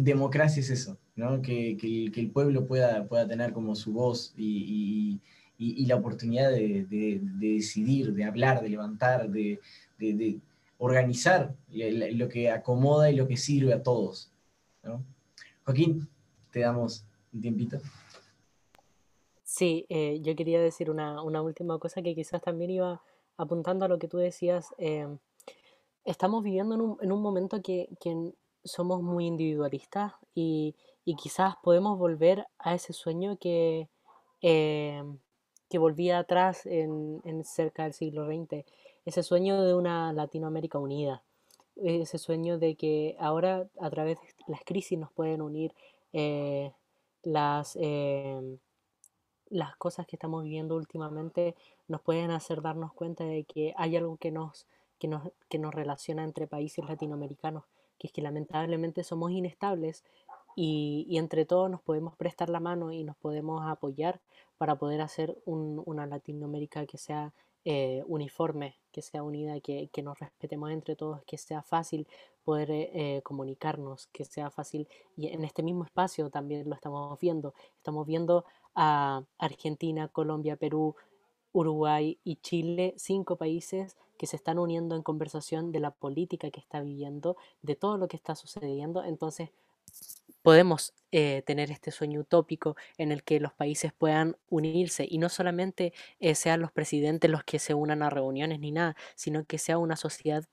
democracia 0.00 0.60
es 0.60 0.70
eso, 0.70 0.98
¿no? 1.16 1.42
que, 1.42 1.76
el, 2.14 2.30
pueblo 2.30 2.66
pueda, 2.66 3.06
tener 3.28 3.52
como 3.52 3.74
su 3.74 3.92
voz 3.92 4.34
y, 4.36 5.20
la 5.58 5.96
oportunidad 5.96 6.50
de, 6.50 6.86
de, 6.88 7.20
de, 7.22 7.54
decidir, 7.54 8.14
de 8.14 8.24
hablar, 8.24 8.62
de 8.62 8.70
levantar, 8.70 9.30
de, 9.30 9.60
organizar 10.78 11.54
lo 11.68 12.28
que 12.28 12.50
acomoda 12.50 13.10
y 13.10 13.16
lo 13.16 13.28
que 13.28 13.36
sirve 13.36 13.74
a 13.74 13.82
todos. 13.82 14.32
Joaquín, 15.64 16.08
te 16.50 16.60
damos 16.60 17.04
un 17.32 17.42
tiempito. 17.42 17.78
Sí, 19.44 19.84
eh, 19.88 20.20
yo 20.22 20.34
quería 20.36 20.60
decir 20.60 20.90
una, 20.90 21.22
una 21.22 21.42
última 21.42 21.78
cosa 21.78 22.02
que 22.02 22.14
quizás 22.14 22.40
también 22.40 22.70
iba 22.70 23.02
apuntando 23.40 23.84
a 23.84 23.88
lo 23.88 23.98
que 23.98 24.08
tú 24.08 24.18
decías, 24.18 24.74
eh, 24.78 25.08
estamos 26.04 26.44
viviendo 26.44 26.74
en 26.74 26.80
un, 26.82 26.98
en 27.00 27.12
un 27.12 27.22
momento 27.22 27.62
que, 27.62 27.88
que, 28.00 28.32
somos 28.62 29.02
muy 29.02 29.24
individualistas 29.26 30.12
y, 30.34 30.76
y, 31.06 31.16
quizás 31.16 31.54
podemos 31.62 31.98
volver 31.98 32.46
a 32.58 32.74
ese 32.74 32.92
sueño 32.92 33.38
que, 33.38 33.88
eh, 34.42 35.02
que 35.70 35.78
volvía 35.78 36.18
atrás 36.18 36.66
en, 36.66 37.22
en, 37.24 37.42
cerca 37.42 37.84
del 37.84 37.94
siglo 37.94 38.26
XX. 38.26 38.66
ese 39.06 39.22
sueño 39.22 39.62
de 39.62 39.72
una 39.72 40.12
Latinoamérica 40.12 40.78
unida, 40.78 41.24
ese 41.76 42.18
sueño 42.18 42.58
de 42.58 42.76
que 42.76 43.16
ahora 43.18 43.66
a 43.80 43.88
través 43.88 44.20
de 44.20 44.28
las 44.46 44.62
crisis 44.62 44.98
nos 44.98 45.10
pueden 45.10 45.40
unir 45.40 45.72
eh, 46.12 46.72
las, 47.22 47.78
em, 47.80 48.58
las 49.50 49.76
cosas 49.76 50.06
que 50.06 50.16
estamos 50.16 50.44
viviendo 50.44 50.76
últimamente, 50.76 51.54
nos 51.88 52.00
pueden 52.00 52.30
hacer 52.30 52.62
darnos 52.62 52.92
cuenta 52.92 53.24
de 53.24 53.44
que 53.44 53.74
hay 53.76 53.96
algo 53.96 54.16
que 54.16 54.30
nos, 54.30 54.66
que 54.98 55.08
nos, 55.08 55.22
que 55.48 55.58
nos 55.58 55.74
relaciona 55.74 56.24
entre 56.24 56.46
países 56.46 56.84
latinoamericanos, 56.88 57.64
que 57.98 58.06
es 58.06 58.12
que 58.12 58.22
lamentablemente 58.22 59.04
somos 59.04 59.32
inestables 59.32 60.04
y, 60.56 61.16
entre 61.18 61.44
todos 61.44 61.70
nos 61.70 61.80
podemos 61.82 62.16
prestar 62.16 62.48
la 62.50 62.60
mano 62.60 62.92
y 62.92 63.04
nos 63.04 63.16
podemos 63.16 63.62
apoyar 63.66 64.20
para 64.58 64.76
poder 64.76 65.00
hacer 65.00 65.36
una 65.46 66.06
Latinoamérica 66.06 66.86
que 66.86 66.98
sea 66.98 67.32
eh, 67.64 68.02
uniforme, 68.06 68.76
que 68.90 69.02
sea 69.02 69.22
unida, 69.22 69.60
que, 69.60 69.90
nos 70.02 70.18
respetemos 70.18 70.70
entre 70.70 70.96
todos, 70.96 71.22
que 71.24 71.38
sea 71.38 71.62
fácil 71.62 72.06
poder 72.44 72.70
eh, 72.70 72.90
eh, 72.94 73.22
comunicarnos, 73.22 74.08
que 74.08 74.24
sea 74.24 74.50
fácil, 74.50 74.88
y 75.16 75.28
en 75.28 75.44
este 75.44 75.62
mismo 75.62 75.84
espacio 75.84 76.30
también 76.30 76.68
lo 76.68 76.74
estamos 76.74 77.18
viendo, 77.20 77.54
estamos 77.76 78.06
viendo 78.06 78.44
a 78.74 79.22
Argentina, 79.38 80.08
Colombia, 80.08 80.56
Perú, 80.56 80.94
Uruguay 81.52 82.18
y 82.24 82.36
Chile, 82.36 82.94
cinco 82.96 83.36
países 83.36 83.96
que 84.18 84.26
se 84.26 84.36
están 84.36 84.58
uniendo 84.58 84.96
en 84.96 85.02
conversación 85.02 85.72
de 85.72 85.80
la 85.80 85.90
política 85.90 86.50
que 86.50 86.60
está 86.60 86.80
viviendo, 86.80 87.36
de 87.62 87.74
todo 87.74 87.96
lo 87.96 88.06
que 88.06 88.16
está 88.16 88.34
sucediendo. 88.34 89.02
Entonces, 89.02 89.50
podemos 90.42 90.94
eh, 91.12 91.42
tener 91.46 91.70
este 91.70 91.90
sueño 91.90 92.20
utópico 92.20 92.76
en 92.98 93.12
el 93.12 93.22
que 93.22 93.40
los 93.40 93.52
países 93.52 93.92
puedan 93.92 94.36
unirse 94.48 95.06
y 95.08 95.18
no 95.18 95.28
solamente 95.28 95.92
eh, 96.18 96.34
sean 96.34 96.60
los 96.60 96.72
presidentes 96.72 97.30
los 97.30 97.44
que 97.44 97.58
se 97.58 97.74
unan 97.74 98.02
a 98.02 98.10
reuniones 98.10 98.60
ni 98.60 98.70
nada, 98.70 98.96
sino 99.16 99.44
que 99.44 99.58
sea 99.58 99.78
una 99.78 99.96
sociedad 99.96 100.44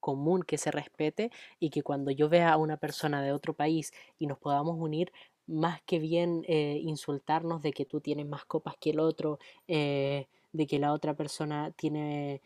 común 0.00 0.42
que 0.42 0.58
se 0.58 0.70
respete 0.70 1.30
y 1.58 1.70
que 1.70 1.82
cuando 1.82 2.10
yo 2.10 2.28
vea 2.28 2.52
a 2.52 2.58
una 2.58 2.76
persona 2.76 3.22
de 3.22 3.32
otro 3.32 3.54
país 3.54 3.92
y 4.18 4.26
nos 4.26 4.38
podamos 4.38 4.76
unir, 4.78 5.12
más 5.46 5.82
que 5.82 5.98
bien 5.98 6.44
eh, 6.48 6.78
insultarnos 6.82 7.62
de 7.62 7.72
que 7.72 7.84
tú 7.84 8.00
tienes 8.00 8.26
más 8.26 8.44
copas 8.44 8.76
que 8.78 8.90
el 8.90 9.00
otro, 9.00 9.38
de 9.66 10.66
que 10.68 10.78
la 10.78 10.92
otra 10.92 11.14
persona 11.14 11.72
tiene 11.72 12.40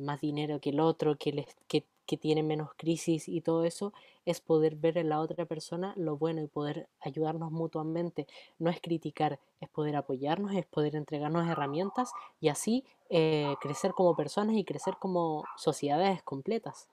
más 0.00 0.20
dinero 0.20 0.60
que 0.60 0.70
el 0.70 0.80
otro, 0.80 1.16
que, 1.16 1.32
les, 1.32 1.46
que 1.68 1.84
que 2.06 2.16
tiene 2.16 2.42
menos 2.42 2.70
crisis 2.76 3.28
y 3.28 3.40
todo 3.40 3.64
eso, 3.64 3.92
es 4.24 4.40
poder 4.40 4.76
ver 4.76 4.98
en 4.98 5.08
la 5.08 5.20
otra 5.20 5.46
persona 5.46 5.94
lo 5.96 6.16
bueno 6.16 6.42
y 6.42 6.46
poder 6.46 6.88
ayudarnos 7.00 7.50
mutuamente. 7.50 8.26
No 8.58 8.70
es 8.70 8.80
criticar, 8.80 9.38
es 9.60 9.68
poder 9.68 9.96
apoyarnos, 9.96 10.54
es 10.54 10.66
poder 10.66 10.96
entregarnos 10.96 11.48
herramientas 11.48 12.12
y 12.40 12.48
así 12.48 12.84
eh, 13.10 13.54
crecer 13.60 13.92
como 13.92 14.16
personas 14.16 14.56
y 14.56 14.64
crecer 14.64 14.96
como 14.98 15.44
sociedades 15.56 16.22
completas. 16.22 16.88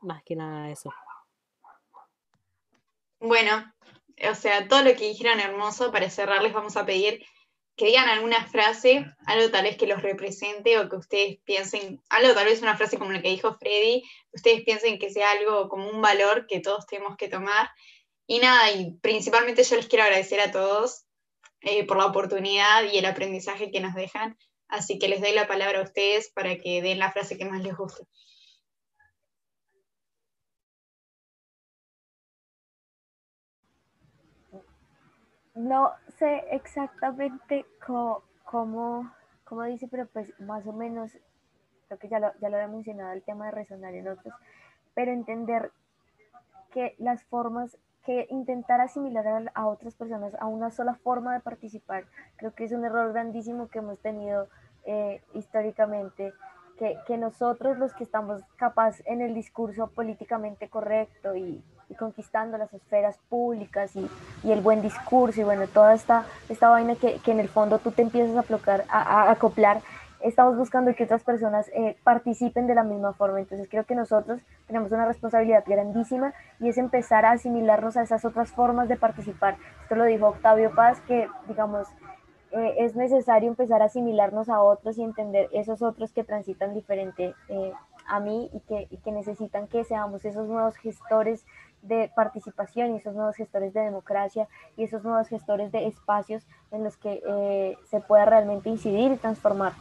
Más 0.00 0.22
que 0.22 0.36
nada 0.36 0.70
eso. 0.70 0.90
Bueno, 3.20 3.72
o 4.30 4.34
sea, 4.34 4.68
todo 4.68 4.82
lo 4.82 4.94
que 4.94 5.08
dijeron 5.08 5.40
hermoso, 5.40 5.92
para 5.92 6.10
cerrar 6.10 6.42
les 6.42 6.52
vamos 6.52 6.76
a 6.76 6.86
pedir 6.86 7.24
que 7.78 7.86
digan 7.86 8.08
alguna 8.08 8.44
frase, 8.44 9.06
algo 9.24 9.50
tal 9.50 9.62
vez 9.62 9.76
que 9.76 9.86
los 9.86 10.02
represente 10.02 10.78
o 10.78 10.88
que 10.88 10.96
ustedes 10.96 11.38
piensen, 11.44 12.02
algo 12.10 12.34
tal 12.34 12.46
vez 12.46 12.60
una 12.60 12.76
frase 12.76 12.98
como 12.98 13.12
la 13.12 13.22
que 13.22 13.30
dijo 13.30 13.54
Freddy, 13.54 14.02
ustedes 14.32 14.64
piensen 14.64 14.98
que 14.98 15.10
sea 15.10 15.30
algo 15.30 15.68
como 15.68 15.88
un 15.88 16.02
valor 16.02 16.46
que 16.48 16.58
todos 16.58 16.86
tenemos 16.86 17.16
que 17.16 17.28
tomar. 17.28 17.70
Y 18.26 18.40
nada, 18.40 18.72
y 18.72 18.96
principalmente 19.00 19.62
yo 19.62 19.76
les 19.76 19.86
quiero 19.86 20.04
agradecer 20.04 20.40
a 20.40 20.50
todos 20.50 21.04
eh, 21.60 21.86
por 21.86 21.98
la 21.98 22.06
oportunidad 22.06 22.82
y 22.82 22.98
el 22.98 23.06
aprendizaje 23.06 23.70
que 23.70 23.80
nos 23.80 23.94
dejan. 23.94 24.36
Así 24.66 24.98
que 24.98 25.08
les 25.08 25.20
doy 25.20 25.32
la 25.32 25.46
palabra 25.46 25.78
a 25.78 25.84
ustedes 25.84 26.30
para 26.30 26.58
que 26.58 26.82
den 26.82 26.98
la 26.98 27.12
frase 27.12 27.38
que 27.38 27.44
más 27.44 27.62
les 27.62 27.76
guste. 27.76 28.02
No 35.58 35.90
sé 36.18 36.44
exactamente 36.52 37.66
cómo, 37.84 39.10
dice, 39.66 39.88
pero 39.88 40.06
pues 40.06 40.32
más 40.38 40.64
o 40.68 40.72
menos, 40.72 41.10
creo 41.88 41.98
que 41.98 42.08
ya 42.08 42.20
lo, 42.20 42.32
ya 42.38 42.48
lo 42.48 42.58
había 42.58 42.68
mencionado 42.68 43.12
el 43.12 43.24
tema 43.24 43.46
de 43.46 43.50
resonar 43.50 43.92
en 43.92 44.06
otros, 44.06 44.32
pero 44.94 45.10
entender 45.10 45.72
que 46.70 46.94
las 46.98 47.24
formas, 47.24 47.76
que 48.04 48.28
intentar 48.30 48.80
asimilar 48.80 49.50
a, 49.52 49.66
otras 49.66 49.96
personas 49.96 50.32
a 50.38 50.46
una 50.46 50.70
sola 50.70 50.94
forma 50.94 51.34
de 51.34 51.40
participar, 51.40 52.04
creo 52.36 52.54
que 52.54 52.62
es 52.62 52.70
un 52.70 52.84
error 52.84 53.12
grandísimo 53.12 53.66
que 53.66 53.80
hemos 53.80 53.98
tenido 53.98 54.46
eh, 54.84 55.24
históricamente, 55.34 56.34
que, 56.78 56.96
que 57.04 57.18
nosotros 57.18 57.78
los 57.78 57.92
que 57.94 58.04
estamos 58.04 58.42
capaz 58.54 59.02
en 59.06 59.22
el 59.22 59.34
discurso 59.34 59.88
políticamente 59.88 60.68
correcto 60.68 61.34
y, 61.34 61.64
y 61.88 61.94
conquistando 61.94 62.58
las 62.58 62.72
esferas 62.72 63.18
públicas 63.28 63.94
y, 63.96 64.08
y, 64.44 64.52
el 64.52 64.60
buen 64.60 64.82
discurso 64.82 65.40
y 65.40 65.44
bueno, 65.44 65.66
toda 65.66 65.94
esta, 65.94 66.26
esta 66.48 66.68
vaina 66.68 66.96
que, 66.96 67.18
que 67.20 67.32
en 67.32 67.40
el 67.40 67.48
fondo 67.48 67.78
tú 67.78 67.92
te 67.92 68.02
empiezas 68.02 68.36
a, 68.36 68.42
plocar, 68.42 68.84
a, 68.88 69.30
acoplar, 69.30 69.80
estamos 70.20 70.56
buscando 70.56 70.94
que 70.94 71.04
otras 71.04 71.22
personas 71.22 71.68
eh, 71.74 71.96
participen 72.04 72.66
de 72.66 72.74
la 72.74 72.82
misma 72.82 73.12
forma. 73.12 73.40
Entonces 73.40 73.68
creo 73.70 73.84
que 73.84 73.94
nosotros 73.94 74.40
tenemos 74.66 74.92
una 74.92 75.06
responsabilidad 75.06 75.64
grandísima 75.66 76.34
y 76.60 76.68
es 76.68 76.78
empezar 76.78 77.24
a 77.24 77.32
asimilarnos 77.32 77.96
a 77.96 78.02
esas 78.02 78.24
otras 78.24 78.50
formas 78.50 78.88
de 78.88 78.96
participar. 78.96 79.56
Esto 79.82 79.94
lo 79.94 80.04
dijo 80.04 80.28
Octavio 80.28 80.74
Paz, 80.74 81.00
que 81.06 81.28
digamos, 81.46 81.88
eh, 82.50 82.74
es 82.78 82.96
necesario 82.96 83.48
empezar 83.48 83.82
a 83.82 83.86
asimilarnos 83.86 84.48
a 84.48 84.60
otros 84.60 84.98
y 84.98 85.02
entender 85.02 85.48
esos 85.52 85.82
otros 85.82 86.12
que 86.12 86.24
transitan 86.24 86.74
diferente 86.74 87.34
eh, 87.48 87.72
a 88.08 88.20
mí 88.20 88.50
y 88.52 88.60
que, 88.60 88.86
y 88.90 88.96
que 88.98 89.12
necesitan 89.12 89.68
que 89.68 89.84
seamos 89.84 90.24
esos 90.24 90.48
nuevos 90.48 90.76
gestores 90.76 91.44
de 91.82 92.10
participación 92.14 92.94
y 92.94 92.98
esos 92.98 93.14
nuevos 93.14 93.36
gestores 93.36 93.72
de 93.72 93.80
democracia 93.80 94.48
y 94.76 94.84
esos 94.84 95.04
nuevos 95.04 95.28
gestores 95.28 95.72
de 95.72 95.86
espacios 95.86 96.46
en 96.70 96.84
los 96.84 96.96
que 96.96 97.22
eh, 97.26 97.76
se 97.86 98.00
pueda 98.00 98.24
realmente 98.24 98.68
incidir 98.68 99.12
y 99.12 99.16
transformar. 99.16 99.72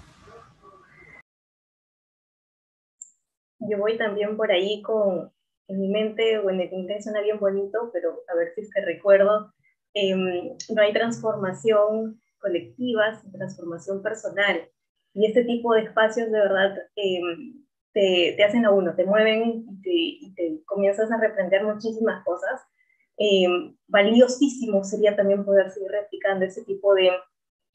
Yo 3.59 3.77
voy 3.79 3.97
también 3.97 4.37
por 4.37 4.51
ahí 4.51 4.81
con 4.81 5.31
en 5.67 5.81
mi 5.81 5.89
mente, 5.89 6.37
o 6.39 6.49
en 6.49 6.61
el 6.61 6.71
mente 6.71 7.01
suena 7.01 7.21
bien 7.21 7.39
bonito, 7.39 7.89
pero 7.93 8.21
a 8.27 8.35
ver 8.35 8.53
si 8.55 8.61
es 8.61 8.69
que 8.73 8.81
recuerdo, 8.81 9.53
em, 9.93 10.55
no 10.73 10.81
hay 10.81 10.93
transformación 10.93 12.21
colectiva 12.39 13.15
sin 13.15 13.31
transformación 13.31 14.01
personal. 14.01 14.69
Y 15.13 15.25
este 15.25 15.43
tipo 15.43 15.73
de 15.73 15.81
espacios 15.81 16.31
de 16.31 16.39
verdad 16.39 16.77
em, 16.95 17.65
te, 18.35 18.43
hacen 18.43 18.65
a 18.65 18.71
uno, 18.71 18.95
te 18.95 19.05
mueven 19.05 19.65
y 19.83 20.33
te, 20.33 20.63
comienzas 20.65 21.11
a 21.11 21.17
reprender 21.19 21.63
muchísimas 21.63 22.23
cosas. 22.23 22.61
Eh, 23.17 23.47
valiosísimo 23.87 24.83
sería 24.83 25.15
también 25.15 25.43
poder 25.43 25.71
seguir 25.71 25.89
replicando 25.89 26.45
ese 26.45 26.63
tipo 26.63 26.93
de, 26.93 27.09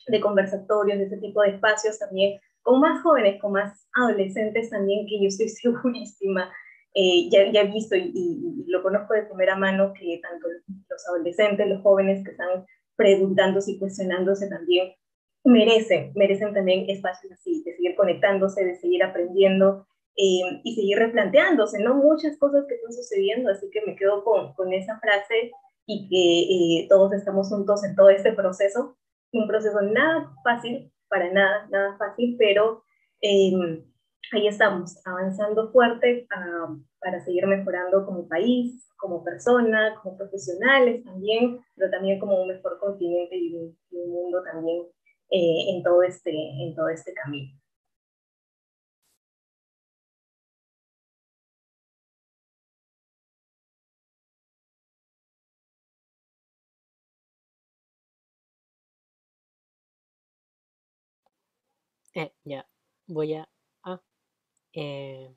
de 0.06 0.20
conversatorios, 0.20 1.00
ese 1.00 1.16
tipo 1.16 1.42
de 1.42 1.50
espacios 1.50 1.98
también 1.98 2.38
con 2.62 2.78
más 2.78 3.02
jóvenes, 3.02 3.40
con 3.40 3.52
más 3.52 3.88
adolescentes 3.94 4.70
también, 4.70 5.06
que 5.08 5.20
yo 5.20 5.26
estoy 5.26 5.48
segurísima, 5.48 6.52
eh, 6.94 7.28
ya, 7.28 7.50
ya, 7.50 7.62
he 7.62 7.72
visto 7.72 7.96
y, 7.96 8.12
y, 8.14 8.64
lo 8.68 8.82
conozco 8.82 9.14
de 9.14 9.22
primera 9.22 9.56
mano, 9.56 9.92
que 9.92 10.20
tanto 10.22 10.46
los 10.88 11.08
adolescentes, 11.08 11.66
los 11.66 11.82
jóvenes 11.82 12.22
que 12.24 12.30
están 12.30 12.64
preguntándose 12.94 13.72
y 13.72 13.78
cuestionándose 13.80 14.48
también, 14.48 14.92
merecen, 15.42 16.12
merecen 16.14 16.54
también 16.54 16.88
espacios 16.88 17.32
así, 17.32 17.64
de 17.64 17.74
seguir 17.74 17.96
conectándose, 17.96 18.64
de 18.64 18.76
seguir 18.76 19.02
aprendiendo, 19.02 19.86
eh, 20.16 20.60
y 20.64 20.74
seguir 20.74 20.98
replanteándose, 20.98 21.82
¿no? 21.82 21.94
Muchas 21.94 22.38
cosas 22.38 22.64
que 22.68 22.74
están 22.74 22.92
sucediendo, 22.92 23.50
así 23.50 23.70
que 23.70 23.80
me 23.86 23.96
quedo 23.96 24.22
con, 24.24 24.52
con 24.54 24.72
esa 24.72 24.98
frase 25.00 25.50
y 25.86 26.08
que 26.08 26.84
eh, 26.84 26.86
todos 26.88 27.12
estamos 27.12 27.48
juntos 27.48 27.82
en 27.84 27.94
todo 27.94 28.10
este 28.10 28.32
proceso, 28.32 28.96
un 29.32 29.48
proceso 29.48 29.80
nada 29.80 30.30
fácil, 30.44 30.92
para 31.08 31.32
nada, 31.32 31.66
nada 31.70 31.96
fácil, 31.96 32.36
pero 32.38 32.84
em, 33.20 33.84
ahí 34.32 34.46
estamos, 34.46 35.00
avanzando 35.06 35.70
fuerte 35.72 36.26
ah, 36.34 36.76
para 37.00 37.20
seguir 37.24 37.46
mejorando 37.46 38.04
como 38.06 38.28
país, 38.28 38.88
como 38.96 39.24
persona, 39.24 39.94
como 40.02 40.16
profesionales 40.16 41.02
también, 41.04 41.58
pero 41.74 41.90
también 41.90 42.20
como 42.20 42.40
un 42.40 42.48
mejor 42.48 42.78
continente 42.78 43.36
y 43.36 43.54
un, 43.54 43.76
mundo 43.90 44.42
también 44.42 44.82
eh, 45.30 45.74
en, 45.74 45.82
todo 45.82 46.02
este, 46.02 46.30
en 46.30 46.74
todo 46.74 46.88
este 46.88 47.12
camino. 47.14 47.61
Eh, 62.14 62.32
ya, 62.44 62.66
voy 63.06 63.34
a... 63.34 63.48
Ah, 63.82 64.00
eh, 64.72 65.34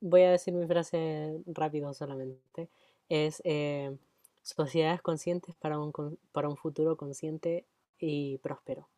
voy 0.00 0.22
a 0.22 0.30
decir 0.30 0.54
mi 0.54 0.66
frase 0.66 1.42
rápido 1.46 1.92
solamente. 1.94 2.68
Es 3.08 3.40
eh, 3.44 3.96
sociedades 4.42 5.02
conscientes 5.02 5.54
para 5.56 5.78
un, 5.78 5.92
para 6.32 6.48
un 6.48 6.56
futuro 6.56 6.96
consciente 6.96 7.66
y 7.98 8.38
próspero. 8.38 8.88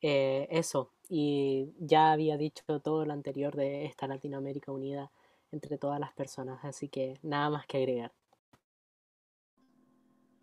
eso, 0.00 0.92
y 1.08 1.72
ya 1.78 2.12
había 2.12 2.36
dicho 2.36 2.80
todo 2.80 3.04
lo 3.04 3.12
anterior 3.12 3.56
de 3.56 3.86
esta 3.86 4.06
Latinoamérica 4.06 4.72
unida 4.72 5.10
entre 5.52 5.78
todas 5.78 6.00
las 6.00 6.12
personas, 6.12 6.64
así 6.64 6.88
que 6.88 7.18
nada 7.22 7.50
más 7.50 7.66
que 7.66 7.78
agregar. 7.78 8.12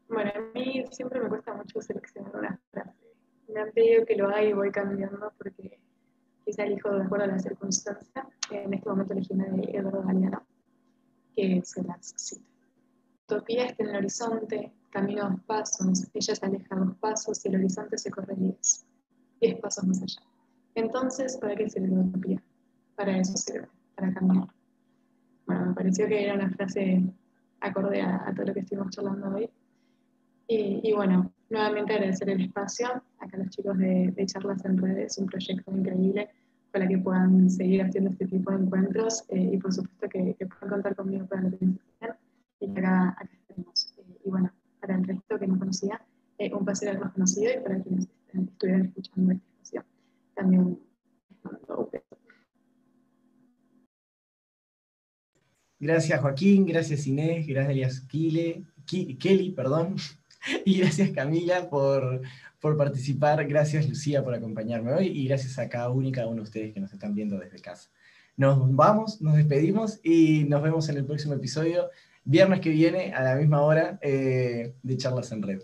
Bueno, 0.08 0.32
a 0.36 0.40
mí 0.54 0.86
siempre 0.92 1.20
me 1.20 1.30
cuesta 1.30 1.54
mucho 1.54 1.82
seleccionar 1.82 2.36
una. 2.36 2.63
Me 3.54 3.62
han 3.62 3.72
pedido 3.72 4.06
que 4.06 4.16
lo 4.16 4.28
haga 4.28 4.44
y 4.44 4.54
voy 4.54 4.72
cambiando 4.72 5.32
porque 5.38 5.80
quizá 6.44 6.64
elijo 6.64 6.90
de 6.92 7.04
acuerdo 7.04 7.26
a 7.26 7.28
la 7.28 7.40
circunstancia. 7.40 8.28
En 8.50 8.74
este 8.74 8.90
momento 8.90 9.14
elegí 9.14 9.34
una 9.34 9.46
de 9.46 9.78
Eduardo 9.78 10.04
Galeano, 10.04 10.44
que 11.36 11.62
se 11.64 11.84
las 11.84 12.14
cita. 12.18 12.46
Utopía 13.26 13.66
está 13.66 13.84
en 13.84 13.90
el 13.90 13.96
horizonte, 13.98 14.74
camino 14.90 15.30
dos 15.30 15.42
pasos, 15.46 16.08
ella 16.14 16.36
se 16.36 16.46
aleja 16.46 16.76
dos 16.76 16.96
pasos 16.98 17.44
y 17.46 17.48
el 17.48 17.56
horizonte 17.56 17.98
se 17.98 18.12
corre 18.12 18.36
diez, 18.36 18.86
diez 19.40 19.60
pasos 19.60 19.86
más 19.86 20.02
allá. 20.02 20.22
Entonces, 20.76 21.38
¿para 21.38 21.56
qué 21.56 21.70
sirve 21.70 21.88
la 21.88 22.02
utopía? 22.02 22.42
Para 22.96 23.18
eso 23.18 23.38
sirve, 23.38 23.68
para 23.96 24.14
caminar. 24.14 24.48
Bueno, 25.46 25.68
me 25.68 25.74
pareció 25.74 26.08
que 26.08 26.24
era 26.24 26.36
una 26.36 26.50
frase 26.50 27.04
acorde 27.60 28.02
a, 28.02 28.32
todo 28.36 28.48
lo 28.48 28.54
que 28.54 28.60
estuvimos 28.60 28.92
charlando 28.92 29.30
hoy. 29.30 29.50
Y, 30.48 30.94
bueno, 30.94 31.33
nuevamente 31.54 31.94
agradecer 31.94 32.30
el 32.32 32.42
espacio, 32.42 32.88
acá 33.20 33.38
los 33.38 33.50
chicos 33.50 33.78
de, 33.78 34.26
Charlas 34.26 34.66
en 34.66 34.78
Redes, 34.78 35.18
un 35.20 35.28
proyecto 35.28 35.72
increíble 35.72 36.30
para 36.72 36.88
que 36.88 36.98
puedan 36.98 37.50
seguir 37.50 37.84
haciendo 37.84 38.10
este 38.10 38.26
tipo 38.26 38.52
de 38.52 38.64
encuentros 38.64 39.24
eh, 39.30 39.52
y 39.54 39.58
por 39.58 39.72
supuesto 39.72 40.10
que, 40.10 40.36
puedan 40.48 40.70
contar 40.70 40.96
conmigo 40.96 41.28
para 41.28 41.44
lo 41.44 41.52
que 41.52 41.66
necesiten 41.66 42.10
y 42.60 42.74
que 42.74 42.80
acá, 42.80 43.10
acá 43.10 43.30
estemos. 43.32 43.94
Eh, 44.00 44.20
y 44.26 44.30
bueno, 44.30 44.52
para 44.82 44.96
el 44.96 45.04
resto 45.04 45.38
que 45.38 45.46
no 45.46 45.60
conocía, 45.60 46.02
eh, 46.40 46.52
un 46.52 46.66
placer 46.66 46.90
haberlos 46.90 47.14
conocido 47.14 47.52
y 47.54 47.64
para 47.64 47.80
quienes 47.80 48.08
estuvieran 48.34 48.86
escuchando 48.88 49.32
esta 49.34 49.46
espacio, 49.46 49.86
también 50.34 50.80
Gracias 55.80 56.22
Joaquín, 56.22 56.66
gracias 56.66 57.06
Inés, 57.06 57.46
gracias 57.46 58.00
Kile, 58.08 58.64
Kelly, 58.86 59.52
perdón, 59.52 59.96
y 60.66 60.80
gracias 60.80 61.12
Camila 61.12 61.70
por, 61.70 62.22
por 62.60 62.78
participar, 62.78 63.46
gracias 63.48 63.88
Lucía 63.88 64.24
por 64.24 64.34
acompañarme 64.34 64.94
hoy 64.94 65.08
y 65.08 65.28
gracias 65.28 65.58
a 65.60 65.70
cada 65.70 65.90
uno 65.90 66.10
uno 66.28 66.36
de 66.36 66.42
ustedes 66.42 66.74
que 66.74 66.80
nos 66.80 66.94
están 66.94 67.16
viendo 67.16 67.38
desde 67.38 67.60
casa. 67.60 67.90
Nos 68.36 68.76
vamos, 68.76 69.22
nos 69.22 69.36
despedimos 69.36 70.00
y 70.04 70.46
nos 70.46 70.64
vemos 70.64 70.90
en 70.90 70.98
el 70.98 71.06
próximo 71.06 71.36
episodio, 71.36 71.90
viernes 72.24 72.62
que 72.62 72.70
viene 72.70 73.14
a 73.14 73.22
la 73.24 73.36
misma 73.36 73.62
hora 73.62 74.00
eh, 74.02 74.74
de 74.82 74.98
Charlas 74.98 75.32
en 75.32 75.44
Red. 75.44 75.62